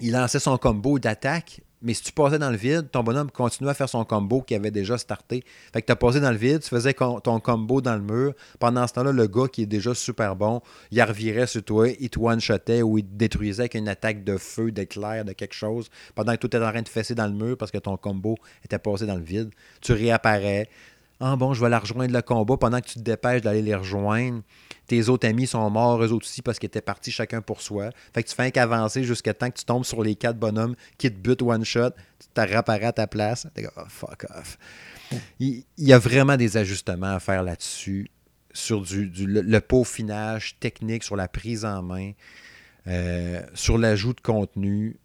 il 0.00 0.12
lançait 0.12 0.38
son 0.38 0.58
combo 0.58 0.98
d'attaque, 0.98 1.60
mais 1.80 1.94
si 1.94 2.02
tu 2.02 2.12
passais 2.12 2.38
dans 2.38 2.50
le 2.50 2.56
vide, 2.56 2.90
ton 2.90 3.04
bonhomme 3.04 3.30
continuait 3.30 3.70
à 3.70 3.74
faire 3.74 3.88
son 3.88 4.04
combo 4.04 4.42
qui 4.42 4.54
avait 4.54 4.72
déjà 4.72 4.98
starté. 4.98 5.44
Fait 5.72 5.80
que 5.80 5.86
tu 5.86 5.92
as 5.92 5.96
passé 5.96 6.20
dans 6.20 6.32
le 6.32 6.36
vide, 6.36 6.60
tu 6.60 6.68
faisais 6.68 6.92
ton 6.92 7.40
combo 7.40 7.80
dans 7.80 7.94
le 7.94 8.02
mur. 8.02 8.34
Pendant 8.58 8.86
ce 8.86 8.94
temps-là, 8.94 9.12
le 9.12 9.26
gars 9.28 9.46
qui 9.46 9.62
est 9.62 9.66
déjà 9.66 9.94
super 9.94 10.34
bon, 10.34 10.60
il 10.90 11.00
revirait 11.00 11.46
sur 11.46 11.62
toi, 11.62 11.88
il 11.88 12.10
te 12.10 12.18
one-shotait 12.18 12.82
ou 12.82 12.98
il 12.98 13.04
te 13.04 13.14
détruisait 13.14 13.62
avec 13.62 13.74
une 13.74 13.88
attaque 13.88 14.24
de 14.24 14.36
feu, 14.38 14.72
d'éclair, 14.72 15.24
de 15.24 15.32
quelque 15.32 15.54
chose. 15.54 15.88
Pendant 16.16 16.32
que 16.32 16.38
tout 16.38 16.48
était 16.48 16.58
en 16.58 16.70
train 16.70 16.82
de 16.82 16.88
fesser 16.88 17.14
dans 17.14 17.28
le 17.28 17.34
mur 17.34 17.56
parce 17.56 17.70
que 17.70 17.78
ton 17.78 17.96
combo 17.96 18.36
était 18.64 18.78
passé 18.78 19.06
dans 19.06 19.16
le 19.16 19.22
vide. 19.22 19.50
Tu 19.80 19.92
réapparais. 19.92 20.68
Ah 21.20 21.34
bon, 21.34 21.52
je 21.52 21.60
vais 21.60 21.68
la 21.68 21.80
rejoindre 21.80 22.14
le 22.14 22.22
combat 22.22 22.56
pendant 22.56 22.80
que 22.80 22.86
tu 22.86 22.94
te 22.94 23.00
dépêches 23.00 23.42
d'aller 23.42 23.62
les 23.62 23.74
rejoindre. 23.74 24.42
Tes 24.86 25.08
autres 25.08 25.26
amis 25.26 25.48
sont 25.48 25.68
morts, 25.68 26.00
eux 26.02 26.12
autres 26.12 26.26
aussi, 26.26 26.42
parce 26.42 26.60
qu'ils 26.60 26.68
étaient 26.68 26.80
partis 26.80 27.10
chacun 27.10 27.42
pour 27.42 27.60
soi. 27.60 27.90
Fait 28.14 28.22
que 28.22 28.28
tu 28.28 28.36
fais 28.36 28.52
qu'avancer 28.52 29.02
jusqu'à 29.02 29.34
temps 29.34 29.50
que 29.50 29.58
tu 29.58 29.64
tombes 29.64 29.84
sur 29.84 30.04
les 30.04 30.14
quatre 30.14 30.38
bonhommes 30.38 30.76
qui 30.96 31.10
te 31.10 31.16
butent 31.16 31.42
one 31.42 31.64
shot, 31.64 31.90
tu 32.20 32.28
te 32.32 32.40
à 32.40 32.92
ta 32.92 33.06
place. 33.08 33.48
T'es 33.52 33.66
oh, 33.76 33.80
fuck 33.88 34.26
off. 34.30 34.58
Il, 35.40 35.64
y 35.76 35.92
a 35.92 35.98
vraiment 35.98 36.36
des 36.36 36.56
ajustements 36.56 37.14
à 37.14 37.20
faire 37.20 37.42
là-dessus, 37.42 38.10
sur 38.52 38.84
le, 38.88 39.58
peaufinage 39.58 40.56
technique, 40.60 41.02
sur 41.02 41.16
la 41.16 41.26
prise 41.26 41.64
en 41.64 41.82
main, 41.82 42.12
euh, 42.86 43.42
sur 43.54 43.76
l'ajout 43.76 44.12
de 44.12 44.20
contenu. 44.20 44.98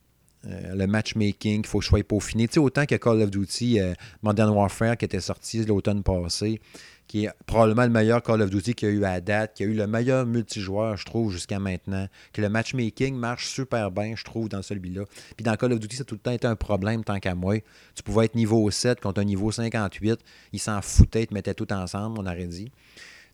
Euh, 0.46 0.76
le 0.76 0.88
matchmaking, 0.88 1.62
il 1.64 1.68
faut 1.68 1.80
que 1.80 1.86
je 1.86 1.90
sois 1.90 2.04
peaufiné. 2.04 2.48
Tu 2.48 2.56
sais, 2.56 2.60
autant 2.60 2.86
que 2.86 2.96
Call 2.96 3.22
of 3.22 3.32
Duty 3.32 3.80
euh, 3.80 3.94
Modern 4.22 4.50
Warfare 4.50 4.98
qui 4.98 5.06
était 5.06 5.22
sorti 5.22 5.64
l'automne 5.66 6.04
passé, 6.04 6.60
qui 7.08 7.26
est 7.26 7.30
probablement 7.46 7.84
le 7.84 7.90
meilleur 7.90 8.22
Call 8.22 8.42
of 8.42 8.50
Duty 8.50 8.74
qu'il 8.74 8.90
y 8.90 8.92
a 8.92 8.96
eu 8.96 9.06
à 9.06 9.22
date, 9.22 9.54
qui 9.56 9.64
a 9.64 9.66
eu 9.66 9.74
le 9.74 9.88
meilleur 9.88 10.26
multijoueur, 10.26 10.98
je 10.98 11.06
trouve, 11.06 11.32
jusqu'à 11.32 11.60
maintenant, 11.60 12.08
que 12.34 12.42
le 12.42 12.50
matchmaking 12.50 13.16
marche 13.16 13.48
super 13.48 13.92
bien, 13.92 14.16
je 14.18 14.24
trouve, 14.24 14.50
dans 14.50 14.62
celui-là. 14.62 15.04
Puis 15.38 15.44
dans 15.44 15.56
Call 15.56 15.74
of 15.74 15.80
Duty, 15.80 15.96
ça 15.96 16.02
a 16.02 16.06
tout 16.06 16.16
le 16.16 16.20
temps 16.20 16.32
été 16.32 16.48
un 16.48 16.56
problème 16.56 17.04
tant 17.04 17.20
qu'à 17.20 17.36
moi. 17.36 17.56
Tu 17.96 18.04
pouvais 18.04 18.26
être 18.26 18.36
niveau 18.36 18.70
7 18.70 19.00
contre 19.00 19.22
un 19.22 19.26
niveau 19.26 19.52
58, 19.52 20.20
ils 20.52 20.60
s'en 20.60 20.82
foutaient, 20.82 21.24
ils 21.24 21.28
te 21.28 21.34
mettaient 21.34 21.54
tout 21.54 21.72
ensemble, 21.72 22.20
on 22.20 22.26
aurait 22.26 22.48
dit. 22.48 22.70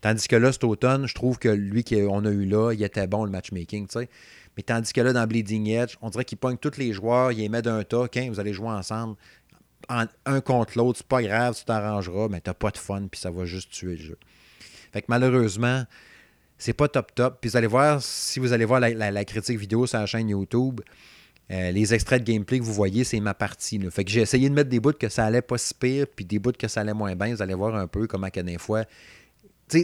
Tandis 0.02 0.28
que 0.28 0.36
là, 0.36 0.52
cet 0.52 0.64
automne, 0.64 1.08
je 1.08 1.14
trouve 1.14 1.40
que 1.40 1.50
lui 1.50 1.84
qu'on 1.84 2.24
a 2.24 2.30
eu 2.30 2.46
là, 2.46 2.72
il 2.72 2.82
était 2.84 3.08
bon 3.08 3.26
le 3.26 3.32
matchmaking, 3.32 3.88
tu 3.88 4.00
sais. 4.00 4.10
Mais 4.60 4.64
tandis 4.64 4.92
que 4.92 5.00
là, 5.00 5.14
dans 5.14 5.26
Bleeding 5.26 5.68
Edge, 5.70 5.96
on 6.02 6.10
dirait 6.10 6.26
qu'il 6.26 6.38
pogne 6.38 6.58
tous 6.58 6.76
les 6.76 6.92
joueurs, 6.92 7.32
il 7.32 7.38
les 7.38 7.48
met 7.48 7.62
d'un 7.62 7.82
tas, 7.86 8.10
vous 8.30 8.40
allez 8.42 8.52
jouer 8.52 8.68
ensemble. 8.68 9.16
un 9.88 10.42
contre 10.42 10.78
l'autre, 10.78 10.98
c'est 10.98 11.08
pas 11.08 11.24
grave, 11.24 11.56
tu 11.58 11.64
t'arrangeras, 11.64 12.28
mais 12.30 12.42
t'as 12.42 12.54
pas 12.54 12.70
de 12.70 12.78
fun, 12.78 13.08
puis 13.10 13.22
ça 13.22 13.32
va 13.32 13.46
juste 13.46 13.72
tuer 13.72 13.96
le 13.96 14.04
jeu. 14.04 14.18
Fait 14.92 15.02
que 15.02 15.06
malheureusement, 15.08 15.86
c'est 16.58 16.74
pas 16.74 16.90
top 16.90 17.16
top. 17.16 17.38
Puis 17.40 17.52
vous 17.52 17.56
allez 17.56 17.68
voir, 17.68 18.02
si 18.02 18.42
vous 18.42 18.52
allez 18.52 18.66
voir 18.66 18.82
la, 18.82 19.24
critique 19.24 19.58
vidéo 19.58 19.88
sur 19.88 19.98
la 19.98 20.06
chaîne 20.06 20.28
YouTube, 20.28 20.82
euh, 21.52 21.72
les 21.72 21.94
extraits 21.94 22.22
de 22.22 22.30
gameplay 22.30 22.60
que 22.60 22.66
vous 22.66 22.74
voyez, 22.74 23.06
c'est 23.06 23.22
ma 23.22 23.34
partie. 23.34 23.80
Fait 23.90 24.04
que 24.04 24.12
j'ai 24.12 24.20
essayé 24.20 24.50
de 24.50 24.54
mettre 24.54 24.70
des 24.70 24.82
bouts 24.82 24.92
que 24.92 25.08
ça 25.08 25.24
allait 25.24 25.42
pas 25.42 25.58
si 25.58 25.74
pire, 25.74 26.06
puis 26.14 26.26
des 26.26 26.38
bouts 26.38 26.52
que 26.52 26.68
ça 26.68 26.82
allait 26.82 26.94
moins 26.94 27.16
bien. 27.16 27.34
Vous 27.34 27.42
allez 27.42 27.54
voir 27.54 27.76
un 27.76 27.88
peu 27.88 28.08
comment 28.08 28.28
à 28.28 28.44
des 28.44 28.58
fois, 28.58 28.84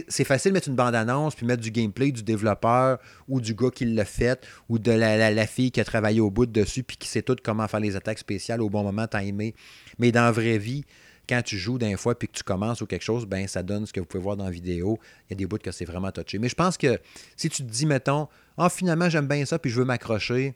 c'est 0.08 0.24
facile 0.24 0.50
de 0.52 0.54
mettre 0.54 0.68
une 0.68 0.74
bande-annonce 0.74 1.34
puis 1.34 1.46
mettre 1.46 1.62
du 1.62 1.70
gameplay 1.70 2.12
du 2.12 2.22
développeur 2.22 2.98
ou 3.28 3.40
du 3.40 3.54
gars 3.54 3.70
qui 3.70 3.84
l'a 3.84 4.04
fait 4.04 4.46
ou 4.68 4.78
de 4.78 4.92
la, 4.92 5.46
fille 5.46 5.70
qui 5.70 5.80
a 5.80 5.84
travaillé 5.84 6.20
au 6.20 6.30
bout 6.30 6.46
dessus 6.46 6.82
puis 6.82 6.96
qui 6.96 7.08
sait 7.08 7.22
tout 7.22 7.36
comment 7.42 7.68
faire 7.68 7.80
les 7.80 7.96
attaques 7.96 8.18
spéciales 8.18 8.60
au 8.60 8.68
bon 8.68 8.82
moment, 8.82 9.06
t'as 9.06 9.22
aimé. 9.22 9.54
Mais 9.98 10.12
dans 10.12 10.22
la 10.22 10.32
vraie 10.32 10.58
vie, 10.58 10.84
quand 11.28 11.42
tu 11.42 11.56
joues 11.58 11.78
d'un 11.78 11.96
fois 11.96 12.18
puis 12.18 12.28
que 12.28 12.36
tu 12.36 12.42
commences 12.42 12.80
ou 12.80 12.86
quelque 12.86 13.02
chose, 13.02 13.26
ben 13.26 13.46
ça 13.48 13.62
donne 13.62 13.86
ce 13.86 13.92
que 13.92 14.00
vous 14.00 14.06
pouvez 14.06 14.22
voir 14.22 14.36
dans 14.36 14.44
la 14.44 14.50
vidéo. 14.50 14.98
Il 15.28 15.32
y 15.32 15.34
a 15.34 15.36
des 15.36 15.46
bouts 15.46 15.58
que 15.58 15.72
c'est 15.72 15.84
vraiment 15.84 16.12
touché. 16.12 16.38
Mais 16.38 16.48
je 16.48 16.54
pense 16.54 16.76
que 16.76 17.00
si 17.36 17.48
tu 17.48 17.64
te 17.64 17.70
dis, 17.70 17.86
mettons, 17.86 18.28
ah, 18.56 18.68
finalement, 18.68 19.08
j'aime 19.08 19.26
bien 19.26 19.44
ça 19.44 19.58
puis 19.58 19.70
je 19.70 19.78
veux 19.78 19.84
m'accrocher, 19.84 20.54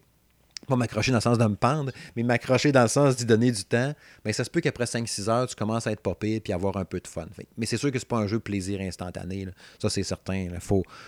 pas 0.67 0.77
m'accrocher 0.77 1.11
dans 1.11 1.19
le 1.19 1.23
sens 1.23 1.39
de 1.39 1.45
me 1.45 1.57
pendre, 1.57 1.93
mais 2.17 2.23
m'accrocher 2.23 2.73
dans 2.73 2.83
le 2.83 2.89
sens 2.89 3.17
d'y 3.17 3.25
donner 3.25 3.51
du 3.51 3.65
temps, 3.65 3.95
mais 4.25 4.33
ça 4.33 4.45
se 4.45 4.51
peut 4.51 4.61
qu'après 4.61 4.85
5-6 4.85 5.29
heures, 5.29 5.47
tu 5.47 5.57
commences 5.57 5.87
à 5.87 5.93
être 5.93 6.01
popé 6.01 6.43
et 6.45 6.53
avoir 6.53 6.77
un 6.77 6.85
peu 6.85 7.01
de 7.01 7.09
fun. 7.09 7.27
mais 7.57 7.67
c'est 7.67 7.77
sûr 7.77 7.91
que 7.91 7.99
c'est 7.99 8.09
pas 8.09 8.19
un 8.19 8.27
jeu 8.27 8.39
plaisir 8.39 8.81
instantané. 8.81 9.49
Ça, 9.81 9.91
c'est 9.91 10.03
certain. 10.03 10.49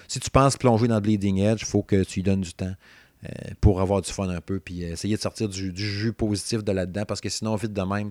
Si 0.09 0.21
tu 0.21 0.31
penses 0.31 0.57
plonger 0.57 0.89
dans 0.89 1.01
Bleeding 1.01 1.39
Edge, 1.39 1.63
il 1.63 1.67
faut 1.67 1.83
que 1.83 2.03
tu 2.05 2.21
y 2.21 2.23
donnes 2.23 2.41
du 2.41 2.55
temps. 2.55 2.75
Euh, 3.25 3.51
pour 3.61 3.81
avoir 3.81 4.03
du 4.03 4.11
fun 4.11 4.29
un 4.29 4.41
peu, 4.41 4.59
puis 4.59 4.83
essayer 4.83 5.15
de 5.15 5.21
sortir 5.21 5.49
du, 5.49 5.73
jus 5.77 6.13
positif 6.13 6.65
de 6.65 6.73
là-dedans, 6.73 7.05
parce 7.07 7.21
que 7.21 7.29
sinon, 7.29 7.55
vite 7.55 7.73
de 7.73 7.83
même, 7.83 8.11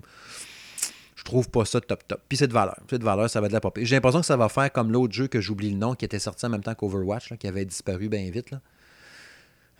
je 1.16 1.22
trouve 1.22 1.50
pas 1.50 1.66
ça 1.66 1.82
top 1.82 2.08
top. 2.08 2.22
Puis 2.30 2.38
c'est 2.38 2.46
de 2.46 2.54
valeur. 2.54 2.80
C'est 2.88 2.98
de 2.98 3.04
valeur, 3.04 3.28
ça 3.28 3.42
va 3.42 3.48
de 3.48 3.52
la 3.52 3.60
popée. 3.60 3.84
J'ai 3.84 3.94
l'impression 3.94 4.20
que 4.20 4.26
ça 4.26 4.38
va 4.38 4.48
faire 4.48 4.72
comme 4.72 4.90
l'autre 4.90 5.12
jeu 5.12 5.28
que 5.28 5.38
j'oublie 5.38 5.68
le 5.68 5.76
nom, 5.76 5.94
qui 5.94 6.06
était 6.06 6.18
sorti 6.18 6.46
en 6.46 6.48
même 6.48 6.62
temps 6.62 6.74
qu'Overwatch, 6.74 7.34
qui 7.38 7.46
avait 7.46 7.66
disparu 7.66 8.08
bien 8.08 8.30
vite. 8.30 8.54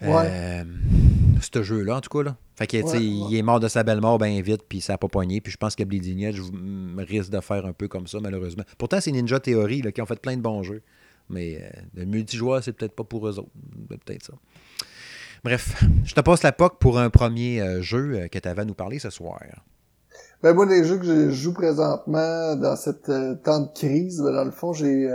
Ouais. 0.03 0.29
Euh, 0.29 0.65
ce 1.41 1.63
jeu-là, 1.63 1.97
en 1.97 2.01
tout 2.01 2.17
cas. 2.17 2.25
Là. 2.25 2.37
Fait 2.57 2.67
que, 2.67 2.97
il 2.99 3.37
est 3.37 3.43
mort 3.43 3.61
de 3.61 3.69
sa 3.69 3.83
belle 3.83 4.01
mort 4.01 4.19
bien 4.19 4.41
vite, 4.43 4.63
puis 4.69 4.81
ça 4.81 4.95
n'a 4.95 4.99
pas 4.99 5.09
poigné. 5.09 5.41
Puis 5.41 5.53
je 5.53 5.57
pense 5.57 5.75
que 5.75 5.85
Bleeding 5.85 6.21
Edge 6.21 6.41
risque 6.99 7.31
de 7.31 7.41
faire 7.41 7.67
un 7.67 7.73
peu 7.73 7.89
comme 7.89 8.07
ça, 8.07 8.19
malheureusement. 8.21 8.65
Pourtant, 8.79 9.01
c'est 9.01 9.13
Ninja 9.13 9.41
Theory 9.41 9.83
là, 9.83 9.93
qui 9.93 10.03
ont 10.03 10.07
fait 10.07 10.21
plein 10.21 10.37
de 10.37 10.43
bons 10.43 10.63
jeux. 10.63 10.83
Mais 11.31 11.59
euh, 11.63 11.81
le 11.95 12.05
multijoueur, 12.05 12.63
c'est 12.63 12.73
peut-être 12.73 12.95
pas 12.95 13.05
pour 13.05 13.27
eux 13.29 13.39
autres. 13.39 13.51
Peut-être 13.89 14.25
ça. 14.25 14.35
Bref, 15.45 15.83
je 16.05 16.15
te 16.15 16.21
passe 16.21 16.43
la 16.43 16.53
POC 16.53 16.79
pour 16.79 16.99
un 16.99 17.11
premier 17.11 17.61
euh, 17.61 17.83
jeu 17.83 18.29
que 18.31 18.39
tu 18.39 18.49
avais 18.49 18.63
à 18.63 18.65
nous 18.65 18.75
parler 18.75 18.99
ce 18.99 19.11
soir. 19.11 19.41
Ben 20.43 20.53
moi, 20.53 20.67
les 20.67 20.85
jeux 20.85 20.99
que 20.99 21.05
je 21.05 21.31
joue 21.31 21.55
présentement 21.55 22.57
dans 22.57 22.77
cette 22.77 23.11
temps 23.43 23.61
de 23.61 23.73
crise, 23.73 24.21
ben, 24.21 24.33
dans 24.33 24.45
le 24.45 24.51
fond, 24.51 24.73
j'ai 24.73 25.09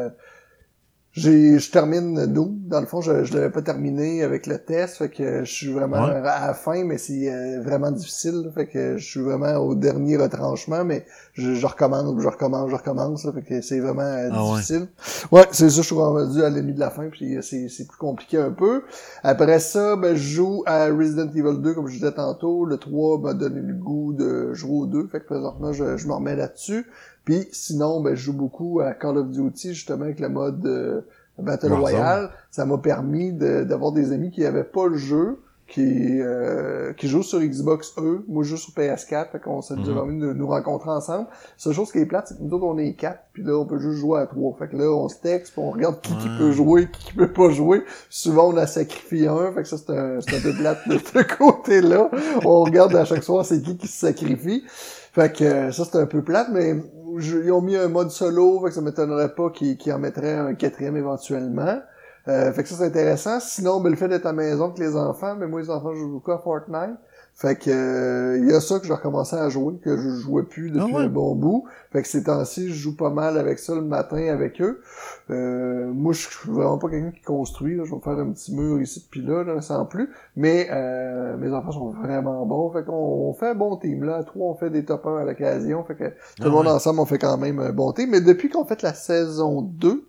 j'ai, 1.17 1.57
je 1.57 1.71
termine 1.71 2.27
d'où? 2.27 2.55
Dans 2.67 2.79
le 2.79 2.85
fond, 2.85 3.01
je, 3.01 3.23
je 3.23 3.33
l'avais 3.33 3.49
pas 3.49 3.63
terminé 3.63 4.21
avec 4.21 4.45
le 4.45 4.59
test, 4.59 4.97
fait 4.97 5.09
que 5.09 5.43
je 5.43 5.51
suis 5.51 5.73
vraiment 5.73 6.03
à 6.03 6.19
la 6.19 6.53
fin, 6.53 6.83
mais 6.83 6.99
c'est 6.99 7.33
euh, 7.33 7.59
vraiment 7.59 7.89
difficile, 7.89 8.51
fait 8.53 8.67
que 8.67 8.97
je 8.97 9.05
suis 9.05 9.21
vraiment 9.21 9.55
au 9.55 9.73
dernier 9.73 10.15
retranchement, 10.17 10.85
mais 10.85 11.07
je, 11.33 11.55
je 11.55 11.65
recommence, 11.65 12.21
je 12.21 12.27
recommence, 12.27 12.69
je 12.69 12.75
recommence, 12.75 13.27
fait 13.33 13.41
que 13.41 13.61
c'est 13.61 13.79
vraiment 13.79 14.01
euh, 14.01 14.29
ah 14.31 14.53
difficile. 14.53 14.89
Ouais, 15.31 15.45
c'est 15.51 15.71
ça, 15.71 15.81
je 15.81 15.87
suis 15.87 15.95
rendu 15.95 16.43
à 16.43 16.51
l'ennemi 16.51 16.75
de 16.75 16.79
la 16.79 16.91
fin, 16.91 17.09
puis 17.09 17.35
euh, 17.35 17.41
c'est, 17.41 17.67
c'est 17.67 17.87
plus 17.87 17.97
compliqué 17.97 18.37
un 18.37 18.51
peu. 18.51 18.83
Après 19.23 19.59
ça, 19.59 19.95
ben, 19.95 20.15
je 20.15 20.21
joue 20.21 20.63
à 20.67 20.85
Resident 20.85 21.29
Evil 21.29 21.59
2, 21.59 21.73
comme 21.73 21.87
je 21.87 21.95
disais 21.95 22.11
tantôt. 22.11 22.63
Le 22.63 22.77
3 22.77 23.21
m'a 23.21 23.33
donné 23.33 23.61
le 23.61 23.73
goût 23.73 24.13
de 24.13 24.53
jouer 24.53 24.81
au 24.81 24.85
2, 24.85 25.07
fait 25.07 25.21
que 25.21 25.25
présentement, 25.25 25.73
je, 25.73 25.97
je 25.97 26.07
me 26.07 26.13
remets 26.13 26.35
là-dessus. 26.35 26.85
Puis 27.27 27.45
sinon, 27.51 27.99
ben, 27.99 28.15
je 28.15 28.21
joue 28.23 28.31
beaucoup 28.31 28.79
à 28.79 28.93
Call 28.93 29.17
of 29.17 29.31
Duty, 29.31 29.73
justement, 29.73 30.05
avec 30.05 30.21
le 30.21 30.29
mode 30.29 30.65
euh, 30.65 31.01
Battle 31.37 31.73
Royale. 31.73 32.29
Ça 32.51 32.65
m'a 32.65 32.77
permis 32.77 33.33
d'avoir 33.33 33.91
des 33.91 34.13
amis 34.13 34.31
qui 34.31 34.43
n'avaient 34.43 34.63
pas 34.63 34.87
le 34.87 34.95
jeu, 34.95 35.37
qui, 35.67 36.21
euh, 36.21 36.93
qui 36.93 37.09
jouent 37.09 37.23
sur 37.23 37.41
Xbox 37.41 37.93
eux, 37.97 38.23
moi 38.29 38.43
je 38.45 38.51
joue 38.51 38.55
sur 38.55 38.73
PS4, 38.73 39.31
fait 39.31 39.39
qu'on 39.41 39.61
s'est 39.61 39.75
mm 39.75 39.83
-hmm. 39.83 40.19
de 40.21 40.31
nous 40.31 40.47
rencontrer 40.47 40.89
ensemble. 40.91 41.27
La 41.65 41.73
chose 41.73 41.91
qui 41.91 41.97
est 41.97 42.05
plate, 42.05 42.27
c'est 42.29 42.37
que 42.37 42.43
nous 42.43 42.53
autres 42.55 42.65
on 42.65 42.77
est 42.77 42.93
quatre, 42.93 43.19
puis 43.33 43.43
là 43.43 43.57
on 43.57 43.65
peut 43.65 43.77
juste 43.77 43.99
jouer 43.99 44.21
à 44.21 44.27
trois. 44.27 44.55
Fait 44.57 44.69
que 44.69 44.77
là 44.77 44.89
on 44.89 45.09
se 45.09 45.19
texte, 45.19 45.51
puis 45.51 45.61
on 45.61 45.71
regarde 45.71 45.99
qui, 45.99 46.15
qui 46.19 46.29
peut 46.39 46.51
jouer, 46.53 46.87
qui, 46.89 47.07
qui 47.07 47.13
peut 47.13 47.33
pas 47.33 47.49
jouer. 47.49 47.83
Souvent 48.09 48.53
on 48.53 48.55
a 48.55 48.65
sacrifié 48.65 49.27
un, 49.27 49.51
fait 49.51 49.63
que 49.63 49.67
ça 49.67 49.77
c'est 49.77 49.91
un, 49.91 50.19
un 50.19 50.41
peu 50.41 50.53
plate 50.57 50.87
de 50.87 50.97
ce 50.97 51.21
côté-là. 51.37 52.09
On 52.45 52.63
regarde 52.63 52.95
à 52.95 53.03
chaque 53.03 53.23
soir 53.23 53.43
c'est 53.43 53.61
qui 53.61 53.75
qui 53.75 53.89
se 53.89 53.99
sacrifie. 54.07 54.63
Fait 55.11 55.33
que 55.37 55.71
ça 55.71 55.83
c'est 55.83 55.97
un 55.97 56.05
peu 56.05 56.23
plate, 56.23 56.47
mais 56.53 56.75
ils 57.19 57.51
ont 57.51 57.61
mis 57.61 57.75
un 57.75 57.87
mode 57.87 58.11
solo, 58.11 58.59
fait 58.61 58.69
que 58.69 58.75
ça 58.75 58.81
m'étonnerait 58.81 59.33
pas 59.35 59.49
qu'ils 59.49 59.93
en 59.93 59.99
mettraient 59.99 60.35
un 60.35 60.53
quatrième 60.55 60.97
éventuellement. 60.97 61.79
Euh, 62.27 62.51
fait 62.51 62.63
que 62.63 62.69
ça 62.69 62.75
c'est 62.75 62.85
intéressant. 62.85 63.39
Sinon, 63.39 63.79
ben, 63.79 63.89
le 63.89 63.95
fait 63.95 64.09
d'être 64.09 64.25
à 64.25 64.29
la 64.29 64.33
maison 64.33 64.65
avec 64.65 64.79
les 64.79 64.95
enfants, 64.95 65.35
mais 65.35 65.45
ben, 65.45 65.51
moi 65.51 65.61
les 65.61 65.69
enfants 65.69 65.93
jouent 65.93 66.11
beaucoup 66.11 66.31
à 66.31 66.39
Fortnite. 66.39 66.97
Fait 67.39 67.55
que 67.55 67.69
euh, 67.69 68.39
il 68.39 68.49
y 68.49 68.51
a 68.51 68.59
ça 68.59 68.79
que 68.79 68.87
j'ai 68.87 68.93
recommencé 68.93 69.35
à 69.35 69.47
jouer, 69.47 69.75
que 69.83 69.95
je 69.95 70.09
jouais 70.09 70.41
plus 70.41 70.71
depuis 70.71 70.95
ah 70.95 71.01
un 71.01 71.07
bon 71.07 71.35
bout. 71.35 71.65
Fait 71.91 72.01
que 72.01 72.07
ces 72.07 72.23
temps-ci, 72.23 72.69
je 72.69 72.73
joue 72.73 72.97
pas 72.97 73.11
mal 73.11 73.37
avec 73.37 73.59
ça 73.59 73.75
le 73.75 73.83
matin 73.83 74.33
avec 74.33 74.59
eux. 74.59 74.81
Euh, 75.29 75.85
moi, 75.93 76.13
je 76.13 76.27
suis 76.27 76.49
vraiment 76.49 76.79
pas 76.79 76.89
quelqu'un 76.89 77.11
qui 77.11 77.21
construit. 77.21 77.75
Je 77.75 77.93
vais 77.93 78.01
faire 78.03 78.17
un 78.17 78.31
petit 78.31 78.55
mur 78.55 78.81
ici 78.81 79.07
puis 79.11 79.21
là, 79.21 79.43
là, 79.43 79.61
sans 79.61 79.85
plus. 79.85 80.09
Mais 80.35 80.67
euh, 80.71 81.37
mes 81.37 81.51
enfants 81.53 81.73
sont 81.73 81.91
vraiment 81.91 82.43
bons. 82.47 82.71
Fait 82.71 82.83
qu'on 82.83 83.31
fait 83.33 83.49
un 83.49 83.55
bon 83.55 83.77
team 83.77 84.03
là. 84.03 84.23
Trois, 84.23 84.47
on 84.47 84.55
fait 84.55 84.71
des 84.71 84.83
top 84.83 85.05
1 85.05 85.17
à 85.17 85.23
l'occasion. 85.23 85.83
Fait 85.83 85.95
que 85.95 86.05
tout 86.05 86.43
le 86.43 86.47
ah 86.47 86.49
monde 86.49 86.67
ensemble, 86.67 87.01
on 87.01 87.05
fait 87.05 87.19
quand 87.19 87.37
même 87.37 87.59
un 87.59 87.71
bon 87.71 87.91
team. 87.91 88.09
Mais 88.09 88.21
depuis 88.21 88.49
qu'on 88.49 88.65
fait 88.65 88.81
la 88.81 88.95
saison 88.95 89.61
2, 89.61 90.07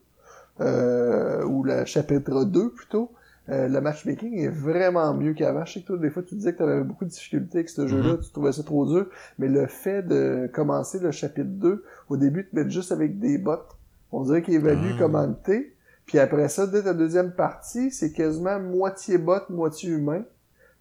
euh, 0.63 1.45
ou 1.45 1.63
le 1.63 1.85
chapitre 1.85 2.45
2 2.45 2.71
plutôt, 2.71 3.11
euh, 3.51 3.69
le 3.69 3.81
matchmaking 3.81 4.39
est 4.39 4.49
vraiment 4.49 5.15
mieux 5.15 5.33
qu'avant. 5.33 5.65
Je 5.65 5.75
sais 5.75 5.81
que 5.81 5.87
toi, 5.87 5.97
des 5.97 6.11
fois, 6.11 6.23
tu 6.23 6.35
disais 6.35 6.53
que 6.53 6.59
tu 6.59 6.63
avais 6.63 6.83
beaucoup 6.83 7.05
de 7.05 7.11
difficultés 7.11 7.59
avec 7.59 7.71
ce 7.71 7.87
jeu-là, 7.87 8.15
mm-hmm. 8.15 8.25
tu 8.25 8.31
trouvais 8.33 8.53
ça 8.53 8.63
trop 8.63 8.87
dur, 8.87 9.07
mais 9.39 9.49
le 9.49 9.67
fait 9.67 10.03
de 10.03 10.51
commencer 10.53 10.99
le 10.99 11.11
chapitre 11.11 11.49
2, 11.49 11.85
au 12.11 12.17
début, 12.17 12.47
tu 12.49 12.57
mets 12.57 12.69
juste 12.69 12.93
avec 12.93 13.19
des 13.19 13.39
bots, 13.39 13.57
on 14.13 14.23
dirait 14.23 14.43
qu'il 14.43 14.55
évalue 14.55 14.93
ah. 14.95 14.97
comment 14.99 15.33
t'es, 15.33 15.73
Puis 16.07 16.19
après 16.19 16.49
ça, 16.49 16.67
dès 16.67 16.83
ta 16.83 16.95
deuxième 16.95 17.33
partie, 17.33 17.91
c'est 17.91 18.13
quasiment 18.13 18.61
moitié 18.61 19.19
bot, 19.19 19.41
moitié 19.49 19.91
humain. 19.91 20.25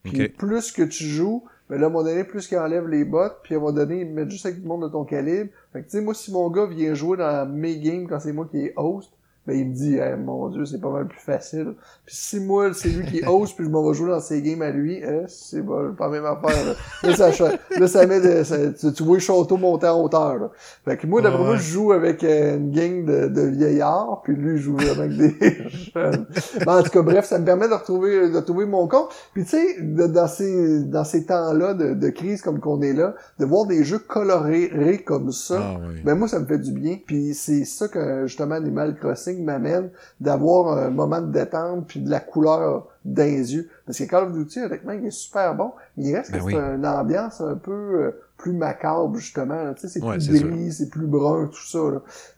Puis 0.03 0.29
plus 0.29 0.71
que 0.71 0.83
tu 0.83 1.03
joues, 1.03 1.43
mais 1.69 1.77
là, 1.77 1.85
à 1.85 1.89
un 1.89 1.91
moment 1.91 2.05
donné, 2.05 2.23
plus 2.23 2.47
qu'il 2.47 2.57
enlève 2.57 2.87
les 2.87 3.03
bottes, 3.03 3.39
puis 3.43 3.55
à 3.55 3.57
un 3.57 3.61
moment 3.61 3.73
donné, 3.73 4.01
il 4.01 4.09
met 4.09 4.29
juste 4.29 4.45
avec 4.45 4.61
du 4.61 4.67
monde 4.67 4.83
de 4.83 4.87
ton 4.87 5.03
calibre. 5.03 5.49
Fait 5.73 5.81
que, 5.81 5.85
tu 5.85 5.91
sais, 5.91 6.01
moi, 6.01 6.13
si 6.13 6.31
mon 6.31 6.49
gars 6.49 6.65
vient 6.65 6.93
jouer 6.93 7.17
dans 7.17 7.49
mes 7.49 7.77
games 7.79 8.07
quand 8.07 8.19
c'est 8.19 8.31
moi 8.31 8.47
qui 8.49 8.57
est 8.57 8.73
host, 8.77 9.11
ben, 9.47 9.57
il 9.57 9.69
me 9.69 9.73
dit, 9.73 9.97
mon 10.23 10.49
Dieu, 10.49 10.65
c'est 10.65 10.81
pas 10.81 10.89
mal 10.89 11.07
plus 11.07 11.21
facile. 11.21 11.75
Puis 12.05 12.15
si 12.15 12.39
moi, 12.41 12.73
c'est 12.73 12.89
lui 12.89 13.05
qui 13.05 13.25
ose, 13.25 13.53
puis 13.53 13.63
je 13.63 13.69
m'en 13.69 13.87
vais 13.87 13.95
jouer 13.95 14.09
dans 14.09 14.19
ses 14.19 14.41
games 14.41 14.61
à 14.61 14.71
lui, 14.71 14.95
eh, 14.97 15.23
c'est 15.27 15.65
pas, 15.65 15.83
pas 15.97 16.07
la 16.07 16.11
même 16.11 16.25
affaire. 16.25 16.65
Là, 16.65 16.73
là 17.03 17.31
ça, 17.31 17.49
là, 17.79 17.87
ça 17.87 18.05
met 18.05 18.19
de, 18.19 18.43
ça, 18.43 18.91
tu, 18.91 19.03
vois 19.03 19.15
le 19.15 19.21
château 19.21 19.55
monter 19.55 19.87
en 19.87 20.03
hauteur. 20.03 20.37
Là. 20.37 20.51
Fait 20.83 20.97
que 20.97 21.07
moi, 21.07 21.21
d'après 21.21 21.43
moi, 21.43 21.55
je 21.55 21.71
joue 21.71 21.93
avec 21.93 22.23
euh, 22.25 22.57
une 22.57 22.71
gang 22.71 23.05
de, 23.05 23.27
de 23.29 23.41
vieillards, 23.41 24.21
puis 24.23 24.35
lui, 24.35 24.57
je 24.57 24.63
joue 24.63 24.77
avec 24.79 25.15
des 25.15 25.35
jeunes. 25.95 26.27
en 26.65 26.83
tout 26.83 26.89
cas, 26.89 27.01
bref, 27.01 27.25
ça 27.25 27.39
me 27.39 27.45
permet 27.45 27.69
de 27.69 27.73
retrouver, 27.73 28.29
de 28.29 28.39
trouver 28.41 28.65
mon 28.65 28.87
compte. 28.87 29.09
Puis 29.33 29.45
tu 29.45 29.51
sais, 29.51 29.81
dans 29.81 30.27
ces, 30.27 30.83
dans 30.83 31.05
ces 31.05 31.25
temps-là 31.25 31.73
de, 31.73 31.93
de 31.93 32.09
crise 32.09 32.41
comme 32.41 32.59
qu'on 32.59 32.81
est 32.81 32.93
là, 32.93 33.15
de 33.39 33.45
voir 33.45 33.65
des 33.65 33.85
jeux 33.85 33.99
colorés 33.99 35.03
comme 35.05 35.31
ça, 35.31 35.61
ah, 35.61 35.79
ben 36.03 36.15
moi, 36.15 36.27
ça 36.27 36.39
me 36.39 36.45
fait 36.45 36.59
du 36.59 36.71
bien. 36.71 36.97
Puis 37.05 37.33
c'est 37.33 37.65
ça 37.65 37.87
que, 37.87 38.27
justement, 38.27 38.55
Animal 38.55 38.95
Crossing 38.95 39.36
m'amène 39.43 39.89
d'avoir 40.19 40.77
un 40.77 40.89
moment 40.89 41.21
de 41.21 41.31
détente 41.31 41.87
puis 41.87 41.99
de 41.99 42.09
la 42.09 42.19
couleur 42.19 42.87
dans 43.05 43.23
les 43.23 43.55
yeux. 43.55 43.69
Parce 43.85 43.97
que 43.97 44.03
Call 44.03 44.25
of 44.25 44.33
Duty, 44.33 44.61
honnêtement, 44.61 44.93
il 44.93 45.05
est 45.05 45.11
super 45.11 45.55
bon. 45.55 45.71
Mais 45.95 46.05
il 46.05 46.15
reste 46.15 46.31
ben 46.31 46.39
que 46.39 46.51
c'est 46.51 46.57
une 46.57 46.85
ambiance 46.85 47.41
un 47.41 47.55
peu 47.55 47.71
euh, 47.71 48.21
plus 48.37 48.53
macabre, 48.53 49.15
justement. 49.15 49.73
Tu 49.73 49.87
sais, 49.87 49.87
c'est 49.87 49.99
plus 49.99 50.39
gris, 50.39 50.71
c'est 50.71 50.89
plus 50.89 51.07
brun, 51.07 51.47
tout 51.47 51.67
ça. 51.67 51.79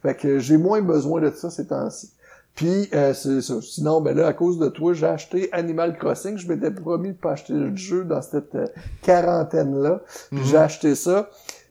Fait 0.02 0.16
que 0.16 0.40
j'ai 0.40 0.58
moins 0.58 0.82
besoin 0.82 1.22
de 1.22 1.32
ça 1.32 1.50
ces 1.50 1.68
temps-ci. 1.68 2.12
Puis 2.60 2.90
euh, 2.94 3.14
c'est 3.14 3.42
ça. 3.42 3.62
Sinon, 3.62 4.02
ben 4.02 4.18
là, 4.18 4.28
à 4.28 4.34
cause 4.34 4.60
de 4.60 4.68
toi, 4.68 4.94
j'ai 4.94 5.06
acheté 5.06 5.48
Animal 5.54 5.98
Crossing. 5.98 6.38
Je 6.38 6.48
m'étais 6.48 6.72
promis 6.72 7.10
de 7.10 7.18
pas 7.18 7.32
acheter 7.32 7.54
le 7.54 7.74
jeu 7.76 8.04
dans 8.04 8.22
cette 8.22 8.54
euh, 8.56 8.68
quarantaine-là. 9.02 10.02
Puis 10.30 10.44
j'ai 10.44 10.58
mhm. 10.58 10.64
acheté 10.64 10.96
ça. 10.96 11.30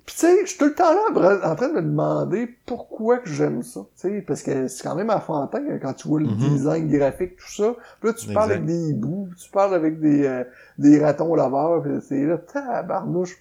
Puis 0.09 0.15
tu 0.15 0.21
sais, 0.23 0.41
je 0.41 0.47
suis 0.47 0.59
tout 0.59 0.65
le 0.65 0.75
temps 0.75 0.95
là 0.95 1.51
en 1.51 1.55
train 1.55 1.69
de 1.69 1.75
me 1.75 1.83
demander 1.83 2.49
pourquoi 2.65 3.19
que 3.19 3.29
j'aime 3.29 3.63
ça. 3.63 3.81
Tu 4.01 4.09
sais, 4.09 4.25
parce 4.27 4.43
que 4.43 4.67
c'est 4.67 4.83
quand 4.83 4.95
même 4.95 5.11
enfantin 5.11 5.59
hein, 5.59 5.79
quand 5.83 5.93
tu 5.93 6.09
vois 6.09 6.21
le 6.21 6.29
mm-hmm. 6.29 6.49
design 6.49 6.89
graphique, 6.89 7.37
tout 7.37 7.53
ça. 7.53 7.77
Puis 8.01 8.09
là, 8.09 8.15
tu 8.15 8.33
parles 8.33 8.53
avec 8.53 8.65
des 8.65 8.89
hiboux, 8.89 9.29
tu 9.39 9.51
parles 9.51 9.75
avec 9.75 10.01
des, 10.01 10.25
euh, 10.25 10.45
des 10.79 10.99
ratons 10.99 11.35
laveurs, 11.35 11.83
puis 11.83 11.93
c'est 12.01 12.25
là, 12.25 12.39
tabarnouche. 12.39 13.37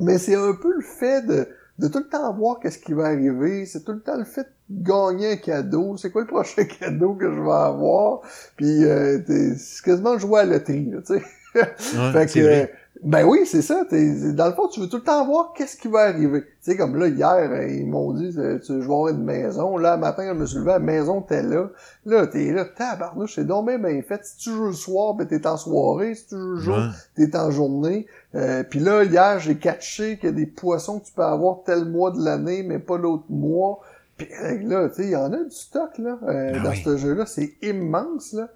Mais 0.00 0.18
c'est 0.18 0.34
un 0.34 0.54
peu 0.60 0.74
le 0.74 0.82
fait 0.82 1.24
de, 1.24 1.46
de 1.78 1.86
tout 1.86 1.98
le 1.98 2.08
temps 2.08 2.34
voir 2.34 2.58
qu'est-ce 2.58 2.80
qui 2.80 2.94
va 2.94 3.04
arriver. 3.04 3.64
C'est 3.64 3.84
tout 3.84 3.92
le 3.92 4.00
temps 4.00 4.16
le 4.16 4.24
fait 4.24 4.48
de 4.70 4.82
gagner 4.82 5.34
un 5.34 5.36
cadeau. 5.36 5.96
C'est 5.96 6.10
quoi 6.10 6.22
le 6.22 6.26
prochain 6.26 6.64
cadeau 6.80 7.14
que 7.14 7.32
je 7.32 7.40
vais 7.40 7.48
avoir? 7.48 8.22
Puis 8.56 8.84
euh, 8.84 9.20
c'est 9.56 9.84
quasiment 9.84 10.18
jouer 10.18 10.40
à 10.40 10.44
la 10.46 10.54
loterie, 10.54 10.90
tu 11.06 11.14
sais. 11.14 11.22
fait 12.12 12.26
que, 12.32 12.68
ben 13.02 13.24
oui, 13.24 13.40
c'est 13.46 13.62
ça. 13.62 13.82
dans 13.84 14.46
le 14.46 14.52
fond, 14.52 14.68
tu 14.68 14.78
veux 14.78 14.88
tout 14.88 14.98
le 14.98 15.02
temps 15.02 15.26
voir 15.26 15.52
qu'est-ce 15.56 15.76
qui 15.76 15.88
va 15.88 16.02
arriver. 16.02 16.42
Tu 16.42 16.48
sais, 16.60 16.76
comme 16.76 16.96
là, 16.96 17.08
hier, 17.08 17.50
euh, 17.50 17.66
ils 17.66 17.86
m'ont 17.86 18.12
dit, 18.12 18.32
euh, 18.38 18.60
tu, 18.60 18.74
je 18.74 18.78
vais 18.78 18.84
avoir 18.84 19.08
une 19.08 19.24
maison. 19.24 19.76
Là, 19.76 19.96
matin, 19.96 20.24
je 20.28 20.38
me 20.38 20.46
suis 20.46 20.58
levé, 20.58 20.70
la 20.70 20.78
maison, 20.78 21.20
t'es 21.20 21.42
là. 21.42 21.68
Là, 22.06 22.28
t'es 22.28 22.52
là, 22.52 22.64
tabarnouche, 22.64 23.34
c'est 23.34 23.44
donc 23.44 23.66
bien, 23.66 23.78
bien 23.78 24.00
fait. 24.02 24.24
Si 24.24 24.36
tu 24.36 24.50
joues 24.50 24.66
le 24.66 24.72
soir, 24.72 25.14
ben 25.14 25.26
t'es 25.26 25.48
en 25.48 25.56
soirée. 25.56 26.14
Si 26.14 26.28
tu 26.28 26.36
joues 26.36 26.54
le 26.54 26.60
jour, 26.60 26.78
t'es 27.16 27.36
en 27.36 27.50
journée. 27.50 28.06
Euh, 28.36 28.62
Puis 28.62 28.78
là, 28.78 29.02
hier, 29.02 29.40
j'ai 29.40 29.56
catché 29.56 30.16
qu'il 30.18 30.28
y 30.30 30.32
a 30.32 30.36
des 30.36 30.46
poissons 30.46 31.00
que 31.00 31.06
tu 31.06 31.12
peux 31.12 31.24
avoir 31.24 31.64
tel 31.64 31.84
mois 31.84 32.12
de 32.12 32.24
l'année, 32.24 32.62
mais 32.62 32.78
pas 32.78 32.98
l'autre 32.98 33.24
mois. 33.28 33.80
Puis 34.16 34.28
là, 34.64 34.88
tu 34.88 34.94
sais, 34.96 35.04
il 35.04 35.10
y 35.10 35.16
en 35.16 35.32
a 35.32 35.38
du 35.38 35.50
stock, 35.50 35.98
là, 35.98 36.18
euh, 36.22 36.52
ben 36.52 36.62
dans 36.62 36.74
ce 36.74 36.96
jeu-là. 36.96 37.26
C'est 37.26 37.54
immense, 37.62 38.32
là. 38.32 38.48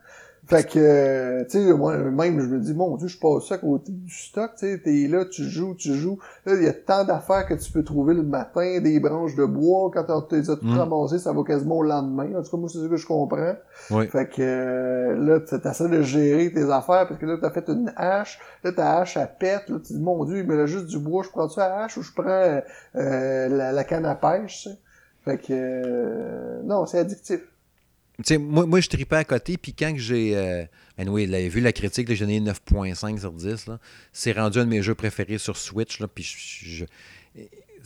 Fait 0.49 0.65
que, 0.65 1.43
tu 1.45 1.59
sais, 1.59 1.73
moi, 1.73 1.97
même, 1.97 2.41
je 2.41 2.47
me 2.47 2.61
dis, 2.61 2.73
mon 2.73 2.97
Dieu, 2.97 3.09
je 3.09 3.19
passe 3.19 3.49
ça 3.49 3.57
à 3.57 3.59
côté 3.59 3.91
du 3.91 4.13
stock, 4.13 4.53
tu 4.57 4.67
sais, 4.67 4.79
t'es 4.79 5.09
là, 5.09 5.25
tu 5.25 5.43
joues, 5.43 5.75
tu 5.75 5.93
joues. 5.95 6.21
Là, 6.45 6.55
il 6.55 6.63
y 6.63 6.69
a 6.69 6.73
tant 6.73 7.03
d'affaires 7.05 7.47
que 7.47 7.55
tu 7.55 7.73
peux 7.73 7.83
trouver 7.83 8.15
le 8.15 8.23
matin, 8.23 8.81
des 8.81 9.01
branches 9.01 9.35
de 9.35 9.45
bois, 9.45 9.91
quand 9.93 10.05
tu 10.29 10.37
les 10.37 10.49
as 10.49 10.57
tout 10.57 10.67
mm. 10.67 11.19
ça 11.19 11.33
va 11.33 11.43
quasiment 11.43 11.79
au 11.79 11.83
lendemain. 11.83 12.39
En 12.39 12.45
tout 12.45 12.51
cas, 12.51 12.57
moi, 12.59 12.69
c'est 12.69 12.79
ce 12.79 12.87
que 12.87 12.97
je 12.97 13.07
comprends. 13.09 13.55
Fait 13.89 14.29
que, 14.29 14.41
euh, 14.41 15.17
là, 15.19 15.41
t'essaies 15.41 15.89
de 15.89 16.03
gérer 16.03 16.53
tes 16.53 16.71
affaires, 16.71 17.09
parce 17.09 17.19
que 17.19 17.27
là, 17.27 17.39
t'as 17.41 17.51
fait 17.51 17.69
une 17.69 17.93
hache, 17.97 18.39
là, 18.63 18.71
ta 18.71 18.99
hache, 18.99 19.17
elle 19.17 19.29
pète, 19.41 19.69
là, 19.69 19.79
tu 19.85 19.95
dis, 19.95 20.01
mon 20.01 20.25
Dieu, 20.27 20.39
il 20.39 20.47
me 20.47 20.65
juste 20.67 20.87
du 20.87 21.01
bois, 21.01 21.25
je 21.25 21.31
prends 21.31 21.49
ça 21.49 21.65
à 21.65 21.85
hache 21.85 21.97
ou 21.97 22.03
je 22.03 22.13
prends 22.13 22.61
euh, 22.95 23.49
la, 23.49 23.85
canne 23.85 24.07
à 24.07 24.15
pêche, 24.15 24.63
tu. 24.63 24.69
Fait 25.25 25.39
que, 25.39 25.47
euh, 25.51 26.63
non, 26.63 26.87
c'est 26.87 27.01
addictif 27.01 27.41
moi, 28.39 28.67
moi, 28.67 28.81
je 28.81 28.89
tripais 28.89 29.17
à 29.17 29.25
côté, 29.25 29.57
puis 29.57 29.73
quand 29.73 29.93
j'ai. 29.97 30.37
Euh, 30.37 30.65
avait 30.99 31.49
vu 31.49 31.61
la 31.61 31.73
critique, 31.73 32.13
j'ai 32.13 32.25
donné 32.25 32.41
9.5 32.41 33.21
sur 33.21 33.33
10. 33.33 33.67
C'est 34.13 34.33
rendu 34.33 34.59
un 34.59 34.65
de 34.65 34.71
mes 34.71 34.83
jeux 34.83 34.95
préférés 34.95 35.39
sur 35.39 35.57
Switch. 35.57 36.01
Là, 36.01 36.09
puis 36.09 36.27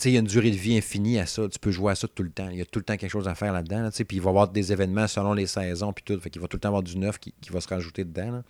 il 0.04 0.12
y 0.12 0.16
a 0.16 0.20
une 0.20 0.26
durée 0.26 0.50
de 0.50 0.56
vie 0.56 0.76
infinie 0.76 1.18
à 1.18 1.26
ça. 1.26 1.48
Tu 1.48 1.58
peux 1.58 1.72
jouer 1.72 1.92
à 1.92 1.94
ça 1.94 2.06
tout 2.06 2.22
le 2.22 2.30
temps. 2.30 2.48
Il 2.48 2.58
y 2.58 2.60
a 2.60 2.64
tout 2.64 2.78
le 2.78 2.84
temps 2.84 2.96
quelque 2.96 3.10
chose 3.10 3.26
à 3.26 3.34
faire 3.34 3.52
là-dedans. 3.52 3.82
Là, 3.82 3.90
puis 3.90 4.16
il 4.16 4.20
va 4.20 4.28
y 4.28 4.30
avoir 4.30 4.48
des 4.48 4.72
événements 4.72 5.08
selon 5.08 5.34
les 5.34 5.46
saisons. 5.46 5.92
Puis 5.92 6.04
tout. 6.04 6.20
Fait 6.20 6.30
qu'il 6.30 6.40
va 6.40 6.46
tout 6.46 6.56
le 6.56 6.60
temps 6.60 6.68
avoir 6.68 6.84
du 6.84 6.96
neuf 6.96 7.18
qui, 7.18 7.34
va 7.50 7.60
se 7.60 7.68
rajouter 7.68 8.04
dedans. 8.04 8.42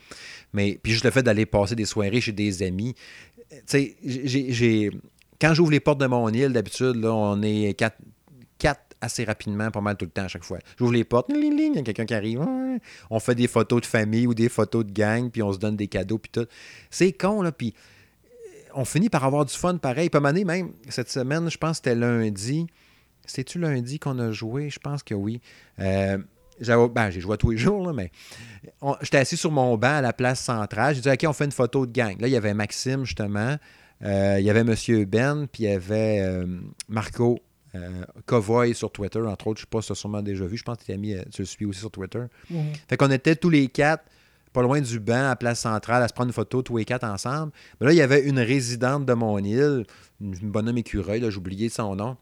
Mais 0.53 0.78
puis 0.83 0.93
juste 0.93 1.05
le 1.05 1.11
fait 1.11 1.22
d'aller 1.22 1.47
passer 1.47 1.74
des 1.74 1.87
soirées 1.87 2.20
chez 2.20 2.33
des 2.33 2.62
amis. 2.62 2.95
J'ai. 3.72 4.91
Quand 5.41 5.55
j'ouvre 5.55 5.70
les 5.70 5.81
portes 5.81 6.01
de 6.01 6.07
mon 6.07 6.28
île, 6.28 6.53
d'habitude, 6.53 7.03
on 7.03 7.41
est 7.43 7.72
quatre, 7.72 7.97
quatre 8.59 8.89
assez 9.01 9.25
rapidement, 9.25 9.71
pas 9.71 9.81
mal 9.81 9.97
tout 9.97 10.05
le 10.05 10.11
temps 10.11 10.25
à 10.25 10.29
chaque 10.29 10.45
fois. 10.45 10.59
J'ouvre 10.79 10.93
les 10.93 11.05
portes, 11.05 11.31
il 11.31 11.75
y 11.75 11.79
a 11.79 11.83
quelqu'un 11.83 12.05
qui 12.05 12.15
arrive. 12.15 12.47
On 13.11 13.21
fait 13.21 13.35
des 13.35 13.49
photos 13.49 13.81
de 13.81 13.87
famille 13.87 14.27
ou 14.27 14.35
des 14.35 14.49
photos 14.49 14.85
de 14.85 14.93
gang, 14.93 15.31
puis 15.31 15.43
on 15.43 15.53
se 15.53 15.59
donne 15.59 15.77
des 15.77 15.89
cadeaux, 15.89 16.19
puis 16.19 16.31
tout. 16.31 16.47
C'est 16.91 17.13
con, 17.13 17.43
là, 17.43 17.53
puis 17.53 17.75
euh, 18.25 18.29
on 18.75 18.85
finit 18.85 19.09
par 19.09 19.25
avoir 19.25 19.45
du 19.45 19.55
fun 19.55 19.77
pareil. 19.79 20.11
Pas 20.11 20.21
mané, 20.21 20.45
même 20.45 20.73
cette 20.89 21.11
semaine, 21.11 21.51
je 21.51 21.59
pense 21.59 21.81
que 21.81 21.89
c'était 21.89 21.95
lundi. 21.95 22.67
C'était-tu 23.27 23.59
lundi 23.59 23.99
qu'on 23.99 24.19
a 24.19 24.33
joué? 24.33 24.71
Je 24.71 24.79
pense 24.79 25.03
que 25.03 25.15
oui. 25.15 25.41
Euh, 25.79 26.19
ben, 26.93 27.11
j'ai 27.11 27.21
joué 27.21 27.39
tous 27.39 27.51
les 27.51 27.59
jours, 27.59 27.87
là, 27.87 27.93
mais 27.95 28.11
j'étais 29.01 29.19
assis 29.19 29.37
sur 29.37 29.51
mon 29.51 29.79
banc 29.79 29.97
à 29.97 30.01
la 30.03 30.13
place 30.13 30.41
centrale. 30.41 30.95
J'ai 30.95 31.01
dit, 31.01 31.11
OK, 31.11 31.25
on 31.27 31.33
fait 31.33 31.47
une 31.47 31.53
photo 31.53 31.87
de 31.87 31.93
gang. 31.93 32.21
Là, 32.21 32.29
il 32.29 32.33
y 32.33 32.37
avait 32.37 32.55
Maxime, 32.55 33.05
justement. 33.05 33.57
Euh, 34.03 34.37
il 34.39 34.45
y 34.45 34.51
avait 34.51 34.61
M. 34.61 34.75
Ben, 35.07 35.47
puis 35.47 35.65
il 35.65 35.71
y 35.71 35.73
avait 35.73 36.23
Marco 36.89 37.41
euh, 37.75 38.05
Covoy 38.27 38.75
sur 38.75 38.91
Twitter, 38.91 39.21
entre 39.21 39.47
autres, 39.49 39.61
je 39.61 39.64
ne 39.64 39.66
sais 39.66 39.71
pas 39.71 39.81
si 39.81 39.87
tu 39.89 39.93
as 39.93 39.97
sûrement 39.97 40.23
déjà 40.23 40.45
vu. 40.47 40.57
Je 40.57 40.62
pense 40.64 40.79
que 40.79 40.85
tu, 40.85 40.99
mis, 40.99 41.14
euh, 41.14 41.23
tu 41.33 41.43
le 41.43 41.47
suis 41.47 41.64
aussi 41.64 41.81
sur 41.81 41.91
Twitter. 41.91 42.23
Fait 42.89 42.97
qu'on 42.97 43.11
était 43.11 43.37
tous 43.37 43.51
les 43.51 43.68
quatre 43.68 44.05
pas 44.53 44.62
loin 44.62 44.81
du 44.81 44.99
banc 44.99 45.31
à 45.31 45.37
Place 45.37 45.61
Centrale 45.61 46.03
à 46.03 46.09
se 46.09 46.12
prendre 46.12 46.29
une 46.29 46.35
photo 46.35 46.62
tous 46.62 46.77
les 46.77 46.85
quatre 46.85 47.05
ensemble. 47.05 47.53
Mais 47.81 47.87
là, 47.87 47.93
il 47.93 47.97
y 47.97 48.03
avait 48.03 48.23
une 48.23 48.41
résidente 48.41 49.07
de 49.07 49.12
mon 49.12 49.39
île, 49.39 49.85
une 50.21 50.35
bonhomme 50.35 50.79
écureuil, 50.79 51.21
j'ai 51.21 51.37
oublié 51.37 51.68
son 51.68 51.95
nom. 51.95 52.16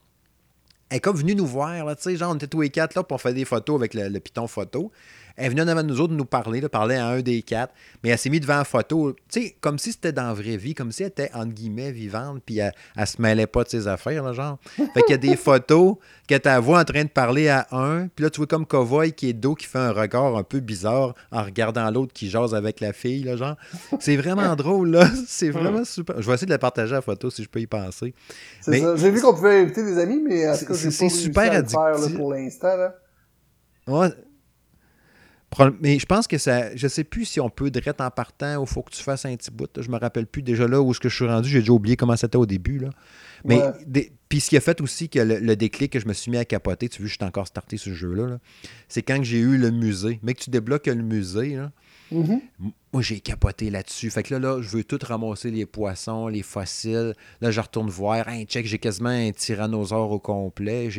Elle 0.89 0.97
est 0.97 0.99
comme 0.99 1.17
venue 1.17 1.35
nous 1.35 1.45
voir, 1.45 1.85
là, 1.85 1.95
tu 1.95 2.03
sais, 2.03 2.15
genre, 2.15 2.31
on 2.31 2.35
était 2.35 2.47
tous 2.47 2.61
les 2.61 2.69
quatre 2.69 2.95
là 2.95 3.03
pour 3.03 3.21
faire 3.21 3.33
des 3.33 3.45
photos 3.45 3.79
avec 3.79 3.93
le, 3.93 4.09
le 4.09 4.19
piton 4.19 4.47
photo. 4.47 4.91
Elle 5.35 5.45
est 5.45 5.49
venue 5.49 5.61
en 5.61 5.67
avant 5.67 5.83
de 5.83 5.87
nous 5.87 6.01
autres 6.01 6.13
nous 6.13 6.25
parler, 6.25 6.61
parler 6.69 6.95
à 6.95 7.07
un 7.07 7.21
des 7.21 7.41
quatre, 7.41 7.73
mais 8.03 8.09
elle 8.09 8.17
s'est 8.17 8.29
mise 8.29 8.41
devant 8.41 8.57
la 8.57 8.63
photo, 8.63 9.13
tu 9.29 9.41
sais, 9.41 9.55
comme 9.61 9.77
si 9.77 9.91
c'était 9.91 10.11
dans 10.11 10.27
la 10.27 10.33
vraie 10.33 10.57
vie, 10.57 10.73
comme 10.73 10.91
si 10.91 11.03
elle 11.03 11.09
était, 11.09 11.29
entre 11.33 11.53
guillemets, 11.53 11.91
vivante, 11.91 12.41
puis 12.45 12.57
elle, 12.57 12.73
elle 12.95 13.07
se 13.07 13.21
mêlait 13.21 13.47
pas 13.47 13.63
de 13.63 13.69
ses 13.69 13.87
affaires, 13.87 14.23
là, 14.23 14.33
genre. 14.33 14.57
Fait 14.75 15.01
qu'il 15.03 15.11
y 15.11 15.13
a 15.13 15.17
des 15.17 15.35
photos 15.37 15.95
que 16.27 16.35
tu 16.35 16.49
vois 16.61 16.79
en 16.79 16.83
train 16.83 17.03
de 17.03 17.09
parler 17.09 17.49
à 17.49 17.67
un, 17.71 18.07
puis 18.07 18.23
là, 18.23 18.29
tu 18.29 18.37
vois 18.37 18.47
comme 18.47 18.65
Cowboy 18.65 19.13
qui 19.13 19.29
est 19.29 19.33
dos, 19.33 19.55
qui 19.55 19.65
fait 19.65 19.79
un 19.79 19.91
regard 19.91 20.37
un 20.37 20.43
peu 20.43 20.59
bizarre 20.59 21.15
en 21.31 21.43
regardant 21.43 21.89
l'autre 21.91 22.13
qui 22.13 22.29
jase 22.29 22.53
avec 22.53 22.79
la 22.79 22.93
fille, 22.93 23.23
là, 23.23 23.35
genre. 23.35 23.55
C'est 23.99 24.17
vraiment 24.17 24.55
drôle, 24.55 24.91
là. 24.91 25.07
C'est 25.27 25.49
vraiment 25.49 25.83
super. 25.85 26.21
Je 26.21 26.27
vais 26.27 26.33
essayer 26.33 26.47
de 26.47 26.51
la 26.51 26.59
partager 26.59 26.93
la 26.93 27.01
photo 27.01 27.29
si 27.29 27.43
je 27.43 27.49
peux 27.49 27.59
y 27.59 27.67
penser. 27.67 28.13
C'est 28.61 28.79
ça. 28.79 28.95
J'ai 28.95 29.11
vu 29.11 29.21
qu'on 29.21 29.33
pouvait 29.33 29.61
inviter 29.61 29.83
des 29.83 29.97
amis, 29.97 30.21
mais 30.21 30.53
c'est 30.55 31.09
super 31.09 31.51
à 31.51 31.63
faire, 31.63 32.17
pour 32.17 32.33
l'instant, 32.33 32.75
là. 32.75 32.95
Ouais, 33.87 34.09
mais 35.81 35.97
je 35.99 36.05
pense 36.05 36.27
que 36.27 36.37
ça. 36.37 36.75
Je 36.75 36.87
sais 36.87 37.03
plus 37.03 37.25
si 37.25 37.39
on 37.39 37.49
peut 37.49 37.71
direct 37.71 37.99
en 38.01 38.11
partant 38.11 38.61
ou 38.61 38.65
faut 38.65 38.81
que 38.81 38.91
tu 38.91 39.01
fasses 39.01 39.25
un 39.25 39.35
petit 39.35 39.51
bout. 39.51 39.69
Je 39.79 39.89
me 39.89 39.97
rappelle 39.97 40.27
plus 40.27 40.43
déjà 40.43 40.67
là 40.67 40.81
où 40.81 40.93
ce 40.93 40.99
que 40.99 41.09
je 41.09 41.15
suis 41.15 41.25
rendu. 41.25 41.49
J'ai 41.49 41.59
déjà 41.59 41.73
oublié 41.73 41.95
comment 41.95 42.15
c'était 42.15 42.37
au 42.37 42.45
début. 42.45 42.79
Là. 42.79 42.89
Mais 43.45 43.61
puis 44.29 44.41
ce 44.41 44.49
qui 44.49 44.57
a 44.57 44.61
fait 44.61 44.79
aussi 44.81 45.09
que 45.09 45.19
le, 45.19 45.55
déclic 45.55 45.91
que 45.91 45.99
je 45.99 46.07
me 46.07 46.13
suis 46.13 46.29
mis 46.29 46.37
à 46.37 46.45
capoter, 46.45 46.87
tu 46.87 47.01
vois, 47.01 47.09
je 47.09 47.15
suis 47.15 47.23
encore 47.23 47.47
starté 47.47 47.77
ce 47.77 47.91
jeu-là, 47.93 48.37
c'est 48.87 49.01
quand 49.01 49.23
j'ai 49.23 49.39
eu 49.39 49.57
le 49.57 49.71
musée. 49.71 50.19
Mais 50.21 50.35
que 50.35 50.41
tu 50.41 50.51
débloques 50.51 50.85
le 50.85 50.95
musée, 50.95 51.55
là, 51.55 51.71
Mm-hmm. 52.11 52.39
Moi, 52.91 53.01
j'ai 53.01 53.19
capoté 53.19 53.69
là-dessus. 53.69 54.09
Fait 54.09 54.23
que 54.23 54.33
là, 54.33 54.39
là, 54.39 54.61
je 54.61 54.69
veux 54.69 54.83
tout 54.83 54.99
ramasser 55.01 55.51
les 55.51 55.65
poissons, 55.65 56.27
les 56.27 56.41
fossiles. 56.41 57.13
Là, 57.41 57.51
je 57.51 57.61
retourne 57.61 57.89
voir. 57.89 58.27
Hey, 58.27 58.45
check, 58.45 58.65
j'ai 58.65 58.79
quasiment 58.79 59.09
un 59.09 59.31
tyrannosaure 59.31 60.11
au 60.11 60.19
complet. 60.19 60.89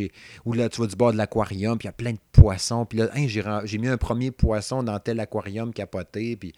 Ou 0.44 0.52
là, 0.52 0.68
tu 0.68 0.80
vas 0.80 0.86
du 0.86 0.96
bord 0.96 1.12
de 1.12 1.16
l'aquarium, 1.16 1.78
puis 1.78 1.86
il 1.86 1.88
y 1.88 1.90
a 1.90 1.92
plein 1.92 2.12
de 2.12 2.18
poissons. 2.32 2.86
Puis 2.86 2.98
là, 2.98 3.11
j'ai, 3.26 3.78
mis 3.78 3.88
un 3.88 3.96
premier 3.96 4.30
poisson 4.30 4.82
dans 4.82 4.98
tel 5.00 5.18
aquarium 5.20 5.72
capoté. 5.72 6.36
Puis 6.36 6.52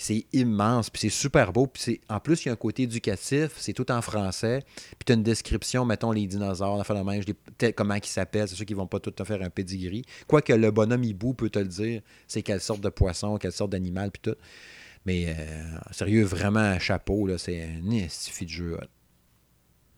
c'est 0.00 0.26
immense, 0.32 0.90
puis 0.90 1.00
c'est 1.00 1.08
super 1.10 1.52
beau. 1.52 1.66
Puis 1.66 2.00
en 2.08 2.20
plus, 2.20 2.44
il 2.44 2.46
y 2.46 2.48
a 2.50 2.52
un 2.52 2.56
côté 2.56 2.84
éducatif, 2.84 3.50
c'est 3.56 3.72
tout 3.72 3.90
en 3.90 4.00
français. 4.00 4.62
Puis 4.90 5.04
tu 5.04 5.12
as 5.12 5.16
une 5.16 5.24
description, 5.24 5.84
mettons, 5.84 6.12
les 6.12 6.26
dinosaures, 6.26 6.78
la 6.78 6.84
phénomène, 6.84 7.22
comment 7.76 7.94
ils 7.94 8.04
s'appellent. 8.04 8.48
C'est 8.48 8.54
sûr 8.54 8.64
qu'ils 8.64 8.76
vont 8.76 8.86
pas 8.86 9.00
tout 9.00 9.10
te 9.10 9.24
faire 9.24 9.42
un 9.42 9.50
pedigree. 9.50 10.04
Quoique 10.28 10.52
le 10.52 10.70
bonhomme 10.70 11.02
hibou 11.02 11.34
peut 11.34 11.50
te 11.50 11.58
le 11.58 11.66
dire, 11.66 12.02
c'est 12.28 12.42
quelle 12.42 12.60
sorte 12.60 12.80
de 12.80 12.88
poisson, 12.88 13.36
quelle 13.38 13.52
sorte 13.52 13.72
d'animal, 13.72 14.12
puis 14.12 14.22
tout. 14.22 14.38
Mais 15.04 15.34
euh, 15.36 15.78
sérieux, 15.90 16.22
vraiment, 16.22 16.60
un 16.60 16.78
chapeau, 16.78 17.28
c'est 17.36 17.62
un 17.62 17.90
estifie 17.90 18.44
de 18.44 18.50
jeu. 18.50 18.78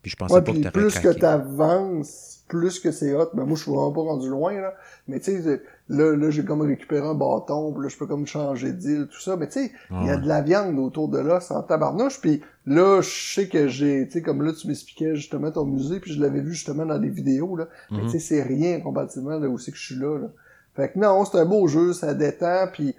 Puis 0.01 0.11
je 0.11 0.15
pensais 0.15 0.41
pas 0.41 0.51
que 0.51 0.69
Plus 0.69 0.99
que 0.99 1.13
tu 1.13 1.25
avances, 1.25 2.43
plus 2.47 2.79
que 2.79 2.91
c'est 2.91 3.13
hot. 3.13 3.29
Ben 3.33 3.45
moi, 3.45 3.55
je 3.55 3.63
suis 3.63 3.71
vraiment 3.71 3.91
pas 3.91 4.01
rendu 4.01 4.29
loin, 4.29 4.53
là. 4.53 4.73
Mais 5.07 5.19
tu 5.19 5.41
sais, 5.41 5.61
là, 5.89 6.15
là 6.15 6.29
j'ai 6.31 6.43
comme 6.43 6.61
récupéré 6.61 7.05
un 7.07 7.13
bâton, 7.13 7.71
puis 7.71 7.83
là, 7.83 7.89
je 7.89 7.97
peux 7.97 8.07
comme 8.07 8.25
changer 8.25 8.73
d'île, 8.73 9.07
tout 9.11 9.21
ça. 9.21 9.37
Mais 9.37 9.47
tu 9.47 9.53
sais, 9.53 9.71
il 9.89 10.07
y 10.07 10.09
a 10.09 10.17
de 10.17 10.27
la 10.27 10.41
viande 10.41 10.77
autour 10.79 11.07
de 11.07 11.19
là, 11.19 11.39
sans 11.39 11.61
tabarnouche. 11.61 12.19
Puis 12.19 12.41
là, 12.65 13.01
je 13.01 13.09
sais 13.35 13.47
que 13.47 13.67
j'ai, 13.67 14.05
tu 14.07 14.13
sais, 14.13 14.21
comme 14.21 14.41
là, 14.41 14.51
tu 14.53 14.67
m'expliquais 14.67 15.15
justement 15.15 15.51
ton 15.51 15.65
musée, 15.65 15.99
puis 15.99 16.13
je 16.13 16.21
l'avais 16.21 16.41
vu 16.41 16.53
justement 16.53 16.85
dans 16.85 16.99
des 16.99 17.09
vidéos, 17.09 17.55
là. 17.55 17.67
Mais 17.91 17.99
tu 17.99 18.03
mhm. 18.03 18.09
sais, 18.09 18.19
c'est 18.19 18.43
rien 18.43 18.79
comparativement 18.81 19.37
là 19.37 19.47
où 19.47 19.57
c'est 19.57 19.71
que 19.71 19.77
je 19.77 19.85
suis 19.85 19.99
là, 19.99 20.17
là. 20.17 20.27
Fait 20.75 20.91
que 20.91 20.99
non, 20.99 21.23
c'est 21.25 21.37
un 21.37 21.45
beau 21.45 21.67
jeu, 21.67 21.93
ça 21.93 22.13
détend, 22.13 22.67
puis 22.71 22.95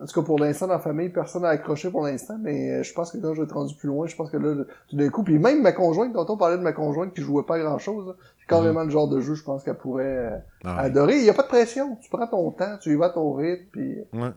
en 0.00 0.06
tout 0.06 0.20
cas, 0.20 0.24
pour 0.24 0.38
l'instant, 0.38 0.66
dans 0.66 0.74
la 0.74 0.80
famille, 0.80 1.08
personne 1.08 1.42
n'a 1.42 1.48
accroché 1.48 1.90
pour 1.90 2.02
l'instant, 2.02 2.38
mais 2.40 2.70
euh, 2.70 2.82
je 2.82 2.92
pense 2.92 3.12
que 3.12 3.18
quand 3.18 3.34
je 3.34 3.40
vais 3.40 3.44
être 3.44 3.54
rendu 3.54 3.74
plus 3.74 3.88
loin, 3.88 4.06
je 4.06 4.16
pense 4.16 4.30
que 4.30 4.36
là, 4.36 4.64
tout 4.88 4.96
d'un 4.96 5.08
coup, 5.08 5.22
puis 5.22 5.38
même 5.38 5.62
ma 5.62 5.72
conjointe, 5.72 6.12
quand 6.12 6.28
on 6.30 6.36
parlait 6.36 6.58
de 6.58 6.62
ma 6.62 6.72
conjointe 6.72 7.14
qui 7.14 7.22
jouait 7.22 7.44
pas 7.44 7.58
grand-chose, 7.58 8.14
c'est 8.38 8.46
carrément 8.46 8.84
le 8.84 8.90
genre 8.90 9.08
de 9.08 9.20
jeu, 9.20 9.34
je 9.34 9.42
pense 9.42 9.62
qu'elle 9.64 9.78
pourrait 9.78 10.04
euh, 10.04 10.38
ah 10.64 10.80
adorer. 10.80 11.18
Il 11.18 11.22
n'y 11.22 11.30
a 11.30 11.34
pas 11.34 11.42
de 11.42 11.48
pression. 11.48 11.96
Tu 12.00 12.10
prends 12.10 12.26
ton 12.26 12.50
temps, 12.50 12.76
tu 12.80 12.92
y 12.92 12.96
vas 12.96 13.06
à 13.06 13.10
ton 13.10 13.32
rythme, 13.32 13.64
puis... 13.72 13.98
Ouais. 14.12 14.30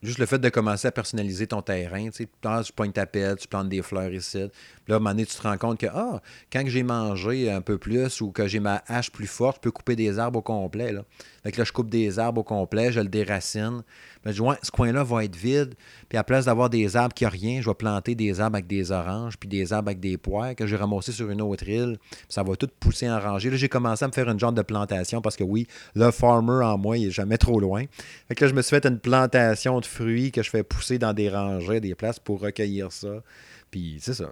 Juste 0.00 0.18
le 0.18 0.26
fait 0.26 0.38
de 0.38 0.48
commencer 0.48 0.86
à 0.86 0.92
personnaliser 0.92 1.48
ton 1.48 1.60
terrain, 1.60 2.08
tu 2.10 2.24
sais, 2.24 2.28
tu 2.64 2.72
pognes 2.72 2.92
ta 2.92 3.04
pelle, 3.04 3.34
tu 3.34 3.48
plantes 3.48 3.68
des 3.68 3.82
fleurs 3.82 4.12
ici. 4.12 4.48
Puis 4.84 4.84
là, 4.86 4.94
à 4.94 4.96
un 4.96 5.00
moment 5.00 5.10
donné, 5.10 5.26
tu 5.26 5.34
te 5.34 5.42
rends 5.42 5.58
compte 5.58 5.80
que, 5.80 5.88
ah, 5.92 6.22
quand 6.52 6.62
j'ai 6.66 6.84
mangé 6.84 7.50
un 7.50 7.60
peu 7.60 7.78
plus 7.78 8.20
ou 8.20 8.30
que 8.30 8.46
j'ai 8.46 8.60
ma 8.60 8.84
hache 8.86 9.10
plus 9.10 9.26
forte, 9.26 9.56
je 9.56 9.60
peux 9.62 9.70
couper 9.72 9.96
des 9.96 10.20
arbres 10.20 10.38
au 10.38 10.42
complet, 10.42 10.92
là. 10.92 11.02
Fait 11.42 11.52
que 11.52 11.58
là, 11.58 11.64
je 11.64 11.72
coupe 11.72 11.88
des 11.88 12.18
arbres 12.18 12.40
au 12.40 12.44
complet, 12.44 12.92
je 12.92 13.00
le 13.00 13.08
déracine. 13.08 13.82
je 14.24 14.32
dis, 14.32 14.48
ce 14.62 14.70
coin-là 14.70 15.04
va 15.04 15.24
être 15.24 15.36
vide. 15.36 15.74
Puis 16.08 16.18
à 16.18 16.24
place 16.24 16.46
d'avoir 16.46 16.70
des 16.70 16.96
arbres 16.96 17.14
qui 17.14 17.24
n'ont 17.24 17.30
rien, 17.30 17.60
je 17.60 17.68
vais 17.68 17.74
planter 17.74 18.14
des 18.14 18.40
arbres 18.40 18.56
avec 18.56 18.66
des 18.66 18.90
oranges, 18.90 19.36
puis 19.38 19.48
des 19.48 19.72
arbres 19.72 19.88
avec 19.88 20.00
des 20.00 20.16
poires 20.16 20.54
que 20.54 20.66
j'ai 20.66 20.76
ramassés 20.76 21.12
sur 21.12 21.30
une 21.30 21.42
autre 21.42 21.68
île. 21.68 21.98
ça 22.28 22.42
va 22.42 22.56
tout 22.56 22.68
pousser 22.80 23.08
en 23.08 23.20
rangée. 23.20 23.50
Là, 23.50 23.56
j'ai 23.56 23.68
commencé 23.68 24.04
à 24.04 24.08
me 24.08 24.12
faire 24.12 24.28
une 24.28 24.38
genre 24.38 24.52
de 24.52 24.62
plantation 24.62 25.20
parce 25.20 25.36
que 25.36 25.44
oui, 25.44 25.66
le 25.94 26.10
farmer 26.10 26.64
en 26.64 26.78
moi, 26.78 26.98
il 26.98 27.06
n'est 27.06 27.10
jamais 27.10 27.38
trop 27.38 27.60
loin. 27.60 27.84
Fait 28.28 28.34
que 28.34 28.44
là, 28.44 28.50
je 28.50 28.54
me 28.54 28.62
suis 28.62 28.70
fait 28.70 28.86
une 28.86 28.98
plantation 28.98 29.80
de 29.80 29.86
fruits 29.86 30.32
que 30.32 30.42
je 30.42 30.50
fais 30.50 30.62
pousser 30.62 30.98
dans 30.98 31.12
des 31.12 31.28
rangées, 31.28 31.80
des 31.80 31.94
places 31.94 32.18
pour 32.18 32.40
recueillir 32.40 32.92
ça. 32.92 33.22
Puis 33.70 33.98
c'est 34.00 34.14
ça. 34.14 34.30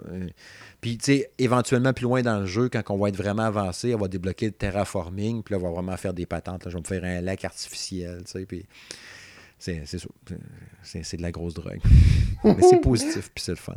Puis, 0.80 0.98
tu 0.98 1.04
sais, 1.04 1.30
éventuellement, 1.38 1.92
plus 1.92 2.04
loin 2.04 2.22
dans 2.22 2.40
le 2.40 2.46
jeu, 2.46 2.68
quand 2.68 2.82
on 2.90 2.96
va 2.96 3.08
être 3.08 3.16
vraiment 3.16 3.44
avancé, 3.44 3.94
on 3.94 3.98
va 3.98 4.08
débloquer 4.08 4.46
le 4.46 4.52
terraforming, 4.52 5.42
puis 5.42 5.54
là, 5.54 5.60
on 5.60 5.64
va 5.64 5.70
vraiment 5.70 5.96
faire 5.96 6.14
des 6.14 6.26
patentes. 6.26 6.64
Là, 6.64 6.70
je 6.70 6.76
vais 6.76 6.80
me 6.80 6.86
faire 6.86 7.04
un 7.04 7.20
lac 7.20 7.44
artificiel, 7.44 8.22
tu 8.24 8.32
sais, 8.32 8.46
puis 8.46 8.66
c'est. 9.58 9.84
C'est 10.82 11.16
de 11.16 11.22
la 11.22 11.32
grosse 11.32 11.54
drogue. 11.54 11.80
Mais 12.44 12.62
c'est 12.62 12.80
positif, 12.80 13.30
puis 13.34 13.42
c'est 13.42 13.52
le 13.52 13.56
fun. 13.56 13.74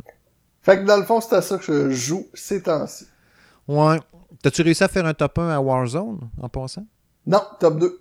Fait 0.62 0.78
que 0.78 0.84
dans 0.84 0.96
le 0.96 1.04
fond, 1.04 1.20
c'est 1.20 1.34
à 1.34 1.42
ça 1.42 1.58
que 1.58 1.90
je 1.90 1.90
joue 1.90 2.28
ces 2.34 2.62
temps-ci. 2.62 3.06
Ouais. 3.66 3.98
T'as-tu 4.42 4.62
réussi 4.62 4.84
à 4.84 4.88
faire 4.88 5.06
un 5.06 5.14
top 5.14 5.38
1 5.38 5.48
à 5.48 5.60
Warzone 5.60 6.28
en 6.40 6.48
passant? 6.48 6.86
Non, 7.26 7.42
top 7.58 7.78
2. 7.78 8.00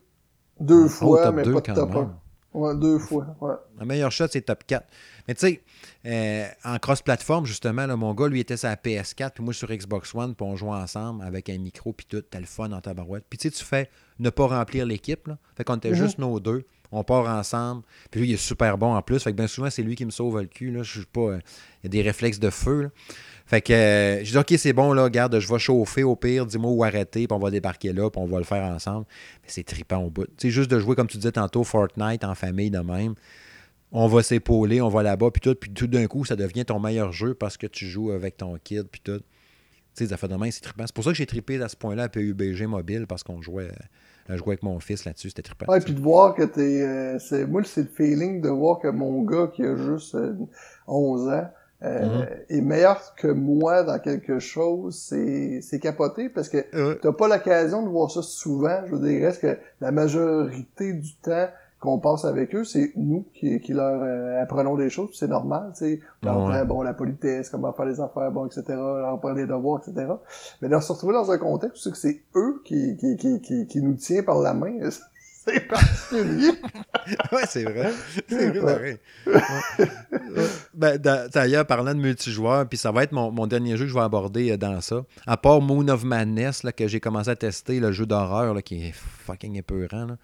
Deux 0.60 0.86
oh, 0.86 0.90
fois, 0.90 1.32
mais 1.32 1.44
pas 1.44 1.62
de 1.62 1.74
top 1.74 1.96
1. 1.96 2.20
Ouais, 2.54 2.76
deux 2.76 3.00
fois. 3.00 3.36
Ouais. 3.40 3.54
La 3.78 3.86
meilleure 3.86 4.12
shot, 4.12 4.28
c'est 4.32 4.42
top 4.42 4.64
4. 4.66 4.86
Mais 5.28 5.36
tu 5.36 5.42
sais, 5.48 5.62
euh, 6.06 6.48
en 6.64 6.78
cross-platform, 6.78 7.46
justement, 7.46 7.86
là, 7.86 7.96
mon 7.96 8.14
gars, 8.14 8.28
lui, 8.28 8.40
était 8.40 8.58
sur 8.58 8.70
la 8.70 8.76
PS4, 8.76 9.32
puis 9.32 9.44
moi 9.44 9.54
sur 9.54 9.70
Xbox 9.70 10.16
One, 10.16 10.34
puis 10.34 10.46
on 10.48 10.56
jouait 10.56 10.72
ensemble 10.72 11.24
avec 11.24 11.50
un 11.50 11.58
micro, 11.58 11.92
puis 11.92 12.06
tout, 12.10 12.22
t'as 12.22 12.40
le 12.40 12.46
fun 12.46 12.72
en 12.72 12.80
tabarouette. 12.80 13.26
Puis 13.30 13.38
tu 13.38 13.50
sais, 13.50 13.56
tu 13.56 13.66
fais 13.66 13.90
ne 14.20 14.30
pas 14.30 14.48
remplir 14.48 14.86
l'équipe. 14.86 15.28
Là. 15.28 15.38
Fait 15.56 15.64
qu'on 15.64 15.76
était 15.76 15.90
mhm. 15.90 15.96
juste 15.96 16.18
nos 16.20 16.40
deux. 16.40 16.66
On 16.92 17.04
part 17.04 17.28
ensemble. 17.28 17.84
Puis 18.10 18.22
lui, 18.22 18.30
il 18.30 18.34
est 18.34 18.38
super 18.38 18.78
bon 18.78 18.96
en 18.96 19.02
plus. 19.02 19.22
Fait 19.22 19.32
que 19.32 19.38
bien 19.38 19.48
souvent, 19.48 19.70
c'est 19.70 19.84
lui 19.84 19.96
qui 19.96 20.06
me 20.06 20.10
sauve 20.10 20.40
le 20.40 20.48
cul. 20.48 20.72
Là. 20.72 20.82
Je 20.82 21.00
suis 21.00 21.06
pas. 21.06 21.22
Euh, 21.22 21.40
il 21.84 21.86
y 21.86 21.88
a 21.88 21.90
des 21.90 22.02
réflexes 22.02 22.40
de 22.40 22.50
feu. 22.50 22.82
Là. 22.84 22.90
Fait 23.46 23.62
que 23.62 23.74
euh, 23.74 24.24
je 24.24 24.32
dis 24.32 24.38
OK, 24.38 24.54
c'est 24.58 24.74
bon, 24.74 24.94
là, 24.94 25.10
garde, 25.10 25.40
je 25.40 25.48
vais 25.52 25.58
chauffer 25.58 26.04
au 26.04 26.16
pire, 26.16 26.46
dis-moi 26.46 26.70
où 26.72 26.84
arrêter, 26.84 27.28
puis 27.28 27.36
on 27.36 27.40
va 27.40 27.50
débarquer 27.50 27.94
là, 27.94 28.10
puis 28.12 28.22
on 28.22 28.28
va 28.28 28.38
le 28.38 28.44
faire 28.44 28.64
ensemble. 28.64 29.06
Mais 29.42 29.48
c'est 29.48 29.64
trippant 29.64 29.98
au 29.98 30.12
bout. 30.12 30.26
Tu 30.26 30.34
sais, 30.38 30.50
juste 30.52 30.70
de 30.70 30.80
jouer, 30.80 30.96
comme 30.96 31.08
tu 31.08 31.18
disais 31.18 31.32
tantôt, 31.32 31.64
Fortnite 31.64 32.24
en 32.24 32.36
famille 32.36 32.70
de 32.70 32.80
même. 32.80 33.16
On 33.92 34.08
va 34.08 34.22
s'épauler, 34.22 34.82
on 34.82 34.90
va 34.90 35.02
là-bas, 35.02 35.32
puis 35.32 35.42
tout, 35.42 35.56
puis 35.56 35.72
tout 35.72 35.88
d'un 35.88 36.06
coup, 36.06 36.24
ça 36.24 36.36
devient 36.36 36.64
ton 36.64 36.80
meilleur 36.80 37.12
jeu 37.12 37.34
parce 37.34 37.58
que 37.58 37.66
tu 37.66 37.86
joues 37.86 38.12
avec 38.12 38.38
ton 38.38 38.58
kid, 38.64 38.88
puis 38.90 39.02
tout. 39.04 39.20
Tu 39.96 40.04
sais, 40.04 40.08
ça 40.08 40.18
fait 40.18 40.28
de 40.28 40.36
c'est 40.52 40.62
trippant. 40.62 40.84
C'est 40.86 40.94
pour 40.94 41.04
ça 41.04 41.10
que 41.10 41.16
j'ai 41.16 41.26
trippé 41.26 41.62
à 41.62 41.68
ce 41.68 41.76
point-là 41.76 42.04
à 42.04 42.10
PUBG 42.10 42.68
mobile, 42.68 43.08
parce 43.08 43.24
qu'on 43.24 43.42
jouait. 43.42 43.70
Je 44.30 44.38
jouais 44.38 44.50
avec 44.50 44.64
mon 44.64 44.80
fils 44.80 45.06
là-dessus, 45.06 45.30
c'était 45.30 45.42
trippant. 45.42 45.66
Ouais, 45.72 45.80
puis 45.80 45.94
de 45.94 46.00
voir 46.00 46.36
que 46.36 46.44
t'es. 46.44 46.84
Euh, 46.84 47.18
c'est, 47.18 47.48
moi, 47.48 47.64
c'est 47.64 47.82
le 47.82 47.88
feeling 47.88 48.42
de 48.42 48.50
voir 48.50 48.80
que 48.80 48.88
mon 48.88 49.24
gars 49.24 49.48
qui 49.48 49.64
a 49.64 49.76
juste 49.76 50.16
11 50.88 51.28
euh, 51.28 51.32
ans 51.32 51.50
euh, 51.82 52.26
mm-hmm. 52.26 52.28
est 52.50 52.62
meilleur 52.62 53.16
que 53.16 53.28
moi 53.28 53.84
dans 53.84 53.98
quelque 53.98 54.38
chose, 54.38 54.96
c'est, 55.00 55.62
c'est 55.62 55.80
capoté 55.80 56.30
parce 56.30 56.50
que 56.50 56.94
t'as 57.02 57.12
pas 57.12 57.28
l'occasion 57.28 57.82
de 57.82 57.90
voir 57.90 58.12
ça 58.12 58.22
souvent. 58.22 58.82
Je 58.86 58.96
veux 58.96 59.10
dire, 59.10 59.26
reste 59.26 59.42
que 59.42 59.58
la 59.82 59.92
majorité 59.92 60.94
du 60.94 61.16
temps, 61.16 61.48
qu'on 61.80 61.98
passe 61.98 62.26
avec 62.26 62.54
eux, 62.56 62.64
c'est 62.66 62.92
nous 62.96 63.26
qui, 63.34 63.60
qui 63.62 63.74
leur 63.74 64.02
euh, 64.02 64.42
apprenons 64.42 64.76
des 64.76 64.90
choses, 64.90 65.12
c'est 65.14 65.30
normal, 65.30 65.72
tu 65.78 65.86
sais. 65.86 66.00
On 66.26 66.66
bon, 66.66 66.82
la 66.82 66.94
politesse, 66.94 67.50
comment 67.50 67.72
faire 67.72 67.86
les 67.86 68.02
affaires, 68.02 68.32
bon, 68.32 68.46
etc., 68.46 68.64
leur 68.70 69.14
apprendre 69.14 69.38
les 69.38 69.48
devoirs, 69.48 69.82
etc. 69.82 70.08
Mais 70.62 70.68
de 70.68 70.80
se 70.80 70.92
retrouver 70.92 71.14
dans 71.14 71.32
un 71.32 71.38
contexte 71.38 71.86
où 71.86 71.94
c'est 71.94 72.22
eux 72.36 72.62
qui, 72.66 72.98
qui, 72.98 73.16
qui, 73.16 73.40
qui, 73.42 73.68
qui 73.68 73.82
nous 73.82 73.94
tient 73.94 74.24
par 74.24 74.40
la 74.40 74.54
main, 74.54 74.78
c'est 75.46 75.62
particulier. 75.68 76.52
ouais, 77.32 77.46
c'est 77.48 77.64
vrai. 77.64 77.94
C'est 78.28 78.50
vrai, 78.50 79.00
ben, 80.74 80.98
d'ailleurs, 81.34 81.66
parlant 81.66 81.94
de 81.94 82.00
multijoueur, 82.00 82.68
puis 82.68 82.78
ça 82.78 82.92
va 82.92 83.04
être 83.04 83.14
mon, 83.14 83.32
mon, 83.32 83.48
dernier 83.48 83.78
jeu 83.78 83.86
que 83.86 83.90
je 83.90 83.96
vais 83.96 84.02
aborder 84.02 84.52
euh, 84.52 84.58
dans 84.58 84.82
ça. 84.82 85.06
À 85.26 85.38
part 85.38 85.62
Moon 85.62 85.88
of 85.88 86.04
Madness, 86.04 86.64
là, 86.64 86.74
que 86.74 86.90
j'ai 86.90 87.00
commencé 87.00 87.30
à 87.30 87.38
tester, 87.38 87.80
le 87.80 87.94
jeu 87.94 88.06
d'horreur, 88.06 88.62
qui 88.64 88.88
est 88.88 88.94
fucking 88.94 89.56
épeurant, 89.56 90.06
là. 90.06 90.16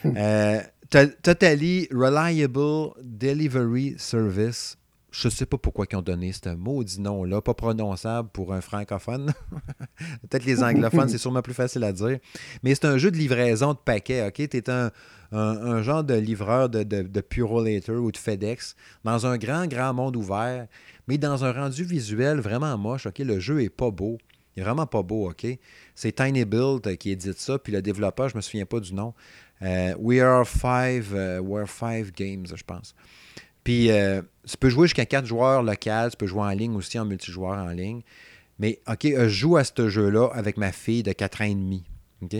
euh, 0.04 0.60
Totally 0.90 1.86
Reliable 1.92 2.94
Delivery 3.02 3.96
Service. 3.98 4.78
Je 5.10 5.28
sais 5.28 5.44
pas 5.44 5.58
pourquoi 5.58 5.86
ils 5.90 5.96
ont 5.96 6.02
donné 6.02 6.32
ce 6.32 6.48
maudit 6.48 7.00
nom-là, 7.00 7.42
pas 7.42 7.52
prononçable 7.52 8.30
pour 8.30 8.54
un 8.54 8.62
francophone. 8.62 9.32
Peut-être 10.22 10.46
les 10.46 10.62
anglophones, 10.62 11.08
c'est 11.08 11.18
sûrement 11.18 11.42
plus 11.42 11.52
facile 11.52 11.84
à 11.84 11.92
dire. 11.92 12.18
Mais 12.62 12.74
c'est 12.74 12.86
un 12.86 12.96
jeu 12.96 13.10
de 13.10 13.16
livraison 13.16 13.74
de 13.74 13.78
paquets, 13.78 14.26
OK? 14.26 14.48
Tu 14.48 14.56
es 14.56 14.70
un, 14.70 14.90
un, 15.32 15.82
genre 15.82 16.04
de 16.04 16.14
livreur 16.14 16.70
de, 16.70 16.82
de, 16.84 17.02
de 17.02 17.92
ou 17.92 18.10
de 18.10 18.16
FedEx 18.16 18.74
dans 19.04 19.26
un 19.26 19.36
grand, 19.36 19.66
grand 19.66 19.92
monde 19.92 20.16
ouvert, 20.16 20.66
mais 21.06 21.18
dans 21.18 21.44
un 21.44 21.52
rendu 21.52 21.84
visuel 21.84 22.40
vraiment 22.40 22.78
moche, 22.78 23.06
OK? 23.06 23.18
Le 23.18 23.40
jeu 23.40 23.62
est 23.62 23.70
pas 23.70 23.90
beau. 23.90 24.16
Il 24.56 24.60
est 24.60 24.64
vraiment 24.64 24.86
pas 24.86 25.02
beau, 25.02 25.30
OK? 25.30 25.46
C'est 25.94 26.12
Tiny 26.12 26.44
Build 26.44 26.96
qui 26.96 27.10
édite 27.10 27.38
ça, 27.38 27.58
puis 27.58 27.72
le 27.72 27.82
développeur, 27.82 28.28
je 28.28 28.36
me 28.36 28.40
souviens 28.40 28.66
pas 28.66 28.80
du 28.80 28.94
nom. 28.94 29.14
Euh, 29.62 29.94
we 29.98 30.20
Are 30.20 30.46
Five, 30.46 31.12
uh, 31.12 31.40
We 31.40 31.60
Are 31.60 31.68
Five 31.68 32.12
Games, 32.12 32.46
je 32.54 32.62
pense. 32.62 32.94
Puis, 33.64 33.90
euh, 33.90 34.22
tu 34.46 34.56
peux 34.56 34.70
jouer 34.70 34.86
jusqu'à 34.86 35.04
quatre 35.04 35.26
joueurs 35.26 35.62
locaux, 35.62 36.10
tu 36.10 36.16
peux 36.16 36.26
jouer 36.26 36.42
en 36.42 36.50
ligne 36.50 36.74
aussi 36.74 36.98
en 36.98 37.04
multijoueur 37.04 37.58
en 37.58 37.68
ligne. 37.68 38.02
Mais, 38.58 38.80
OK, 38.88 39.04
je 39.04 39.28
joue 39.28 39.56
à 39.56 39.64
ce 39.64 39.88
jeu-là 39.88 40.28
avec 40.32 40.56
ma 40.56 40.72
fille 40.72 41.02
de 41.02 41.12
4 41.12 41.42
ans 41.42 41.44
et 41.44 41.54
demi. 41.54 41.84
OK? 42.22 42.34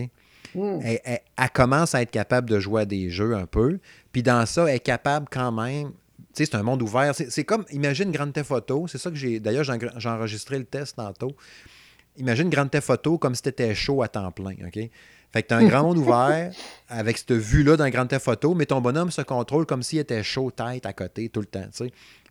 Hmm. 0.55 0.79
Elle, 0.83 1.19
commence 1.53 1.93
à 1.93 2.01
être 2.01 2.11
capable 2.11 2.49
de 2.49 2.59
jouer 2.59 2.81
à 2.81 2.85
des 2.85 3.09
jeux 3.09 3.35
un 3.35 3.45
peu. 3.45 3.79
Puis 4.11 4.23
dans 4.23 4.45
ça, 4.45 4.67
elle 4.67 4.75
est 4.75 4.79
capable 4.79 5.27
quand 5.29 5.51
même. 5.51 5.91
Tu 6.33 6.43
sais, 6.43 6.45
c'est 6.45 6.55
un 6.55 6.63
monde 6.63 6.81
ouvert. 6.81 7.13
C'est 7.13 7.43
comme, 7.43 7.65
imagine 7.71 8.11
Grande 8.11 8.33
Theft 8.33 8.47
Photo. 8.47 8.87
C'est 8.87 8.97
ça 8.97 9.11
que 9.11 9.15
j'ai. 9.15 9.39
D'ailleurs, 9.39 9.63
j'ai 9.63 10.09
enregistré 10.09 10.57
le 10.57 10.65
test 10.65 10.95
tantôt. 10.95 11.35
Imagine 12.17 12.49
Grande 12.49 12.71
Theft 12.71 12.87
Photo 12.87 13.17
comme 13.17 13.35
si 13.35 13.41
c'était 13.43 13.75
chaud 13.75 14.01
à 14.01 14.07
temps 14.07 14.31
plein. 14.31 14.55
OK? 14.65 14.89
Fait 15.31 15.43
que 15.43 15.49
tu 15.49 15.53
as 15.53 15.57
un 15.57 15.65
grand 15.65 15.83
monde 15.83 15.97
ouvert 15.97 16.51
avec 16.87 17.17
cette 17.17 17.33
vue-là 17.33 17.77
d'un 17.77 17.89
grand 17.89 18.07
Theft 18.07 18.25
photo, 18.25 18.55
mais 18.55 18.65
ton 18.65 18.81
bonhomme 18.81 19.11
se 19.11 19.21
contrôle 19.21 19.65
comme 19.65 19.83
s'il 19.83 19.99
était 19.99 20.23
chaud 20.23 20.51
tête 20.51 20.85
à 20.85 20.93
côté 20.93 21.29
tout 21.29 21.39
le 21.39 21.45
temps. 21.45 21.67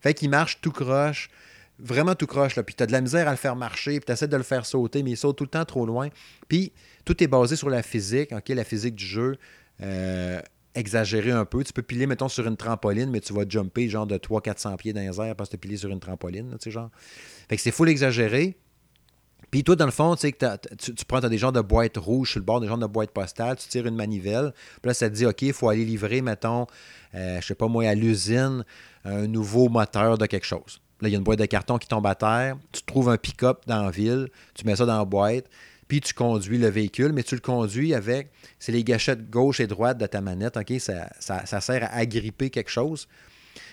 Fait 0.00 0.14
qu'il 0.14 0.30
marche 0.30 0.60
tout 0.60 0.72
croche, 0.72 1.30
vraiment 1.78 2.14
tout 2.14 2.26
croche. 2.26 2.56
Là. 2.56 2.62
Puis 2.62 2.74
tu 2.74 2.82
as 2.82 2.86
de 2.86 2.92
la 2.92 3.00
misère 3.00 3.28
à 3.28 3.30
le 3.30 3.36
faire 3.36 3.56
marcher, 3.56 4.00
puis 4.00 4.06
tu 4.06 4.12
essaies 4.12 4.28
de 4.28 4.36
le 4.36 4.42
faire 4.42 4.66
sauter, 4.66 5.02
mais 5.02 5.12
il 5.12 5.16
saute 5.16 5.36
tout 5.36 5.44
le 5.44 5.50
temps 5.50 5.64
trop 5.64 5.86
loin. 5.86 6.08
Puis 6.48 6.72
tout 7.04 7.22
est 7.22 7.28
basé 7.28 7.56
sur 7.56 7.70
la 7.70 7.82
physique, 7.82 8.32
ok, 8.32 8.48
la 8.48 8.64
physique 8.64 8.94
du 8.94 9.06
jeu. 9.06 9.36
Euh, 9.80 10.40
un 10.76 11.44
peu. 11.44 11.64
Tu 11.64 11.72
peux 11.72 11.82
piler, 11.82 12.06
mettons, 12.06 12.28
sur 12.28 12.46
une 12.46 12.56
trampoline, 12.56 13.10
mais 13.10 13.20
tu 13.20 13.32
vas 13.32 13.42
jumper 13.48 13.88
genre 13.88 14.06
de 14.06 14.16
300-400 14.16 14.76
pieds 14.76 14.92
dans 14.92 15.00
les 15.00 15.20
airs 15.20 15.34
parce 15.34 15.48
que 15.48 15.56
tu 15.56 15.58
piler 15.58 15.76
sur 15.76 15.90
une 15.90 15.98
trampoline, 15.98 16.50
tu 16.52 16.56
sais, 16.60 16.70
genre. 16.70 16.90
Fait 17.48 17.56
que 17.56 17.62
c'est 17.62 17.72
full 17.72 17.88
exagéré. 17.88 18.56
Puis 19.50 19.64
toi, 19.64 19.76
dans 19.76 19.86
le 19.86 19.90
fond, 19.90 20.14
tu, 20.14 20.32
tu 20.32 21.04
prends 21.06 21.20
des 21.20 21.38
genres 21.38 21.52
de 21.52 21.60
boîtes 21.60 21.96
rouges 21.96 22.32
sur 22.32 22.40
le 22.40 22.44
bord, 22.44 22.60
des 22.60 22.68
genres 22.68 22.78
de 22.78 22.86
boîtes 22.86 23.12
postales, 23.12 23.56
tu 23.56 23.68
tires 23.68 23.86
une 23.86 23.96
manivelle, 23.96 24.52
puis 24.82 24.88
là, 24.88 24.94
ça 24.94 25.08
te 25.08 25.14
dit, 25.14 25.24
OK, 25.24 25.42
il 25.42 25.52
faut 25.52 25.68
aller 25.68 25.84
livrer, 25.84 26.20
mettons, 26.20 26.66
euh, 27.14 27.40
je 27.40 27.46
sais 27.46 27.54
pas 27.54 27.68
moi, 27.68 27.88
à 27.88 27.94
l'usine, 27.94 28.64
un 29.04 29.26
nouveau 29.26 29.68
moteur 29.68 30.18
de 30.18 30.26
quelque 30.26 30.46
chose. 30.46 30.80
Là, 31.00 31.08
il 31.08 31.12
y 31.12 31.14
a 31.14 31.18
une 31.18 31.24
boîte 31.24 31.38
de 31.38 31.46
carton 31.46 31.78
qui 31.78 31.88
tombe 31.88 32.06
à 32.06 32.14
terre, 32.14 32.56
tu 32.72 32.82
trouves 32.82 33.08
un 33.08 33.16
pick-up 33.16 33.60
dans 33.66 33.84
la 33.84 33.90
ville, 33.90 34.28
tu 34.54 34.66
mets 34.66 34.76
ça 34.76 34.84
dans 34.84 34.98
la 34.98 35.04
boîte, 35.04 35.46
puis 35.86 36.02
tu 36.02 36.12
conduis 36.12 36.58
le 36.58 36.68
véhicule, 36.68 37.12
mais 37.12 37.22
tu 37.22 37.34
le 37.34 37.40
conduis 37.40 37.94
avec, 37.94 38.30
c'est 38.58 38.72
les 38.72 38.84
gâchettes 38.84 39.30
gauche 39.30 39.60
et 39.60 39.66
droite 39.66 39.96
de 39.96 40.06
ta 40.06 40.20
manette, 40.20 40.58
OK? 40.58 40.74
Ça 40.78 41.60
sert 41.60 41.84
à 41.84 41.96
agripper 41.96 42.50
quelque 42.50 42.70
chose. 42.70 43.08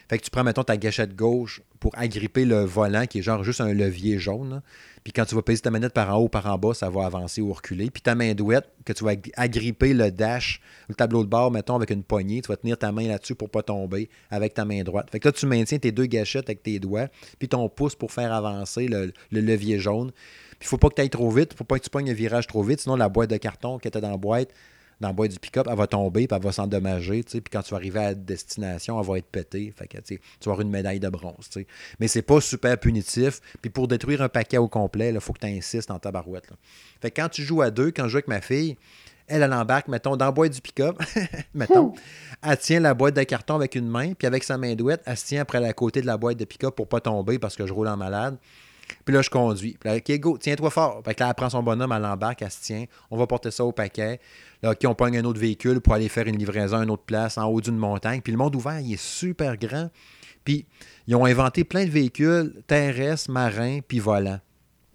Fait 0.09 0.17
que 0.17 0.23
tu 0.23 0.29
prends, 0.29 0.43
mettons, 0.43 0.63
ta 0.63 0.77
gâchette 0.77 1.15
gauche 1.15 1.61
pour 1.79 1.91
agripper 1.97 2.45
le 2.45 2.63
volant, 2.63 3.05
qui 3.05 3.19
est 3.19 3.21
genre 3.21 3.43
juste 3.43 3.61
un 3.61 3.73
levier 3.73 4.19
jaune. 4.19 4.61
Puis 5.03 5.13
quand 5.13 5.25
tu 5.25 5.35
vas 5.35 5.43
peser 5.43 5.61
ta 5.61 5.69
manette 5.69 5.93
par 5.93 6.15
en 6.15 6.19
haut, 6.19 6.29
par 6.29 6.47
en 6.47 6.57
bas, 6.57 6.73
ça 6.73 6.89
va 6.89 7.05
avancer 7.05 7.41
ou 7.41 7.53
reculer. 7.53 7.91
Puis 7.91 8.01
ta 8.01 8.15
main 8.15 8.33
douette, 8.33 8.67
que 8.85 8.93
tu 8.93 9.03
vas 9.03 9.11
agripper 9.35 9.93
le 9.93 10.09
dash, 10.09 10.61
le 10.89 10.95
tableau 10.95 11.23
de 11.23 11.29
bord, 11.29 11.51
mettons, 11.51 11.75
avec 11.75 11.91
une 11.91 12.03
poignée, 12.03 12.41
tu 12.41 12.47
vas 12.47 12.57
tenir 12.57 12.77
ta 12.77 12.91
main 12.91 13.07
là-dessus 13.07 13.35
pour 13.35 13.49
pas 13.49 13.61
tomber 13.61 14.09
avec 14.31 14.55
ta 14.55 14.65
main 14.65 14.81
droite. 14.83 15.09
Fait 15.11 15.19
que 15.19 15.27
là, 15.27 15.31
tu 15.31 15.45
maintiens 15.45 15.77
tes 15.77 15.91
deux 15.91 16.07
gâchettes 16.07 16.49
avec 16.49 16.63
tes 16.63 16.79
doigts, 16.79 17.07
puis 17.37 17.47
ton 17.47 17.69
pouce 17.69 17.95
pour 17.95 18.11
faire 18.11 18.33
avancer 18.33 18.87
le, 18.87 19.13
levier 19.31 19.79
jaune. 19.79 20.11
Puis 20.59 20.61
il 20.61 20.67
faut 20.67 20.77
pas 20.77 20.89
que 20.89 20.95
tu 20.95 21.01
ailles 21.01 21.09
trop 21.09 21.29
vite, 21.29 21.53
faut 21.53 21.65
pas 21.65 21.77
que 21.77 21.83
tu 21.83 21.89
pognes 21.91 22.09
un 22.09 22.13
virage 22.13 22.47
trop 22.47 22.63
vite, 22.63 22.79
sinon 22.81 22.95
la 22.95 23.09
boîte 23.09 23.29
de 23.29 23.37
carton 23.37 23.77
qui 23.77 23.87
était 23.87 24.01
dans 24.01 24.09
la 24.09 24.17
boîte, 24.17 24.49
dans 25.01 25.09
le 25.09 25.13
bois 25.13 25.27
du 25.27 25.37
pick-up, 25.39 25.67
elle 25.69 25.77
va 25.77 25.87
tomber, 25.87 26.27
puis 26.27 26.35
elle 26.35 26.43
va 26.43 26.51
s'endommager, 26.51 27.23
puis 27.23 27.41
quand 27.51 27.61
tu 27.61 27.71
vas 27.71 27.77
arriver 27.77 27.99
à 27.99 28.13
destination, 28.13 28.99
elle 28.99 29.07
va 29.07 29.17
être 29.17 29.27
pétée. 29.27 29.73
Fait 29.75 29.87
que, 29.87 29.97
tu 29.99 30.19
vas 30.45 30.51
avoir 30.51 30.61
une 30.61 30.69
médaille 30.69 30.99
de 30.99 31.09
bronze. 31.09 31.49
Mais 31.55 31.65
Mais 31.99 32.07
c'est 32.07 32.21
pas 32.21 32.41
super 32.41 32.77
punitif. 32.77 33.41
Puis 33.61 33.69
pour 33.69 33.87
détruire 33.87 34.21
un 34.21 34.29
paquet 34.29 34.57
au 34.57 34.67
complet, 34.67 35.11
il 35.13 35.19
faut 35.19 35.33
que 35.33 35.39
tu 35.39 35.47
insistes 35.47 35.91
en 35.91 35.99
tabarouette. 35.99 36.49
Là. 36.49 36.55
Fait 37.01 37.11
que 37.11 37.21
quand 37.21 37.29
tu 37.29 37.43
joues 37.43 37.61
à 37.61 37.71
deux, 37.71 37.91
quand 37.91 38.03
je 38.03 38.09
joue 38.09 38.17
avec 38.17 38.27
ma 38.27 38.41
fille, 38.41 38.77
elle, 39.27 39.41
elle 39.41 39.53
embarque, 39.53 39.87
mettons, 39.87 40.15
dans 40.15 40.27
le 40.27 40.31
bois 40.31 40.49
du 40.49 40.61
pick-up, 40.61 41.01
mettons, 41.53 41.93
elle 42.43 42.57
tient 42.57 42.79
la 42.79 42.93
boîte 42.93 43.15
de 43.15 43.23
carton 43.23 43.55
avec 43.55 43.75
une 43.75 43.87
main, 43.87 44.13
puis 44.13 44.27
avec 44.27 44.43
sa 44.43 44.57
main 44.57 44.75
douette, 44.75 45.01
elle 45.05 45.17
se 45.17 45.25
tient 45.25 45.41
après 45.41 45.59
la 45.59 45.73
côté 45.73 46.01
de 46.01 46.05
la 46.05 46.17
boîte 46.17 46.37
de 46.37 46.45
pick-up 46.45 46.75
pour 46.75 46.87
pas 46.87 46.99
tomber 46.99 47.39
parce 47.39 47.55
que 47.55 47.65
je 47.65 47.73
roule 47.73 47.87
en 47.87 47.97
malade. 47.97 48.37
Puis 49.03 49.13
là, 49.13 49.21
je 49.21 49.29
conduis. 49.29 49.77
Puis 49.79 49.89
là, 49.89 49.97
OK, 49.97 50.19
go, 50.19 50.37
tiens-toi 50.37 50.69
fort. 50.69 51.01
Fait 51.03 51.13
que 51.13 51.23
là, 51.23 51.29
elle 51.29 51.35
prend 51.35 51.49
son 51.49 51.63
bonhomme, 51.63 51.91
elle 51.91 52.01
l'embarque, 52.01 52.41
elle 52.41 52.51
se 52.51 52.61
tient. 52.61 52.85
On 53.11 53.17
va 53.17 53.27
porter 53.27 53.51
ça 53.51 53.65
au 53.65 53.71
paquet. 53.71 54.19
Là, 54.63 54.71
OK, 54.71 54.79
on 54.85 54.95
pogne 54.95 55.17
un 55.17 55.25
autre 55.25 55.39
véhicule 55.39 55.81
pour 55.81 55.93
aller 55.93 56.09
faire 56.09 56.27
une 56.27 56.37
livraison 56.37 56.77
à 56.77 56.83
une 56.83 56.89
autre 56.89 57.03
place 57.03 57.37
en 57.37 57.45
haut 57.45 57.61
d'une 57.61 57.77
montagne. 57.77 58.21
Puis 58.21 58.31
le 58.31 58.37
monde 58.37 58.55
ouvert, 58.55 58.79
il 58.79 58.93
est 58.93 59.01
super 59.01 59.57
grand. 59.57 59.89
Puis 60.43 60.65
ils 61.07 61.15
ont 61.15 61.25
inventé 61.25 61.63
plein 61.63 61.85
de 61.85 61.89
véhicules 61.89 62.53
terrestres, 62.67 63.31
marins, 63.31 63.79
puis 63.85 63.99
volants. 63.99 64.39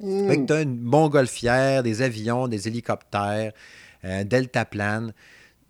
Hmm. 0.01 0.28
Fait 0.28 0.44
que 0.44 0.62
une 0.62 0.80
montgolfière, 0.80 1.82
des 1.82 2.03
avions, 2.03 2.48
des 2.48 2.68
hélicoptères, 2.68 3.53
un 4.03 4.24
deltaplane 4.24 5.12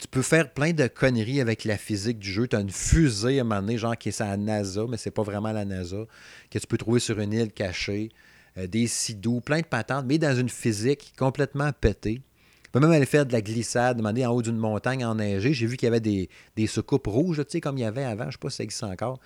tu 0.00 0.08
peux 0.08 0.22
faire 0.22 0.50
plein 0.52 0.72
de 0.72 0.86
conneries 0.86 1.42
avec 1.42 1.64
la 1.64 1.76
physique 1.76 2.18
du 2.18 2.32
jeu. 2.32 2.48
Tu 2.48 2.56
as 2.56 2.60
une 2.60 2.70
fusée 2.70 3.38
à 3.38 3.42
un 3.42 3.44
moment 3.44 3.60
donné, 3.60 3.76
genre 3.76 3.96
qui 3.96 4.08
est 4.08 4.20
à 4.22 4.28
la 4.28 4.36
NASA, 4.38 4.86
mais 4.88 4.96
c'est 4.96 5.10
pas 5.10 5.22
vraiment 5.22 5.52
la 5.52 5.66
NASA, 5.66 6.06
que 6.50 6.58
tu 6.58 6.66
peux 6.66 6.78
trouver 6.78 7.00
sur 7.00 7.20
une 7.20 7.34
île 7.34 7.52
cachée, 7.52 8.08
euh, 8.56 8.66
des 8.66 8.86
sidous, 8.86 9.40
plein 9.40 9.60
de 9.60 9.66
patentes, 9.66 10.06
mais 10.08 10.16
dans 10.16 10.34
une 10.34 10.48
physique 10.48 11.12
complètement 11.18 11.70
pétée. 11.78 12.22
Tu 12.64 12.70
peux 12.72 12.80
même 12.80 12.92
aller 12.92 13.04
faire 13.04 13.26
de 13.26 13.32
la 13.32 13.42
glissade, 13.42 13.98
demander 13.98 14.24
en 14.24 14.32
haut 14.32 14.42
d'une 14.42 14.56
montagne 14.56 15.04
enneigée. 15.04 15.52
J'ai 15.52 15.66
vu 15.66 15.76
qu'il 15.76 15.86
y 15.86 15.88
avait 15.88 16.00
des, 16.00 16.30
des 16.56 16.66
soucoupes 16.66 17.06
rouges, 17.06 17.38
tu 17.38 17.50
sais, 17.50 17.60
comme 17.60 17.76
il 17.76 17.82
y 17.82 17.84
avait 17.84 18.04
avant. 18.04 18.24
Je 18.24 18.28
ne 18.28 18.32
sais 18.32 18.38
pas 18.38 18.50
si 18.50 18.56
ça 18.56 18.64
existe 18.64 18.84
encore. 18.84 19.20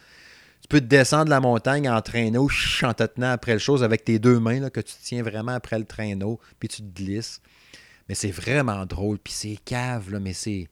Tu 0.62 0.68
peux 0.68 0.80
te 0.80 0.86
descendre 0.86 1.28
la 1.28 1.40
montagne 1.40 1.88
en 1.88 2.00
traîneau, 2.00 2.48
en 2.82 2.94
te 2.94 3.04
tenant 3.04 3.30
après 3.30 3.52
le 3.52 3.58
chose 3.58 3.84
avec 3.84 4.04
tes 4.04 4.18
deux 4.18 4.40
mains, 4.40 4.70
que 4.70 4.80
tu 4.80 4.94
tiens 5.02 5.22
vraiment 5.22 5.52
après 5.52 5.78
le 5.78 5.84
traîneau, 5.84 6.40
puis 6.58 6.68
tu 6.68 6.82
te 6.82 7.00
glisses. 7.00 7.40
Mais 8.08 8.14
c'est 8.14 8.30
vraiment 8.30 8.84
drôle. 8.86 9.18
Puis 9.18 9.32
c'est 9.32 9.58
cave, 9.64 10.10
là, 10.10 10.20
mais 10.20 10.32
c'est, 10.32 10.68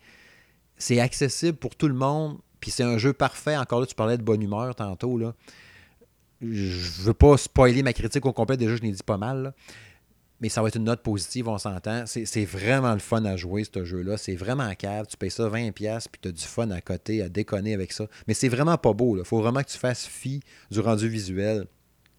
c'est 0.77 1.01
accessible 1.01 1.59
pour 1.59 1.77
tout 1.77 1.89
le 1.89 1.95
monde. 1.95 2.39
Puis 2.61 2.71
c'est 2.71 2.85
un 2.85 2.99
jeu 2.99 3.13
parfait. 3.13 3.57
Encore 3.57 3.81
là, 3.81 3.87
tu 3.87 3.95
parlais 3.95 4.19
de 4.19 4.23
bonne 4.23 4.43
humeur 4.43 4.75
tantôt. 4.75 5.19
Là. 5.19 5.35
Je 6.41 7.03
veux 7.03 7.15
pas 7.15 7.37
spoiler 7.37 7.83
ma 7.83 7.93
critique 7.93 8.25
au 8.27 8.33
complet. 8.33 8.57
Déjà, 8.57 8.77
je 8.77 8.83
l'ai 8.83 8.93
dit 8.93 9.03
pas 9.03 9.17
mal. 9.17 9.55
Mais 10.41 10.49
ça 10.49 10.61
va 10.61 10.69
être 10.69 10.75
une 10.75 10.85
note 10.85 11.03
positive, 11.03 11.47
on 11.49 11.57
s'entend. 11.57 12.03
C'est, 12.07 12.45
vraiment 12.45 12.93
le 12.95 12.99
fun 12.99 13.25
à 13.25 13.37
jouer, 13.37 13.63
ce 13.63 13.85
jeu-là. 13.85 14.17
C'est 14.17 14.35
vraiment 14.35 14.75
cave. 14.75 15.07
Tu 15.07 15.17
payes 15.17 15.31
ça 15.31 15.49
20$, 15.49 15.73
puis 15.73 16.21
tu 16.21 16.29
as 16.29 16.33
du 16.33 16.45
fun 16.45 16.69
à 16.73 16.81
côté, 16.81 17.23
à 17.23 17.29
déconner 17.29 17.75
avec 17.75 17.93
ça. 17.93 18.09
Mais 18.27 18.35
c'est 18.35 18.49
vraiment 18.49 18.77
pas 18.77 18.93
beau. 18.93 19.17
Il 19.17 19.25
faut 19.25 19.41
vraiment 19.41 19.63
que 19.63 19.71
tu 19.71 19.79
fasses 19.79 20.05
fi 20.05 20.41
du 20.69 20.81
rendu 20.81 21.09
visuel. 21.09 21.67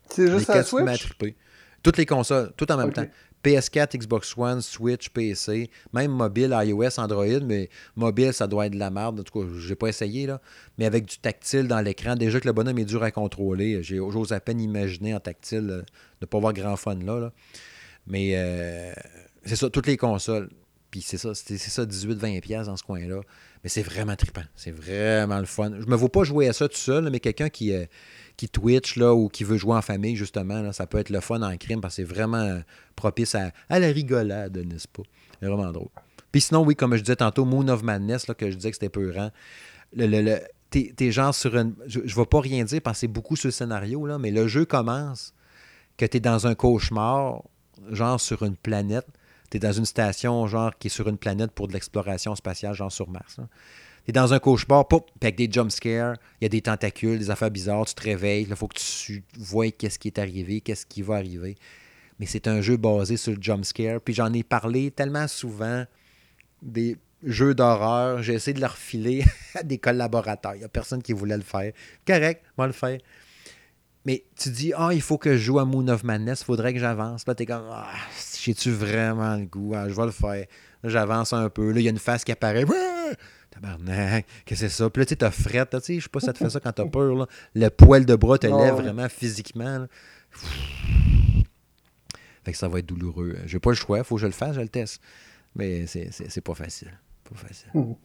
C'est 0.10 0.32
juste 0.32 0.50
à 0.50 0.64
Switch? 0.64 1.10
Toutes 1.84 1.98
les 1.98 2.06
consoles, 2.06 2.54
tout 2.56 2.72
en 2.72 2.78
même 2.78 2.94
temps. 2.94 3.06
PS4, 3.44 3.98
Xbox 3.98 4.34
One, 4.38 4.62
Switch, 4.62 5.10
PC, 5.10 5.70
même 5.94 6.12
mobile, 6.12 6.56
iOS, 6.64 7.00
Android, 7.00 7.40
mais 7.44 7.70
mobile, 7.96 8.34
ça 8.34 8.48
doit 8.48 8.68
être 8.68 8.74
de 8.74 8.80
la 8.80 8.90
merde. 8.90 9.20
En 9.20 9.24
tout 9.24 9.40
cas, 9.42 9.48
j'ai 9.60 9.76
pas 9.76 9.88
essayé, 9.88 10.26
là. 10.26 10.42
Mais 10.78 10.86
avec 10.86 11.06
du 11.06 11.18
tactile 11.18 11.68
dans 11.68 11.82
l'écran, 11.82 12.16
déjà 12.16 12.40
que 12.40 12.48
le 12.48 12.54
bonhomme 12.54 12.80
est 12.80 12.86
dur 12.86 13.04
à 13.04 13.12
contrôler. 13.12 13.84
J'ose 13.84 14.32
à 14.32 14.40
peine 14.40 14.62
imaginer 14.62 15.14
en 15.14 15.20
tactile 15.20 15.68
de 15.68 15.86
ne 16.22 16.26
pas 16.26 16.38
avoir 16.38 16.54
grand 16.54 16.78
fun 16.78 16.96
là. 16.96 17.32
Mais 18.08 18.34
euh, 18.36 18.94
c'est 19.46 19.56
ça, 19.56 19.70
toutes 19.70 19.88
les 19.88 19.98
consoles. 19.98 20.50
Puis 20.92 21.02
c'est 21.02 21.18
ça, 21.18 21.34
c'est 21.34 21.58
ça, 21.58 21.86
18-20$ 21.86 22.66
dans 22.66 22.78
ce 22.78 22.84
coin-là. 22.84 23.22
Mais 23.64 23.70
c'est 23.70 23.82
vraiment 23.82 24.16
trippant. 24.16 24.44
C'est 24.56 24.72
vraiment 24.72 25.40
le 25.40 25.46
fun. 25.46 25.72
Je 25.80 25.88
me 25.88 25.96
vois 25.96 26.12
pas 26.12 26.24
jouer 26.24 26.48
à 26.48 26.54
ça 26.54 26.68
tout 26.68 26.78
seul, 26.78 27.10
mais 27.10 27.20
quelqu'un 27.20 27.50
qui. 27.50 27.74
Euh, 27.74 27.86
qui 28.38 28.50
Twitch 28.50 28.98
ou 28.98 29.30
qui 29.30 29.44
veut 29.44 29.58
jouer 29.58 29.76
en 29.76 29.82
famille, 29.82 30.16
justement, 30.16 30.62
là, 30.62 30.74
ça 30.74 30.88
peut 30.88 30.98
être 30.98 31.10
le 31.10 31.20
fun 31.20 31.42
en 31.42 31.56
crime 31.58 31.82
parce 31.82 31.96
que 31.96 32.04
c'est 32.04 32.08
vraiment 32.08 32.62
propice 32.96 33.36
à, 33.36 33.52
la 33.70 33.88
rigolade, 33.88 34.58
n'est-ce 34.58 34.88
pas? 34.88 35.04
C'est 35.40 35.48
vraiment 35.48 35.72
drôle. 35.72 35.90
Puis 36.32 36.42
sinon, 36.42 36.64
oui, 36.64 36.76
comme 36.76 36.96
je 36.96 37.02
disais 37.02 37.16
tantôt, 37.16 37.46
Moon 37.46 37.68
of 37.68 37.84
Madness, 37.84 38.28
là, 38.28 38.34
que 38.34 38.50
je 38.50 38.56
disais 38.56 38.72
que 38.72 38.76
c'était 38.76 38.90
peurant. 38.90 39.30
Le, 39.96 40.08
le, 40.08 40.40
t'es, 40.70 41.12
genre 41.12 41.34
sur 41.34 41.56
une. 41.56 41.76
Je 41.86 42.00
ne 42.00 42.08
vais 42.08 42.26
pas 42.26 42.42
rien 42.42 42.64
dire 42.64 42.82
parce 42.82 42.98
que 42.98 43.00
c'est 43.02 43.08
beaucoup 43.08 43.36
le 43.44 43.52
scénario, 43.52 44.06
là, 44.06 44.18
mais 44.18 44.32
le 44.32 44.48
jeu 44.48 44.66
commence 44.66 45.34
que 45.98 46.06
tu 46.06 46.18
es 46.18 46.20
dans 46.20 46.48
un 46.48 46.56
cauchemar, 46.56 47.44
genre 47.90 48.20
sur 48.20 48.44
une 48.44 48.56
planète. 48.56 49.08
Tu 49.52 49.60
dans 49.60 49.72
une 49.72 49.86
station, 49.86 50.48
genre, 50.48 50.76
qui 50.80 50.88
est 50.88 50.90
sur 50.90 51.08
une 51.08 51.20
planète 51.20 51.52
pour 51.52 51.68
de 51.68 51.74
l'exploration 51.74 52.36
spatiale, 52.36 52.74
genre 52.74 52.92
sur 52.92 53.08
Mars. 53.08 53.38
Es 54.08 54.12
dans 54.12 54.34
un 54.34 54.40
cauchemar, 54.40 54.88
pop, 54.88 55.10
avec 55.22 55.36
des 55.36 55.50
jump 55.50 55.72
scares, 55.72 56.16
il 56.42 56.44
y 56.44 56.48
a 56.48 56.50
des 56.50 56.62
tentacules, 56.62 57.20
des 57.20 57.30
affaires 57.30 57.52
bizarres, 57.52 57.86
tu 57.86 57.96
te 57.96 58.04
réveilles, 58.04 58.46
il 58.50 58.56
faut 58.56 58.68
que 58.68 58.78
tu 58.78 59.24
vois 59.38 59.72
qu'est-ce 59.72 59.98
qui 59.98 60.10
est 60.10 60.20
arrivé, 60.20 60.62
qu'est-ce 60.62 60.86
qui 60.86 61.02
va 61.02 61.16
arriver. 61.16 61.56
Mais 62.20 62.26
c'est 62.26 62.48
un 62.48 62.62
jeu 62.62 62.78
basé 62.78 63.18
sur 63.18 63.34
le 63.34 63.42
jump 63.42 63.66
scare. 63.66 64.02
Puis 64.02 64.14
j'en 64.14 64.32
ai 64.34 64.44
parlé 64.44 64.92
tellement 64.92 65.28
souvent 65.28 65.86
des 66.62 66.98
jeux 67.24 67.56
d'horreur. 67.56 68.22
J'ai 68.22 68.34
essayé 68.34 68.54
de 68.54 68.62
leur 68.62 68.78
filer 68.78 69.24
à 69.56 69.64
des 69.64 69.78
collaborateurs. 69.78 70.56
Il 70.56 70.60
n'y 70.60 70.66
a 70.66 70.70
personne 70.70 71.02
qui 71.02 71.14
voulait 71.14 71.38
le 71.38 71.44
faire. 71.44 71.72
Correct, 72.06 72.44
moi 72.58 72.68
le 72.68 72.74
faire. 72.74 73.00
Mais 74.06 74.26
tu 74.38 74.50
dis, 74.50 74.74
ah, 74.76 74.90
il 74.92 75.02
faut 75.02 75.18
que 75.18 75.38
je 75.38 75.44
joue 75.44 75.60
à 75.60 75.66
Moon 75.66 75.88
of 75.88 76.04
Madness, 76.04 76.42
il 76.42 76.46
faudrait 76.46 76.74
que 76.74 76.80
j'avance. 76.80 77.26
Là, 77.26 77.36
t'es 77.36 77.46
comme, 77.46 77.68
ah, 77.72 77.88
j'ai-tu 78.42 78.70
vraiment 78.72 79.38
le 79.38 79.46
goût? 79.46 79.74
Ah, 79.76 79.88
je 79.88 79.94
vais 79.94 80.06
le 80.06 80.12
faire. 80.12 80.46
Là, 80.84 80.90
j'avance 80.90 81.32
un 81.32 81.50
peu. 81.50 81.72
Là, 81.72 81.80
il 81.80 81.84
y 81.84 81.88
a 81.88 81.92
une 81.92 82.00
face 82.00 82.26
qui 82.26 82.34
apparaît. 82.34 82.66
Tabarnak, 83.64 84.26
qu'est-ce 84.46 84.62
que 84.62 84.68
c'est 84.68 84.76
ça? 84.76 84.90
Puis 84.90 85.00
là, 85.02 85.06
tu 85.06 85.10
sais, 85.12 85.16
t'as 85.16 85.32
frette, 85.32 85.70
tu 85.72 85.80
sais, 85.82 85.96
je 85.96 86.04
sais 86.04 86.10
pas 86.10 86.20
si 86.20 86.26
ça 86.26 86.34
te 86.34 86.38
fait 86.38 86.50
ça 86.50 86.60
quand 86.60 86.74
t'as 86.74 86.86
peur, 86.86 87.16
là. 87.16 87.28
Le 87.56 87.70
poil 87.70 88.06
de 88.06 88.16
bras 88.16 88.38
te 88.38 88.48
lève 88.48 88.76
vraiment 88.76 89.08
physiquement. 89.10 89.88
Fait 92.44 92.52
que 92.52 92.58
ça 92.58 92.68
va 92.68 92.80
être 92.80 92.86
douloureux. 92.86 93.38
J'ai 93.46 93.60
pas 93.60 93.70
le 93.70 93.76
choix, 93.76 94.00
il 94.00 94.04
faut 94.04 94.16
que 94.16 94.22
je 94.22 94.26
le 94.28 94.34
fasse, 94.34 94.56
je 94.56 94.62
le 94.62 94.70
teste. 94.70 95.02
Mais 95.56 95.86
c'est 95.88 96.42
pas 96.42 96.56
facile. 96.56 96.92
Pas 97.30 97.36
facile. 97.36 97.70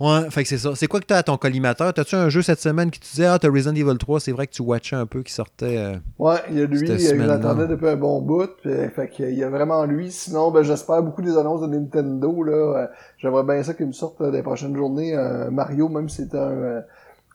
ouais, 0.00 0.30
fait 0.30 0.42
que 0.44 0.48
c'est 0.48 0.58
ça. 0.58 0.76
C'est 0.76 0.86
quoi 0.86 1.00
que 1.00 1.06
tu 1.06 1.14
as 1.14 1.18
à 1.18 1.22
ton 1.24 1.36
collimateur? 1.36 1.92
T'as-tu 1.92 2.14
un 2.14 2.28
jeu 2.28 2.40
cette 2.40 2.60
semaine 2.60 2.90
qui 2.90 3.00
te 3.00 3.06
disait 3.06 3.26
Ah, 3.26 3.38
t'as 3.38 3.50
Resident 3.50 3.74
Evil 3.74 3.98
3, 3.98 4.20
c'est 4.20 4.30
vrai 4.30 4.46
que 4.46 4.52
tu 4.52 4.62
watchais 4.62 4.94
un 4.94 5.06
peu 5.06 5.22
qui 5.22 5.32
sortait. 5.32 5.76
Euh, 5.76 5.96
ouais, 6.20 6.38
il 6.50 6.58
y 6.58 6.62
a 6.62 6.66
lui, 6.66 6.88
il 6.88 7.16
l'attendait 7.26 7.66
depuis 7.66 7.88
un 7.88 7.96
bon 7.96 8.20
bout. 8.20 8.50
fait 8.62 9.08
qu'il 9.10 9.34
y 9.34 9.42
a 9.42 9.50
vraiment 9.50 9.84
lui. 9.86 10.12
Sinon, 10.12 10.52
ben, 10.52 10.62
j'espère 10.62 11.02
beaucoup 11.02 11.22
des 11.22 11.36
annonces 11.36 11.62
de 11.62 11.66
Nintendo. 11.66 12.44
là. 12.44 12.52
Euh, 12.52 12.86
j'aimerais 13.18 13.42
bien 13.42 13.62
ça 13.64 13.74
qu'il 13.74 13.86
me 13.86 13.92
sorte 13.92 14.20
euh, 14.20 14.30
des 14.30 14.42
prochaines 14.42 14.76
journées. 14.76 15.16
Mario, 15.50 15.88
même 15.88 16.08
si 16.08 16.22
c'était 16.22 16.38
un. 16.38 16.82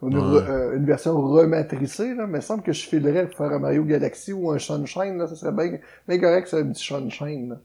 Une, 0.01 0.85
version 0.85 1.19
rematricée, 1.19 2.13
là, 2.13 2.27
mais 2.27 2.39
il 2.39 2.41
semble 2.41 2.61
que 2.61 2.73
je 2.73 2.87
filerais 2.87 3.27
pour 3.27 3.37
faire 3.37 3.51
un 3.51 3.59
Mario 3.59 3.83
Galaxy 3.85 4.33
ou 4.33 4.51
un 4.51 4.59
Sunshine, 4.59 5.17
là, 5.17 5.25
ça 5.25 5.35
serait 5.35 5.51
bien, 5.51 5.79
bien 6.07 6.19
correct, 6.19 6.47
ça, 6.47 6.57
un 6.57 6.67
petit 6.67 6.83
Sunshine. 6.83 7.49
Là. 7.49 7.57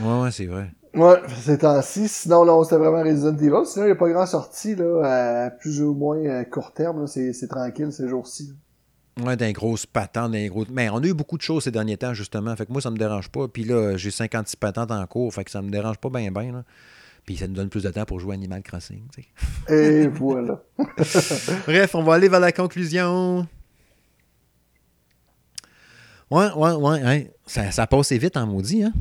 Ouais, 0.00 0.22
ouais, 0.22 0.30
c'est 0.30 0.46
vrai. 0.46 0.70
Ouais, 0.94 1.16
c'est 1.40 1.58
temps-ci. 1.58 2.08
Sinon, 2.08 2.44
là, 2.44 2.62
c'était 2.62 2.76
vraiment 2.76 3.02
Resident 3.02 3.36
Evil. 3.36 3.66
Sinon, 3.66 3.84
il 3.84 3.88
n'y 3.88 3.92
a 3.92 3.96
pas 3.96 4.08
grand 4.08 4.26
sortie, 4.26 4.74
là, 4.74 5.46
à 5.46 5.50
plus 5.50 5.82
ou 5.82 5.94
moins 5.94 6.24
à 6.26 6.44
court 6.44 6.72
terme, 6.72 7.06
c'est, 7.06 7.48
tranquille 7.48 7.92
ces 7.92 8.08
jours-ci. 8.08 8.52
Ouais, 9.24 9.36
d'un 9.36 9.52
gros 9.52 9.76
patentes, 9.92 10.32
d'un 10.32 10.46
gros. 10.48 10.64
Mais 10.70 10.88
on 10.90 10.98
a 10.98 11.06
eu 11.06 11.14
beaucoup 11.14 11.36
de 11.36 11.42
choses 11.42 11.64
ces 11.64 11.70
derniers 11.70 11.96
temps, 11.96 12.14
justement. 12.14 12.54
Fait 12.56 12.66
que 12.66 12.72
moi, 12.72 12.80
ça 12.80 12.90
me 12.90 12.96
dérange 12.96 13.28
pas. 13.28 13.48
Puis 13.48 13.64
là, 13.64 13.96
j'ai 13.96 14.10
56 14.10 14.56
patentes 14.56 14.90
en 14.90 15.06
cours. 15.06 15.32
Fait 15.32 15.44
que 15.44 15.50
ça 15.50 15.62
me 15.62 15.70
dérange 15.70 15.98
pas 15.98 16.10
bien, 16.10 16.30
bien. 16.30 16.52
Là. 16.52 16.64
Puis 17.24 17.36
ça 17.36 17.48
nous 17.48 17.54
donne 17.54 17.68
plus 17.68 17.84
de 17.84 17.90
temps 17.90 18.04
pour 18.04 18.20
jouer 18.20 18.34
Animal 18.34 18.62
Crossing. 18.62 19.02
Et 19.68 20.06
voilà. 20.12 20.62
Bref, 21.66 21.94
on 21.94 22.02
va 22.02 22.14
aller 22.14 22.28
vers 22.28 22.40
la 22.40 22.52
conclusion. 22.52 23.46
Ouais, 26.30 26.50
ouais, 26.56 26.72
ouais. 26.72 27.32
Ça, 27.46 27.70
ça 27.70 27.82
a 27.84 27.86
passé 27.86 28.18
vite 28.18 28.36
en 28.36 28.46
maudit, 28.46 28.84
hein? 28.84 28.92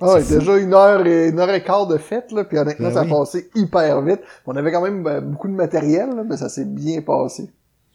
Ah, 0.00 0.20
déjà 0.20 0.56
une 0.58 0.74
heure 0.74 1.06
et 1.06 1.28
une 1.28 1.38
heure 1.38 1.50
et 1.50 1.62
quart 1.62 1.86
de 1.86 1.96
fête, 1.98 2.32
là, 2.32 2.44
puis 2.44 2.58
honnêtement, 2.58 2.88
ben 2.88 2.94
ça 2.94 3.00
a 3.02 3.04
passé 3.04 3.50
hyper 3.54 4.00
vite. 4.02 4.20
On 4.46 4.56
avait 4.56 4.72
quand 4.72 4.82
même 4.82 5.02
ben, 5.02 5.20
beaucoup 5.20 5.48
de 5.48 5.52
matériel, 5.52 6.08
mais 6.28 6.36
ça 6.36 6.48
s'est 6.48 6.64
bien 6.64 7.02
passé. 7.02 7.50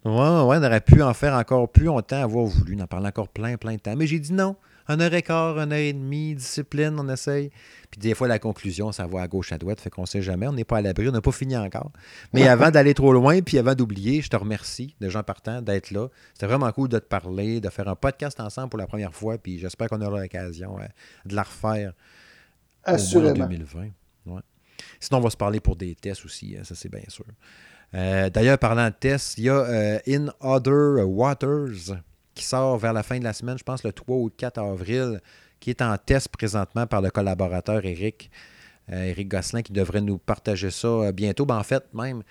Ouais, 0.06 0.12
ouais, 0.12 0.58
on 0.58 0.64
aurait 0.64 0.82
pu 0.82 1.02
en 1.02 1.14
faire 1.14 1.34
encore 1.34 1.68
plus 1.68 1.86
longtemps, 1.86 2.22
avoir 2.22 2.46
voulu 2.46 2.80
en 2.82 2.88
parler 2.88 3.08
encore 3.08 3.28
plein, 3.28 3.58
plein 3.58 3.74
de 3.74 3.80
temps. 3.80 3.96
Mais 3.98 4.08
j'ai 4.08 4.20
dit 4.20 4.32
non. 4.32 4.56
Un 4.88 5.00
heure 5.00 5.14
et 5.14 5.22
quart, 5.22 5.58
une 5.60 5.72
heure 5.72 5.80
et 5.80 5.94
demie, 5.94 6.36
discipline, 6.36 6.96
on 7.00 7.10
essaye. 7.10 7.50
Puis 7.92 8.00
des 8.00 8.14
fois, 8.14 8.28
la 8.28 8.40
conclusion, 8.40 8.92
ça 8.92 9.08
va 9.08 9.22
à 9.22 9.28
gauche, 9.28 9.52
à 9.52 9.58
droite, 9.58 9.82
fait 9.82 9.90
qu'on 9.90 10.06
sait 10.06 10.22
jamais, 10.22 10.48
on 10.48 10.54
n'est 10.54 10.64
pas 10.64 10.78
à 10.78 10.82
l'abri, 10.82 11.08
on 11.10 11.12
n'a 11.12 11.22
pas 11.22 11.32
fini 11.32 11.58
encore. 11.58 11.92
Mais 12.34 12.48
avant 12.48 12.72
d'aller 12.72 12.94
trop 12.94 13.14
loin, 13.14 13.42
puis 13.42 13.58
avant 13.58 13.76
d'oublier, 13.76 14.22
je 14.22 14.30
te 14.30 14.36
remercie, 14.36 14.96
de 15.00 15.10
gens 15.10 15.24
partant, 15.24 15.62
d'être 15.62 15.92
là. 15.92 16.08
C'était 16.34 16.48
vraiment 16.48 16.72
cool 16.72 16.90
de 16.90 17.00
te 17.00 17.06
parler, 17.06 17.62
de 17.62 17.70
faire 17.70 17.88
un 17.88 17.96
podcast 17.96 18.40
ensemble 18.40 18.70
pour 18.70 18.80
la 18.80 18.88
première 18.88 19.14
fois, 19.14 19.38
puis 19.38 19.60
j'espère 19.60 19.90
qu'on 19.90 20.02
aura 20.02 20.22
l'occasion 20.22 20.80
euh, 20.80 20.86
de 21.26 21.36
la 21.36 21.44
refaire 21.44 21.94
Assurément. 22.84 23.46
en 23.46 23.48
2020. 23.48 23.90
Sinon, 25.00 25.20
on 25.20 25.22
va 25.22 25.30
se 25.30 25.38
parler 25.38 25.60
pour 25.60 25.76
des 25.76 25.96
tests 25.96 26.26
aussi, 26.26 26.56
hein, 26.58 26.64
ça 26.64 26.76
c'est 26.76 26.90
bien 26.90 27.02
sûr. 27.08 27.26
Euh, 27.94 28.30
d'ailleurs, 28.30 28.58
parlant 28.58 28.88
de 28.88 28.94
tests, 28.94 29.38
il 29.38 29.46
y 29.46 29.50
a 29.50 29.60
euh, 29.60 30.00
In 30.08 30.28
Other 30.42 31.08
Waters 31.08 31.96
qui 32.38 32.46
sort 32.46 32.78
vers 32.78 32.94
la 32.94 33.04
fin 33.04 33.20
de 33.20 33.24
la 33.24 33.34
semaine, 33.34 33.58
je 33.58 33.64
pense 33.64 33.84
le 33.84 33.92
3 33.92 34.16
ou 34.16 34.26
le 34.26 34.34
4 34.36 34.60
avril, 34.60 35.22
qui 35.60 35.70
est 35.70 35.82
en 35.82 35.98
test 35.98 36.30
présentement 36.30 36.88
par 36.88 37.02
le 37.02 37.10
collaborateur 37.10 37.84
Eric, 37.86 38.30
Eric 38.90 39.34
euh, 39.34 39.38
Gosselin, 39.38 39.62
qui 39.62 39.74
devrait 39.74 40.02
nous 40.02 40.18
partager 40.18 40.72
ça 40.72 41.12
bientôt. 41.12 41.46
Ben, 41.46 41.58
en 41.58 41.64
fait, 41.64 41.84
même, 41.94 42.24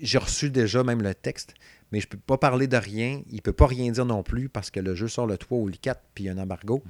j'ai 0.00 0.18
reçu 0.18 0.50
déjà 0.50 0.82
même 0.82 1.02
le 1.02 1.14
texte, 1.14 1.54
mais 1.92 2.00
je 2.00 2.06
ne 2.06 2.10
peux 2.10 2.18
pas 2.18 2.36
parler 2.36 2.66
de 2.66 2.76
rien. 2.76 3.22
Il 3.30 3.36
ne 3.36 3.40
peut 3.40 3.52
pas 3.52 3.66
rien 3.66 3.90
dire 3.92 4.04
non 4.04 4.22
plus 4.22 4.48
parce 4.48 4.70
que 4.70 4.80
le 4.80 4.94
jeu 4.94 5.08
sort 5.08 5.26
le 5.26 5.38
3 5.38 5.58
ou 5.58 5.68
le 5.68 5.76
4, 5.80 6.00
puis 6.14 6.24
il 6.24 6.26
y 6.26 6.30
a 6.30 6.32
un 6.32 6.38
embargo. 6.38 6.82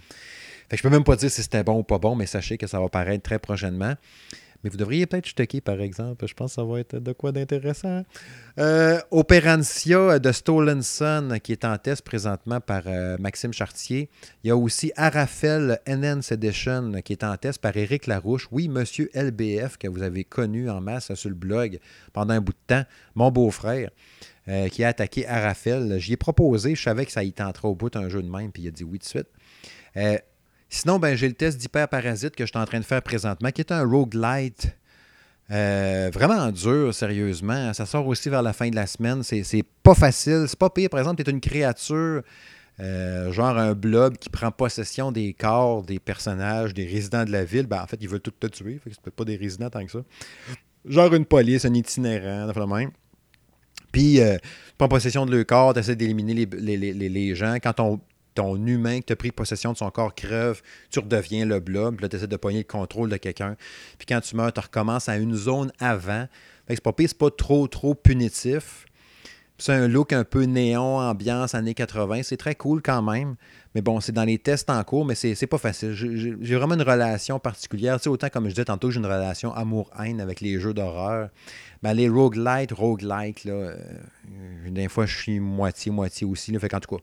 Je 0.73 0.83
peux 0.83 0.91
même 0.91 1.05
pas 1.05 1.17
dire 1.17 1.31
si 1.31 1.43
c'était 1.43 1.63
bon 1.63 1.81
ou 1.81 1.83
pas 1.83 1.99
bon, 1.99 2.17
mais 2.17 2.27
sachez 2.27 2.59
que 2.59 2.67
ça 2.67 2.81
va 2.81 2.89
paraître 2.89 3.23
très 3.23 3.39
prochainement. 3.39 3.95
Mais 4.65 4.71
vous 4.71 4.79
devriez 4.79 5.05
peut-être 5.05 5.29
checker, 5.29 5.61
par 5.61 5.81
exemple. 5.83 6.27
Je 6.27 6.33
pense 6.33 6.53
que 6.53 6.55
ça 6.55 6.65
va 6.65 6.81
être 6.81 6.97
de 6.97 7.13
quoi 7.13 7.33
d'intéressant. 7.33 8.03
Euh, 8.59 8.99
Operancia 9.11 10.19
de 10.19 10.33
Stolen 10.33 10.83
Sun, 10.83 11.39
qui 11.41 11.53
est 11.53 11.67
en 11.67 11.77
test 11.77 12.03
présentement 12.03 12.61
par 12.61 12.85
euh, 12.87 13.19
Maxime 13.21 13.53
Chartier. 13.53 14.09
Il 14.43 14.49
y 14.49 14.51
a 14.51 14.57
aussi 14.57 14.91
Arafel 14.97 15.79
Enhance 15.87 16.33
Edition, 16.33 16.93
qui 17.05 17.13
est 17.13 17.25
en 17.25 17.37
test 17.37 17.61
par 17.61 17.77
Éric 17.77 18.07
Larouche. 18.07 18.49
Oui, 18.51 18.69
monsieur 18.69 19.11
LBF, 19.15 19.77
que 19.77 19.87
vous 19.87 20.03
avez 20.03 20.25
connu 20.25 20.71
en 20.71 20.81
masse 20.81 21.13
sur 21.15 21.29
le 21.29 21.35
blog 21.35 21.79
pendant 22.15 22.33
un 22.33 22.41
bout 22.41 22.53
de 22.53 22.75
temps. 22.75 22.85
Mon 23.15 23.31
beau-frère. 23.31 23.91
Euh, 24.47 24.69
qui 24.69 24.85
a 24.85 24.89
attaqué 24.89 25.27
Arafel. 25.27 25.99
J'y 25.99 26.13
ai 26.13 26.17
proposé, 26.19 26.75
je 26.75 26.83
savais 26.83 27.07
que 27.07 27.13
ça 27.13 27.25
y 27.25 27.33
tenterait 27.33 27.69
au 27.69 27.75
bout 27.75 27.97
un 27.97 28.11
jeu 28.11 28.23
de 28.23 28.29
même, 28.29 28.53
puis 28.53 28.65
il 28.65 28.69
a 28.69 28.71
dit 28.71 28.85
oui 28.85 28.99
de 28.99 29.05
suite. 29.05 29.29
Sinon, 30.75 30.99
ben, 30.99 31.15
j'ai 31.15 31.29
le 31.29 31.35
test 31.35 31.57
d'hyperparasite 31.57 32.35
que 32.35 32.45
je 32.45 32.51
suis 32.51 32.59
en 32.59 32.65
train 32.65 32.81
de 32.81 32.85
faire 32.85 33.01
présentement, 33.01 33.53
qui 33.53 33.61
est 33.61 33.71
un 33.71 33.85
roguelite. 33.85 34.77
Euh, 35.53 36.11
vraiment 36.13 36.51
dur, 36.51 36.93
sérieusement. 36.93 37.73
Ça 37.73 37.87
sort 37.87 38.05
aussi 38.09 38.29
vers 38.29 38.43
la 38.43 38.53
fin 38.53 38.69
de 38.69 38.75
la 38.75 38.89
semaine. 38.89 39.23
C'est 39.23 39.63
pas 39.85 39.95
facile. 39.95 40.47
C'est 40.49 40.59
pas 40.59 40.71
pire. 40.71 40.91
Par 40.91 40.99
exemple, 40.99 41.23
tu 41.23 41.31
es 41.31 41.33
une 41.33 41.41
créature, 41.41 42.23
euh, 42.81 43.31
genre 43.31 43.57
un 43.57 43.75
blob 43.75 44.17
qui 44.17 44.29
prend 44.29 44.51
possession 44.51 45.13
des 45.13 45.33
corps 45.33 45.85
des 45.85 46.01
personnages, 46.01 46.75
des 46.75 46.87
résidents 46.87 47.25
de 47.25 47.31
la 47.31 47.45
ville. 47.45 47.69
Ben, 47.69 47.81
en 47.81 47.87
fait, 47.87 47.99
il 48.01 48.09
veut 48.09 48.19
tout 48.19 48.33
te 48.33 48.49
tuer. 48.49 48.81
Fait 48.83 48.91
que 48.91 48.97
c'est 49.05 49.15
pas 49.15 49.25
des 49.25 49.37
résidents 49.37 49.71
tant 49.71 49.87
que 49.87 49.93
ça. 49.93 50.01
Genre 50.85 51.15
une 51.15 51.25
police, 51.25 51.65
un 51.65 51.75
itinérant, 51.75 52.51
enfin 52.51 52.67
même. 52.67 52.91
Puis, 53.93 54.21
euh, 54.21 54.39
tu 54.39 54.75
prends 54.77 54.89
possession 54.89 55.25
de 55.25 55.37
leur 55.37 55.47
corps, 55.47 55.73
tu 55.73 55.79
essaies 55.79 55.95
d'éliminer 55.95 56.35
les, 56.35 57.35
gens. 57.37 57.55
Quand 57.63 57.79
on 57.79 58.01
ton 58.35 58.57
humain 58.67 58.97
qui 58.97 59.05
t'a 59.05 59.17
pris 59.17 59.33
possession 59.33 59.73
de 59.73 59.77
son 59.77 59.91
corps 59.91 60.15
crève, 60.15 60.63
tu 60.91 60.99
redeviens 60.99 61.47
le 61.47 61.61
blob, 61.61 61.97
puis 61.97 62.03
là, 62.03 62.09
tu 62.09 62.17
essaies 62.17 62.27
de 62.27 62.37
pogner 62.37 62.59
le 62.59 62.65
contrôle 62.65 63.09
de 63.09 63.17
quelqu'un. 63.17 63.57
Puis 63.99 64.07
quand 64.07 64.21
tu 64.21 64.37
meurs, 64.37 64.53
tu 64.53 64.61
recommences 64.61 65.09
à 65.09 65.17
une 65.17 65.35
zone 65.35 65.73
avant. 65.79 66.27
c'est 66.69 66.81
pas 66.81 66.93
c'est 66.99 67.19
pas 67.19 67.31
trop, 67.31 67.69
trop 67.69 67.95
punitif. 67.95 68.87
C'est 69.57 69.73
un 69.73 69.87
look 69.87 70.13
un 70.13 70.25
peu 70.25 70.43
néon, 70.45 70.99
ambiance 70.99 71.55
années 71.55 71.75
80. 71.75 72.25
C'est 72.25 72.37
très 72.37 72.57
cool 72.57 72.83
quand 72.83 73.03
même. 73.03 73.37
Mais 73.75 73.83
bon, 73.83 74.01
c'est 74.01 74.11
dans 74.11 74.25
les 74.25 74.39
tests 74.39 74.69
en 74.69 74.83
cours, 74.83 75.05
mais 75.05 75.15
c'est 75.15 75.47
pas 75.47 75.59
facile. 75.59 75.93
J'ai 75.93 76.57
vraiment 76.57 76.75
une 76.75 76.83
relation 76.83 77.39
particulière. 77.39 77.99
Tu 77.99 78.05
sais, 78.05 78.09
autant 78.09 78.29
comme 78.31 78.45
je 78.47 78.51
disais 78.51 78.65
tantôt, 78.65 78.91
j'ai 78.91 78.99
une 78.99 79.07
relation 79.07 79.55
amour-haine 79.55 80.21
avec 80.21 80.41
les 80.41 80.59
jeux 80.59 80.75
d'horreur. 80.75 81.29
Mais 81.83 81.95
les 81.95 82.09
roguelites, 82.09 82.73
roguelike, 82.73 83.45
là, 83.45 83.53
euh, 83.53 84.89
fois, 84.89 85.07
je 85.07 85.17
suis 85.17 85.39
moitié-moitié 85.39 86.27
aussi. 86.27 86.51
Là, 86.51 86.59
fait 86.59 86.69
qu'en 86.69 86.81
tout 86.81 86.97
cas, 86.97 87.03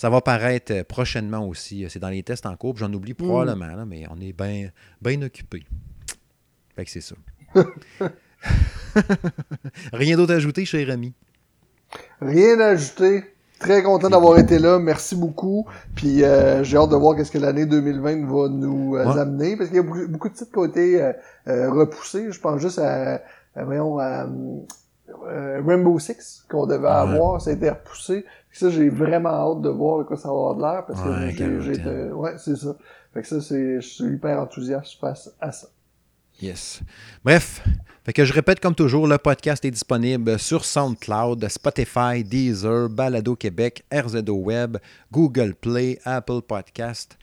ça 0.00 0.08
va 0.08 0.22
paraître 0.22 0.72
euh, 0.72 0.82
prochainement 0.82 1.46
aussi. 1.46 1.84
C'est 1.90 1.98
dans 1.98 2.08
les 2.08 2.22
tests 2.22 2.46
en 2.46 2.56
cours. 2.56 2.74
J'en 2.78 2.90
oublie 2.90 3.12
hmm. 3.12 3.16
probablement, 3.16 3.84
mais 3.84 4.06
on 4.08 4.18
est 4.18 4.32
bien 4.32 4.70
ben 5.02 5.22
occupé. 5.24 5.62
Fait 6.74 6.86
que 6.86 6.90
c'est 6.90 7.02
ça. 7.02 7.14
Rien 9.92 10.16
d'autre 10.16 10.32
à 10.32 10.36
ajouter, 10.36 10.64
cher 10.64 10.88
ami? 10.88 11.12
Rien 12.22 12.58
à 12.60 12.68
ajouter. 12.68 13.24
Très 13.58 13.82
content 13.82 14.08
d'avoir 14.08 14.38
été 14.38 14.58
là. 14.58 14.78
Merci 14.78 15.16
beaucoup. 15.16 15.66
Puis 15.94 16.24
euh, 16.24 16.64
j'ai 16.64 16.78
hâte 16.78 16.88
de 16.88 16.96
voir 16.96 17.14
qu'est-ce 17.14 17.30
que 17.30 17.36
l'année 17.36 17.66
2020 17.66 18.24
va 18.24 18.48
nous 18.48 18.96
euh, 18.96 19.06
amener. 19.06 19.54
Parce 19.58 19.68
qu'il 19.68 19.76
y 19.76 19.80
a 19.80 19.82
beaucoup, 19.82 20.30
de 20.30 20.34
titres 20.34 20.50
qui 20.50 20.58
ont 20.58 20.64
été 20.64 21.12
repoussés. 21.46 22.32
Je 22.32 22.40
pense 22.40 22.58
juste 22.58 22.78
à, 22.78 23.20
voyons, 23.54 23.98
à, 23.98 24.26
Rainbow 25.26 25.98
Six 25.98 26.46
qu'on 26.48 26.64
devait 26.66 26.88
avoir. 26.88 27.42
Ça 27.42 27.50
a 27.50 27.52
été 27.52 27.68
repoussé. 27.68 28.24
Ça, 28.52 28.68
j'ai 28.70 28.88
vraiment 28.88 29.30
hâte 29.30 29.62
de 29.62 29.68
voir 29.68 30.04
quoi 30.04 30.16
ça 30.16 30.28
va 30.28 30.34
avoir 30.34 30.56
de 30.56 30.62
l'air 30.62 30.84
parce 30.86 31.00
que 31.02 31.60
j'ai, 31.60 32.12
ouais, 32.12 32.34
c'est 32.38 32.56
ça. 32.56 32.76
Fait 33.14 33.22
que 33.22 33.28
ça, 33.28 33.40
c'est, 33.40 33.80
je 33.80 33.86
suis 33.86 34.04
hyper 34.04 34.40
enthousiaste 34.40 34.98
face 35.00 35.30
à 35.40 35.52
ça. 35.52 35.68
Yes. 36.42 36.80
Bref, 37.24 37.62
fait 38.04 38.12
que 38.12 38.24
je 38.24 38.32
répète 38.32 38.60
comme 38.60 38.74
toujours, 38.74 39.06
le 39.06 39.18
podcast 39.18 39.64
est 39.64 39.70
disponible 39.70 40.38
sur 40.38 40.64
SoundCloud, 40.64 41.46
Spotify, 41.48 42.24
Deezer, 42.24 42.88
Balado 42.88 43.36
Québec, 43.36 43.84
RZO 43.92 44.34
Web, 44.34 44.78
Google 45.12 45.54
Play, 45.54 45.98
Apple 46.04 46.40
Podcast, 46.46 47.18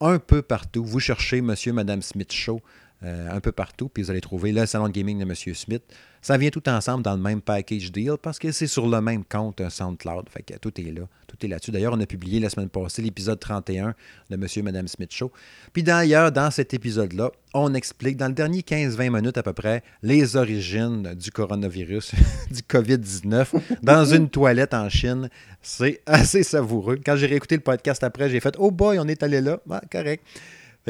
un 0.00 0.18
peu 0.18 0.42
partout. 0.42 0.84
Vous 0.84 1.00
cherchez 1.00 1.42
Monsieur, 1.42 1.72
Madame 1.72 2.02
Smith 2.02 2.32
Show. 2.32 2.60
Euh, 3.04 3.28
un 3.32 3.40
peu 3.40 3.50
partout, 3.50 3.88
puis 3.88 4.04
vous 4.04 4.10
allez 4.10 4.20
trouver 4.20 4.52
le 4.52 4.64
salon 4.64 4.86
de 4.86 4.92
gaming 4.92 5.18
de 5.18 5.24
M. 5.24 5.34
Smith. 5.34 5.82
Ça 6.22 6.38
vient 6.38 6.50
tout 6.50 6.68
ensemble 6.68 7.02
dans 7.02 7.14
le 7.14 7.20
même 7.20 7.40
package 7.40 7.90
deal 7.90 8.14
parce 8.22 8.38
que 8.38 8.52
c'est 8.52 8.68
sur 8.68 8.86
le 8.86 9.00
même 9.00 9.24
compte 9.24 9.60
SoundCloud. 9.68 10.28
Fait 10.28 10.42
que 10.42 10.56
tout 10.56 10.80
est 10.80 10.92
là. 10.92 11.02
Tout 11.26 11.36
est 11.44 11.48
là-dessus. 11.48 11.72
D'ailleurs, 11.72 11.94
on 11.94 12.00
a 12.00 12.06
publié 12.06 12.38
la 12.38 12.48
semaine 12.48 12.68
passée 12.68 13.02
l'épisode 13.02 13.40
31 13.40 13.94
de 14.30 14.34
M. 14.34 14.46
et 14.54 14.62
Mme 14.62 14.86
Smith 14.86 15.12
Show. 15.12 15.32
Puis 15.72 15.82
d'ailleurs, 15.82 16.30
dans 16.30 16.52
cet 16.52 16.74
épisode-là, 16.74 17.32
on 17.54 17.74
explique 17.74 18.16
dans 18.16 18.28
le 18.28 18.34
dernier 18.34 18.60
15-20 18.60 19.10
minutes 19.10 19.36
à 19.36 19.42
peu 19.42 19.52
près 19.52 19.82
les 20.02 20.36
origines 20.36 21.14
du 21.14 21.32
coronavirus, 21.32 22.12
du 22.52 22.60
COVID-19, 22.62 23.48
dans 23.82 24.04
une 24.04 24.30
toilette 24.30 24.74
en 24.74 24.88
Chine. 24.88 25.28
C'est 25.60 26.02
assez 26.06 26.44
savoureux. 26.44 27.00
Quand 27.04 27.16
j'ai 27.16 27.26
réécouté 27.26 27.56
le 27.56 27.62
podcast 27.62 28.04
après, 28.04 28.30
j'ai 28.30 28.38
fait 28.38 28.54
Oh 28.58 28.70
boy, 28.70 28.98
on 29.00 29.08
est 29.08 29.24
allé 29.24 29.40
là. 29.40 29.58
Ah, 29.68 29.82
correct 29.90 30.24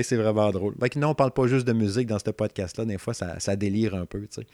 c'est 0.01 0.17
vraiment 0.17 0.51
drôle. 0.51 0.75
Fait 0.81 0.89
que 0.89 0.99
non, 0.99 1.09
on 1.11 1.15
parle 1.15 1.33
pas 1.33 1.47
juste 1.47 1.67
de 1.67 1.75
musique 1.75 2.07
dans 2.07 2.19
ce 2.19 2.31
podcast-là. 2.31 2.87
Des 2.87 2.97
fois, 2.97 3.13
ça, 3.13 3.57
délire 3.57 3.95
un 3.95 4.07
peu, 4.07 4.21
tu 4.21 4.41
sais. 4.41 4.47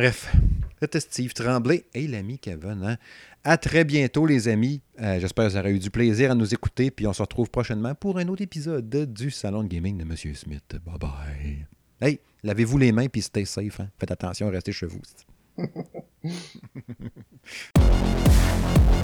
Bref, 0.00 0.32
c'était 0.80 0.98
Steve 0.98 1.34
Tremblay 1.34 1.84
et 1.92 2.08
l'ami 2.08 2.38
Kevin. 2.38 2.82
Hein. 2.82 2.96
À 3.44 3.58
très 3.58 3.84
bientôt, 3.84 4.24
les 4.24 4.48
amis. 4.48 4.80
Euh, 4.98 5.20
j'espère 5.20 5.44
que 5.44 5.50
vous 5.50 5.58
aurez 5.58 5.74
eu 5.74 5.78
du 5.78 5.90
plaisir 5.90 6.30
à 6.30 6.34
nous 6.34 6.54
écouter. 6.54 6.90
Puis 6.90 7.06
on 7.06 7.12
se 7.12 7.20
retrouve 7.20 7.50
prochainement 7.50 7.94
pour 7.94 8.16
un 8.16 8.26
autre 8.28 8.40
épisode 8.40 8.88
du 8.88 9.30
Salon 9.30 9.62
de 9.62 9.68
Gaming 9.68 9.98
de 9.98 10.04
M. 10.04 10.16
Smith. 10.16 10.76
Bye 10.86 10.98
bye. 10.98 11.66
Hey, 12.00 12.18
lavez-vous 12.42 12.78
les 12.78 12.92
mains 12.92 13.08
puis 13.08 13.20
stay 13.20 13.44
safe. 13.44 13.80
Hein. 13.80 13.90
Faites 13.98 14.10
attention, 14.10 14.48
restez 14.48 14.72
chez 14.72 14.86
vous. 14.86 15.02